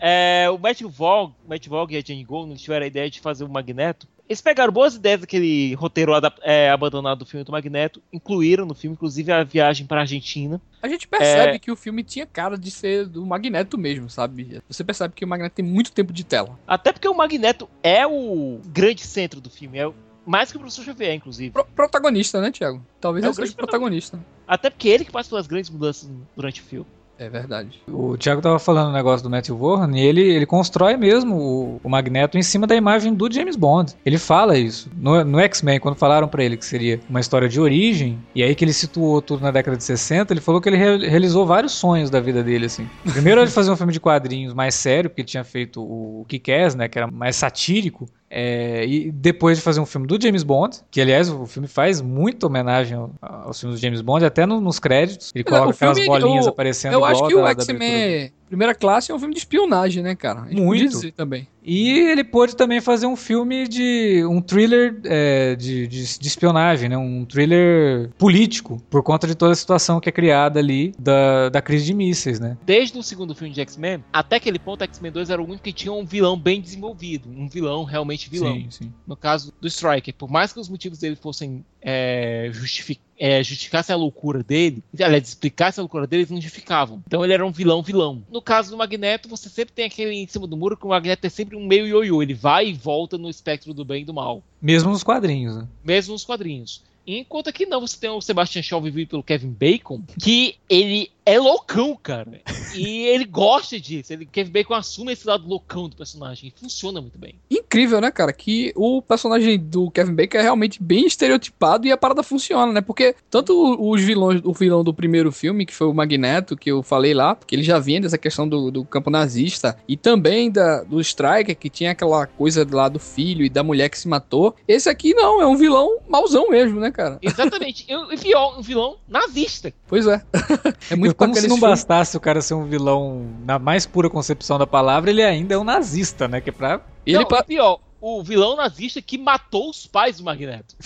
É, 0.00 0.48
o 0.50 0.58
Matt 0.58 0.82
Vogue, 0.82 1.34
Matt 1.46 1.66
Vogue 1.68 1.94
e 1.94 1.98
a 1.98 2.02
Jane 2.04 2.24
Goldman 2.24 2.56
tiveram 2.56 2.84
a 2.84 2.86
ideia 2.86 3.10
de 3.10 3.20
fazer 3.20 3.44
o 3.44 3.48
Magneto 3.48 4.06
eles 4.32 4.40
pegaram 4.40 4.72
boas 4.72 4.94
ideias 4.94 5.20
daquele 5.20 5.74
roteiro 5.74 6.12
é, 6.42 6.70
abandonado 6.70 7.20
do 7.20 7.26
filme 7.26 7.44
do 7.44 7.52
Magneto, 7.52 8.02
incluíram 8.12 8.64
no 8.64 8.74
filme, 8.74 8.94
inclusive 8.94 9.30
a 9.30 9.44
viagem 9.44 9.86
para 9.86 9.98
a 9.98 10.00
Argentina. 10.00 10.60
A 10.82 10.88
gente 10.88 11.06
percebe 11.06 11.56
é... 11.56 11.58
que 11.58 11.70
o 11.70 11.76
filme 11.76 12.02
tinha 12.02 12.26
cara 12.26 12.56
de 12.56 12.70
ser 12.70 13.06
do 13.06 13.24
Magneto 13.26 13.76
mesmo, 13.76 14.08
sabe? 14.08 14.62
Você 14.68 14.82
percebe 14.82 15.14
que 15.14 15.24
o 15.24 15.28
Magneto 15.28 15.54
tem 15.54 15.64
muito 15.64 15.92
tempo 15.92 16.12
de 16.12 16.24
tela. 16.24 16.58
Até 16.66 16.92
porque 16.92 17.06
o 17.06 17.14
Magneto 17.14 17.68
é 17.82 18.06
o 18.06 18.60
grande 18.66 19.02
centro 19.02 19.40
do 19.40 19.50
filme, 19.50 19.78
é 19.78 19.92
mais 20.24 20.50
que 20.50 20.56
o 20.56 20.60
professor 20.60 20.84
Xavier, 20.84 21.14
inclusive. 21.14 21.50
Pro 21.50 21.64
protagonista, 21.64 22.40
né, 22.40 22.50
Thiago? 22.50 22.84
Talvez 23.00 23.24
é 23.24 23.28
ele 23.28 23.34
seja 23.34 23.52
o 23.52 23.56
protagonista. 23.56 24.18
Até 24.46 24.70
porque 24.70 24.88
ele 24.88 25.04
que 25.04 25.12
passa 25.12 25.28
pelas 25.28 25.46
grandes 25.46 25.68
mudanças 25.68 26.10
durante 26.34 26.60
o 26.60 26.64
filme. 26.64 26.86
É 27.18 27.28
verdade. 27.28 27.80
O 27.86 28.16
Thiago 28.16 28.42
tava 28.42 28.58
falando 28.58 28.88
o 28.88 28.92
negócio 28.92 29.22
do 29.22 29.30
Matthew 29.30 29.56
Vaughan 29.56 29.96
e 29.96 30.00
ele, 30.00 30.22
ele 30.22 30.46
constrói 30.46 30.96
mesmo 30.96 31.36
o, 31.36 31.80
o, 31.84 31.88
Magneto 31.88 32.36
em 32.36 32.42
cima 32.42 32.66
da 32.66 32.74
imagem 32.74 33.14
do 33.14 33.32
James 33.32 33.54
Bond. 33.54 33.94
Ele 34.04 34.18
fala 34.18 34.58
isso. 34.58 34.90
No, 34.96 35.22
no 35.24 35.38
X-Men, 35.38 35.78
quando 35.78 35.94
falaram 35.94 36.26
para 36.26 36.42
ele 36.42 36.56
que 36.56 36.64
seria 36.64 37.00
uma 37.08 37.20
história 37.20 37.48
de 37.48 37.60
origem, 37.60 38.18
e 38.34 38.42
aí 38.42 38.54
que 38.54 38.64
ele 38.64 38.72
situou 38.72 39.22
tudo 39.22 39.42
na 39.42 39.50
década 39.50 39.76
de 39.76 39.84
60, 39.84 40.32
ele 40.32 40.40
falou 40.40 40.60
que 40.60 40.68
ele 40.68 40.76
re 40.76 41.08
realizou 41.08 41.46
vários 41.46 41.72
sonhos 41.72 42.10
da 42.10 42.20
vida 42.20 42.42
dele, 42.42 42.66
assim. 42.66 42.88
Primeiro 43.12 43.40
ele 43.40 43.50
fazer 43.50 43.70
um 43.70 43.76
filme 43.76 43.92
de 43.92 44.00
quadrinhos 44.00 44.54
mais 44.54 44.74
sério, 44.74 45.08
porque 45.08 45.22
tinha 45.22 45.44
feito 45.44 45.80
o 45.80 46.24
Kick-Ass, 46.28 46.74
né, 46.74 46.88
que 46.88 46.98
era 46.98 47.10
mais 47.10 47.36
satírico. 47.36 48.08
É, 48.34 48.86
e 48.86 49.12
depois 49.12 49.58
de 49.58 49.62
fazer 49.62 49.78
um 49.78 49.84
filme 49.84 50.06
do 50.06 50.18
James 50.18 50.42
Bond, 50.42 50.78
que 50.90 51.02
aliás 51.02 51.28
o 51.28 51.44
filme 51.44 51.68
faz 51.68 52.00
muita 52.00 52.46
homenagem 52.46 52.98
aos 53.20 53.60
filmes 53.60 53.78
do 53.78 53.82
James 53.82 54.00
Bond, 54.00 54.24
até 54.24 54.46
no, 54.46 54.58
nos 54.58 54.78
créditos, 54.78 55.30
ele 55.34 55.44
coloca 55.44 55.70
aquelas 55.72 56.06
bolinhas 56.06 56.46
aparecendo. 56.46 56.94
Eu 56.94 57.04
acho 57.04 57.26
que 57.28 57.34
o 57.34 57.46
X-Men 57.46 58.32
Primeira 58.48 58.74
Classe 58.74 59.12
é 59.12 59.14
um 59.14 59.18
filme 59.18 59.34
de 59.34 59.40
espionagem, 59.40 60.02
né, 60.02 60.14
cara? 60.14 60.46
Muito. 60.50 61.12
também. 61.12 61.46
E 61.64 61.90
ele 61.98 62.24
pôde 62.24 62.56
também 62.56 62.80
fazer 62.80 63.06
um 63.06 63.16
filme 63.16 63.68
de. 63.68 64.24
um 64.24 64.40
thriller 64.40 65.00
é, 65.04 65.54
de, 65.54 65.86
de, 65.86 66.18
de, 66.18 66.28
espionagem, 66.28 66.88
né? 66.88 66.96
Um 66.96 67.24
thriller 67.24 68.10
político, 68.18 68.82
por 68.90 69.02
conta 69.02 69.26
de 69.26 69.34
toda 69.34 69.52
a 69.52 69.56
situação 69.56 70.00
que 70.00 70.08
é 70.08 70.12
criada 70.12 70.58
ali 70.58 70.92
da, 70.98 71.48
da 71.48 71.62
crise 71.62 71.86
de 71.86 71.94
mísseis, 71.94 72.40
né? 72.40 72.56
Desde 72.64 72.98
o 72.98 73.02
segundo 73.02 73.34
filme 73.34 73.54
de 73.54 73.60
X-Men, 73.60 74.04
até 74.12 74.36
aquele 74.36 74.58
ponto, 74.58 74.82
X-Men 74.82 75.12
2 75.12 75.30
era 75.30 75.40
o 75.40 75.44
único 75.44 75.62
que 75.62 75.72
tinha 75.72 75.92
um 75.92 76.04
vilão 76.04 76.36
bem 76.36 76.60
desenvolvido. 76.60 77.28
Um 77.28 77.48
vilão 77.48 77.84
realmente 77.84 78.28
vilão. 78.28 78.54
Sim, 78.54 78.70
sim. 78.70 78.92
No 79.06 79.16
caso 79.16 79.52
do 79.60 79.68
Striker, 79.68 80.14
por 80.14 80.30
mais 80.30 80.52
que 80.52 80.58
os 80.58 80.68
motivos 80.68 80.98
dele 80.98 81.16
fossem 81.16 81.64
é, 81.80 82.50
justificados 82.52 83.12
é, 83.22 83.40
justificasse 83.40 83.92
a 83.92 83.96
loucura 83.96 84.42
dele, 84.42 84.82
aliás, 85.00 85.28
explicasse 85.28 85.78
a 85.78 85.82
loucura 85.82 86.08
dele, 86.08 86.22
eles 86.22 86.30
não 86.32 86.40
justificavam. 86.40 87.00
Então 87.06 87.22
ele 87.22 87.32
era 87.32 87.46
um 87.46 87.52
vilão 87.52 87.80
vilão. 87.80 88.24
No 88.28 88.42
caso 88.42 88.72
do 88.72 88.76
Magneto, 88.76 89.28
você 89.28 89.48
sempre 89.48 89.72
tem 89.72 89.84
aquele 89.84 90.12
em 90.12 90.26
cima 90.26 90.44
do 90.44 90.56
muro 90.56 90.76
que 90.76 90.84
o 90.84 90.88
Magneto 90.88 91.24
é 91.24 91.30
sempre 91.30 91.51
um 91.56 91.66
meio 91.66 91.86
ioiô, 91.86 92.22
ele 92.22 92.34
vai 92.34 92.68
e 92.68 92.72
volta 92.72 93.16
no 93.18 93.28
espectro 93.28 93.72
do 93.74 93.84
bem 93.84 94.02
e 94.02 94.04
do 94.04 94.14
mal. 94.14 94.42
Mesmo 94.60 94.90
nos 94.90 95.02
quadrinhos, 95.02 95.56
né? 95.56 95.68
Mesmo 95.84 96.12
nos 96.12 96.24
quadrinhos. 96.24 96.82
Enquanto 97.06 97.48
aqui 97.48 97.66
não, 97.66 97.80
você 97.80 97.98
tem 97.98 98.10
o 98.10 98.20
Sebastian 98.20 98.62
Shaw 98.62 98.80
vivido 98.80 99.08
pelo 99.08 99.22
Kevin 99.22 99.50
Bacon, 99.50 100.02
que 100.20 100.56
ele 100.68 101.10
é 101.24 101.38
loucão, 101.38 101.98
cara. 102.00 102.40
E 102.74 103.04
ele 103.06 103.24
gosta 103.24 103.78
disso. 103.78 104.12
Ele, 104.12 104.26
Kevin 104.26 104.50
Bacon 104.50 104.74
assume 104.74 105.12
esse 105.12 105.26
lado 105.26 105.46
loucão 105.46 105.88
do 105.88 105.96
personagem. 105.96 106.52
Funciona 106.56 107.00
muito 107.00 107.18
bem. 107.18 107.34
Incrível, 107.50 108.00
né, 108.00 108.10
cara? 108.10 108.32
Que 108.32 108.72
o 108.76 109.00
personagem 109.00 109.58
do 109.58 109.90
Kevin 109.90 110.14
Bacon 110.14 110.38
é 110.38 110.42
realmente 110.42 110.82
bem 110.82 111.06
estereotipado 111.06 111.86
e 111.86 111.92
a 111.92 111.96
parada 111.96 112.22
funciona, 112.22 112.72
né? 112.72 112.80
Porque 112.80 113.14
tanto 113.30 113.52
os 113.78 114.02
vilões, 114.02 114.40
o 114.44 114.52
vilão 114.52 114.82
do 114.82 114.92
primeiro 114.92 115.30
filme, 115.30 115.66
que 115.66 115.74
foi 115.74 115.86
o 115.86 115.94
Magneto, 115.94 116.56
que 116.56 116.70
eu 116.70 116.82
falei 116.82 117.14
lá, 117.14 117.36
que 117.46 117.54
ele 117.54 117.62
já 117.62 117.78
vinha 117.78 118.00
dessa 118.00 118.18
questão 118.18 118.48
do, 118.48 118.70
do 118.70 118.84
campo 118.84 119.10
nazista, 119.10 119.76
e 119.86 119.96
também 119.96 120.50
da, 120.50 120.82
do 120.82 121.00
Striker, 121.00 121.56
que 121.56 121.70
tinha 121.70 121.92
aquela 121.92 122.26
coisa 122.26 122.66
lá 122.70 122.88
do 122.88 122.98
filho 122.98 123.44
e 123.44 123.50
da 123.50 123.62
mulher 123.62 123.88
que 123.88 123.98
se 123.98 124.08
matou. 124.08 124.56
Esse 124.66 124.88
aqui 124.88 125.14
não, 125.14 125.40
é 125.40 125.46
um 125.46 125.56
vilão 125.56 125.98
mauzão 126.08 126.48
mesmo, 126.50 126.80
né, 126.80 126.90
cara? 126.90 127.18
Exatamente. 127.22 127.86
E 128.24 128.36
um 128.36 128.62
vilão 128.62 128.98
nazista. 129.08 129.72
Pois 129.86 130.06
é. 130.06 130.22
é 130.90 130.96
muito 130.96 131.11
Como 131.14 131.34
se 131.34 131.48
não 131.48 131.58
bastasse 131.58 132.16
o 132.16 132.20
cara 132.20 132.40
ser 132.40 132.54
um 132.54 132.64
vilão 132.64 133.26
na 133.44 133.58
mais 133.58 133.86
pura 133.86 134.08
concepção 134.08 134.58
da 134.58 134.66
palavra, 134.66 135.10
ele 135.10 135.22
ainda 135.22 135.54
é 135.54 135.58
um 135.58 135.64
nazista, 135.64 136.28
né? 136.28 136.40
Que 136.40 136.50
é 136.50 136.52
pra. 136.52 136.80
E 137.06 137.14
ele 137.14 137.26
pra... 137.26 137.42
pior, 137.42 137.80
o 138.00 138.22
vilão 138.22 138.56
nazista 138.56 139.02
que 139.02 139.18
matou 139.18 139.70
os 139.70 139.86
pais 139.86 140.18
do 140.18 140.24
Magneto. 140.24 140.76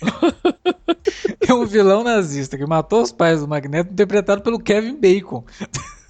é 1.46 1.52
um 1.52 1.66
vilão 1.66 2.04
nazista 2.04 2.56
que 2.56 2.66
matou 2.66 3.02
os 3.02 3.12
pais 3.12 3.40
do 3.40 3.48
Magneto, 3.48 3.92
interpretado 3.92 4.42
pelo 4.42 4.58
Kevin 4.58 4.96
Bacon. 4.96 5.44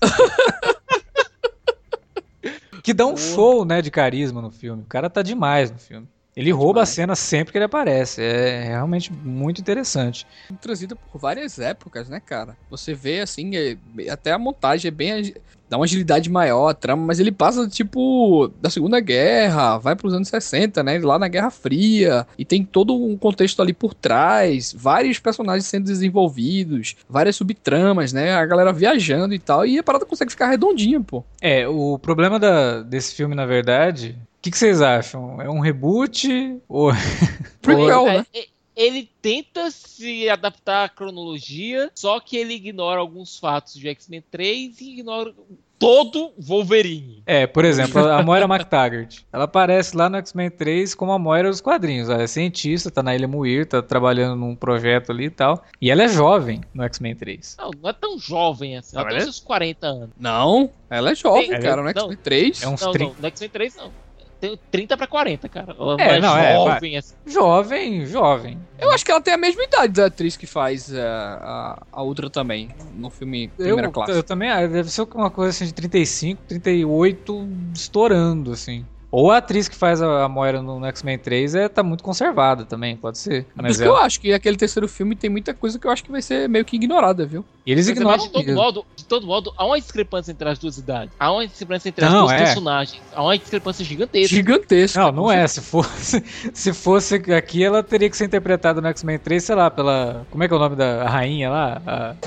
que 2.82 2.94
dá 2.94 3.06
um 3.06 3.16
show, 3.16 3.64
né, 3.64 3.82
de 3.82 3.90
carisma 3.90 4.40
no 4.40 4.50
filme. 4.50 4.82
O 4.82 4.86
cara 4.86 5.10
tá 5.10 5.22
demais 5.22 5.70
no 5.70 5.78
filme. 5.78 6.08
Ele 6.38 6.52
rouba 6.52 6.82
a 6.82 6.86
cena 6.86 7.16
sempre 7.16 7.50
que 7.50 7.58
ele 7.58 7.64
aparece. 7.64 8.22
É 8.22 8.62
realmente 8.68 9.12
muito 9.12 9.60
interessante. 9.60 10.24
Trazido 10.60 10.94
por 10.94 11.20
várias 11.20 11.58
épocas, 11.58 12.08
né, 12.08 12.20
cara? 12.20 12.56
Você 12.70 12.94
vê 12.94 13.18
assim, 13.18 13.56
é, 13.56 13.76
até 14.08 14.30
a 14.30 14.38
montagem 14.38 14.86
é 14.86 14.92
bem. 14.92 15.34
dá 15.68 15.76
uma 15.76 15.84
agilidade 15.84 16.30
maior, 16.30 16.68
a 16.68 16.74
trama, 16.74 17.04
mas 17.06 17.18
ele 17.18 17.32
passa, 17.32 17.66
tipo, 17.66 18.52
da 18.62 18.70
Segunda 18.70 19.00
Guerra, 19.00 19.78
vai 19.78 19.96
para 19.96 20.06
os 20.06 20.14
anos 20.14 20.28
60, 20.28 20.80
né? 20.84 21.00
Lá 21.00 21.18
na 21.18 21.26
Guerra 21.26 21.50
Fria. 21.50 22.24
E 22.38 22.44
tem 22.44 22.64
todo 22.64 22.94
um 22.94 23.16
contexto 23.16 23.60
ali 23.60 23.72
por 23.72 23.92
trás, 23.92 24.72
vários 24.78 25.18
personagens 25.18 25.66
sendo 25.66 25.86
desenvolvidos, 25.86 26.94
várias 27.08 27.34
subtramas, 27.34 28.12
né? 28.12 28.34
A 28.34 28.46
galera 28.46 28.72
viajando 28.72 29.34
e 29.34 29.40
tal. 29.40 29.66
E 29.66 29.76
a 29.76 29.82
parada 29.82 30.06
consegue 30.06 30.30
ficar 30.30 30.46
redondinha, 30.46 31.00
pô. 31.00 31.24
É, 31.40 31.66
o 31.66 31.98
problema 31.98 32.38
da, 32.38 32.80
desse 32.80 33.12
filme, 33.12 33.34
na 33.34 33.44
verdade, 33.44 34.16
que, 34.48 34.52
que, 34.52 34.58
vocês 34.58 34.80
acham? 34.80 35.40
É 35.40 35.48
um 35.50 35.60
reboot 35.60 36.60
ou. 36.68 36.90
Prequel, 37.60 38.06
né? 38.06 38.26
É, 38.34 38.46
ele 38.76 39.10
tenta 39.20 39.70
se 39.70 40.28
adaptar 40.28 40.84
à 40.84 40.88
cronologia, 40.88 41.90
só 41.94 42.20
que 42.20 42.36
ele 42.36 42.54
ignora 42.54 43.00
alguns 43.00 43.36
fatos 43.36 43.74
de 43.74 43.88
X-Men 43.88 44.22
3 44.30 44.80
e 44.80 44.92
ignora 44.92 45.34
todo 45.78 46.32
Wolverine. 46.38 47.22
É, 47.26 47.46
por 47.46 47.64
exemplo, 47.64 48.06
a 48.08 48.22
Moira 48.22 48.44
McTaggart. 48.46 49.20
Ela 49.32 49.44
aparece 49.44 49.96
lá 49.96 50.08
no 50.08 50.16
X-Men 50.18 50.50
3 50.50 50.94
como 50.94 51.12
a 51.12 51.18
Moira 51.18 51.48
dos 51.50 51.60
quadrinhos. 51.60 52.08
Ela 52.08 52.22
é 52.22 52.26
cientista, 52.26 52.90
tá 52.90 53.02
na 53.02 53.14
Ilha 53.14 53.28
Muir, 53.28 53.66
tá 53.66 53.80
trabalhando 53.80 54.36
num 54.36 54.54
projeto 54.54 55.10
ali 55.10 55.26
e 55.26 55.30
tal. 55.30 55.64
E 55.80 55.90
ela 55.90 56.02
é 56.02 56.08
jovem 56.08 56.60
no 56.74 56.82
X-Men 56.84 57.14
3. 57.14 57.56
Não, 57.58 57.70
não 57.82 57.90
é 57.90 57.92
tão 57.92 58.18
jovem 58.18 58.76
assim. 58.76 58.96
Ela 58.96 59.04
Não, 59.04 59.10
tem 59.10 59.18
ela 59.18 59.26
é- 59.26 59.30
uns 59.30 59.40
40 59.40 59.86
anos. 59.86 60.10
Não, 60.18 60.70
ela 60.90 61.10
é 61.10 61.14
jovem, 61.14 61.60
cara, 61.60 61.82
no. 61.82 61.88
X-Men 61.88 62.16
3. 62.16 62.62
É 62.62 62.68
uns 62.68 62.80
Não, 62.80 62.92
30. 62.92 63.12
não, 63.14 63.20
no 63.20 63.26
X-Men 63.26 63.50
3 63.50 63.76
não. 63.76 64.07
Tem 64.40 64.58
30 64.70 64.96
pra 64.96 65.06
40, 65.06 65.48
cara. 65.48 65.74
Ela 65.78 65.96
É, 66.00 66.20
não 66.20 66.28
não, 66.28 66.36
é 66.38 66.52
é, 66.52 66.54
jovem 66.56 66.96
assim. 66.96 67.14
Jovem, 67.26 68.06
jovem. 68.06 68.58
Eu 68.78 68.92
acho 68.92 69.04
que 69.04 69.10
ela 69.10 69.20
tem 69.20 69.34
a 69.34 69.38
mesma 69.38 69.62
idade 69.64 69.92
da 69.94 70.06
atriz 70.06 70.36
que 70.36 70.46
faz 70.46 70.92
eh, 70.92 71.00
a, 71.02 71.82
a 71.90 72.02
outra 72.02 72.30
também, 72.30 72.68
no 72.94 73.10
filme 73.10 73.48
Primeira 73.48 73.88
Eu, 73.88 73.92
Classe. 73.92 74.12
eu 74.12 74.22
também, 74.22 74.48
ah, 74.48 74.64
deve 74.66 74.90
ser 74.90 75.02
uma 75.14 75.30
coisa 75.30 75.50
assim 75.50 75.64
de 75.66 75.74
35, 75.74 76.40
38, 76.46 77.48
estourando, 77.74 78.52
assim. 78.52 78.84
Ou 79.10 79.30
a 79.30 79.38
atriz 79.38 79.68
que 79.68 79.74
faz 79.74 80.02
a, 80.02 80.28
Moira 80.28 80.60
no, 80.60 80.78
no 80.78 80.86
X-Men 80.86 81.18
3 81.18 81.54
é, 81.54 81.68
tá 81.68 81.82
muito 81.82 82.04
conservada 82.04 82.64
também, 82.66 82.94
pode 82.96 83.16
ser. 83.18 83.44
Por 83.44 83.62
Mas 83.62 83.72
isso 83.72 83.82
que 83.82 83.88
eu 83.88 83.96
ela- 83.96 84.04
acho 84.04 84.20
que 84.20 84.32
aquele 84.34 84.56
terceiro 84.58 84.86
filme 84.86 85.16
tem 85.16 85.30
muita 85.30 85.54
coisa 85.54 85.78
que 85.78 85.86
eu 85.86 85.90
acho 85.90 86.04
que 86.04 86.10
vai 86.12 86.20
ser 86.20 86.46
meio 86.48 86.62
que 86.64 86.76
ignorada, 86.76 87.24
viu? 87.24 87.42
e 87.64 87.72
eles 87.72 87.86
Mas, 87.86 87.96
ignoram 87.96 88.18
de 88.24 88.30
todo 88.30 88.52
modo, 88.54 88.86
de 88.96 89.04
todo 89.04 89.26
modo, 89.26 89.52
há 89.56 89.64
uma 89.66 89.78
discrepância 89.80 90.30
entre 90.32 90.48
as 90.48 90.58
duas 90.58 90.76
idades. 90.78 91.12
Há 91.18 91.32
uma 91.32 91.46
discrepância 91.46 91.88
entre 91.88 92.04
as 92.04 92.12
Não, 92.12 92.20
duas 92.20 92.32
é. 92.32 92.38
personagens. 92.38 93.02
Há 93.14 93.22
uma 93.22 93.36
discrepância 93.38 93.84
gigantesca. 93.84 94.28
Gigantesca. 94.34 95.00
Não, 95.00 95.12
não 95.12 95.30
é. 95.32 95.46
Se 95.46 95.60
fosse, 95.62 96.22
se 96.52 96.72
fosse 96.74 97.14
aqui, 97.16 97.62
ela 97.64 97.82
teria 97.82 98.08
que 98.10 98.16
ser 98.16 98.24
interpretada 98.26 98.80
no 98.80 98.88
X-Men 98.88 99.18
3, 99.18 99.42
sei 99.44 99.54
lá, 99.54 99.70
pela. 99.70 100.26
Como 100.30 100.42
é 100.44 100.48
que 100.48 100.54
é 100.54 100.56
o 100.56 100.60
nome 100.60 100.76
da 100.76 101.06
rainha 101.08 101.50
lá? 101.50 101.82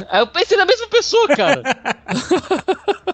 A- 0.10 0.20
eu 0.20 0.28
pensei 0.28 0.58
na 0.58 0.66
mesma 0.66 0.88
pessoa, 0.88 1.28
cara. 1.30 1.62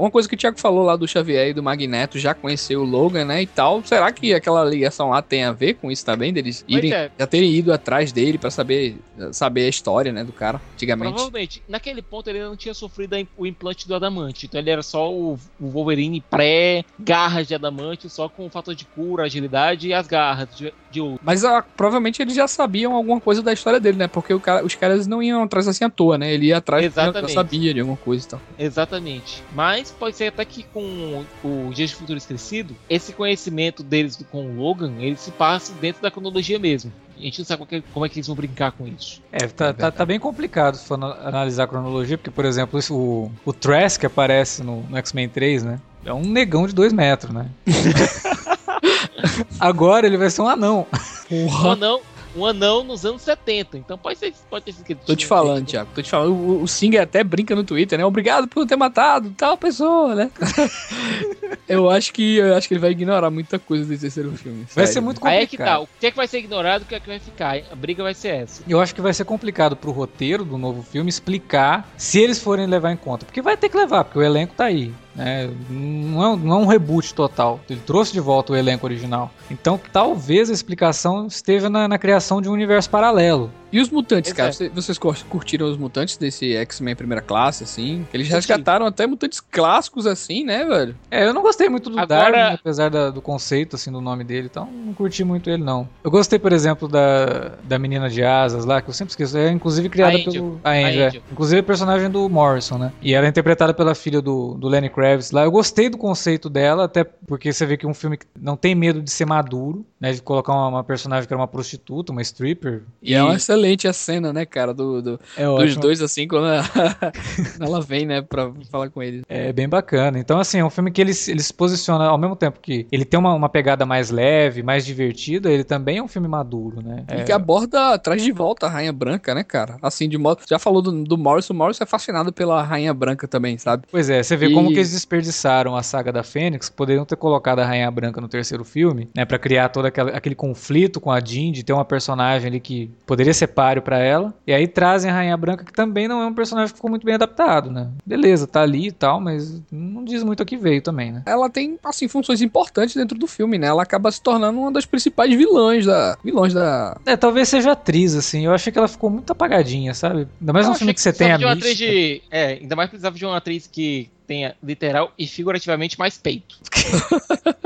Uma 0.00 0.10
coisa 0.10 0.26
que 0.26 0.34
o 0.34 0.38
Thiago 0.38 0.58
falou 0.58 0.82
lá 0.82 0.96
do 0.96 1.06
Xavier 1.06 1.48
e 1.48 1.52
do 1.52 1.62
Magneto, 1.62 2.18
já 2.18 2.32
conheceu 2.32 2.80
o 2.80 2.84
Logan, 2.84 3.26
né, 3.26 3.42
e 3.42 3.46
tal. 3.46 3.84
Será 3.84 4.10
que 4.10 4.32
aquela 4.32 4.64
ligação 4.64 5.10
lá 5.10 5.20
tem 5.20 5.44
a 5.44 5.52
ver 5.52 5.74
com 5.74 5.90
isso 5.90 6.06
também? 6.06 6.32
Deles 6.32 6.64
irem, 6.66 6.90
é. 6.90 7.10
já 7.18 7.26
terem 7.26 7.52
ido 7.52 7.70
atrás 7.70 8.10
dele 8.10 8.38
pra 8.38 8.50
saber, 8.50 8.96
saber 9.30 9.66
a 9.66 9.68
história, 9.68 10.10
né, 10.10 10.24
do 10.24 10.32
cara, 10.32 10.58
antigamente. 10.72 11.12
Provavelmente, 11.12 11.62
naquele 11.68 12.00
ponto 12.00 12.30
ele 12.30 12.38
ainda 12.38 12.48
não 12.48 12.56
tinha 12.56 12.72
sofrido 12.72 13.14
o 13.36 13.46
implante 13.46 13.86
do 13.86 13.94
adamante. 13.94 14.46
Então 14.46 14.58
ele 14.58 14.70
era 14.70 14.82
só 14.82 15.12
o, 15.12 15.38
o 15.60 15.68
Wolverine 15.68 16.24
pré-garras 16.30 17.46
de 17.46 17.54
adamante, 17.54 18.08
só 18.08 18.26
com 18.26 18.46
o 18.46 18.50
fator 18.50 18.74
de 18.74 18.86
cura, 18.86 19.24
agilidade 19.24 19.88
e 19.88 19.92
as 19.92 20.06
garras 20.06 20.48
de, 20.56 20.72
de 20.90 21.00
ouro. 21.02 21.20
Mas 21.22 21.44
ah, 21.44 21.62
provavelmente 21.76 22.22
eles 22.22 22.34
já 22.34 22.48
sabiam 22.48 22.94
alguma 22.94 23.20
coisa 23.20 23.42
da 23.42 23.52
história 23.52 23.78
dele, 23.78 23.98
né? 23.98 24.08
Porque 24.08 24.38
cara- 24.38 24.64
os 24.64 24.74
caras 24.74 25.06
não 25.06 25.22
iam 25.22 25.42
atrás 25.42 25.68
assim 25.68 25.84
à 25.84 25.90
toa, 25.90 26.16
né? 26.16 26.32
Ele 26.32 26.46
ia 26.46 26.56
atrás 26.56 26.82
porque 26.86 26.96
já 26.96 27.02
Exatamente. 27.02 27.34
sabia 27.34 27.74
de 27.74 27.80
alguma 27.80 27.98
coisa 27.98 28.24
e 28.24 28.28
tal. 28.30 28.40
Exatamente. 28.58 29.42
Mas 29.54 29.89
pode 29.94 30.16
ser 30.16 30.26
até 30.26 30.44
que 30.44 30.62
com 30.62 31.24
o 31.44 31.70
Dias 31.74 31.90
de 31.90 31.96
Futuro 31.96 32.16
Esquecido, 32.18 32.76
esse 32.88 33.12
conhecimento 33.12 33.82
deles 33.82 34.18
com 34.30 34.46
o 34.46 34.56
Logan, 34.56 34.94
ele 34.98 35.16
se 35.16 35.30
passe 35.30 35.72
dentro 35.74 36.00
da 36.02 36.10
cronologia 36.10 36.58
mesmo. 36.58 36.92
A 37.18 37.22
gente 37.22 37.38
não 37.40 37.44
sabe 37.44 37.66
é- 37.70 37.82
como 37.92 38.06
é 38.06 38.08
que 38.08 38.18
eles 38.18 38.26
vão 38.26 38.34
brincar 38.36 38.72
com 38.72 38.86
isso. 38.88 39.20
É, 39.30 39.46
tá, 39.46 39.72
tá, 39.74 39.90
tá 39.90 40.06
bem 40.06 40.18
complicado 40.18 40.76
se 40.76 40.86
for 40.86 40.94
ana- 40.94 41.18
analisar 41.22 41.64
a 41.64 41.66
cronologia, 41.68 42.16
porque, 42.16 42.30
por 42.30 42.44
exemplo, 42.46 42.78
isso- 42.78 42.94
o, 42.96 43.30
o 43.44 43.52
Trask 43.52 44.00
que 44.00 44.06
aparece 44.06 44.62
no, 44.62 44.82
no 44.84 44.96
X-Men 44.96 45.28
3, 45.28 45.62
né? 45.64 45.78
É 46.04 46.14
um 46.14 46.22
negão 46.22 46.66
de 46.66 46.74
2 46.74 46.92
metros, 46.94 47.32
né? 47.34 47.50
Agora 49.60 50.06
ele 50.06 50.16
vai 50.16 50.30
ser 50.30 50.42
um 50.42 50.48
anão. 50.48 50.86
Um 51.30 51.68
anão, 51.70 52.00
um 52.36 52.44
anão 52.46 52.84
nos 52.84 53.04
anos 53.04 53.22
70. 53.22 53.78
Então 53.78 53.98
pode 53.98 54.18
ser 54.18 54.32
pode 54.48 54.64
ter 54.64 54.72
sido 54.72 54.84
que 54.84 54.92
ele 54.92 55.00
Tô 55.04 55.14
te 55.14 55.18
tinha- 55.20 55.28
falando, 55.28 55.66
Thiago. 55.66 55.90
Tô 55.94 56.02
te 56.02 56.10
falando. 56.10 56.32
O, 56.32 56.62
o 56.62 56.68
Singer 56.68 57.02
até 57.02 57.22
brinca 57.24 57.54
no 57.54 57.64
Twitter, 57.64 57.98
né? 57.98 58.04
Obrigado 58.04 58.46
por 58.48 58.66
ter 58.66 58.76
matado 58.76 59.30
tal 59.36 59.56
pessoa, 59.56 60.14
né? 60.14 60.30
eu 61.68 61.88
acho 61.90 62.12
que 62.12 62.36
eu 62.36 62.54
acho 62.56 62.68
que 62.68 62.74
ele 62.74 62.80
vai 62.80 62.90
ignorar 62.90 63.30
muita 63.30 63.58
coisa 63.58 63.84
desse 63.84 64.02
terceiro 64.02 64.32
filme. 64.32 64.60
Vai 64.74 64.86
sério. 64.86 64.92
ser 64.92 65.00
muito 65.00 65.26
Aí 65.26 65.42
é 65.42 65.46
que 65.46 65.56
tá. 65.56 65.64
complicado. 65.64 65.82
O 65.96 66.00
que 66.00 66.06
é 66.06 66.10
que 66.10 66.16
vai 66.16 66.26
ser 66.28 66.38
ignorado, 66.38 66.82
o 66.82 66.84
que 66.86 66.94
é 66.94 67.00
que 67.00 67.06
vai 67.08 67.18
ficar? 67.18 67.56
A 67.70 67.74
briga 67.74 68.02
vai 68.02 68.14
ser 68.14 68.28
essa. 68.28 68.62
Eu 68.68 68.80
acho 68.80 68.94
que 68.94 69.00
vai 69.00 69.12
ser 69.12 69.24
complicado 69.24 69.76
pro 69.76 69.90
roteiro 69.90 70.44
do 70.44 70.56
novo 70.58 70.82
filme 70.82 71.08
explicar 71.08 71.88
se 71.96 72.20
eles 72.20 72.38
forem 72.38 72.66
levar 72.66 72.92
em 72.92 72.96
conta. 72.96 73.24
Porque 73.26 73.42
vai 73.42 73.56
ter 73.56 73.68
que 73.68 73.76
levar, 73.76 74.04
porque 74.04 74.18
o 74.18 74.22
elenco 74.22 74.54
tá 74.54 74.64
aí. 74.64 74.92
Né? 75.14 75.50
Não, 75.68 76.22
é, 76.24 76.28
um- 76.28 76.36
não 76.36 76.56
é 76.60 76.62
um 76.62 76.66
reboot 76.66 77.14
total. 77.14 77.60
Ele 77.68 77.80
trouxe 77.84 78.12
de 78.12 78.20
volta 78.20 78.52
o 78.52 78.56
elenco 78.56 78.86
original. 78.86 79.30
Então 79.50 79.80
talvez 79.92 80.48
a 80.50 80.52
explicação 80.52 81.26
esteja 81.26 81.68
na, 81.68 81.88
na 81.88 81.98
criação 81.98 82.40
de 82.40 82.48
um 82.48 82.52
universo 82.52 82.88
paralelo. 82.88 83.50
E 83.72 83.78
os 83.80 83.88
mutantes, 83.88 84.32
Pois 84.32 84.36
cara? 84.36 84.48
é. 84.48 84.52
Cê- 84.52 84.68
Vocês 84.68 84.98
cur- 84.98 85.16
curtiram 85.28 85.70
os 85.70 85.76
mutantes 85.76 86.16
desse 86.16 86.56
X-Men 86.56 86.96
primeira 86.96 87.22
classe, 87.22 87.62
assim? 87.62 88.04
Eles 88.12 88.28
resgataram 88.28 88.84
até 88.84 89.06
mutantes 89.06 89.38
clássicos, 89.40 90.08
assim, 90.08 90.42
né, 90.44 90.64
velho? 90.64 90.96
É, 91.08 91.24
eu 91.24 91.32
não 91.32 91.40
gostei 91.40 91.68
muito 91.68 91.88
do 91.88 91.96
Agora- 92.00 92.32
Darwin, 92.32 92.54
apesar 92.56 92.90
da- 92.90 93.10
do 93.10 93.22
conceito, 93.22 93.76
assim, 93.76 93.92
do 93.92 94.00
nome 94.00 94.24
dele, 94.24 94.48
então 94.50 94.66
não 94.72 94.92
curti 94.92 95.22
muito 95.22 95.48
ele, 95.48 95.62
não. 95.62 95.88
Eu 96.02 96.10
gostei, 96.10 96.36
por 96.36 96.52
exemplo, 96.52 96.88
da, 96.88 97.52
da 97.62 97.78
menina 97.78 98.10
de 98.10 98.24
asas 98.24 98.64
lá, 98.64 98.82
que 98.82 98.90
eu 98.90 98.94
sempre 98.94 99.12
esqueço, 99.12 99.38
é 99.38 99.50
inclusive 99.52 99.88
criada 99.88 100.16
A 100.16 100.18
Angel. 100.20 100.32
pelo... 100.32 100.60
A 100.64 100.70
A 100.70 100.72
Angel, 100.72 101.02
é. 101.02 101.06
Angel. 101.06 101.22
Inclusive 101.30 101.60
a 101.60 101.64
personagem 101.64 102.10
do 102.10 102.28
Morrison, 102.28 102.76
né? 102.76 102.92
E 103.00 103.14
ela 103.14 103.26
é 103.26 103.28
interpretada 103.28 103.72
pela 103.72 103.94
filha 103.94 104.20
do, 104.20 104.54
do 104.54 104.66
Lenny 104.66 104.88
Kravitz 104.88 104.99
lá. 105.32 105.44
Eu 105.44 105.50
gostei 105.50 105.88
do 105.88 105.98
conceito 105.98 106.48
dela, 106.50 106.84
até 106.84 107.04
porque 107.04 107.52
você 107.52 107.64
vê 107.66 107.76
que 107.76 107.86
é 107.86 107.88
um 107.88 107.94
filme 107.94 108.16
que 108.16 108.26
não 108.40 108.56
tem 108.56 108.74
medo 108.74 109.00
de 109.02 109.10
ser 109.10 109.24
maduro, 109.24 109.84
né? 110.00 110.12
De 110.12 110.20
colocar 110.22 110.52
uma, 110.52 110.68
uma 110.68 110.84
personagem 110.84 111.26
que 111.26 111.32
era 111.32 111.40
uma 111.40 111.48
prostituta, 111.48 112.12
uma 112.12 112.22
stripper. 112.22 112.82
E, 113.02 113.14
é 113.14 113.22
uma 113.22 113.34
excelente 113.36 113.86
a 113.88 113.92
cena, 113.92 114.32
né, 114.32 114.44
cara, 114.44 114.72
do, 114.74 115.00
do- 115.02 115.20
é 115.36 115.44
dos 115.44 115.54
ótimo. 115.54 115.82
dois, 115.82 116.00
assim, 116.02 116.26
quando 116.28 116.46
ela, 116.46 116.64
ela 117.60 117.80
vem, 117.80 118.06
né, 118.06 118.22
pra 118.22 118.50
falar 118.70 118.90
com 118.90 119.02
eles. 119.02 119.22
É 119.28 119.52
bem 119.52 119.68
bacana. 119.68 120.18
Então, 120.18 120.38
assim, 120.38 120.58
é 120.58 120.64
um 120.64 120.70
filme 120.70 120.90
que 120.90 121.00
ele, 121.00 121.14
se- 121.14 121.30
ele 121.30 121.42
se 121.42 121.52
posiciona 121.52 122.04
ao 122.06 122.18
mesmo 122.18 122.36
tempo 122.36 122.58
que 122.60 122.86
ele 122.90 123.04
tem 123.04 123.18
uma, 123.18 123.34
uma 123.34 123.48
pegada 123.48 123.84
mais 123.86 124.10
leve, 124.10 124.62
mais 124.62 124.84
divertida, 124.84 125.50
ele 125.50 125.64
também 125.64 125.98
é 125.98 126.02
um 126.02 126.08
filme 126.08 126.28
maduro, 126.28 126.82
né? 126.82 127.04
E 127.10 127.20
É, 127.20 127.24
que 127.24 127.32
aborda, 127.32 127.98
traz 127.98 128.22
de 128.22 128.32
volta 128.32 128.66
a 128.66 128.70
Rainha 128.70 128.92
Branca, 128.92 129.34
né, 129.34 129.42
cara? 129.44 129.76
Assim, 129.82 130.08
de 130.08 130.18
modo. 130.18 130.42
Já 130.48 130.58
falou 130.58 130.82
do, 130.82 131.04
do 131.04 131.16
Morrison, 131.18 131.52
o 131.52 131.56
Morrison 131.56 131.84
é 131.84 131.86
fascinado 131.86 132.32
pela 132.32 132.62
Rainha 132.62 132.92
Branca 132.94 133.26
também, 133.28 133.58
sabe? 133.58 133.84
Pois 133.90 134.08
é, 134.10 134.22
você 134.22 134.36
vê 134.36 134.46
E- 134.46 134.54
como 134.54 134.72
que 134.72 134.80
eles 134.90 134.94
desperdiçaram 134.94 135.76
a 135.76 135.82
saga 135.82 136.12
da 136.12 136.22
Fênix, 136.22 136.68
poderiam 136.68 137.04
ter 137.04 137.16
colocado 137.16 137.60
a 137.60 137.64
Rainha 137.64 137.90
Branca 137.90 138.20
no 138.20 138.28
terceiro 138.28 138.64
filme, 138.64 139.08
né, 139.14 139.24
Pra 139.24 139.38
criar 139.38 139.68
todo 139.68 139.86
aquela- 139.86 140.10
aquele 140.10 140.34
conflito 140.34 141.00
com 141.00 141.10
a 141.10 141.20
Jean, 141.20 141.52
de 141.52 141.62
ter 141.62 141.72
uma 141.72 141.84
personagem 141.84 142.48
ali 142.48 142.60
que 142.60 142.90
poderia 143.06 143.32
ser 143.32 143.48
páreo 143.48 143.82
pra 143.82 143.98
ela, 143.98 144.34
e 144.46 144.52
aí 144.52 144.66
trazem 144.66 145.10
a 145.10 145.14
Rainha 145.14 145.36
Branca, 145.36 145.64
que 145.64 145.72
também 145.72 146.08
não 146.08 146.20
é 146.20 146.26
um 146.26 146.34
personagem 146.34 146.70
que 146.72 146.76
ficou 146.76 146.90
muito 146.90 147.04
bem 147.04 147.14
adaptado, 147.14 147.70
né? 147.70 147.88
Beleza, 148.04 148.46
tá 148.46 148.62
ali 148.62 148.88
e 148.88 148.92
tal, 148.92 149.20
mas 149.20 149.62
não 149.70 150.04
diz 150.04 150.22
muito 150.24 150.42
a 150.42 150.46
que 150.46 150.56
veio 150.56 150.82
também, 150.82 151.12
né? 151.12 151.22
Ela 151.26 151.48
tem, 151.48 151.78
assim, 151.84 152.08
funções 152.08 152.40
importantes 152.42 152.94
dentro 152.96 153.16
do 153.18 153.26
filme, 153.26 153.56
né? 153.58 153.68
Ela 153.68 153.82
acaba 153.82 154.10
se 154.10 154.20
tornando 154.20 154.58
uma 154.58 154.72
das 154.72 154.84
principais 154.84 155.32
vilãs 155.34 155.86
da. 155.86 156.16
Vilões 156.24 156.52
da. 156.52 156.98
É, 157.06 157.16
talvez 157.16 157.48
seja 157.48 157.72
atriz, 157.72 158.14
assim, 158.14 158.46
eu 158.46 158.52
achei 158.52 158.72
que 158.72 158.78
ela 158.78 158.88
ficou 158.88 159.10
muito 159.10 159.30
apagadinha, 159.30 159.94
sabe? 159.94 160.26
Ainda 160.40 160.52
mais 160.52 160.66
Eu 160.66 160.72
um 160.72 160.74
filme 160.74 160.94
que 160.94 161.00
você 161.00 161.12
tem 161.12 161.32
a 161.32 161.36
de 161.36 161.44
uma 161.44 161.52
atriz 161.52 161.76
de, 161.76 162.22
É, 162.30 162.46
ainda 162.60 162.74
mais 162.76 162.88
precisava 162.88 163.16
de 163.16 163.24
uma 163.24 163.36
atriz 163.36 163.66
que 163.66 164.08
tenha 164.30 164.54
literal 164.62 165.12
e 165.18 165.26
figurativamente 165.26 165.98
mais 165.98 166.16
peito. 166.16 166.54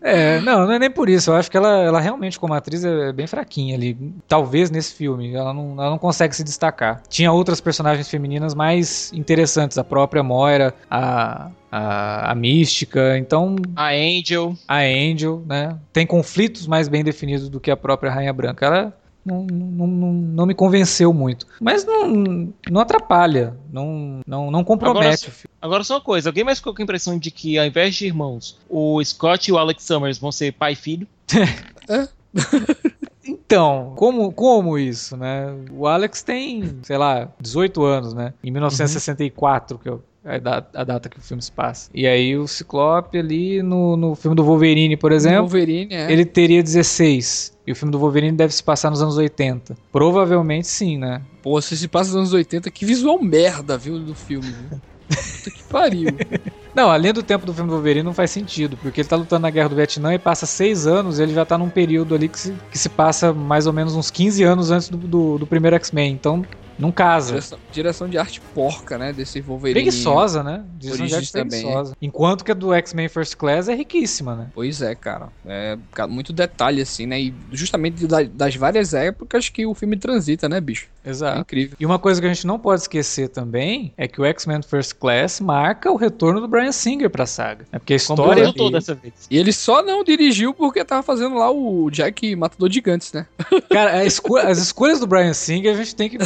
É, 0.00 0.40
não, 0.42 0.64
não 0.64 0.72
é 0.72 0.78
nem 0.78 0.90
por 0.90 1.08
isso. 1.08 1.28
Eu 1.32 1.34
acho 1.34 1.50
que 1.50 1.56
ela, 1.56 1.82
ela 1.82 2.00
realmente, 2.00 2.38
como 2.38 2.54
atriz, 2.54 2.84
é 2.84 3.12
bem 3.12 3.26
fraquinha 3.26 3.74
ali. 3.74 3.98
Talvez 4.28 4.70
nesse 4.70 4.94
filme. 4.94 5.34
Ela 5.34 5.52
não, 5.52 5.72
ela 5.72 5.90
não 5.90 5.98
consegue 5.98 6.34
se 6.36 6.44
destacar. 6.44 7.02
Tinha 7.08 7.32
outras 7.32 7.60
personagens 7.60 8.08
femininas 8.08 8.54
mais 8.54 9.12
interessantes. 9.12 9.76
A 9.76 9.82
própria 9.82 10.22
Moira, 10.22 10.72
a, 10.88 11.50
a, 11.70 12.30
a 12.30 12.34
Mística. 12.36 13.18
Então, 13.18 13.56
A 13.74 13.88
Angel. 13.88 14.54
a 14.68 14.78
Angel, 14.78 15.42
né? 15.44 15.76
Tem 15.92 16.06
conflitos 16.06 16.68
mais 16.68 16.86
bem 16.88 17.02
definidos 17.02 17.48
do 17.48 17.58
que 17.58 17.70
a 17.70 17.76
própria 17.76 18.10
Rainha 18.10 18.32
Branca. 18.32 18.66
Ela 18.66 18.96
não, 19.28 19.46
não, 19.46 19.86
não, 19.86 20.12
não 20.12 20.46
me 20.46 20.54
convenceu 20.54 21.12
muito. 21.12 21.46
Mas 21.60 21.84
não, 21.84 22.52
não 22.70 22.80
atrapalha. 22.80 23.56
Não, 23.72 24.20
não, 24.26 24.50
não 24.50 24.64
compromete 24.64 24.98
Agora, 25.04 25.14
o 25.14 25.30
filme. 25.32 25.54
Agora 25.60 25.84
só 25.84 25.94
uma 25.94 26.00
coisa, 26.00 26.28
alguém 26.28 26.44
mais 26.44 26.58
ficou 26.58 26.74
com 26.74 26.82
a 26.82 26.84
impressão 26.84 27.18
de 27.18 27.30
que 27.30 27.58
ao 27.58 27.66
invés 27.66 27.94
de 27.94 28.06
irmãos, 28.06 28.58
o 28.68 29.02
Scott 29.04 29.50
e 29.50 29.52
o 29.52 29.58
Alex 29.58 29.82
Summers 29.84 30.18
vão 30.18 30.32
ser 30.32 30.52
pai 30.52 30.72
e 30.72 30.76
filho? 30.76 31.06
Então, 33.28 33.92
como, 33.94 34.32
como 34.32 34.78
isso, 34.78 35.14
né? 35.14 35.54
O 35.70 35.86
Alex 35.86 36.22
tem, 36.22 36.78
sei 36.82 36.96
lá, 36.96 37.30
18 37.38 37.84
anos, 37.84 38.14
né? 38.14 38.32
Em 38.42 38.50
1964, 38.50 39.78
que 39.78 39.90
é 39.90 40.40
a 40.74 40.84
data 40.84 41.08
que 41.08 41.18
o 41.18 41.22
filme 41.22 41.42
se 41.42 41.52
passa. 41.52 41.90
E 41.94 42.06
aí 42.06 42.36
o 42.36 42.46
Ciclope 42.46 43.18
ali 43.18 43.62
no, 43.62 43.96
no 43.96 44.14
filme 44.14 44.34
do 44.34 44.44
Wolverine, 44.44 44.96
por 44.96 45.12
exemplo, 45.12 45.42
Wolverine, 45.42 45.94
é. 45.94 46.10
ele 46.10 46.24
teria 46.24 46.62
16. 46.62 47.57
E 47.68 47.72
o 47.72 47.76
filme 47.76 47.92
do 47.92 47.98
Wolverine 47.98 48.34
deve 48.34 48.54
se 48.54 48.62
passar 48.62 48.88
nos 48.88 49.02
anos 49.02 49.18
80. 49.18 49.76
Provavelmente 49.92 50.66
sim, 50.66 50.96
né? 50.96 51.20
Pô, 51.42 51.60
se 51.60 51.76
se 51.76 51.86
passa 51.86 52.08
nos 52.08 52.16
anos 52.16 52.32
80, 52.32 52.70
que 52.70 52.86
visual 52.86 53.22
merda, 53.22 53.76
viu, 53.76 53.98
do 53.98 54.14
filme, 54.14 54.50
viu? 54.50 54.80
Puta 55.08 55.50
que 55.50 55.62
pariu. 55.64 56.08
Não, 56.74 56.90
a 56.90 56.96
linha 56.96 57.12
do 57.12 57.22
tempo 57.22 57.44
do 57.44 57.52
filme 57.52 57.68
do 57.68 57.74
Wolverine 57.74 58.04
não 58.04 58.14
faz 58.14 58.30
sentido, 58.30 58.78
porque 58.78 59.02
ele 59.02 59.08
tá 59.08 59.16
lutando 59.16 59.42
na 59.42 59.50
guerra 59.50 59.68
do 59.68 59.76
Vietnã 59.76 60.14
e 60.14 60.18
passa 60.18 60.46
seis 60.46 60.86
anos, 60.86 61.18
e 61.18 61.22
ele 61.22 61.34
já 61.34 61.44
tá 61.44 61.58
num 61.58 61.68
período 61.68 62.14
ali 62.14 62.30
que 62.30 62.38
se, 62.38 62.54
que 62.70 62.78
se 62.78 62.88
passa 62.88 63.34
mais 63.34 63.66
ou 63.66 63.72
menos 63.74 63.94
uns 63.94 64.10
15 64.10 64.42
anos 64.44 64.70
antes 64.70 64.88
do, 64.88 64.96
do, 64.96 65.38
do 65.38 65.46
primeiro 65.46 65.76
X-Men. 65.76 66.12
Então, 66.12 66.46
não 66.78 66.92
casa. 66.92 67.32
Direção, 67.32 67.58
direção 67.70 68.08
de 68.08 68.16
arte 68.18 68.40
porca, 68.54 68.96
né? 68.96 69.12
Desse 69.12 69.40
Wolverine. 69.40 69.74
Preguiçosa, 69.80 70.42
né? 70.42 70.64
Direção 70.76 71.06
de 71.06 71.14
arte 71.14 71.32
também. 71.32 71.48
preguiçosa. 71.62 71.92
Enquanto 72.00 72.44
que 72.44 72.52
a 72.52 72.54
do 72.54 72.72
X-Men 72.72 73.08
First 73.08 73.34
Class 73.36 73.68
é 73.68 73.74
riquíssima, 73.74 74.36
né? 74.36 74.50
Pois 74.54 74.80
é, 74.80 74.94
cara. 74.94 75.30
É 75.44 75.76
muito 76.08 76.32
detalhe, 76.32 76.80
assim, 76.80 77.06
né? 77.06 77.20
E 77.20 77.34
justamente 77.50 78.06
da- 78.06 78.22
das 78.22 78.54
várias 78.54 78.94
épocas 78.94 79.48
que 79.48 79.66
o 79.66 79.74
filme 79.74 79.96
transita, 79.96 80.48
né, 80.48 80.60
bicho? 80.60 80.88
É 81.08 81.10
Exato. 81.10 81.40
incrível. 81.40 81.76
E 81.80 81.86
uma 81.86 81.98
coisa 81.98 82.20
que 82.20 82.26
a 82.26 82.32
gente 82.32 82.46
não 82.46 82.58
pode 82.58 82.82
esquecer 82.82 83.28
também 83.28 83.94
é 83.96 84.06
que 84.06 84.20
o 84.20 84.24
X-Men 84.26 84.60
First 84.62 84.94
Class 84.98 85.40
marca 85.40 85.90
o 85.90 85.96
retorno 85.96 86.40
do 86.40 86.46
Brian 86.46 86.70
Singer 86.70 87.08
pra 87.08 87.24
saga. 87.24 87.64
É 87.72 87.78
porque 87.78 87.94
a 87.94 87.96
história 87.96 88.42
eu 88.42 88.52
tô 88.52 88.68
dessa 88.70 88.94
vez. 88.94 89.14
E 89.30 89.38
ele 89.38 89.52
só 89.52 89.82
não 89.82 90.04
dirigiu 90.04 90.52
porque 90.52 90.84
tava 90.84 91.02
fazendo 91.02 91.36
lá 91.36 91.50
o 91.50 91.90
Jack 91.90 92.36
Matador 92.36 92.68
de 92.68 92.74
Gigantes, 92.74 93.10
né? 93.12 93.26
Cara, 93.70 94.04
esco- 94.04 94.36
as 94.36 94.58
escolhas 94.58 95.00
do 95.00 95.06
Brian 95.06 95.32
Singer 95.32 95.72
a 95.72 95.76
gente 95.78 95.96
tem 95.96 96.10
que. 96.10 96.18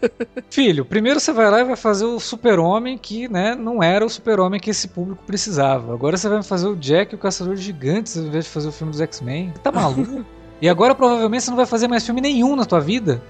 Filho, 0.50 0.84
primeiro 0.84 1.20
você 1.20 1.32
vai 1.32 1.50
lá 1.50 1.60
e 1.60 1.64
vai 1.64 1.76
fazer 1.76 2.06
o 2.06 2.18
super-homem 2.18 2.96
que, 2.96 3.28
né, 3.28 3.54
não 3.54 3.82
era 3.82 4.04
o 4.04 4.08
super-homem 4.08 4.58
que 4.58 4.70
esse 4.70 4.88
público 4.88 5.22
precisava. 5.26 5.92
Agora 5.92 6.16
você 6.16 6.28
vai 6.28 6.42
fazer 6.42 6.66
o 6.68 6.76
Jack 6.76 7.12
e 7.12 7.16
o 7.16 7.18
Caçador 7.18 7.54
de 7.54 7.62
Gigantes 7.62 8.16
ao 8.16 8.24
invés 8.24 8.44
de 8.46 8.50
fazer 8.50 8.68
o 8.68 8.72
filme 8.72 8.90
dos 8.90 9.00
X-Men. 9.00 9.52
Tá 9.62 9.70
maluco? 9.70 10.24
E 10.62 10.68
agora 10.68 10.94
provavelmente 10.94 11.42
você 11.42 11.48
não 11.48 11.56
vai 11.56 11.64
fazer 11.64 11.88
mais 11.88 12.04
filme 12.04 12.20
nenhum 12.20 12.54
na 12.54 12.66
tua 12.66 12.80
vida. 12.82 13.22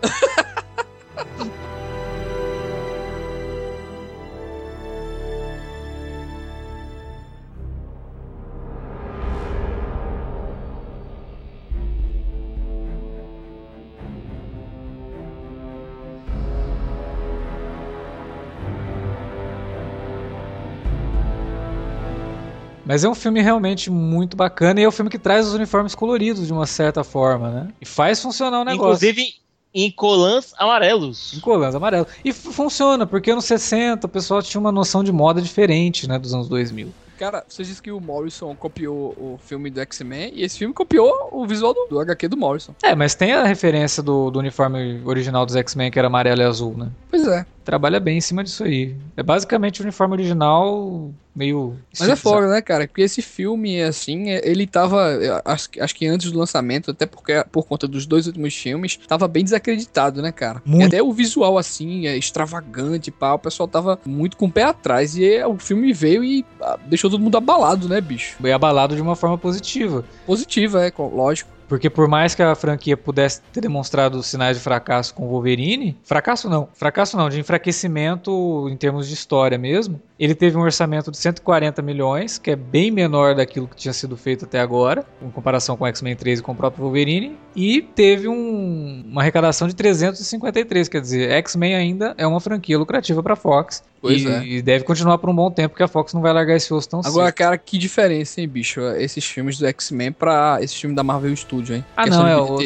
Mas 22.91 23.05
é 23.05 23.09
um 23.09 23.15
filme 23.15 23.41
realmente 23.41 23.89
muito 23.89 24.37
bacana 24.37 24.81
e 24.81 24.83
é 24.83 24.89
um 24.89 24.91
filme 24.91 25.09
que 25.09 25.17
traz 25.17 25.47
os 25.47 25.55
uniformes 25.55 25.95
coloridos 25.95 26.49
de 26.49 26.53
uma 26.53 26.67
certa 26.67 27.05
forma, 27.05 27.49
né? 27.49 27.69
E 27.81 27.87
faz 27.87 28.21
funcionar 28.21 28.63
o 28.63 28.65
negócio. 28.65 29.07
Inclusive 29.07 29.41
em 29.75 29.91
colãs 29.91 30.53
amarelos. 30.59 31.33
Em 31.35 31.41
colãs 31.41 31.75
amarelos. 31.75 32.09
E 32.25 32.33
fu- 32.33 32.53
funciona, 32.53 33.07
porque 33.07 33.31
anos 33.31 33.45
60 33.45 34.07
o 34.07 34.11
pessoal 34.11 34.43
tinha 34.43 34.61
uma 34.61 34.73
noção 34.73 35.05
de 35.05 35.13
moda 35.13 35.41
diferente, 35.41 36.09
né, 36.09 36.19
dos 36.19 36.35
anos 36.35 36.49
2000. 36.49 36.93
Cara, 37.19 37.45
você 37.47 37.63
disse 37.63 37.83
que 37.83 37.93
o 37.93 38.01
Morrison 38.01 38.57
copiou 38.57 39.15
o 39.19 39.39
filme 39.39 39.69
do 39.69 39.79
X-Men 39.81 40.33
e 40.35 40.43
esse 40.43 40.57
filme 40.57 40.73
copiou 40.73 41.13
o 41.33 41.47
visual 41.47 41.75
do, 41.75 41.87
do 41.91 42.01
HQ 42.01 42.29
do 42.29 42.37
Morrison. 42.37 42.75
É, 42.83 42.95
mas 42.95 43.15
tem 43.15 43.33
a 43.33 43.45
referência 43.45 44.03
do, 44.03 44.31
do 44.31 44.39
uniforme 44.39 45.03
original 45.05 45.45
dos 45.45 45.55
X-Men, 45.55 45.91
que 45.91 45.99
era 45.99 46.09
amarelo 46.09 46.41
e 46.41 46.45
azul, 46.45 46.75
né? 46.79 46.89
Pois 47.11 47.27
é. 47.29 47.45
Trabalha 47.65 48.01
bem 48.01 48.19
em 48.19 48.21
cima 48.21 48.43
disso 48.43 48.65
aí. 48.65 48.97
É 49.17 49.23
basicamente 49.23 49.81
o 49.81 49.85
uniforme 49.85 50.15
original, 50.15 51.13
meio. 51.37 51.77
Mas 51.99 52.09
é 52.09 52.17
foda, 52.17 52.49
né, 52.49 52.63
cara? 52.63 52.87
Porque 52.89 53.03
esse 53.03 53.21
filme, 53.23 53.83
assim, 53.83 54.31
é- 54.31 54.41
ele 54.49 54.67
tava. 54.67 55.11
eu 55.13 55.41
Acho, 55.45 55.69
acho 55.79 55.95
que 55.95 56.07
antes 56.07 56.33
do 56.33 56.39
lançamento, 56.39 56.91
até 56.91 57.07
porque 57.07 57.45
por 57.53 57.67
conta 57.67 57.87
dos 57.87 58.07
dois 58.07 58.27
últimos 58.27 58.55
filmes, 58.55 58.97
tava 59.07 59.29
bem 59.29 59.45
desacreditado, 59.45 60.23
né, 60.23 60.33
cara? 60.33 60.63
Muito. 60.65 60.83
E 60.83 60.87
até 60.87 61.03
o 61.03 61.13
visual, 61.13 61.59
assim, 61.59 62.07
é 62.07 62.17
extravagante 62.17 63.09
e 63.09 63.13
pá, 63.13 63.35
o 63.35 63.39
pessoal 63.39 63.69
tava 63.69 63.99
muito 64.07 64.37
com 64.37 64.47
o 64.47 64.51
pé 64.53 64.63
atrás. 64.65 65.17
E 65.17 65.25
é, 65.35 65.47
o 65.47 65.59
filme 65.59 65.93
veio 65.93 66.25
e 66.25 66.45
ah, 66.63 66.79
deixou 66.87 67.11
todo 67.11 67.21
mundo 67.23 67.37
abalado, 67.37 67.89
né, 67.89 68.01
bicho? 68.01 68.37
E 68.45 68.51
abalado 68.51 68.97
de 68.97 69.03
uma 69.03 69.15
forma 69.17 69.37
positiva. 69.39 70.05
Positiva, 70.27 70.85
é, 70.85 70.91
co- 70.91 71.09
lógico. 71.09 71.51
Porque 71.71 71.89
por 71.89 72.09
mais 72.09 72.35
que 72.35 72.43
a 72.43 72.57
franquia 72.57 72.97
pudesse 72.97 73.41
ter 73.53 73.61
demonstrado 73.61 74.21
sinais 74.25 74.57
de 74.57 74.63
fracasso 74.63 75.15
com 75.15 75.27
o 75.27 75.29
Wolverine, 75.29 75.97
fracasso 76.03 76.51
não, 76.51 76.69
fracasso 76.75 77.17
não, 77.17 77.29
de 77.29 77.39
enfraquecimento 77.39 78.69
em 78.69 78.77
termos 78.77 79.07
de 79.07 79.15
história 79.15 79.57
mesmo, 79.57 80.03
ele 80.21 80.35
teve 80.35 80.57
um 80.57 80.61
orçamento 80.61 81.11
de 81.11 81.17
140 81.17 81.81
milhões, 81.81 82.37
que 82.39 82.51
é 82.51 82.57
bem 82.57 82.91
menor 82.91 83.35
daquilo 83.35 83.67
que 83.67 83.75
tinha 83.75 83.93
sido 83.95 84.17
feito 84.17 84.45
até 84.45 84.61
agora, 84.61 85.05
em 85.23 85.31
comparação 85.31 85.77
com 85.77 85.87
X-Men 85.87 86.15
3 86.15 86.39
e 86.41 86.43
com 86.43 86.53
o 86.53 86.55
próprio 86.55 86.85
Wolverine, 86.85 87.37
e 87.57 87.81
teve 87.81 88.29
um- 88.29 89.03
uma 89.09 89.23
arrecadação 89.23 89.67
de 89.67 89.75
353, 89.75 90.89
quer 90.89 91.01
dizer, 91.01 91.31
X-Men 91.31 91.75
ainda 91.75 92.15
é 92.19 92.27
uma 92.27 92.39
franquia 92.41 92.79
lucrativa 92.79 93.23
para 93.23 93.35
Fox. 93.35 93.83
Pois 94.03 94.23
e, 94.23 94.29
é. 94.29 94.45
e 94.47 94.63
deve 94.63 94.85
continuar 94.85 95.19
por 95.19 95.29
um 95.29 95.35
bom 95.35 95.51
tempo, 95.51 95.71
porque 95.71 95.83
a 95.83 95.89
Fox 95.89 96.15
não 96.15 96.21
vai 96.23 96.33
largar 96.33 96.57
esse 96.57 96.73
osso 96.73 96.89
tão 96.89 97.01
Agora, 97.01 97.27
cedo. 97.27 97.35
cara, 97.35 97.59
que 97.59 97.77
diferença, 97.77 98.41
hein, 98.41 98.49
bicho? 98.49 98.81
Esses 98.97 99.25
filmes 99.25 99.59
do 99.59 99.67
X-Men 99.67 100.13
pra 100.13 100.59
esse 100.63 100.75
filme 100.75 100.95
da 100.97 101.03
Marvel 101.03 101.35
Studio, 101.37 101.77
hein? 101.77 101.85
Ah, 101.97 102.05
Questão 102.05 102.23
não, 102.23 102.29
é 102.31 102.37
o-. 102.37 102.59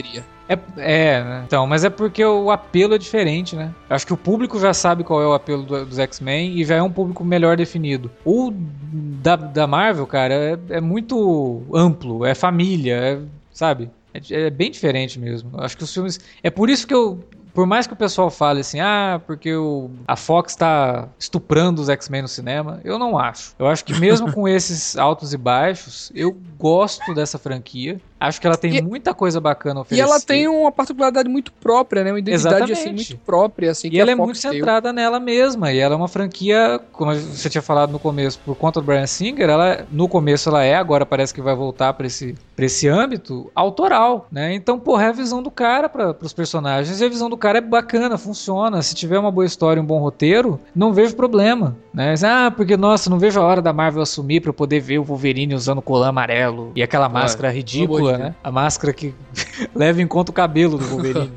É, 0.49 0.59
é, 0.77 1.25
né? 1.25 1.43
então, 1.47 1.67
mas 1.67 1.85
é 1.85 1.91
porque 1.91 2.25
o 2.25 2.51
apelo 2.51 2.95
é 2.95 2.99
diferente, 2.99 3.57
né? 3.57 3.73
Acho 3.89 4.07
que 4.07 4.13
o 4.13 4.17
público 4.17 4.59
já 4.61 4.75
sabe 4.75 5.03
qual 5.03 5.23
é 5.23 5.27
o 5.27 5.33
apelo 5.33 5.63
do- 5.63 5.87
dos 5.87 5.99
X-Men 5.99 6.59
e 6.59 6.65
já 6.65 6.77
é 6.77 6.83
um 6.83 6.91
público 6.91 7.25
melhor 7.25 7.57
definido. 7.57 8.11
O 8.25 8.53
da, 8.53 9.37
da 9.37 9.67
Marvel, 9.67 10.07
cara, 10.07 10.35
é, 10.35 10.59
é 10.77 10.81
muito 10.81 11.63
amplo, 11.73 12.27
é 12.27 12.35
família, 12.35 12.95
é, 12.95 13.19
sabe? 13.53 13.91
É, 14.13 14.21
é 14.47 14.51
bem 14.51 14.71
diferente 14.71 15.19
mesmo. 15.19 15.51
Acho 15.59 15.77
que 15.77 15.85
os 15.85 15.93
filmes. 15.93 16.21
É 16.43 16.51
por 16.51 16.69
isso 16.69 16.87
que 16.87 16.95
eu. 16.95 17.25
Por 17.55 17.67
mais 17.67 17.87
que 17.87 17.93
o 17.93 17.97
pessoal 17.97 18.31
fale 18.31 18.63
assim, 18.63 18.81
ah, 18.81 19.21
porque 19.25 19.55
o, 19.55 19.89
a 20.09 20.17
Fox 20.17 20.57
tá 20.57 21.09
estuprando 21.17 21.81
os 21.81 21.89
X-Men 21.89 22.23
no 22.23 22.27
cinema, 22.29 22.81
eu 22.83 22.99
não 22.99 23.17
acho. 23.17 23.55
Eu 23.57 23.69
acho 23.69 23.85
que 23.85 23.95
mesmo 23.95 24.33
com 24.33 24.47
esses 24.49 24.97
altos 24.97 25.33
e 25.33 25.37
baixos, 25.37 26.11
eu 26.17 26.37
gosto 26.59 27.15
dessa 27.15 27.39
franquia. 27.39 28.01
Acho 28.27 28.41
que 28.41 28.47
ela 28.47 28.57
tem 28.57 28.77
E- 28.77 28.83
muita 28.83 29.13
coisa 29.15 29.41
bacana 29.41 29.81
a 29.81 29.81
E 29.81 29.83
oferecer. 29.83 30.03
ela 30.09 30.21
tem 30.21 30.49
uma 30.49 30.71
particularidade 30.73 31.29
muito 31.29 31.53
própria, 31.53 32.05
né? 32.05 32.13
Uma 32.13 32.19
identidade 32.19 32.73
assim 32.73 32.93
muito 32.93 33.17
própria, 33.19 33.71
assim. 33.71 33.89
E 33.89 33.91
que 33.91 34.01
ela 34.01 34.11
a 34.11 34.13
é 34.13 34.17
Fox 34.17 34.25
muito 34.27 34.39
centrada 34.39 34.93
nela 34.93 35.21
mesma. 35.21 35.73
E 35.73 35.79
ela 35.79 35.95
é 35.95 35.97
uma 35.97 36.09
franquia, 36.09 36.81
como 36.93 37.15
você 37.15 37.49
tinha 37.51 37.63
falado 37.63 37.91
no 37.91 37.99
começo, 37.99 38.39
por 38.45 38.55
conta 38.57 38.81
do 38.81 38.87
Brian 38.87 39.07
Singer, 39.07 39.49
ela 39.49 39.87
no 39.91 40.09
começo 40.09 40.49
ela 40.49 40.63
é, 40.65 40.75
agora 40.75 41.05
parece 41.07 41.33
que 41.33 41.41
vai 41.43 41.55
voltar 41.55 41.93
pra 41.95 42.07
esse, 42.07 42.35
pra 42.57 42.65
esse 42.65 42.89
âmbito 42.89 43.51
autoral, 43.55 44.27
né? 44.31 44.55
Então, 44.55 44.79
porra, 44.79 45.05
é 45.05 45.09
a 45.09 45.13
visão 45.13 45.43
do 45.43 45.51
cara 45.51 45.89
para 45.89 46.17
os 46.21 46.33
personagens. 46.33 47.01
E 47.01 47.05
a 47.05 47.09
visão 47.09 47.29
do 47.29 47.37
cara 47.37 47.59
é 47.59 47.61
bacana, 47.61 48.17
funciona. 48.17 48.83
Se 48.83 48.95
tiver 48.95 49.19
uma 49.19 49.31
boa 49.31 49.45
história, 49.47 49.81
um 49.83 49.87
bom 49.87 49.99
roteiro, 49.99 50.61
não 50.75 50.93
vejo 50.93 51.15
problema, 51.17 51.77
né? 51.93 52.15
Ah, 52.25 52.51
porque 52.51 52.77
nossa, 52.77 53.11
não 53.11 53.19
vejo 53.19 53.41
a 53.41 53.45
hora 53.45 53.61
da 53.63 53.73
Marvel 53.73 54.03
assumir 54.03 54.41
pra 54.41 54.51
eu 54.51 54.55
poder 54.55 54.81
ver 54.81 54.99
o 54.99 55.05
Wolverine 55.05 55.55
usando 55.55 55.83
colã 55.83 56.09
amarelo 56.09 56.73
e 56.75 56.83
aquela 56.83 57.09
máscara 57.09 57.49
amor 57.49 57.57
ridícula, 57.57 58.14
né? 58.19 58.35
A 58.43 58.51
máscara 58.51 58.93
que 58.93 59.15
leva 59.75 60.01
em 60.01 60.07
conta 60.07 60.31
o 60.31 60.35
cabelo 60.35 60.79
do 60.79 60.85
Wolverine. 60.85 61.33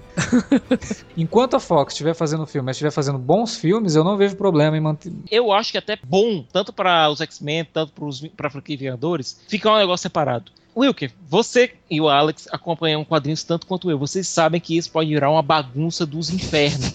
Enquanto 1.16 1.56
a 1.56 1.60
Fox 1.60 1.94
estiver 1.94 2.14
fazendo 2.14 2.46
filme, 2.46 2.66
mas 2.66 2.76
estiver 2.76 2.92
fazendo 2.92 3.18
bons 3.18 3.58
filmes, 3.58 3.96
eu 3.96 4.04
não 4.04 4.18
vejo 4.18 4.36
problema 4.36 4.78
em 4.78 4.82
manter. 4.82 5.12
Eu 5.30 5.52
acho 5.52 5.72
que 5.72 5.78
é 5.78 5.80
até 5.80 5.98
bom, 6.04 6.44
tanto 6.52 6.72
para 6.74 7.10
os 7.10 7.22
X-Men, 7.22 7.66
tanto 7.66 7.94
para 8.36 8.48
a 8.48 8.50
franquia 8.50 8.78
Vingadores, 8.78 9.40
ficar 9.48 9.74
um 9.74 9.78
negócio 9.78 10.04
separado. 10.04 10.52
Wilker, 10.78 11.12
você 11.28 11.74
e 11.90 12.00
o 12.00 12.08
Alex 12.08 12.48
acompanham 12.52 13.04
quadrinhos 13.04 13.44
tanto 13.44 13.66
quanto 13.66 13.90
eu. 13.90 13.98
Vocês 13.98 14.28
sabem 14.28 14.62
que 14.62 14.78
isso 14.78 14.92
pode 14.92 15.10
virar 15.10 15.32
uma 15.32 15.42
bagunça 15.42 16.06
dos 16.06 16.30
infernos. 16.30 16.94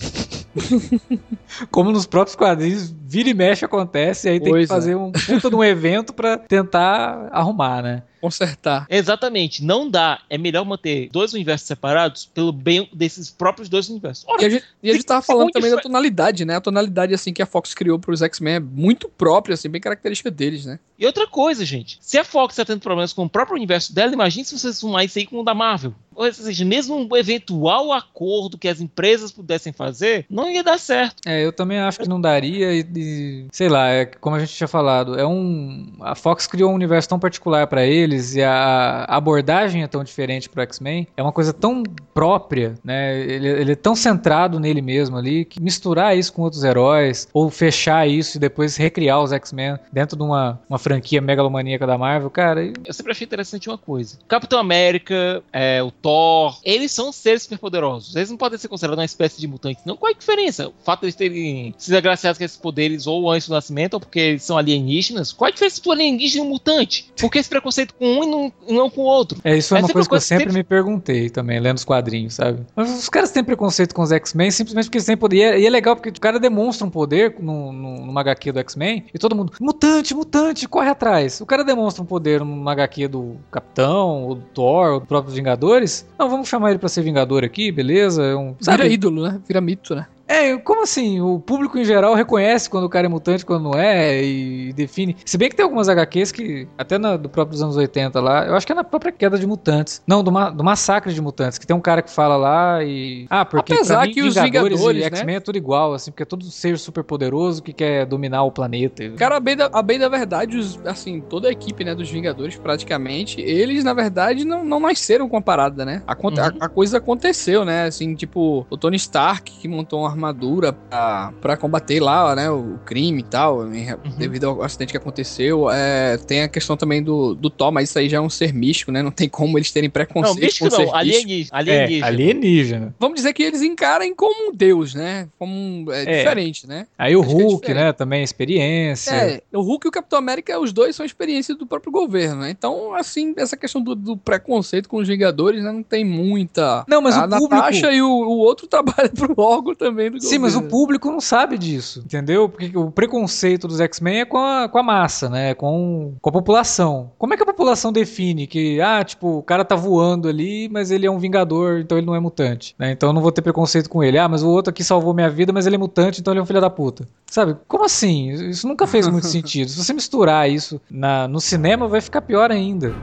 Como 1.68 1.90
nos 1.90 2.06
próprios 2.06 2.36
quadrinhos, 2.36 2.94
vira 3.04 3.30
e 3.30 3.34
mexe 3.34 3.64
acontece, 3.64 4.28
e 4.28 4.30
aí 4.30 4.40
tem 4.40 4.52
Pois 4.52 4.68
que 4.68 4.72
é. 4.72 4.76
fazer 4.76 4.94
um 4.94 5.10
puta 5.10 5.50
de 5.50 5.56
um 5.56 5.64
evento 5.64 6.12
pra 6.12 6.36
tentar 6.36 7.28
arrumar, 7.32 7.82
né? 7.82 8.02
Consertar. 8.22 8.86
Exatamente, 8.88 9.64
não 9.64 9.90
dá. 9.90 10.20
É 10.30 10.38
melhor 10.38 10.64
manter 10.64 11.08
dois 11.10 11.34
universos 11.34 11.66
separados 11.66 12.24
pelo 12.24 12.52
bem 12.52 12.88
desses 12.92 13.28
próprios 13.30 13.68
dois 13.68 13.88
universos. 13.88 14.24
Ora, 14.28 14.42
E 14.42 14.46
a 14.46 14.48
gente, 14.48 14.64
e 14.80 14.90
a 14.90 14.92
gente 14.94 15.04
tava 15.04 15.22
falando 15.22 15.50
também 15.50 15.72
da 15.72 15.80
tonalidade, 15.80 16.44
né? 16.44 16.54
A 16.54 16.60
tonalidade, 16.60 17.12
assim, 17.12 17.32
que 17.32 17.42
a 17.42 17.46
Fox 17.46 17.74
criou 17.74 17.98
pros 17.98 18.22
X-Men 18.22 18.54
é 18.54 18.60
muito 18.60 19.08
própria, 19.08 19.54
assim, 19.54 19.68
bem 19.68 19.80
característica 19.80 20.30
deles, 20.30 20.64
né? 20.64 20.78
E 20.96 21.04
outra 21.04 21.26
coisa, 21.26 21.64
gente. 21.64 21.98
Se 22.00 22.16
a 22.16 22.22
Fox 22.22 22.54
está 22.54 22.64
tendo 22.64 22.80
problemas 22.80 23.12
com 23.12 23.24
o 23.24 23.28
próprio 23.28 23.56
universo 23.56 23.92
dela, 23.92 24.12
imagine 24.12 24.44
se 24.44 24.56
vocês 24.56 24.78
sumar 24.78 25.04
isso 25.04 25.18
aí 25.18 25.26
com 25.26 25.40
o 25.40 25.44
da 25.44 25.52
Marvel. 25.52 25.92
Ou 26.14 26.32
seja, 26.32 26.64
mesmo 26.64 26.94
um 26.94 27.16
eventual 27.16 27.92
acordo 27.92 28.58
que 28.58 28.68
as 28.68 28.80
empresas 28.80 29.32
pudessem 29.32 29.72
fazer, 29.72 30.26
não 30.30 30.48
ia 30.50 30.62
dar 30.62 30.78
certo. 30.78 31.16
É, 31.26 31.44
eu 31.44 31.52
também 31.52 31.78
acho 31.78 31.98
que 31.98 32.08
não 32.08 32.20
daria 32.20 32.72
e, 32.72 32.86
e, 32.94 33.46
sei 33.50 33.68
lá, 33.68 33.88
é 33.88 34.04
como 34.04 34.36
a 34.36 34.38
gente 34.38 34.54
tinha 34.54 34.68
falado, 34.68 35.18
é 35.18 35.26
um 35.26 35.92
a 36.00 36.14
Fox 36.14 36.46
criou 36.46 36.70
um 36.70 36.74
universo 36.74 37.08
tão 37.08 37.18
particular 37.18 37.66
pra 37.66 37.84
eles 38.12 38.34
e 38.34 38.42
a 38.42 39.04
abordagem 39.08 39.82
é 39.82 39.86
tão 39.86 40.04
diferente 40.04 40.48
pro 40.48 40.62
X-Men, 40.62 41.06
é 41.16 41.22
uma 41.22 41.32
coisa 41.32 41.52
tão 41.52 41.82
própria, 42.14 42.74
né? 42.84 43.18
Ele, 43.20 43.48
ele 43.48 43.72
é 43.72 43.76
tão 43.76 43.96
centrado 43.96 44.60
nele 44.60 44.82
mesmo 44.82 45.16
ali 45.16 45.44
que 45.44 45.60
misturar 45.60 46.16
isso 46.16 46.32
com 46.32 46.42
outros 46.42 46.62
heróis 46.62 47.28
ou 47.32 47.50
fechar 47.50 48.08
isso 48.08 48.36
e 48.36 48.40
depois 48.40 48.76
recriar 48.76 49.22
os 49.22 49.32
X-Men 49.32 49.78
dentro 49.92 50.16
de 50.16 50.22
uma, 50.22 50.60
uma 50.68 50.78
franquia 50.78 51.20
megalomaníaca 51.20 51.86
da 51.86 51.98
Marvel, 51.98 52.30
cara. 52.30 52.64
E... 52.64 52.72
Eu 52.84 52.92
sempre 52.92 53.12
achei 53.12 53.24
interessante 53.24 53.68
uma 53.68 53.78
coisa. 53.78 54.18
Capitão 54.28 54.58
América, 54.58 55.42
é, 55.52 55.82
o 55.82 55.90
Thor, 55.90 56.58
eles 56.64 56.92
são 56.92 57.12
seres 57.12 57.42
superpoderosos. 57.42 58.14
Eles 58.14 58.30
não 58.30 58.36
podem 58.36 58.58
ser 58.58 58.68
considerados 58.68 59.00
uma 59.00 59.04
espécie 59.04 59.40
de 59.40 59.46
mutante. 59.46 59.80
Não, 59.84 59.96
qual 59.96 60.10
é 60.10 60.14
a 60.14 60.18
diferença? 60.18 60.68
O 60.68 60.74
fato 60.84 61.00
de 61.00 61.06
eles 61.06 61.14
terem 61.14 61.74
se 61.78 61.96
agraciados 61.96 62.38
com 62.38 62.44
esses 62.44 62.56
poderes 62.56 63.06
ou 63.06 63.30
antes 63.30 63.48
do 63.48 63.54
nascimento, 63.54 63.94
ou 63.94 64.00
porque 64.00 64.18
eles 64.18 64.42
são 64.42 64.58
alienígenas, 64.58 65.32
qual 65.32 65.48
é 65.48 65.50
a 65.50 65.52
diferença 65.52 65.80
do 65.82 65.90
alienígena 65.90 66.44
e 66.44 66.46
um 66.46 66.50
mutante? 66.50 67.10
Por 67.18 67.30
que 67.30 67.38
esse 67.38 67.48
preconceito 67.48 67.94
com 68.02 68.18
um 68.18 68.24
e 68.24 68.26
não, 68.26 68.52
não 68.68 68.90
com 68.90 69.02
o 69.02 69.04
outro? 69.04 69.38
É, 69.44 69.56
isso 69.56 69.74
é 69.74 69.78
uma 69.78 69.84
Essa 69.86 69.92
coisa 69.92 70.08
que 70.08 70.14
eu 70.14 70.20
sempre 70.20 70.44
sempre- 70.44 70.58
me 70.58 70.64
perguntei 70.64 71.30
também, 71.30 71.60
lendo 71.60 71.76
os 71.76 71.84
quadrinhos, 71.84 72.34
sabe? 72.34 72.60
Mas 72.74 72.90
os 72.98 73.08
caras 73.08 73.30
têm 73.30 73.44
preconceito 73.44 73.94
com 73.94 74.02
os 74.02 74.10
X-Men 74.10 74.50
simplesmente 74.50 74.86
porque 74.86 74.98
eles 74.98 75.06
têm 75.06 75.16
poder. 75.16 75.36
E 75.36 75.42
é, 75.42 75.60
e 75.60 75.66
é 75.66 75.70
legal 75.70 75.94
porque 75.94 76.08
o 76.08 76.20
cara 76.20 76.38
demonstra 76.40 76.86
um 76.86 76.90
poder 76.90 77.36
no, 77.38 77.72
no, 77.72 78.06
numa 78.06 78.20
HQ 78.20 78.52
do 78.52 78.58
X-Men 78.60 79.04
e 79.14 79.18
todo 79.18 79.36
mundo, 79.36 79.52
mutante, 79.60 80.14
mutante, 80.14 80.68
corre 80.68 80.88
atrás. 80.88 81.40
O 81.40 81.46
cara 81.46 81.62
demonstra 81.64 82.02
um 82.02 82.06
poder 82.06 82.40
numa 82.40 82.72
HQ 82.72 83.08
do 83.08 83.36
Capitão, 83.50 84.24
ou 84.24 84.34
do 84.34 84.42
Thor, 84.52 84.94
ou 84.94 85.00
do 85.00 85.06
próprio 85.06 85.32
Vingadores. 85.34 86.06
Não, 86.18 86.28
vamos 86.28 86.48
chamar 86.48 86.70
ele 86.70 86.78
pra 86.78 86.88
ser 86.88 87.02
Vingador 87.02 87.44
aqui, 87.44 87.70
beleza? 87.70 88.22
É 88.24 88.34
um, 88.36 88.54
Vira 88.60 88.76
sabe? 88.82 88.88
ídolo, 88.92 89.22
né? 89.22 89.40
Vira 89.46 89.60
mito, 89.60 89.94
né? 89.94 90.06
É, 90.26 90.56
como 90.58 90.82
assim? 90.82 91.20
O 91.20 91.38
público 91.38 91.78
em 91.78 91.84
geral 91.84 92.14
reconhece 92.14 92.68
quando 92.70 92.84
o 92.84 92.88
cara 92.88 93.06
é 93.06 93.08
mutante, 93.08 93.44
quando 93.44 93.64
não 93.64 93.74
é, 93.78 94.22
e 94.22 94.72
define. 94.72 95.16
Se 95.24 95.36
bem 95.36 95.48
que 95.48 95.56
tem 95.56 95.64
algumas 95.64 95.88
HQs 95.88 96.32
que, 96.32 96.68
até 96.78 96.96
na, 96.98 97.16
do 97.16 97.28
próprio 97.28 97.52
dos 97.52 97.62
anos 97.62 97.76
80 97.76 98.20
lá, 98.20 98.46
eu 98.46 98.54
acho 98.54 98.66
que 98.66 98.72
é 98.72 98.74
na 98.74 98.84
própria 98.84 99.12
queda 99.12 99.38
de 99.38 99.46
mutantes. 99.46 100.02
Não, 100.06 100.22
do, 100.22 100.32
ma- 100.32 100.50
do 100.50 100.64
massacre 100.64 101.12
de 101.12 101.20
mutantes, 101.20 101.58
que 101.58 101.66
tem 101.66 101.76
um 101.76 101.80
cara 101.80 102.00
que 102.02 102.10
fala 102.10 102.36
lá 102.36 102.82
e. 102.82 103.26
Ah, 103.28 103.44
porque 103.44 103.72
Apesar 103.74 103.96
pra 103.98 104.06
mim, 104.06 104.12
que 104.12 104.22
os 104.22 104.34
Vingadores 104.34 104.78
Vingadores, 104.80 105.06
e 105.06 105.10
né? 105.10 105.16
X-Men 105.18 105.36
é 105.36 105.40
tudo 105.40 105.56
igual, 105.58 105.92
assim, 105.94 106.10
porque 106.10 106.22
é 106.22 106.26
todo 106.26 106.44
ser 106.46 106.78
super 106.78 107.04
poderoso 107.04 107.62
que 107.62 107.72
quer 107.72 108.06
dominar 108.06 108.42
o 108.44 108.50
planeta. 108.52 109.08
Cara, 109.16 109.36
a 109.36 109.40
bem 109.40 109.56
da, 109.56 109.68
a 109.72 109.82
bem 109.82 109.98
da 109.98 110.08
verdade, 110.08 110.56
os- 110.56 110.78
assim, 110.86 111.20
toda 111.20 111.48
a 111.48 111.50
equipe, 111.52 111.84
né, 111.84 111.94
dos 111.94 112.10
Vingadores, 112.10 112.56
praticamente, 112.56 113.40
eles, 113.40 113.84
na 113.84 113.92
verdade, 113.92 114.44
não, 114.44 114.64
não 114.64 114.80
nasceram 114.80 115.28
com 115.28 115.36
a 115.36 115.42
parada, 115.42 115.84
né? 115.84 116.02
A, 116.06 116.12
Uhum. 116.22 116.30
a- 116.38 116.64
a 116.66 116.68
coisa 116.68 116.98
aconteceu, 116.98 117.64
né? 117.64 117.84
Assim, 117.84 118.14
tipo, 118.14 118.66
o 118.70 118.76
Tony 118.76 118.96
Stark, 118.96 119.50
que 119.60 119.68
montou 119.68 120.00
uma 120.00 120.21
armadura 120.26 120.72
pra, 120.72 121.32
pra 121.40 121.56
combater 121.56 122.00
lá, 122.00 122.34
né, 122.34 122.50
o 122.50 122.78
crime 122.84 123.20
e 123.20 123.24
tal, 123.24 123.72
em- 123.72 123.86
devido 124.16 124.44
ao 124.44 124.62
acidente 124.62 124.90
que 124.92 124.96
aconteceu. 124.96 125.68
É, 125.70 126.16
tem 126.16 126.42
a 126.42 126.48
questão 126.48 126.76
também 126.76 127.02
do, 127.02 127.34
do 127.34 127.50
Thor, 127.50 127.72
mas 127.72 127.88
isso 127.88 127.98
aí 127.98 128.08
já 128.08 128.18
é 128.18 128.20
um 128.20 128.30
ser 128.30 128.52
místico, 128.54 128.92
né? 128.92 129.02
Não 129.02 129.10
tem 129.10 129.28
como 129.28 129.58
eles 129.58 129.70
terem 129.70 129.88
Não, 129.88 129.92
preconceito 129.92 130.40
místico 130.44 130.64
com 130.68 130.70
ser 130.76 130.86
não, 130.86 130.92
místico. 130.92 130.98
alienígena. 130.98 131.48
É, 131.52 131.58
alienígena. 131.58 132.06
alienígena. 132.06 132.94
Vamos 132.98 133.16
dizer 133.16 133.32
que 133.32 133.42
eles 133.42 133.62
encarem 133.62 134.14
como 134.14 134.50
um 134.50 134.54
deus, 134.54 134.94
né? 134.94 135.28
Como 135.38 135.52
um, 135.52 135.86
é, 135.90 136.02
É. 136.02 136.18
diferente, 136.18 136.66
né? 136.66 136.86
Aí 136.98 137.16
o 137.16 137.20
Acho 137.22 137.30
é 137.30 137.34
Hulk, 137.42 137.74
né, 137.74 137.92
também, 137.92 138.22
experiência. 138.22 139.10
É, 139.12 139.42
o 139.52 139.60
Hulk 139.60 139.86
e 139.86 139.88
o 139.88 139.92
Capitão 139.92 140.18
América, 140.18 140.58
os 140.60 140.72
dois 140.72 140.94
são 140.96 141.04
experiência 141.04 141.54
do 141.54 141.66
próprio 141.66 141.92
governo, 141.92 142.42
né? 142.42 142.50
Então, 142.50 142.94
assim, 142.94 143.34
essa 143.36 143.56
questão 143.56 143.82
do, 143.82 143.94
do 143.94 144.16
preconceito 144.16 144.88
com 144.88 144.98
os 144.98 145.08
Vingadores, 145.08 145.62
né, 145.62 145.70
não 145.72 145.82
tem 145.82 146.04
muita. 146.04 146.84
Não, 146.88 147.00
mas 147.00 147.16
a 147.16 147.24
o 147.26 147.28
público- 147.28 147.54
Natasha 147.54 147.92
e 147.92 148.00
o, 148.02 148.08
o 148.08 148.38
outro 148.38 148.66
trabalha 148.68 149.08
pro 149.08 149.34
órgão 149.36 149.74
também 149.74 150.01
do 150.10 150.20
Sim, 150.20 150.38
mas 150.38 150.56
o 150.56 150.62
público 150.62 151.10
não 151.10 151.20
sabe 151.20 151.58
disso, 151.58 152.02
entendeu? 152.04 152.48
Porque 152.48 152.76
o 152.76 152.90
preconceito 152.90 153.68
dos 153.68 153.80
X-Men 153.80 154.20
é 154.20 154.24
com 154.24 154.38
a, 154.38 154.68
com 154.68 154.78
a 154.78 154.82
massa, 154.82 155.28
né? 155.28 155.54
Com, 155.54 156.14
com 156.20 156.30
a 156.30 156.32
população. 156.32 157.10
Como 157.18 157.34
é 157.34 157.36
que 157.36 157.42
a 157.42 157.46
população 157.46 157.92
define 157.92 158.46
que, 158.46 158.80
ah, 158.80 159.02
tipo, 159.04 159.38
o 159.38 159.42
cara 159.42 159.64
tá 159.64 159.74
voando 159.76 160.28
ali, 160.28 160.68
mas 160.68 160.90
ele 160.90 161.06
é 161.06 161.10
um 161.10 161.18
vingador, 161.18 161.80
então 161.80 161.98
ele 161.98 162.06
não 162.06 162.14
é 162.14 162.20
mutante, 162.20 162.74
né? 162.78 162.92
Então 162.92 163.10
eu 163.10 163.12
não 163.12 163.22
vou 163.22 163.32
ter 163.32 163.42
preconceito 163.42 163.88
com 163.88 164.02
ele. 164.02 164.18
Ah, 164.18 164.28
mas 164.28 164.42
o 164.42 164.48
outro 164.48 164.70
aqui 164.70 164.84
salvou 164.84 165.14
minha 165.14 165.30
vida, 165.30 165.52
mas 165.52 165.66
ele 165.66 165.76
é 165.76 165.78
mutante, 165.78 166.20
então 166.20 166.32
ele 166.32 166.40
é 166.40 166.42
um 166.42 166.46
filho 166.46 166.60
da 166.60 166.70
puta. 166.70 167.06
Sabe? 167.26 167.56
Como 167.66 167.84
assim? 167.84 168.30
Isso 168.30 168.66
nunca 168.66 168.86
fez 168.86 169.08
muito 169.08 169.26
sentido. 169.28 169.70
Se 169.70 169.82
você 169.82 169.92
misturar 169.92 170.50
isso 170.50 170.80
na, 170.90 171.26
no 171.28 171.40
cinema, 171.40 171.88
vai 171.88 172.00
ficar 172.00 172.22
pior 172.22 172.50
ainda. 172.50 172.94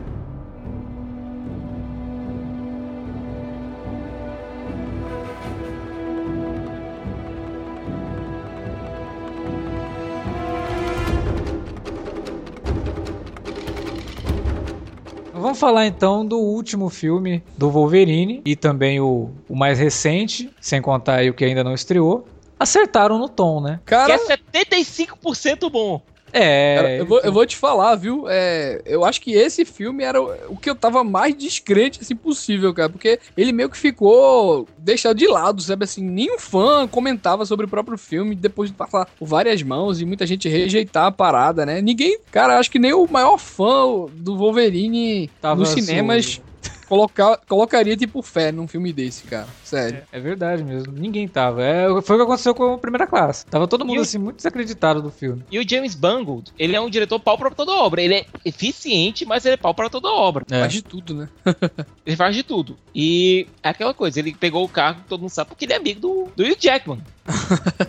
Vamos 15.50 15.62
falar 15.62 15.88
então 15.88 16.24
do 16.24 16.38
último 16.38 16.92
filme 16.92 17.44
do 17.58 17.72
Wolverine 17.72 18.40
e 18.46 18.56
também 18.56 19.00
o, 19.00 19.32
o 19.50 19.56
mais 19.56 19.80
recente, 19.80 20.48
sem 20.62 20.80
contar 20.80 21.16
aí 21.16 21.30
o 21.32 21.34
que 21.34 21.44
ainda 21.44 21.64
não 21.64 21.74
estreou. 21.74 22.28
Acertaram 22.60 23.18
no 23.18 23.28
tom, 23.28 23.60
né? 23.60 23.80
Que 23.84 23.90
Cara, 23.90 24.14
é 24.14 24.20
75% 24.20 25.72
bom. 25.72 26.04
É. 26.32 26.76
cara, 26.76 26.96
eu, 26.98 27.06
vou, 27.06 27.20
eu 27.22 27.32
vou 27.32 27.46
te 27.46 27.56
falar, 27.56 27.96
viu? 27.96 28.26
É, 28.28 28.82
eu 28.86 29.04
acho 29.06 29.22
que 29.22 29.34
esse 29.34 29.66
filme 29.66 30.04
era 30.04 30.22
o, 30.22 30.54
o 30.54 30.58
que 30.58 30.70
eu 30.70 30.76
tava 30.76 31.04
mais 31.04 31.36
descrente, 31.36 32.00
assim, 32.02 32.16
possível, 32.16 32.74
cara. 32.74 32.90
Porque 32.90 33.20
ele 33.38 33.52
meio 33.52 33.70
que 33.70 33.78
ficou 33.78 34.68
deixado 34.78 35.18
de 35.18 35.28
lado, 35.28 35.62
sabe? 35.62 35.84
Assim, 35.84 36.04
nenhum 36.04 36.40
fã 36.40 36.88
comentava 36.88 37.46
sobre 37.46 37.66
o 37.66 37.70
próprio 37.70 37.98
filme 37.98 38.36
depois 38.36 38.70
de 38.70 38.76
passar 38.76 39.08
por 39.18 39.26
várias 39.26 39.62
mãos 39.64 40.02
e 40.02 40.06
muita 40.06 40.26
gente 40.26 40.48
rejeitar 40.48 41.06
a 41.06 41.12
parada, 41.12 41.66
né? 41.66 41.82
Ninguém, 41.82 42.20
cara, 42.32 42.60
acho 42.60 42.72
que 42.72 42.80
nem 42.80 42.94
o 42.94 43.08
maior 43.10 43.38
fã 43.38 44.06
do 44.14 44.38
Wolverine 44.38 45.30
Tava 45.42 45.60
nos 45.60 45.70
cinemas 45.70 46.42
colocar, 46.90 47.38
colocaria, 47.48 47.96
tipo, 47.96 48.22
fé 48.22 48.52
num 48.52 48.68
filme 48.68 48.92
desse, 48.92 49.24
cara. 49.24 49.48
Sério. 49.64 50.02
É 50.12 50.20
verdade 50.20 50.64
mesmo. 50.64 50.92
Ninguém 50.92 51.28
tava. 51.28 51.64
É, 51.64 51.86
foi 52.02 52.16
o 52.16 52.20
que 52.20 52.24
aconteceu 52.26 52.54
com 52.56 52.74
a 52.74 52.78
primeira 52.78 53.06
classe. 53.08 53.46
Tava 53.46 53.68
todo 53.68 53.86
mundo 53.86 53.98
E 53.98 54.00
o- 54.00 54.02
assim, 54.02 54.18
muito 54.18 54.38
desacreditado 54.38 55.02
do 55.02 55.12
filme. 55.12 55.44
E 55.52 55.60
o 55.60 55.70
James 55.70 55.96
Mangold, 55.96 56.52
ele 56.58 56.76
é 56.76 56.82
um 56.82 56.90
diretor 56.90 57.20
pau 57.20 57.38
pra 57.38 57.52
toda 57.52 57.72
obra. 57.72 58.02
Ele 58.02 58.16
é 58.16 58.26
eficiente, 58.44 59.26
mas 59.26 59.46
ele 59.46 59.54
é 59.54 59.58
pau 59.58 59.74
pra 59.74 59.90
toda 59.90 60.10
obra. 60.10 60.44
É. 60.50 60.60
Faz 60.62 60.74
de 60.74 60.82
tudo, 60.82 61.14
né? 61.14 61.30
Ele 62.06 62.16
faz 62.16 62.36
de 62.36 62.42
tudo. 62.42 62.76
E 62.96 63.46
é 63.62 63.70
aquela 63.70 63.94
coisa, 63.94 64.20
ele 64.20 64.34
pegou 64.34 64.64
o 64.66 64.68
cargo, 64.70 65.02
todo 65.08 65.22
mundo 65.22 65.30
sabe, 65.30 65.50
porque 65.50 65.66
ele 65.66 65.74
é 65.74 65.76
amigo 65.76 66.00
do, 66.00 66.28
do 66.36 66.44
Hugh 66.44 66.58
Jackman. 66.60 67.00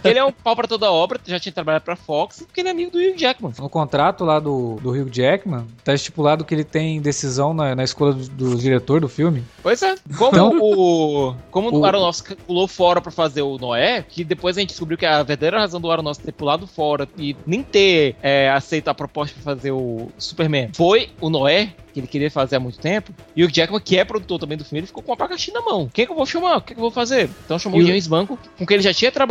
Ele 0.05 0.19
é 0.19 0.25
um 0.25 0.33
pau 0.33 0.55
pra 0.57 0.67
toda 0.69 0.91
obra, 0.91 1.21
já 1.27 1.39
tinha 1.39 1.53
trabalhado 1.53 1.85
pra 1.85 1.97
Fox, 1.97 2.43
porque 2.47 2.61
ele 2.61 2.69
é 2.69 2.73
amigo 2.73 2.91
do 2.91 2.99
Hugh 2.99 3.17
Jackman. 3.17 3.53
No 3.59 3.69
contrato 3.69 4.25
lá 4.25 4.39
do, 4.39 4.77
do 4.83 4.91
Hugh 4.91 5.09
Jackman, 5.11 5.67
tá 5.85 5.95
estipulado 5.95 6.45
que 6.45 6.55
ele 6.55 6.65
tem 6.65 7.01
decisão 7.01 7.53
na, 7.55 7.75
na 7.75 7.85
escolha 7.85 8.13
do, 8.13 8.29
do 8.29 8.57
diretor 8.57 9.01
do 9.01 9.09
filme. 9.09 9.43
Pois 9.63 9.83
é. 9.83 9.95
Como 10.17 10.31
Então- 10.33 10.59
o. 10.61 11.35
Como 11.51 11.71
o 11.71 11.81
O- 11.81 11.85
Aronofsky 11.85 12.35
pulou 12.37 12.67
fora 12.69 13.01
pra 13.01 13.11
fazer 13.13 13.43
o 13.43 13.57
Noé, 13.59 14.05
que 14.09 14.25
depois 14.25 14.57
a 14.57 14.61
gente 14.61 14.71
descobriu 14.71 14.97
que 14.99 15.07
a 15.07 15.23
verdadeira 15.23 15.59
razão 15.59 15.81
do 15.81 15.91
Aronofsky 15.91 16.25
ter 16.27 16.33
pulado 16.33 16.67
fora 16.67 17.09
e 17.19 17.37
nem 17.47 17.63
ter 17.63 18.17
é, 18.23 18.51
aceito 18.51 18.89
a 18.89 18.95
proposta 18.95 19.35
pra 19.35 19.43
fazer 19.55 19.71
o 19.73 20.09
Superman 20.19 20.71
foi 20.75 21.11
o 21.21 21.29
Noé, 21.31 21.73
que 21.93 21.99
ele 22.01 22.07
queria 22.07 22.31
fazer 22.31 22.57
há 22.57 22.61
muito 22.61 22.79
tempo. 22.79 23.13
E 23.35 23.43
o 23.43 23.47
Hugh 23.47 23.53
Jackman, 23.53 23.81
que 23.81 23.99
é 23.99 24.05
produtor 24.05 24.39
também 24.39 24.57
do 24.57 24.65
filme, 24.65 24.81
ele 24.81 24.87
ficou 24.87 25.03
com 25.03 25.11
o 25.11 25.15
abacaxi 25.15 25.53
na 25.53 25.61
mão. 25.61 25.91
Quem 25.93 26.07
que 26.07 26.13
eu 26.13 26.17
vou 26.17 26.27
chamar? 26.27 26.59
O 26.59 26.61
que, 26.61 26.75
que 26.75 26.79
eu 26.79 26.83
vou 26.83 26.91
fazer? 26.91 27.29
Então 27.45 27.59
chamou 27.59 27.81
E 27.81 27.83
o 27.85 27.87
James 27.87 28.07
Manco, 28.07 28.39
com 28.59 28.67
quem 28.67 28.77
ele 28.77 28.83
já 28.85 28.95
tinha 28.95 29.11
trabalhado 29.11 29.30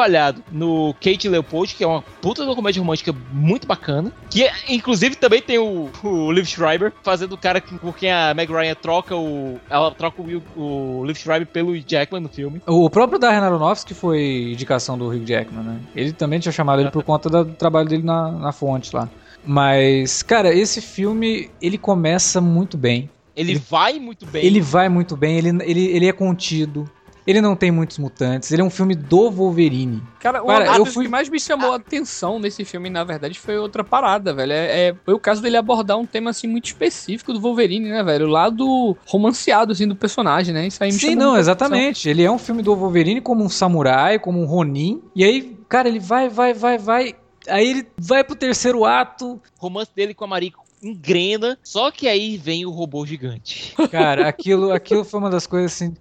no 0.51 0.93
Kate 1.01 1.27
Leopold, 1.27 1.75
que 1.75 1.83
é 1.83 1.87
uma 1.87 2.01
puta 2.21 2.41
de 2.43 2.47
uma 2.49 2.55
comédia 2.55 2.79
romântica 2.81 3.13
muito 3.31 3.67
bacana. 3.67 4.11
Que 4.29 4.49
inclusive 4.67 5.15
também 5.15 5.41
tem 5.41 5.57
o, 5.57 5.89
o 6.03 6.31
Liv 6.31 6.45
Schreiber 6.45 6.91
fazendo 7.03 7.33
o 7.33 7.37
cara 7.37 7.59
que- 7.59 7.77
por 7.77 7.95
quem 7.97 8.11
a 8.11 8.33
Meg 8.33 8.51
Ryan 8.51 8.75
troca 8.75 9.15
o. 9.15 9.59
Ela 9.69 9.91
troca 9.91 10.21
o, 10.21 10.41
o 10.55 11.05
Liv 11.05 11.17
Schreiber 11.17 11.47
pelo 11.47 11.75
Jackman 11.77 12.21
no 12.21 12.29
filme. 12.29 12.61
O 12.67 12.89
próprio 12.89 13.19
Darren 13.19 13.39
Aronofsky 13.41 13.93
foi 13.93 14.51
indicação 14.53 14.97
do 14.97 15.07
Hugh 15.07 15.25
Jackman, 15.25 15.63
né? 15.63 15.79
Ele 15.95 16.11
também 16.13 16.39
tinha 16.39 16.51
chamado 16.51 16.81
ele 16.81 16.91
por 16.91 17.03
conta 17.03 17.29
do 17.29 17.45
trabalho 17.53 17.87
dele 17.89 18.03
na, 18.03 18.31
na 18.31 18.51
fonte 18.51 18.95
lá. 18.95 19.09
Mas, 19.45 20.21
cara, 20.21 20.53
esse 20.53 20.81
filme, 20.81 21.49
ele 21.61 21.77
começa 21.77 22.39
muito 22.41 22.77
bem. 22.77 23.09
Ele, 23.35 23.51
Ele- 23.53 23.59
vai 23.69 23.99
muito 23.99 24.25
bem. 24.25 24.45
Ele 24.45 24.59
vai 24.61 24.89
muito 24.89 25.15
bem, 25.15 25.37
ele, 25.37 25.49
ele, 25.63 25.85
ele 25.87 26.07
é 26.07 26.11
contido. 26.11 26.89
Ele 27.27 27.41
não 27.41 27.55
tem 27.55 27.69
muitos 27.71 27.97
mutantes, 27.97 28.51
ele 28.51 28.61
é 28.61 28.65
um 28.65 28.69
filme 28.69 28.95
do 28.95 29.29
Wolverine. 29.29 30.01
Cara, 30.19 30.41
Cara, 30.41 30.77
eu 30.77 30.85
fui- 30.85 31.05
que 31.05 31.11
mais 31.11 31.29
me 31.29 31.39
chamou 31.39 31.73
a 31.73 31.75
atenção 31.75 32.39
nesse 32.39 32.65
filme, 32.65 32.89
na 32.89 33.03
verdade, 33.03 33.39
foi 33.39 33.57
outra 33.57 33.83
parada, 33.83 34.33
velho. 34.33 34.51
É, 34.51 34.87
é- 34.89 34.95
foi 35.05 35.13
o 35.13 35.19
caso 35.19 35.41
dele 35.41 35.57
abordar 35.57 35.97
um 35.97 36.05
tema, 36.05 36.29
assim, 36.31 36.47
muito 36.47 36.65
específico 36.65 37.31
do 37.33 37.39
Wolverine, 37.39 37.89
né, 37.89 38.03
velho? 38.03 38.25
O 38.25 38.29
lado 38.29 38.97
romanceado, 39.05 39.71
assim, 39.71 39.87
do 39.87 39.95
personagem, 39.95 40.53
né? 40.53 40.67
Isso 40.67 40.83
aí 40.83 40.91
me 40.91 40.97
Sim, 40.99 41.15
não, 41.15 41.37
exatamente. 41.37 42.09
Ele 42.09 42.23
é 42.23 42.31
um 42.31 42.37
filme 42.39 42.61
do 42.63 42.75
Wolverine 42.75 43.21
como 43.21 43.43
um 43.43 43.49
samurai, 43.49 44.17
como 44.19 44.41
um 44.41 44.45
Ronin. 44.45 45.01
E 45.15 45.23
aí, 45.23 45.57
cara, 45.67 45.87
ele 45.87 45.99
vai, 45.99 46.29
vai, 46.29 46.53
vai, 46.53 46.77
vai. 46.77 47.15
Aí 47.47 47.67
ele 47.69 47.87
vai 47.97 48.23
pro 48.23 48.35
terceiro 48.35 48.85
ato. 48.85 49.33
O 49.59 49.61
romance 49.61 49.91
dele 49.95 50.13
com 50.13 50.23
a 50.25 50.27
Mariko 50.27 50.63
engrena, 50.81 51.57
só 51.63 51.91
que 51.91 52.07
aí 52.07 52.37
vem 52.37 52.65
o 52.65 52.69
robô 52.69 53.05
gigante. 53.05 53.73
Cara, 53.91 54.27
aquilo, 54.27 54.71
aquilo 54.71 55.03
foi 55.03 55.19
uma 55.19 55.29
das 55.29 55.45
coisas 55.45 55.73
assim. 55.73 55.95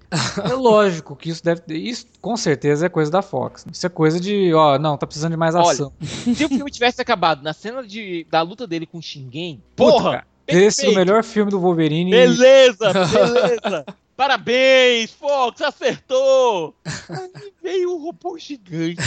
É 0.44 0.54
lógico 0.54 1.16
que 1.16 1.30
isso 1.30 1.42
deve. 1.42 1.62
Isso 1.74 2.06
com 2.20 2.36
certeza 2.36 2.86
é 2.86 2.88
coisa 2.88 3.10
da 3.10 3.22
Fox. 3.22 3.64
Isso 3.70 3.86
é 3.86 3.88
coisa 3.90 4.20
de, 4.20 4.52
ó, 4.54 4.78
não, 4.78 4.96
tá 4.96 5.06
precisando 5.06 5.32
de 5.32 5.36
mais 5.36 5.54
Olha, 5.54 5.70
ação. 5.70 5.92
Se 6.02 6.44
o 6.44 6.48
filme 6.48 6.70
tivesse 6.70 7.00
acabado 7.00 7.42
na 7.42 7.52
cena 7.52 7.86
de, 7.86 8.26
da 8.30 8.42
luta 8.42 8.66
dele 8.66 8.86
com 8.86 8.98
o 8.98 9.02
Shingen, 9.02 9.62
Puta, 9.74 9.92
porra! 9.92 10.10
cara, 10.12 10.26
Teria 10.46 10.70
sido 10.70 10.92
o 10.92 10.94
melhor 10.94 11.22
filme 11.22 11.50
do 11.50 11.60
Wolverine. 11.60 12.10
Beleza, 12.10 12.92
beleza. 13.12 13.84
Parabéns, 14.18 15.12
Fox, 15.12 15.62
acertou! 15.62 16.74
Aí 17.08 17.52
veio 17.62 17.92
o 17.92 18.02
robô 18.02 18.36
gigante. 18.36 18.98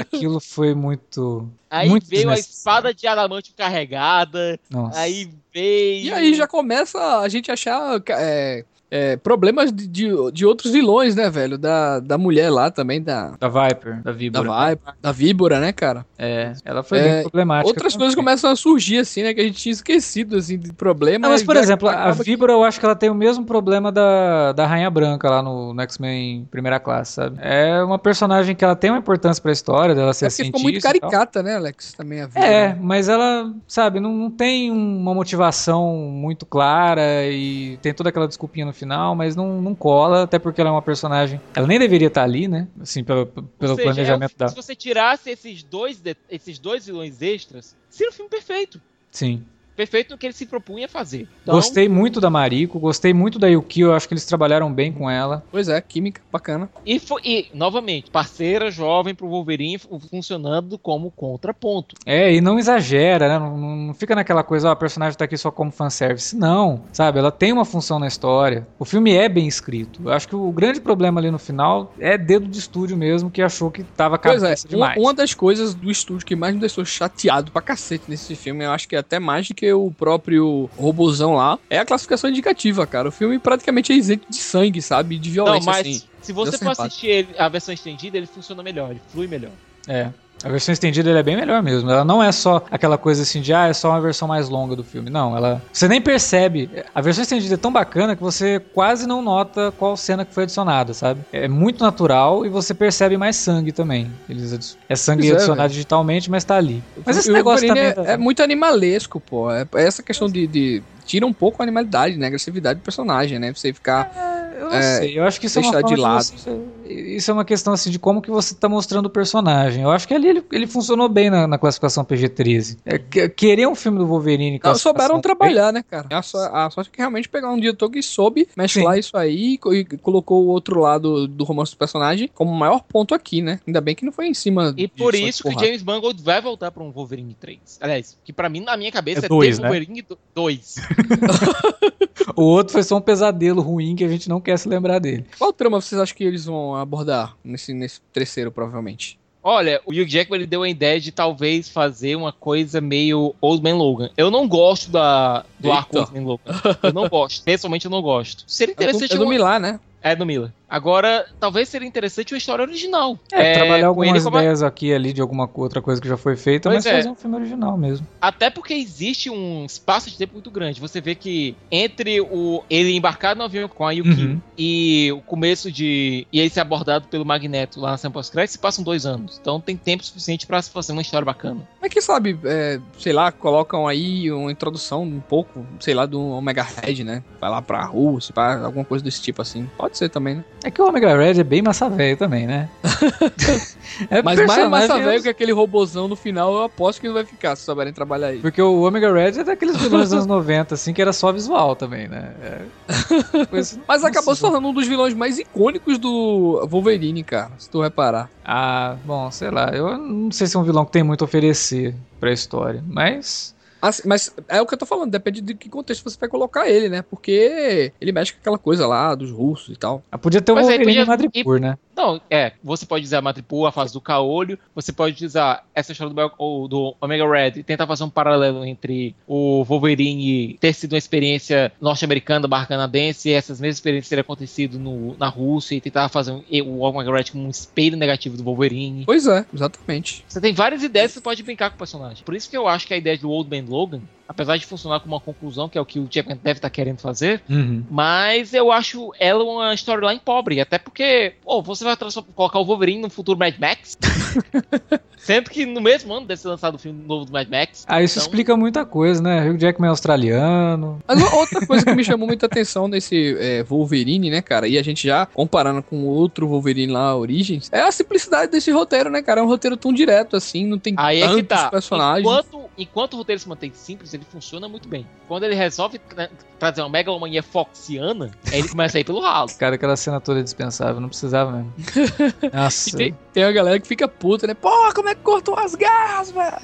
Aquilo 0.00 0.40
foi 0.40 0.74
muito. 0.74 1.48
Aí 1.70 1.88
muito 1.88 2.08
veio 2.08 2.28
a 2.28 2.34
espada 2.36 2.92
de 2.92 3.06
adamante 3.06 3.54
carregada. 3.54 4.58
Nossa. 4.68 4.98
Aí 4.98 5.30
veio. 5.54 6.06
E 6.06 6.12
aí 6.12 6.34
já 6.34 6.48
começa 6.48 7.20
a 7.20 7.28
gente 7.28 7.48
achar 7.48 8.02
é, 8.08 8.64
é, 8.90 9.16
problemas 9.16 9.72
de, 9.72 9.86
de, 9.86 10.08
de 10.32 10.46
outros 10.46 10.72
vilões, 10.72 11.14
né, 11.16 11.28
velho? 11.28 11.58
Da, 11.58 11.98
da 12.00 12.16
mulher 12.16 12.50
lá 12.50 12.70
também, 12.70 13.02
da, 13.02 13.32
Da 13.38 13.48
Viper, 13.48 13.96
da 13.96 14.02
da 14.02 14.12
Víbora. 14.12 14.68
Viper, 14.70 14.94
da 15.02 15.12
víbora, 15.12 15.60
né, 15.60 15.72
cara? 15.72 16.06
É, 16.18 16.52
ela 16.64 16.82
foi 16.82 16.98
É, 16.98 17.02
bem 17.14 17.22
problemática. 17.22 17.68
Outras 17.68 17.92
também. 17.92 18.04
coisas 18.04 18.14
começam 18.14 18.50
a 18.50 18.56
surgir, 18.56 18.98
assim, 18.98 19.22
né? 19.22 19.34
Que 19.34 19.40
a 19.40 19.44
gente 19.44 19.58
tinha 19.58 19.72
esquecido, 19.72 20.36
assim, 20.36 20.58
de 20.58 20.72
problemas. 20.72 21.22
Não, 21.22 21.30
mas, 21.30 21.42
por 21.42 21.56
exemplo, 21.56 21.88
a 21.88 21.92
acaba 21.92 22.16
que- 22.16 22.22
Víbora 22.30 22.52
eu 22.52 22.62
acho 22.64 22.78
que 22.78 22.86
ela 22.86 22.94
tem 22.96 23.10
o 23.10 23.14
mesmo 23.14 23.44
problema 23.44 23.90
da, 23.90 24.52
da 24.52 24.66
Rainha 24.66 24.90
Branca 24.90 25.28
lá 25.28 25.42
no, 25.42 25.74
no 25.74 25.82
X-Men 25.82 26.46
primeira 26.50 26.78
classe, 26.78 27.12
sabe? 27.14 27.38
É 27.40 27.82
uma 27.82 27.98
personagem 27.98 28.54
que 28.54 28.64
ela 28.64 28.76
tem 28.76 28.90
uma 28.90 28.98
importância 28.98 29.42
pra 29.42 29.52
história 29.52 29.94
dela 29.94 30.12
ser 30.14 30.26
É 30.26 30.28
porque 30.28 30.44
ficou 30.44 30.60
cientista 30.60 30.88
muito 30.88 31.00
caricata, 31.02 31.42
né, 31.42 31.56
Alex? 31.56 31.92
Também 31.94 32.20
a 32.22 32.26
víbora. 32.26 32.46
É, 32.46 32.74
mas 32.80 33.08
ela, 33.08 33.52
sabe, 33.66 34.00
não, 34.00 34.12
não 34.12 34.30
tem 34.30 34.70
uma 34.70 35.12
motivação 35.14 35.92
muito 35.96 36.46
clara 36.46 37.02
e 37.26 37.78
tem 37.82 37.92
toda 37.92 38.08
aquela 38.10 38.26
desculpinha 38.28 38.64
no 38.66 38.72
final, 38.76 39.14
mas 39.14 39.34
não, 39.34 39.60
não 39.60 39.74
cola, 39.74 40.22
até 40.22 40.38
porque 40.38 40.60
ela 40.60 40.70
é 40.70 40.72
uma 40.72 40.82
personagem. 40.82 41.40
Ela 41.54 41.66
nem 41.66 41.78
deveria 41.78 42.08
estar 42.08 42.22
ali, 42.22 42.46
né? 42.46 42.68
Assim, 42.80 43.02
pelo, 43.02 43.26
pelo 43.26 43.74
seja, 43.74 43.82
planejamento 43.82 44.32
é 44.32 44.38
da. 44.38 44.48
Se 44.48 44.56
você 44.56 44.76
tirasse 44.76 45.30
esses 45.30 45.62
dois, 45.62 46.02
esses 46.30 46.58
dois 46.58 46.86
vilões 46.86 47.20
extras, 47.22 47.76
seria 47.88 48.10
um 48.10 48.14
filme 48.14 48.30
perfeito. 48.30 48.80
Sim. 49.10 49.44
Perfeito 49.76 50.10
no 50.12 50.18
que 50.18 50.26
ele 50.26 50.32
se 50.32 50.46
propunha 50.46 50.86
a 50.86 50.88
fazer. 50.88 51.28
Então, 51.42 51.54
Gostei 51.54 51.88
muito 51.88 52.20
da 52.20 52.30
Mariko, 52.30 52.78
gostei 52.78 53.12
muito 53.12 53.38
da 53.38 53.46
Yuki, 53.46 53.80
eu 53.80 53.92
acho 53.94 54.08
que 54.08 54.14
eles 54.14 54.24
trabalharam 54.24 54.72
bem 54.72 54.90
com 54.92 55.08
ela. 55.10 55.42
Pois 55.50 55.68
é, 55.68 55.80
química, 55.80 56.22
bacana. 56.32 56.68
E, 56.84 56.98
fo- 56.98 57.20
e, 57.24 57.48
novamente, 57.52 58.10
parceira 58.10 58.70
jovem 58.70 59.14
pro 59.14 59.28
Wolverine 59.28 59.78
fu- 59.78 60.00
funcionando 60.00 60.78
como 60.78 61.10
contraponto. 61.10 61.94
É, 62.06 62.32
e 62.32 62.40
não 62.40 62.58
exagera, 62.58 63.28
né? 63.28 63.38
Não, 63.38 63.56
não 63.56 63.94
fica 63.94 64.14
naquela 64.14 64.42
coisa, 64.42 64.68
ó, 64.68 64.72
a 64.72 64.76
personagem 64.76 65.16
tá 65.18 65.24
aqui 65.24 65.36
só 65.36 65.50
como 65.50 65.70
fanservice. 65.70 66.34
Não, 66.36 66.84
sabe? 66.92 67.18
Ela 67.18 67.30
tem 67.30 67.52
uma 67.52 67.64
função 67.64 67.98
na 67.98 68.06
história. 68.08 68.66
O 68.78 68.84
filme 68.84 69.12
é 69.14 69.28
bem 69.28 69.46
escrito. 69.46 70.02
Eu 70.04 70.12
acho 70.12 70.26
que 70.28 70.34
o 70.36 70.50
grande 70.52 70.80
problema 70.80 71.20
ali 71.20 71.30
no 71.30 71.38
final 71.38 71.92
é 71.98 72.16
dedo 72.16 72.46
de 72.48 72.58
estúdio 72.58 72.96
mesmo, 72.96 73.30
que 73.30 73.42
achou 73.42 73.70
que 73.70 73.84
tava 73.84 74.18
Pois 74.18 74.42
é, 74.42 74.46
cabeça 74.46 74.66
uma, 74.68 74.70
demais. 74.70 74.96
uma 74.98 75.14
das 75.14 75.34
coisas 75.34 75.74
do 75.74 75.90
estúdio 75.90 76.26
que 76.26 76.34
mais 76.36 76.54
me 76.54 76.60
deixou 76.60 76.84
chateado 76.84 77.52
pra 77.52 77.60
cacete 77.62 78.04
nesse 78.08 78.34
filme, 78.34 78.64
eu 78.64 78.70
acho 78.72 78.88
que 78.88 78.96
é 78.96 78.98
até 78.98 79.18
mais 79.18 79.48
do 79.48 79.54
que 79.54 79.65
o 79.72 79.90
próprio 79.90 80.68
robozão 80.76 81.34
lá, 81.34 81.58
é 81.70 81.78
a 81.78 81.84
classificação 81.84 82.30
indicativa, 82.30 82.86
cara. 82.86 83.08
O 83.08 83.12
filme 83.12 83.38
praticamente 83.38 83.92
é 83.92 83.96
isento 83.96 84.26
de 84.28 84.36
sangue, 84.36 84.80
sabe? 84.82 85.18
De 85.18 85.28
Não, 85.30 85.34
violência, 85.34 85.66
mas 85.70 85.80
assim. 85.80 86.02
se 86.22 86.32
você 86.32 86.58
for 86.58 86.70
assistir 86.70 87.06
ele- 87.08 87.28
a 87.38 87.48
versão 87.48 87.72
estendida, 87.74 88.16
ele 88.16 88.26
funciona 88.26 88.62
melhor, 88.62 88.90
ele 88.90 89.00
flui 89.12 89.26
melhor. 89.26 89.52
É. 89.88 90.10
A 90.44 90.48
versão 90.48 90.72
estendida 90.72 91.10
é 91.10 91.22
bem 91.22 91.34
melhor 91.36 91.62
mesmo. 91.62 91.90
Ela 91.90 92.04
não 92.04 92.22
é 92.22 92.30
só 92.30 92.62
aquela 92.70 92.98
coisa 92.98 93.22
assim 93.22 93.40
de, 93.40 93.52
ah, 93.54 93.66
é 93.68 93.72
só 93.72 93.90
uma 93.90 94.00
versão 94.00 94.28
mais 94.28 94.48
longa 94.48 94.76
do 94.76 94.84
filme. 94.84 95.08
Não, 95.10 95.36
ela. 95.36 95.62
Você 95.72 95.88
nem 95.88 96.00
percebe. 96.00 96.70
A 96.94 97.00
versão 97.00 97.22
estendida 97.22 97.54
é 97.54 97.56
tão 97.58 97.72
bacana 97.72 98.14
que 98.14 98.22
você 98.22 98.60
quase 98.74 99.06
não 99.06 99.22
nota 99.22 99.72
qual 99.78 99.96
cena 99.96 100.24
que 100.24 100.34
foi 100.34 100.42
adicionada, 100.44 100.92
sabe? 100.92 101.22
É 101.32 101.48
muito 101.48 101.82
natural 101.82 102.44
e 102.44 102.48
você 102.48 102.74
percebe 102.74 103.16
mais 103.16 103.36
sangue 103.36 103.72
também. 103.72 104.10
Eles 104.28 104.76
É 104.88 104.94
sangue 104.94 105.22
Pois 105.22 105.30
é, 105.30 105.34
adicionado 105.36 105.72
digitalmente, 105.72 106.30
mas 106.30 106.44
tá 106.44 106.56
ali. 106.56 106.82
Mas 107.04 107.16
esse 107.16 107.30
o 107.30 107.32
negócio 107.32 107.66
também. 107.66 107.84
é, 107.84 107.94
da- 107.94 108.02
é 108.04 108.16
muito 108.16 108.42
animalesco, 108.42 109.18
pô. 109.20 109.50
É, 109.50 109.66
é 109.74 109.82
essa 109.82 110.02
questão 110.02 110.28
de, 110.28 110.46
de- 110.46 110.82
Tira 111.06 111.26
um 111.26 111.32
pouco 111.32 111.62
a 111.62 111.64
animalidade, 111.64 112.16
né? 112.16 112.26
A 112.26 112.28
agressividade 112.28 112.80
do 112.80 112.82
personagem, 112.82 113.38
né? 113.38 113.52
Você 113.54 113.72
ficar. 113.72 114.10
Eu 114.58 114.66
não 114.70 114.72
é, 114.72 114.98
sei, 114.98 115.18
eu 115.18 115.24
acho 115.24 115.38
que 115.38 115.46
isso 115.46 115.58
é 115.58 115.62
uma 115.62 115.70
deixar 115.72 115.86
de 115.86 115.96
lado. 116.00 116.22
você- 116.24 116.60
isso 116.86 117.30
é 117.30 117.34
uma 117.34 117.44
questão 117.44 117.72
assim 117.74 117.90
de 117.90 117.98
como 117.98 118.22
que 118.22 118.30
você 118.30 118.54
tá 118.54 118.68
mostrando 118.68 119.04
o 119.06 119.10
personagem. 119.10 119.82
Eu 119.82 119.90
acho 119.90 120.08
que 120.08 120.14
ali 120.14 120.28
ele, 120.28 120.42
ele 120.50 120.66
funcionou 120.66 121.08
bem 121.10 121.28
na, 121.28 121.46
na 121.46 121.58
classificação 121.58 122.04
PG-13. 122.04 122.78
É, 122.86 122.98
que- 122.98 123.28
querer 123.28 123.68
um 123.68 123.74
filme 123.74 123.98
do 123.98 124.06
Wolverine 124.06 124.58
Não, 124.64 124.74
souberam 124.74 125.20
trabalhar, 125.20 125.72
né, 125.72 125.84
cara? 125.88 126.08
A, 126.10 126.22
só, 126.22 126.38
a 126.54 126.70
sorte 126.70 126.88
é 126.88 126.90
que 126.92 126.98
realmente 126.98 127.28
pegar 127.28 127.50
um 127.50 127.60
diretor 127.60 127.90
que 127.90 128.00
soube 128.02 128.48
mesclar 128.56 128.98
isso 128.98 129.16
aí 129.16 129.58
e 129.62 129.76
e 129.76 129.84
colocou 129.98 130.44
o 130.44 130.48
outro 130.48 130.80
lado 130.80 131.28
do 131.28 131.44
romance 131.44 131.72
do 131.72 131.76
personagem 131.76 132.30
como 132.34 132.50
o 132.50 132.54
maior 132.58 132.82
ponto 132.82 133.14
aqui, 133.14 133.42
né? 133.42 133.60
Ainda 133.66 133.80
bem 133.80 133.94
que 133.94 134.04
não 134.06 134.12
foi 134.12 134.26
em 134.26 134.34
cima 134.34 134.72
E 134.76 134.88
por 134.88 135.14
isso 135.14 135.42
que. 135.42 135.58
James 135.58 135.82
Mangold 135.82 136.22
vai 136.22 136.40
voltar 136.40 136.70
pra 136.70 136.82
um 136.82 136.90
Wolverine 136.90 137.34
3. 137.38 137.78
Aliás, 137.80 138.16
que 138.24 138.32
pra 138.32 138.48
mim, 138.48 138.60
na 138.60 138.76
minha 138.76 138.90
cabeça, 138.92 139.20
É 139.22 139.24
é, 139.26 139.28
dois, 139.28 139.56
The 139.56 139.62
né? 139.62 139.68
Wolverine 139.68 140.04
2. 140.34 140.74
O 142.34 142.42
outro 142.42 142.72
foi 142.72 142.82
só 142.82 142.96
um 142.96 143.00
pesadelo 143.00 143.62
ruim 143.62 143.94
que 143.94 144.04
a 144.04 144.08
gente 144.08 144.28
não 144.28 144.40
quer 144.40 144.58
se 144.58 144.68
lembrar 144.68 144.98
dele. 144.98 145.24
Qual 145.38 145.52
trama 145.52 145.80
vocês 145.80 146.00
acham 146.00 146.14
que 146.16 146.24
eles 146.24 146.44
vão 146.44 146.74
abordar 146.74 147.34
nesse, 147.44 147.72
nesse 147.72 148.00
terceiro, 148.12 148.50
provavelmente? 148.50 149.18
Olha, 149.42 149.80
o 149.86 149.90
Hugh 149.92 150.08
Jackman 150.08 150.40
ele 150.40 150.46
deu 150.46 150.62
a 150.64 150.68
ideia 150.68 150.98
de 151.00 151.12
talvez 151.12 151.68
fazer 151.68 152.16
uma 152.16 152.32
coisa 152.32 152.80
meio 152.80 153.34
Old 153.40 153.62
Man 153.62 153.76
Logan. 153.76 154.10
Eu 154.16 154.30
não 154.30 154.48
gosto 154.48 154.90
da, 154.90 155.44
do 155.58 155.68
Eita. 155.68 155.78
arco 155.78 155.98
Old 155.98 156.12
Man 156.14 156.26
Logan. 156.26 156.60
Eu 156.82 156.92
não 156.92 157.08
gosto. 157.08 157.44
Pessoalmente 157.44 157.84
eu 157.86 157.90
não 157.90 158.02
gosto. 158.02 158.42
Seria 158.46 158.72
É 158.72 158.76
do, 158.76 158.82
interessante 158.82 159.12
é 159.14 159.16
do 159.16 159.22
uma- 159.24 159.30
Milá, 159.30 159.58
né? 159.60 159.78
É 160.02 160.16
do 160.16 160.26
Miller. 160.26 160.50
Agora, 160.68 161.24
talvez 161.38 161.68
seria 161.68 161.86
interessante 161.86 162.34
uma 162.34 162.38
história 162.38 162.64
original. 162.64 163.18
É, 163.32 163.54
trabalhar 163.54 163.92
com 163.94 164.02
ele 164.02 164.10
algumas 164.10 164.24
como 164.24 164.36
ideias 164.38 164.62
aqui 164.62 164.92
ali 164.92 165.12
de 165.12 165.20
alguma 165.20 165.48
outra 165.54 165.80
coisa 165.80 166.00
que 166.00 166.08
já 166.08 166.16
foi 166.16 166.36
feita, 166.36 166.68
Pois 166.68 166.84
mas 166.84 166.86
é. 166.86 166.96
fazer 166.96 167.08
um 167.08 167.14
filme 167.14 167.36
original 167.36 167.78
mesmo. 167.78 168.06
Até 168.20 168.50
porque 168.50 168.74
existe 168.74 169.30
um 169.30 169.64
espaço 169.64 170.10
de 170.10 170.18
tempo 170.18 170.34
muito 170.34 170.50
grande. 170.50 170.80
Você 170.80 171.00
vê 171.00 171.14
que 171.14 171.54
entre 171.70 172.20
o 172.20 172.64
ele 172.68 172.96
embarcar 172.96 173.36
no 173.36 173.44
avião 173.44 173.68
com 173.68 173.86
a 173.86 173.92
Yuki 173.92 174.10
Uhum. 174.10 174.40
e 174.58 175.12
o 175.12 175.20
começo 175.20 175.70
de. 175.70 176.26
e 176.32 176.40
ele 176.40 176.50
ser 176.50 176.60
abordado 176.60 177.06
pelo 177.08 177.24
Magneto 177.24 177.80
lá 177.80 177.92
na 177.92 177.96
cena 177.98 178.12
pós-crédito, 178.12 178.52
se 178.52 178.58
passam 178.58 178.82
dois 178.82 179.06
anos. 179.06 179.38
Então 179.40 179.60
tem 179.60 179.76
tempo 179.76 180.04
suficiente 180.04 180.46
pra 180.46 180.60
se 180.60 180.70
fazer 180.70 180.92
uma 180.92 181.02
história 181.02 181.24
bacana. 181.24 181.60
Mas 181.86 181.92
quem 181.92 182.02
sabe, 182.02 182.36
é, 182.44 182.80
sei 182.98 183.12
lá, 183.12 183.30
colocam 183.30 183.86
aí 183.86 184.30
uma 184.32 184.50
introdução 184.50 185.04
um 185.04 185.20
pouco, 185.20 185.64
sei 185.78 185.94
lá, 185.94 186.04
do 186.04 186.20
Omega 186.20 186.66
Red, 186.82 187.04
né? 187.04 187.22
Vai 187.40 187.48
lá 187.48 187.62
pra 187.62 187.84
Rússia, 187.84 188.34
pra 188.34 188.64
alguma 188.64 188.84
coisa 188.84 189.04
desse 189.04 189.22
tipo 189.22 189.40
assim. 189.40 189.70
Pode 189.78 189.96
ser 189.96 190.08
também, 190.08 190.36
né? 190.36 190.44
É 190.64 190.70
que 190.70 190.82
o 190.82 190.88
Omega 190.88 191.16
Red 191.16 191.40
é 191.40 191.44
bem 191.44 191.62
massa 191.62 191.88
velho 191.88 192.16
também, 192.16 192.44
né? 192.44 192.68
é 194.10 194.20
Mas 194.20 194.44
mais 194.44 194.68
massa 194.68 194.98
velho 194.98 195.22
que 195.22 195.28
aquele 195.28 195.52
robozão 195.52 196.08
no 196.08 196.16
final, 196.16 196.52
eu 196.54 196.62
aposto 196.64 197.00
que 197.00 197.06
não 197.06 197.14
vai 197.14 197.24
ficar 197.24 197.54
se 197.54 197.62
souberem 197.62 197.92
trabalhar 197.92 198.28
aí. 198.28 198.40
Porque 198.40 198.60
o 198.60 198.82
Omega 198.82 199.12
Red 199.12 199.40
é 199.40 199.44
daqueles 199.44 199.76
vilões 199.76 200.10
dos 200.10 200.12
anos 200.14 200.26
90, 200.26 200.74
assim, 200.74 200.92
que 200.92 201.00
era 201.00 201.12
só 201.12 201.30
visual 201.30 201.76
também, 201.76 202.08
né? 202.08 202.32
É... 202.42 202.62
Mas 203.52 203.78
Nossa, 203.86 204.08
acabou 204.08 204.34
se 204.34 204.40
tornando 204.40 204.66
um 204.66 204.74
dos 204.74 204.88
vilões 204.88 205.14
mais 205.14 205.38
icônicos 205.38 205.98
do 205.98 206.66
Wolverine, 206.68 207.22
cara, 207.22 207.52
se 207.58 207.70
tu 207.70 207.80
reparar. 207.80 208.28
Ah, 208.44 208.96
bom, 209.04 209.28
sei 209.30 209.50
lá. 209.50 209.70
Eu 209.70 209.98
não 209.98 210.30
sei 210.30 210.46
se 210.46 210.56
é 210.56 210.60
um 210.60 210.62
vilão 210.62 210.84
que 210.84 210.92
tem 210.92 211.02
muito 211.02 211.22
a 211.22 211.26
oferecer 211.26 211.75
pra 212.20 212.32
história, 212.32 212.82
mas. 212.86 213.55
Assim, 213.88 214.02
mas 214.06 214.34
é 214.48 214.60
o 214.60 214.66
que 214.66 214.74
eu 214.74 214.78
tô 214.78 214.86
falando, 214.86 215.10
depende 215.10 215.40
de 215.40 215.54
que 215.54 215.68
contexto 215.68 216.02
você 216.04 216.18
vai 216.18 216.28
colocar 216.28 216.68
ele, 216.68 216.88
né? 216.88 217.02
Porque 217.02 217.92
ele 218.00 218.12
mexe 218.12 218.32
com 218.32 218.38
aquela 218.40 218.58
coisa 218.58 218.86
lá 218.86 219.14
dos 219.14 219.30
russos 219.30 219.74
e 219.74 219.78
tal. 219.78 220.02
Ah, 220.10 220.18
podia 220.18 220.40
ter 220.40 220.52
aí 220.52 220.58
Wolverine 220.58 220.84
podia- 220.84 221.06
Madripoor, 221.06 221.60
né? 221.60 221.78
Não, 221.96 222.20
é. 222.30 222.52
Você 222.62 222.84
pode 222.84 223.04
usar 223.06 223.18
a 223.18 223.22
Matripu, 223.22 223.64
a 223.64 223.72
fase 223.72 223.92
do 223.94 224.00
caolho. 224.02 224.58
Você 224.74 224.92
pode 224.92 225.24
usar 225.24 225.64
essa 225.74 225.92
história 225.92 226.12
do, 226.12 226.68
do 226.68 226.94
Omega 227.00 227.26
Red 227.26 227.52
e 227.60 227.62
tentar 227.62 227.86
fazer 227.86 228.04
um 228.04 228.10
paralelo 228.10 228.64
entre 228.66 229.14
o 229.26 229.64
Wolverine 229.64 230.58
ter 230.60 230.74
sido 230.74 230.92
uma 230.92 230.98
experiência 230.98 231.72
norte-americana 231.80 232.46
barra 232.46 232.66
canadense 232.66 233.30
e 233.30 233.32
essas 233.32 233.60
mesmas 233.60 233.76
experiências 233.76 234.10
terem 234.10 234.20
acontecido 234.20 234.78
no, 234.78 235.16
na 235.18 235.28
Rússia 235.28 235.74
e 235.76 235.80
tentar 235.80 236.08
fazer 236.10 236.32
um- 236.32 236.42
o 236.66 236.80
Omega 236.80 237.10
Red 237.16 237.24
como 237.32 237.46
um 237.46 237.50
espelho 237.50 237.96
negativo 237.96 238.36
do 238.36 238.42
Wolverine. 238.44 239.04
Pois 239.06 239.26
é, 239.26 239.46
exatamente. 239.54 240.22
Você 240.28 240.40
tem 240.40 240.52
várias 240.52 240.82
ideias 240.82 241.12
que 241.12 241.14
você 241.14 241.20
pode 241.22 241.42
brincar 241.42 241.70
com 241.70 241.76
o 241.76 241.78
personagem. 241.78 242.22
Por 242.24 242.34
isso 242.34 242.50
que 242.50 242.56
eu 242.56 242.68
acho 242.68 242.86
que 242.86 242.92
a 242.92 242.96
ideia 242.98 243.16
do 243.16 243.30
Old 243.30 243.48
Man 243.50 243.64
Logan, 243.76 244.08
apesar 244.28 244.56
de 244.56 244.66
funcionar 244.66 245.00
como 245.00 245.14
uma 245.14 245.20
conclusão, 245.20 245.68
que 245.68 245.78
é 245.78 245.80
o 245.80 245.84
que 245.86 245.98
o 245.98 246.06
Jackman 246.10 246.38
deve 246.42 246.58
estar 246.58 246.70
querendo 246.70 246.98
fazer, 246.98 247.42
Uhum. 247.48 247.84
mas 247.90 248.52
eu 248.54 248.70
acho 248.72 249.12
ela 249.18 249.42
uma 249.44 249.72
storyline 249.74 250.20
pobre. 250.24 250.60
Até 250.60 250.78
porque, 250.78 251.34
pô, 251.44 251.62
você 251.62 251.84
vai 251.84 251.96
colocar 252.34 252.58
o 252.58 252.64
Wolverine 252.64 253.02
no 253.02 253.10
futuro 253.10 253.38
Mad 253.38 253.54
Max. 253.58 253.96
Sendo 255.18 255.50
que 255.50 255.66
no 255.66 255.80
mesmo 255.80 256.12
ano 256.14 256.26
deve 256.26 256.40
ser 256.40 256.48
lançado 256.48 256.74
o 256.76 256.78
filme 256.78 257.02
novo 257.04 257.24
do 257.24 257.32
Mad 257.32 257.48
Max. 257.48 257.84
Ah, 257.88 258.00
isso 258.02 258.18
Então- 258.18 258.22
explica 258.28 258.56
muita 258.56 258.84
coisa, 258.84 259.20
né? 259.20 259.48
Hugh 259.48 259.58
Jackman 259.58 259.88
é 259.88 259.90
australiano. 259.90 261.00
Mas 261.06 261.20
o- 261.20 261.36
outra 261.36 261.66
coisa 261.66 261.84
que 261.84 261.94
me 261.94 262.04
chamou 262.04 262.28
muita 262.28 262.46
atenção 262.46 262.86
nesse 262.86 263.36
é, 263.40 263.62
Wolverine, 263.64 264.30
né, 264.30 264.40
cara? 264.42 264.68
E 264.68 264.78
a 264.78 264.82
gente 264.82 265.06
já 265.06 265.26
comparando 265.26 265.82
com 265.82 265.96
o 266.04 266.06
outro 266.06 266.46
Wolverine 266.46 266.92
lá, 266.92 267.16
Origins, 267.16 267.68
é 267.72 267.80
a 267.80 267.90
simplicidade 267.90 268.52
desse 268.52 268.70
roteiro, 268.70 269.10
né, 269.10 269.20
cara? 269.22 269.40
É 269.40 269.42
um 269.42 269.48
roteiro 269.48 269.76
tão 269.76 269.92
direto 269.92 270.36
assim, 270.36 270.64
não 270.66 270.78
tem 270.78 270.94
Aí 270.96 271.18
é 271.18 271.22
tantos 271.22 271.36
que 271.36 271.42
tá. 271.44 271.70
personagens. 271.70 272.20
Enquanto, 272.26 272.60
enquanto 272.78 273.14
o 273.14 273.16
roteiro 273.16 273.40
se 273.40 273.48
mantém 273.48 273.72
simples, 273.74 274.14
ele 274.16 274.24
funciona 274.30 274.68
muito 274.68 274.88
bem. 274.88 275.06
Quando 275.28 275.44
ele 275.44 275.54
resolve 275.54 275.98
tra- 275.98 276.30
trazer 276.58 276.80
uma 276.82 276.88
megalomania 276.88 277.42
foxiana, 277.42 278.30
aí 278.52 278.58
ele 278.60 278.68
começa 278.68 278.98
a 278.98 279.00
ir 279.00 279.04
pelo 279.04 279.20
ralo. 279.20 279.48
Cara, 279.58 279.74
aquela 279.76 279.96
cena 279.96 280.20
toda 280.20 280.40
é 280.40 280.42
dispensável, 280.42 281.00
não 281.00 281.08
precisava 281.08 281.52
mesmo. 281.52 281.72
Nossa. 282.52 282.96
tem, 282.96 283.16
tem 283.32 283.44
a 283.44 283.52
galera 283.52 283.78
que 283.78 283.86
fica 283.86 284.08
puta, 284.08 284.46
né? 284.46 284.54
Pô, 284.54 284.70
como 284.94 285.08
é 285.08 285.14
que 285.14 285.20
cortou 285.22 285.56
as 285.58 285.74
garras, 285.74 286.30
velho? 286.30 286.56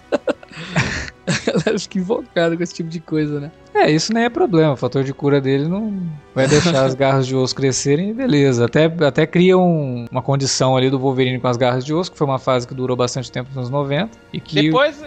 galera 1.47 1.79
fica 1.79 1.99
invocada 1.99 2.57
com 2.57 2.63
esse 2.63 2.75
tipo 2.75 2.89
de 2.89 3.01
coisa, 3.01 3.41
né? 3.41 3.51
É, 3.75 3.91
isso 3.91 4.13
nem 4.13 4.25
é 4.25 4.29
problema. 4.29 4.73
O 4.73 4.77
fator 4.77 5.03
de 5.03 5.15
cura 5.15 5.41
dele 5.41 5.67
não 5.69 6.07
vai 6.35 6.47
deixar 6.47 6.85
as 6.85 6.95
garras 6.95 7.27
de 7.27 7.35
osso 7.35 7.55
crescerem 7.55 8.11
e 8.11 8.15
beleza. 8.15 8.67
Até, 8.67 8.85
até 8.85 9.27
cria 9.27 9.57
um- 9.57 10.07
uma 10.11 10.23
condição 10.23 10.77
ali 10.77 10.91
do 10.91 10.99
Wolverine 10.99 11.41
com 11.41 11.49
as 11.49 11.57
garras 11.57 11.85
de 11.85 11.95
osso, 11.95 12.13
que 12.13 12.19
foi 12.19 12.27
uma 12.27 12.39
fase 12.39 12.67
que 12.67 12.75
durou 12.75 12.97
bastante 12.97 13.31
tempo 13.33 13.49
nos 13.51 13.57
anos 13.57 13.71
90. 13.71 14.11
E 14.33 14.41
que 14.41 14.63
Depois, 14.63 15.03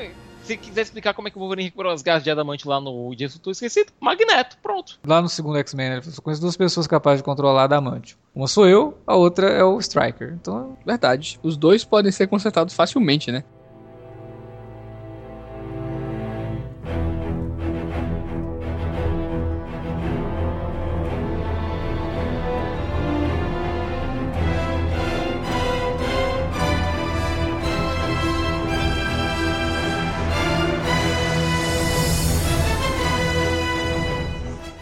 se 0.46 0.58
quiser 0.58 0.82
explicar 0.82 1.14
como 1.14 1.28
é 1.28 1.32
que 1.32 1.38
o 1.38 1.40
Wolverine 1.40 1.66
recuperou 1.66 1.92
as 1.92 2.02
garras 2.02 2.24
de 2.24 2.30
adamante 2.30 2.68
lá 2.68 2.80
no 2.80 3.14
Dia 3.16 3.28
do 3.28 3.34
Futuro 3.34 3.52
Esquecido, 3.52 3.92
Magneto, 4.00 4.58
pronto. 4.62 5.00
lá 5.06 5.22
no 5.22 5.28
segundo 5.28 5.58
X-Men, 5.58 5.90
né, 5.90 5.96
ele 5.96 6.02
falou, 6.02 6.16
só 6.16 6.22
conheço 6.22 6.42
duas 6.42 6.56
pessoas 6.56 6.86
capazes 6.88 7.20
de 7.20 7.24
controlar 7.24 7.64
Adamantio. 7.64 8.18
Uma 8.34 8.48
sou 8.48 8.68
eu, 8.68 8.98
a 9.08 9.16
outra 9.16 9.48
é 9.48 9.64
o 9.64 9.80
Striker. 9.80 10.34
Então, 10.34 10.78
Verdade. 10.86 11.40
Os 11.42 11.58
dois 11.58 11.84
podem 11.84 12.12
ser 12.12 12.28
consertados 12.28 12.74
facilmente, 12.74 13.32
né? 13.32 13.44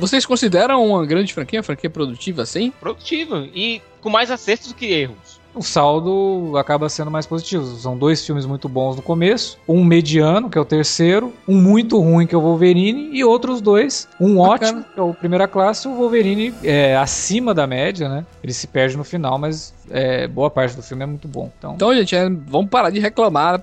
Vocês 0.03 0.25
consideram 0.25 0.85
uma 0.85 1.05
grande 1.05 1.33
franquia, 1.33 1.59
uma 1.59 1.63
franquia 1.63 1.89
produtiva 1.89 2.41
assim? 2.41 2.71
Produtivo 2.77 3.37
e 3.55 3.81
com 4.01 4.09
mais 4.09 4.29
acertos 4.29 4.67
do 4.67 4.73
que 4.73 4.85
erros. 4.87 5.39
o 5.55 5.61
saldo 5.61 6.57
acaba 6.57 6.89
sendo 6.89 7.09
mais 7.09 7.25
positivo. 7.25 7.63
São 7.77 7.97
dois 7.97 8.25
filmes 8.25 8.45
muito 8.45 8.67
bons 8.67 8.97
no 8.97 9.01
começo, 9.01 9.57
um 9.65 9.81
mediano, 9.81 10.49
que 10.49 10.57
é 10.57 10.61
o 10.61 10.65
terceiro, 10.65 11.31
um 11.47 11.55
muito 11.55 11.97
ruim, 12.01 12.27
que 12.27 12.35
é 12.35 12.37
o 12.37 12.41
Wolverine, 12.41 13.11
e 13.17 13.23
outros 13.23 13.61
dois, 13.61 14.09
um 14.19 14.35
Bacana. 14.35 14.49
ótimo, 14.79 14.85
que 14.93 14.99
é 14.99 15.03
o 15.03 15.13
Primeira 15.13 15.47
Classe, 15.47 15.87
e 15.87 15.91
o 15.91 15.95
Wolverine 15.95 16.53
é 16.63 16.97
acima 16.97 17.53
da 17.53 17.65
média, 17.65 18.09
né? 18.09 18.25
Ele 18.43 18.51
se 18.51 18.67
perde 18.67 18.97
no 18.97 19.05
final, 19.05 19.37
mas 19.39 19.73
é, 19.89 20.27
boa 20.27 20.49
parte 20.49 20.75
do 20.75 20.81
filme 20.83 21.03
é 21.03 21.05
muito 21.07 21.29
bom. 21.29 21.49
Então, 21.57 21.75
Então, 21.75 21.95
gente, 21.95 22.13
é, 22.13 22.27
vamos 22.29 22.69
parar 22.69 22.89
de 22.89 22.99
reclamar 22.99 23.57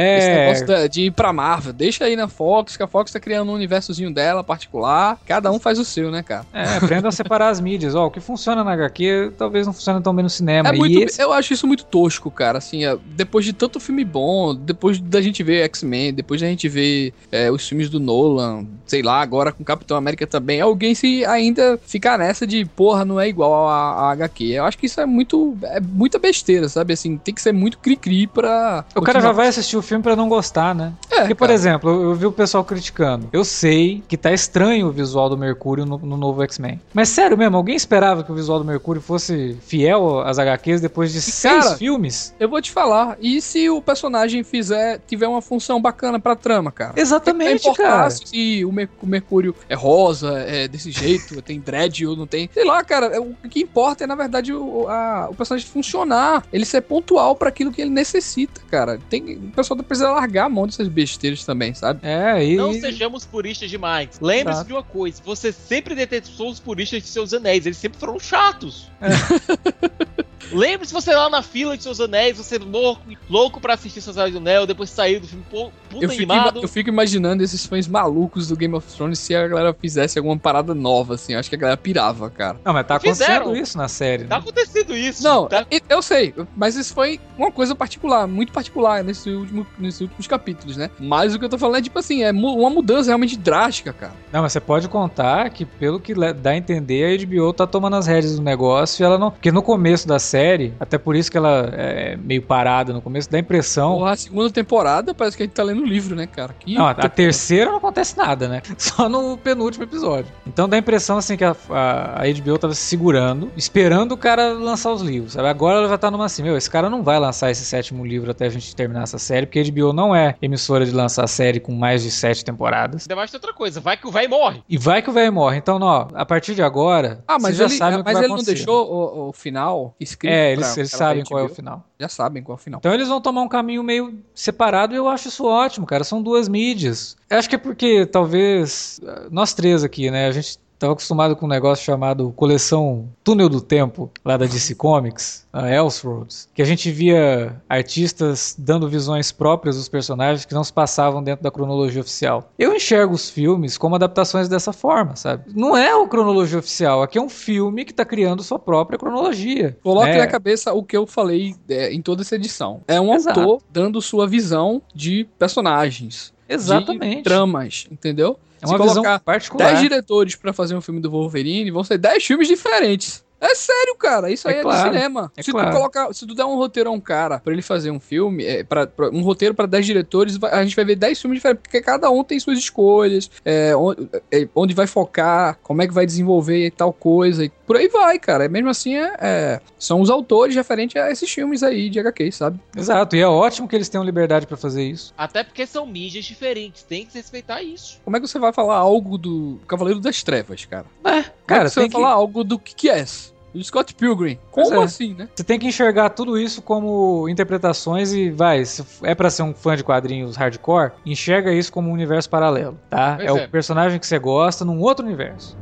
pra 0.00 0.18
esse 0.18 0.28
é, 0.28 0.46
negócio 0.64 0.88
de 0.88 1.02
ir 1.02 1.10
pra 1.10 1.32
Marvel. 1.32 1.72
Deixa 1.72 2.04
aí 2.04 2.16
na 2.16 2.28
Fox, 2.28 2.76
que 2.76 2.82
a 2.82 2.86
Fox 2.86 3.12
tá 3.12 3.20
criando 3.20 3.50
um 3.50 3.54
universozinho 3.54 4.12
dela 4.12 4.42
particular. 4.42 5.18
Cada 5.26 5.50
um 5.50 5.58
faz 5.58 5.78
o 5.78 5.84
seu, 5.84 6.10
né, 6.10 6.22
cara? 6.22 6.46
é, 6.52 6.76
aprenda 6.76 7.08
a 7.08 7.12
separar 7.12 7.48
as 7.48 7.60
mídias. 7.60 7.94
Ó, 7.94 8.06
o 8.06 8.10
que 8.10 8.20
funciona 8.20 8.64
na 8.64 8.72
HQ 8.72 9.32
talvez 9.36 9.66
não 9.66 9.72
funcione 9.72 10.02
tão 10.02 10.14
bem 10.14 10.22
no 10.22 10.30
cinema. 10.30 10.68
É 10.68 10.72
muito, 10.72 10.98
esse- 11.02 11.20
Eu 11.22 11.32
acho 11.32 11.52
isso 11.52 11.66
muito 11.66 11.84
tosco, 11.84 12.30
cara. 12.30 12.58
Assim, 12.58 12.84
é, 12.84 12.96
depois 13.06 13.44
de 13.44 13.52
tanto 13.52 13.78
filme 13.80 14.04
bom, 14.04 14.54
depois 14.54 14.98
da 14.98 15.20
gente 15.20 15.42
ver 15.42 15.62
X-Men, 15.64 16.12
depois 16.14 16.40
da 16.40 16.46
gente 16.46 16.68
ver 16.68 17.12
é, 17.30 17.50
os 17.50 17.66
filmes 17.68 17.88
do 17.90 18.00
Nolan, 18.00 18.66
sei 18.86 19.02
lá, 19.02 19.20
agora 19.20 19.52
com 19.52 19.62
Capitão 19.64 19.96
América 19.96 20.26
também, 20.26 20.60
alguém 20.60 20.94
se 20.94 21.24
ainda 21.24 21.78
ficar 21.86 22.18
nessa 22.18 22.46
de 22.46 22.64
porra, 22.64 23.04
não 23.04 23.20
é 23.20 23.28
igual 23.28 23.68
a, 23.68 24.08
a 24.08 24.12
HQ. 24.12 24.44
Eu 24.44 24.64
acho 24.64 24.78
que 24.78 24.86
isso 24.86 25.00
é 25.00 25.06
muito. 25.06 25.56
É 25.64 25.80
muita 25.80 26.18
besteira, 26.18 26.68
sabe? 26.68 26.92
Assim, 26.92 27.16
tem 27.18 27.34
que 27.34 27.40
ser 27.42 27.52
muito 27.52 27.78
cri-cri 27.78 28.26
pra. 28.26 28.84
O 28.94 29.00
cara 29.02 29.20
já 29.20 29.32
vai 29.32 29.48
assistir 29.48 29.76
o 29.76 29.81
filme 29.82 30.02
pra 30.02 30.16
não 30.16 30.28
gostar, 30.28 30.74
né? 30.74 30.92
É, 31.10 31.18
Porque, 31.20 31.34
por 31.34 31.46
cara. 31.46 31.52
exemplo, 31.54 31.90
eu, 31.90 32.14
vi 32.14 32.26
o 32.26 32.32
pessoal 32.32 32.64
criticando. 32.64 33.28
Eu 33.32 33.44
sei 33.44 34.02
que 34.08 34.16
tá 34.16 34.32
estranho 34.32 34.86
o 34.88 34.92
visual 34.92 35.28
do 35.28 35.36
Mercúrio 35.36 35.84
no, 35.84 35.98
no 35.98 36.16
novo 36.16 36.42
X-Men. 36.42 36.80
Mas 36.94 37.08
sério 37.08 37.36
mesmo, 37.36 37.56
alguém 37.56 37.74
esperava 37.76 38.22
que 38.24 38.32
o 38.32 38.34
visual 38.34 38.58
do 38.58 38.64
Mercúrio 38.64 39.00
fosse 39.02 39.56
fiel 39.66 40.20
às 40.20 40.38
HQs 40.38 40.80
depois 40.80 41.12
de 41.12 41.20
seis 41.20 41.64
Cara, 41.64 41.76
filmes? 41.76 42.34
Eu 42.38 42.48
vou 42.48 42.60
te 42.60 42.70
falar. 42.70 43.16
E 43.20 43.40
se 43.40 43.68
o 43.70 43.80
personagem 43.82 44.42
fizer 44.42 45.00
tiver 45.06 45.26
uma 45.28 45.42
função 45.42 45.80
bacana 45.80 46.18
pra 46.20 46.34
trama, 46.36 46.70
cara? 46.72 46.92
Exatamente, 46.96 47.62
importar 47.68 47.82
cara. 47.82 48.10
se 48.10 48.64
o, 48.64 48.68
o 48.70 49.06
Mercúrio 49.06 49.54
é 49.68 49.74
rosa, 49.74 50.38
é 50.40 50.68
desse 50.68 50.90
jeito, 50.90 51.40
tem 51.42 51.60
dread 51.60 52.06
ou 52.06 52.16
não 52.16 52.26
tem. 52.26 52.48
Sei 52.52 52.64
lá, 52.64 52.82
cara. 52.84 53.06
é- 53.06 53.20
O 53.20 53.34
que 53.48 53.60
importa 53.60 54.04
é, 54.04 54.06
na 54.06 54.14
verdade, 54.14 54.52
o, 54.52 54.88
a- 54.88 55.28
o 55.30 55.34
personagem 55.34 55.66
funcionar. 55.68 56.44
Ele 56.52 56.64
ser 56.64 56.80
pontual 56.82 57.34
pra 57.36 57.48
aquilo 57.48 57.70
que 57.72 57.80
ele 57.82 57.90
necessita, 57.90 58.60
cara. 58.70 58.98
Tem, 59.10 59.22
o 59.36 59.50
pessoal 59.76 59.88
precisa 59.92 60.10
largar 60.12 60.46
a 60.46 60.48
mão 60.48 60.66
dessas 60.66 60.88
besteiras 60.88 61.44
também, 61.44 61.74
sabe? 61.74 62.00
É, 62.02 62.44
e. 62.44 62.56
Não 62.56 62.72
sejamos 62.72 63.24
puristas 63.24 63.70
demais. 63.70 64.08
Lembre-se 64.20 64.50
Exato. 64.58 64.66
de 64.68 64.72
uma 64.72 64.82
coisa: 64.82 65.20
você 65.24 65.52
sempre 65.52 65.94
detestou 65.94 66.50
os 66.50 66.58
puristas 66.60 67.02
de 67.02 67.08
seus 67.08 67.32
anéis, 67.32 67.66
eles 67.66 67.78
sempre 67.78 67.98
foram 67.98 68.18
chatos. 68.18 68.90
Lembre-se 70.52 70.92
você 70.92 71.14
lá 71.14 71.30
na 71.30 71.40
fila 71.40 71.76
de 71.78 71.82
seus 71.82 71.98
anéis, 72.00 72.36
você 72.36 72.58
louco, 72.58 73.00
louco 73.30 73.58
pra 73.60 73.72
assistir 73.74 74.02
seus 74.02 74.18
anéis 74.18 74.34
do 74.34 74.40
Neo, 74.40 74.66
depois 74.66 74.90
sair 74.90 75.18
do 75.18 75.26
filme, 75.26 75.42
pô, 75.50 75.70
puta 75.88 76.04
Eu 76.04 76.10
fico, 76.10 76.30
animado. 76.32 76.60
eu 76.62 76.68
fico 76.68 76.90
imaginando 76.90 77.42
esses 77.42 77.64
fãs 77.64 77.88
malucos 77.88 78.48
do 78.48 78.56
Game 78.56 78.74
of 78.74 78.86
Thrones 78.94 79.18
se 79.18 79.34
a 79.34 79.48
galera 79.48 79.72
fizesse 79.72 80.18
alguma 80.18 80.36
parada 80.36 80.74
nova, 80.74 81.14
assim. 81.14 81.32
Eu 81.32 81.38
acho 81.38 81.48
que 81.48 81.54
a 81.54 81.58
galera 81.58 81.76
pirava, 81.78 82.28
cara. 82.28 82.60
Não, 82.64 82.72
mas 82.74 82.86
tá 82.86 83.00
Fizeram. 83.00 83.36
acontecendo 83.46 83.62
isso 83.62 83.78
na 83.78 83.88
série. 83.88 84.24
Tá 84.24 84.34
Né? 84.36 84.40
acontecendo 84.42 84.96
isso. 84.96 85.22
Não, 85.22 85.46
tá? 85.46 85.64
eu, 85.70 85.80
eu 85.88 86.02
sei, 86.02 86.34
mas 86.54 86.76
isso 86.76 86.92
foi 86.92 87.18
uma 87.38 87.50
coisa 87.50 87.74
particular, 87.74 88.26
muito 88.26 88.52
particular 88.52 89.02
nesse 89.02 89.30
último, 89.30 89.51
nesses 89.78 90.00
últimos 90.02 90.26
capítulos, 90.26 90.76
né? 90.76 90.90
Mas 90.98 91.34
o 91.34 91.38
que 91.38 91.44
eu 91.44 91.48
tô 91.48 91.58
falando 91.58 91.76
é, 91.78 91.82
tipo 91.82 91.98
assim, 91.98 92.22
é 92.22 92.32
mu- 92.32 92.56
uma 92.58 92.70
mudança 92.70 93.08
realmente 93.10 93.36
drástica, 93.36 93.92
cara. 93.92 94.12
Não, 94.32 94.42
mas 94.42 94.52
você 94.52 94.60
pode 94.60 94.88
contar 94.88 95.48
que, 95.50 95.64
pelo 95.64 96.00
que 96.00 96.14
dá 96.34 96.50
a 96.50 96.56
entender, 96.56 97.20
a 97.20 97.26
HBO 97.26 97.52
tá 97.52 97.66
tomando 97.66 97.96
as 97.96 98.06
rédeas 98.06 98.36
do 98.36 98.42
negócio 98.42 99.02
e 99.02 99.04
ela 99.04 99.18
não. 99.18 99.30
Porque 99.30 99.52
no 99.52 99.62
começo 99.62 100.06
da 100.08 100.18
série, 100.18 100.72
até 100.80 100.98
por 100.98 101.14
isso 101.16 101.30
que 101.30 101.36
ela 101.36 101.68
é 101.72 102.16
meio 102.16 102.42
parada 102.42 102.92
no 102.92 103.00
começo, 103.02 103.30
dá 103.30 103.36
a 103.38 103.40
impressão. 103.40 103.94
Porra, 103.96 104.12
a 104.12 104.16
segunda 104.16 104.50
temporada 104.50 105.14
parece 105.14 105.36
que 105.36 105.42
a 105.42 105.46
gente 105.46 105.54
tá 105.54 105.62
lendo 105.62 105.82
o 105.82 105.86
livro, 105.86 106.14
né, 106.16 106.26
cara? 106.26 106.54
Que 106.58 106.74
Não, 106.74 106.86
a, 106.86 106.90
a 106.90 107.08
terceira 107.08 107.70
não 107.70 107.78
acontece 107.78 108.16
nada, 108.16 108.48
né? 108.48 108.62
Só 108.78 109.08
no 109.08 109.36
penúltimo 109.36 109.84
episódio. 109.84 110.30
Então 110.46 110.68
dá 110.68 110.76
a 110.76 110.78
impressão 110.78 111.18
assim 111.18 111.36
que 111.36 111.44
a, 111.44 111.54
a, 111.70 112.22
a 112.22 112.32
HBO 112.32 112.58
tava 112.58 112.74
se 112.74 112.82
segurando, 112.82 113.50
esperando 113.56 114.12
o 114.12 114.16
cara 114.16 114.52
lançar 114.52 114.92
os 114.92 115.02
livros. 115.02 115.32
Sabe? 115.32 115.48
Agora 115.48 115.78
ela 115.78 115.88
já 115.88 115.98
tá 115.98 116.10
numa 116.10 116.26
assim, 116.26 116.42
meu, 116.42 116.56
esse 116.56 116.70
cara 116.70 116.88
não 116.88 117.02
vai 117.02 117.18
lançar 117.18 117.50
esse 117.50 117.64
sétimo 117.64 118.04
livro 118.04 118.30
até 118.30 118.46
a 118.46 118.50
gente 118.50 118.74
terminar 118.74 119.02
essa 119.02 119.18
série, 119.18 119.41
porque 119.46 119.58
a 119.60 119.64
HBO 119.64 119.92
não 119.92 120.14
é 120.14 120.34
emissora 120.42 120.84
de 120.84 120.92
lançar 120.92 121.26
série 121.26 121.60
com 121.60 121.72
mais 121.72 122.02
de 122.02 122.10
sete 122.10 122.44
temporadas. 122.44 123.02
Ainda 123.02 123.16
mais 123.16 123.30
tem 123.30 123.38
outra 123.38 123.52
coisa, 123.52 123.80
vai 123.80 123.96
que 123.96 124.06
o 124.06 124.10
véi 124.10 124.28
morre. 124.28 124.62
E 124.68 124.76
vai 124.78 125.02
que 125.02 125.10
o 125.10 125.12
velho 125.12 125.32
morre. 125.32 125.56
Então, 125.58 125.78
ó, 125.80 126.08
a 126.14 126.24
partir 126.26 126.54
de 126.54 126.62
agora, 126.62 127.22
Ah, 127.26 127.38
mas 127.40 127.56
já 127.56 127.64
ele, 127.64 127.74
sabem 127.74 128.00
o 128.00 128.02
que 128.02 128.04
mas 128.04 128.12
vai 128.14 128.22
ele 128.22 128.28
não 128.28 128.34
acontecer. 128.36 128.54
deixou 128.56 128.90
o, 128.92 129.28
o 129.28 129.32
final 129.32 129.94
escrito. 130.00 130.30
É, 130.32 130.54
pra- 130.54 130.62
eles, 130.64 130.76
eles 130.76 130.90
pra 130.90 130.98
sabem 130.98 131.22
HBO? 131.22 131.28
qual 131.30 131.40
é 131.40 131.44
o 131.44 131.48
final. 131.48 131.84
Já 131.98 132.08
sabem 132.08 132.42
qual 132.42 132.56
é 132.56 132.60
o 132.60 132.62
final. 132.62 132.78
Então 132.78 132.92
eles 132.94 133.08
vão 133.08 133.20
tomar 133.20 133.42
um 133.42 133.48
caminho 133.48 133.82
meio 133.82 134.18
separado 134.34 134.94
e 134.94 134.96
eu 134.96 135.08
acho 135.08 135.28
isso 135.28 135.44
ótimo, 135.46 135.86
cara. 135.86 136.04
São 136.04 136.22
duas 136.22 136.48
mídias. 136.48 137.16
Eu 137.30 137.38
acho 137.38 137.48
que 137.48 137.54
é 137.54 137.58
porque 137.58 138.06
talvez 138.06 139.00
nós 139.30 139.52
três 139.54 139.84
aqui, 139.84 140.10
né? 140.10 140.26
A 140.26 140.32
gente 140.32 140.58
tava 140.82 140.94
acostumado 140.94 141.36
com 141.36 141.46
um 141.46 141.48
negócio 141.48 141.84
chamado 141.84 142.32
coleção 142.32 143.08
Túnel 143.22 143.48
do 143.48 143.60
Tempo, 143.60 144.10
lá 144.24 144.36
da 144.36 144.46
DC 144.46 144.74
Comics, 144.74 145.46
a 145.52 145.70
Elseworlds, 145.70 146.48
que 146.52 146.60
a 146.60 146.64
gente 146.64 146.90
via 146.90 147.62
artistas 147.68 148.56
dando 148.58 148.88
visões 148.88 149.30
próprias 149.30 149.76
dos 149.76 149.88
personagens 149.88 150.44
que 150.44 150.54
não 150.54 150.64
se 150.64 150.72
passavam 150.72 151.22
dentro 151.22 151.44
da 151.44 151.52
cronologia 151.52 152.00
oficial. 152.00 152.50
Eu 152.58 152.74
enxergo 152.74 153.14
os 153.14 153.30
filmes 153.30 153.78
como 153.78 153.94
adaptações 153.94 154.48
dessa 154.48 154.72
forma, 154.72 155.14
sabe? 155.14 155.44
Não 155.54 155.76
é 155.76 155.92
a 155.92 156.08
cronologia 156.08 156.58
oficial, 156.58 157.00
aqui 157.00 157.16
é 157.16 157.22
um 157.22 157.28
filme 157.28 157.84
que 157.84 157.94
tá 157.94 158.04
criando 158.04 158.42
sua 158.42 158.58
própria 158.58 158.98
cronologia. 158.98 159.78
Coloque 159.84 160.10
né? 160.10 160.18
na 160.18 160.26
cabeça 160.26 160.72
o 160.72 160.82
que 160.82 160.96
eu 160.96 161.06
falei 161.06 161.54
é, 161.68 161.92
em 161.92 162.02
toda 162.02 162.22
essa 162.22 162.34
edição. 162.34 162.80
É 162.88 163.00
um 163.00 163.14
Exato. 163.14 163.38
autor 163.38 163.62
dando 163.70 164.02
sua 164.02 164.26
visão 164.26 164.82
de 164.92 165.28
personagens. 165.38 166.32
De 166.56 166.62
Exatamente. 166.62 167.22
tramas, 167.22 167.86
entendeu? 167.90 168.38
É 168.60 168.66
Se 168.66 168.72
uma 168.72 168.78
visão 168.78 169.02
colocar 169.02 169.18
particular. 169.20 169.66
10 169.70 169.80
diretores 169.80 170.36
pra 170.36 170.52
fazer 170.52 170.74
um 170.76 170.80
filme 170.80 171.00
do 171.00 171.10
Wolverine, 171.10 171.70
vão 171.70 171.82
ser 171.82 171.98
10 171.98 172.24
filmes 172.24 172.46
diferentes. 172.48 173.24
É 173.44 173.54
sério, 173.56 173.96
cara. 173.96 174.30
Isso 174.30 174.48
É 174.48 174.52
aí 174.52 174.58
é, 174.60 174.62
claro, 174.62 174.88
do 174.90 174.94
cinema. 174.94 175.32
é 175.36 175.42
se 175.42 175.50
claro. 175.50 175.70
tu 175.70 175.76
colocar, 175.76 176.12
se 176.14 176.24
tu 176.26 176.34
der 176.34 176.44
um 176.44 176.54
roteiro 176.56 176.88
a 176.88 176.92
um 176.92 177.00
cara 177.00 177.40
pra 177.40 177.52
ele 177.52 177.60
fazer 177.62 177.90
um 177.90 177.98
filme, 177.98 178.44
é, 178.46 178.62
pra, 178.62 178.86
pra- 178.86 179.10
um 179.10 179.20
roteiro 179.22 179.52
pra 179.54 179.66
10 179.66 179.84
diretores, 179.84 180.36
vai- 180.36 180.52
a 180.52 180.62
gente 180.62 180.76
vai 180.76 180.84
ver 180.84 180.94
10 180.96 181.20
filmes 181.20 181.38
diferentes, 181.38 181.62
porque 181.64 181.80
cada 181.82 182.08
um 182.08 182.22
tem 182.22 182.38
suas 182.38 182.56
escolhas, 182.58 183.28
é, 183.44 183.74
onde, 183.74 184.08
é, 184.30 184.48
onde 184.54 184.74
vai 184.74 184.86
focar, 184.86 185.58
como 185.62 185.82
é 185.82 185.88
que 185.88 185.92
vai 185.92 186.06
desenvolver 186.06 186.66
e 186.66 186.70
tal 186.70 186.92
coisa, 186.92 187.44
e 187.44 187.48
por 187.66 187.76
aí 187.76 187.88
vai, 187.88 188.18
cara. 188.18 188.48
Mesmo 188.48 188.68
assim, 188.70 188.94
é, 188.94 189.12
é, 189.20 189.60
são 189.78 190.00
os 190.00 190.08
autores 190.08 190.54
referentes 190.54 190.94
a 191.02 191.10
esses 191.10 191.30
filmes 191.30 191.62
aí 191.64 191.90
de 191.90 191.98
HQ, 191.98 192.30
sabe? 192.30 192.60
Exato, 192.76 193.16
e 193.16 193.20
é 193.20 193.26
ótimo 193.26 193.66
que 193.66 193.74
eles 193.74 193.88
tenham 193.88 194.04
liberdade 194.04 194.46
pra 194.46 194.56
fazer 194.56 194.84
isso. 194.84 195.12
Até 195.18 195.42
porque 195.42 195.66
são 195.66 195.84
mídias 195.84 196.24
diferentes, 196.24 196.84
tem 196.84 197.04
que 197.04 197.14
respeitar 197.18 197.60
isso. 197.62 197.98
Como 198.04 198.16
é 198.16 198.20
que 198.20 198.28
você 198.28 198.38
vai 198.38 198.52
falar 198.52 198.76
algo 198.76 199.18
do 199.18 199.58
Cavaleiro 199.66 199.98
das 199.98 200.22
Trevas, 200.22 200.64
cara? 200.64 200.86
É, 201.04 201.10
Como 201.10 201.16
é 201.18 201.24
cara, 201.46 201.64
que 201.64 201.70
você 201.70 201.80
tem 201.80 201.82
vai 201.84 201.88
que, 201.88 201.92
falar 201.96 202.12
algo 202.12 202.44
do 202.44 202.58
Kick-Ass? 202.58 203.31
Do 203.54 203.62
Scott 203.62 203.94
Pilgrim. 203.94 204.38
Como 204.50 204.74
é. 204.74 204.84
assim, 204.84 205.14
né? 205.14 205.28
você 205.34 205.44
tem 205.44 205.58
que 205.58 205.66
enxergar 205.66 206.10
tudo 206.10 206.38
isso 206.38 206.62
como 206.62 207.28
interpretações 207.28 208.12
e 208.12 208.30
vai, 208.30 208.64
se 208.64 208.84
é 209.02 209.14
pra 209.14 209.30
ser 209.30 209.42
um 209.42 209.52
fã 209.54 209.76
de 209.76 209.84
quadrinhos 209.84 210.36
hardcore, 210.36 210.92
enxerga 211.04 211.52
isso 211.52 211.72
como 211.72 211.90
um 211.90 211.92
universo 211.92 212.30
paralelo, 212.30 212.78
tá? 212.88 213.18
É, 213.20 213.26
é. 213.26 213.32
o 213.32 213.48
personagem 213.48 213.98
que 213.98 214.06
você 214.06 214.18
gosta 214.18 214.64
num 214.64 214.80
outro 214.80 215.04
universo. 215.04 215.56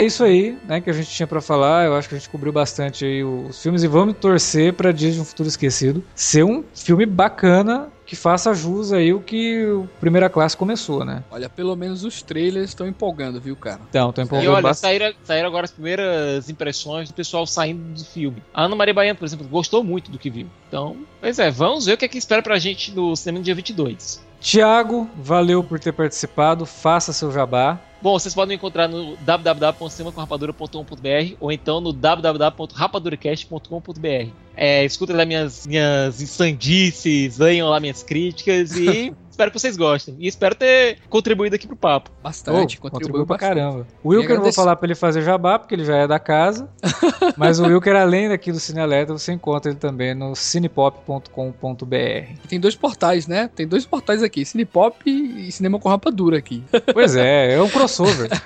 É 0.00 0.04
isso 0.04 0.24
aí, 0.24 0.56
né, 0.66 0.80
que 0.80 0.88
a 0.88 0.94
gente 0.94 1.10
tinha 1.10 1.26
pra 1.26 1.42
falar. 1.42 1.84
Eu 1.84 1.94
acho 1.94 2.08
que 2.08 2.14
a 2.14 2.18
gente 2.18 2.30
cobriu 2.30 2.50
bastante 2.50 3.04
aí 3.04 3.22
os 3.22 3.62
filmes 3.62 3.82
e 3.82 3.86
vamos 3.86 4.16
torcer 4.16 4.72
pra 4.72 4.92
Dias 4.92 5.14
de 5.14 5.20
um 5.20 5.26
Futuro 5.26 5.46
Esquecido 5.46 6.02
ser 6.14 6.42
um 6.42 6.64
filme 6.74 7.04
bacana 7.04 7.88
que 8.06 8.16
faça 8.16 8.54
jus 8.54 8.94
aí 8.94 9.12
o 9.12 9.20
que 9.20 9.62
o 9.66 9.86
Primeira 10.00 10.30
Classe 10.30 10.56
começou, 10.56 11.04
né? 11.04 11.22
Olha, 11.30 11.50
pelo 11.50 11.76
menos 11.76 12.02
os 12.02 12.22
trailers 12.22 12.70
estão 12.70 12.88
empolgando, 12.88 13.38
viu, 13.42 13.54
cara? 13.54 13.82
Então, 13.90 14.10
tô 14.10 14.22
E 14.22 14.24
empolgando 14.24 14.52
olha, 14.54 14.62
bastante. 14.62 14.90
saíram, 14.98 15.14
saíram 15.22 15.48
agora 15.48 15.66
as 15.66 15.70
primeiras 15.70 16.48
impressões 16.48 17.10
do 17.10 17.14
pessoal 17.14 17.46
saindo 17.46 17.92
do 17.92 18.04
filme. 18.04 18.42
A 18.54 18.64
Ana 18.64 18.74
Maria 18.74 18.94
Baiano, 18.94 19.18
por 19.18 19.26
exemplo, 19.26 19.46
gostou 19.48 19.84
muito 19.84 20.10
do 20.10 20.18
que 20.18 20.30
viu. 20.30 20.46
Então, 20.66 20.96
pois 21.20 21.38
é, 21.38 21.50
vamos 21.50 21.84
ver 21.84 21.92
o 21.92 21.96
que 21.98 22.06
é 22.06 22.08
que 22.08 22.16
espera 22.16 22.42
pra 22.42 22.58
gente 22.58 22.90
no 22.90 23.14
cinema 23.14 23.38
no 23.38 23.44
dia 23.44 23.54
22. 23.54 24.24
Tiago, 24.40 25.08
valeu 25.14 25.62
por 25.62 25.78
ter 25.78 25.92
participado. 25.92 26.64
Faça 26.64 27.12
seu 27.12 27.30
jabá. 27.30 27.78
Bom, 28.02 28.18
vocês 28.18 28.34
podem 28.34 28.50
me 28.50 28.56
encontrar 28.56 28.88
no 28.88 29.14
www.cinemacomrapadura.com.br 29.18 31.34
ou 31.38 31.52
então 31.52 31.82
no 31.82 31.92
www.rapaduracast.com.br. 31.92 34.30
É, 34.56 34.82
escutem 34.84 35.14
lá 35.14 35.26
minhas, 35.26 35.66
minhas 35.66 36.22
insandices, 36.22 37.36
leiam 37.38 37.68
lá 37.68 37.78
minhas 37.78 38.02
críticas 38.02 38.72
e 38.72 39.12
espero 39.40 39.50
que 39.50 39.58
vocês 39.58 39.76
gostem. 39.76 40.14
E 40.18 40.28
espero 40.28 40.54
ter 40.54 40.98
contribuído 41.08 41.56
aqui 41.56 41.66
pro 41.66 41.76
papo. 41.76 42.10
Bastante, 42.22 42.78
Oh, 42.78 42.90
contribuiu 42.90 43.26
pra 43.26 43.36
bastante. 43.36 43.58
caramba. 43.58 43.86
O 44.04 44.10
Wilker 44.10 44.36
eu 44.36 44.42
vou 44.42 44.52
falar 44.52 44.76
pra 44.76 44.86
ele 44.86 44.94
fazer 44.94 45.22
jabá, 45.22 45.58
porque 45.58 45.74
ele 45.74 45.84
já 45.84 45.96
é 45.96 46.06
da 46.06 46.18
casa. 46.18 46.68
mas 47.38 47.58
o 47.58 47.64
Wilker, 47.64 47.96
além 47.96 48.28
daqui 48.28 48.52
do 48.52 48.60
Cine 48.60 48.80
Alerta, 48.80 49.12
você 49.14 49.32
encontra 49.32 49.70
ele 49.70 49.78
também 49.78 50.14
no 50.14 50.34
cinepop.com.br. 50.36 51.26
Tem 52.48 52.60
dois 52.60 52.76
portais, 52.76 53.26
né? 53.26 53.48
Tem 53.54 53.66
dois 53.66 53.86
portais 53.86 54.22
aqui, 54.22 54.44
Cinepop 54.44 55.08
e 55.08 55.50
Cinema 55.50 55.78
com 55.78 55.88
Rapadura 55.88 56.36
aqui. 56.36 56.62
Pois 56.92 57.16
é, 57.16 57.54
é 57.54 57.62
um 57.62 57.68
crossover. 57.68 58.28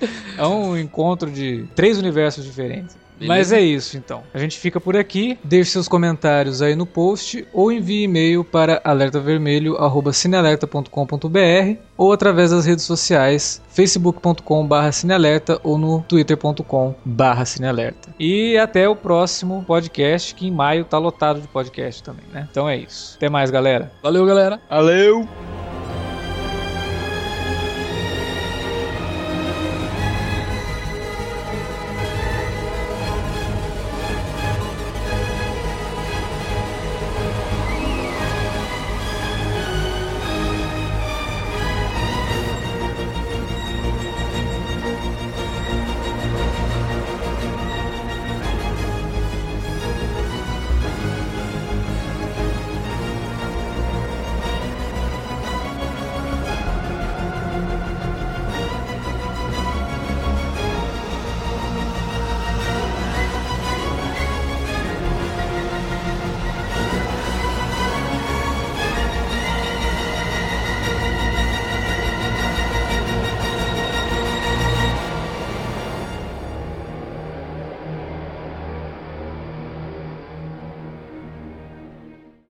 é 0.36 0.46
um 0.46 0.76
encontro 0.76 1.30
de 1.30 1.66
três 1.74 1.98
universos 1.98 2.44
diferentes. 2.44 2.96
Beleza. 3.20 3.28
Mas 3.28 3.52
é 3.52 3.60
isso 3.60 3.98
então. 3.98 4.22
A 4.32 4.38
gente 4.38 4.58
fica 4.58 4.80
por 4.80 4.96
aqui. 4.96 5.38
Deixe 5.44 5.72
seus 5.72 5.86
comentários 5.86 6.62
aí 6.62 6.74
no 6.74 6.86
post 6.86 7.46
ou 7.52 7.70
envie 7.70 8.04
e-mail 8.04 8.42
para 8.42 8.80
alertavermelho@cinealerta.com.br 8.82 11.76
ou 11.96 12.12
através 12.12 12.50
das 12.50 12.64
redes 12.64 12.84
sociais 12.84 13.60
facebook.com/cinealerta 13.68 15.60
ou 15.62 15.76
no 15.76 16.00
twitter.com/cinealerta. 16.02 18.08
E 18.18 18.56
até 18.56 18.88
o 18.88 18.96
próximo 18.96 19.62
podcast, 19.66 20.34
que 20.34 20.46
em 20.46 20.50
maio 20.50 20.86
tá 20.86 20.96
lotado 20.98 21.40
de 21.40 21.48
podcast 21.48 22.02
também, 22.02 22.24
né? 22.32 22.48
Então 22.50 22.66
é 22.68 22.76
isso. 22.76 23.16
Até 23.16 23.28
mais, 23.28 23.50
galera. 23.50 23.92
Valeu, 24.02 24.24
galera. 24.24 24.58
Valeu! 24.68 25.28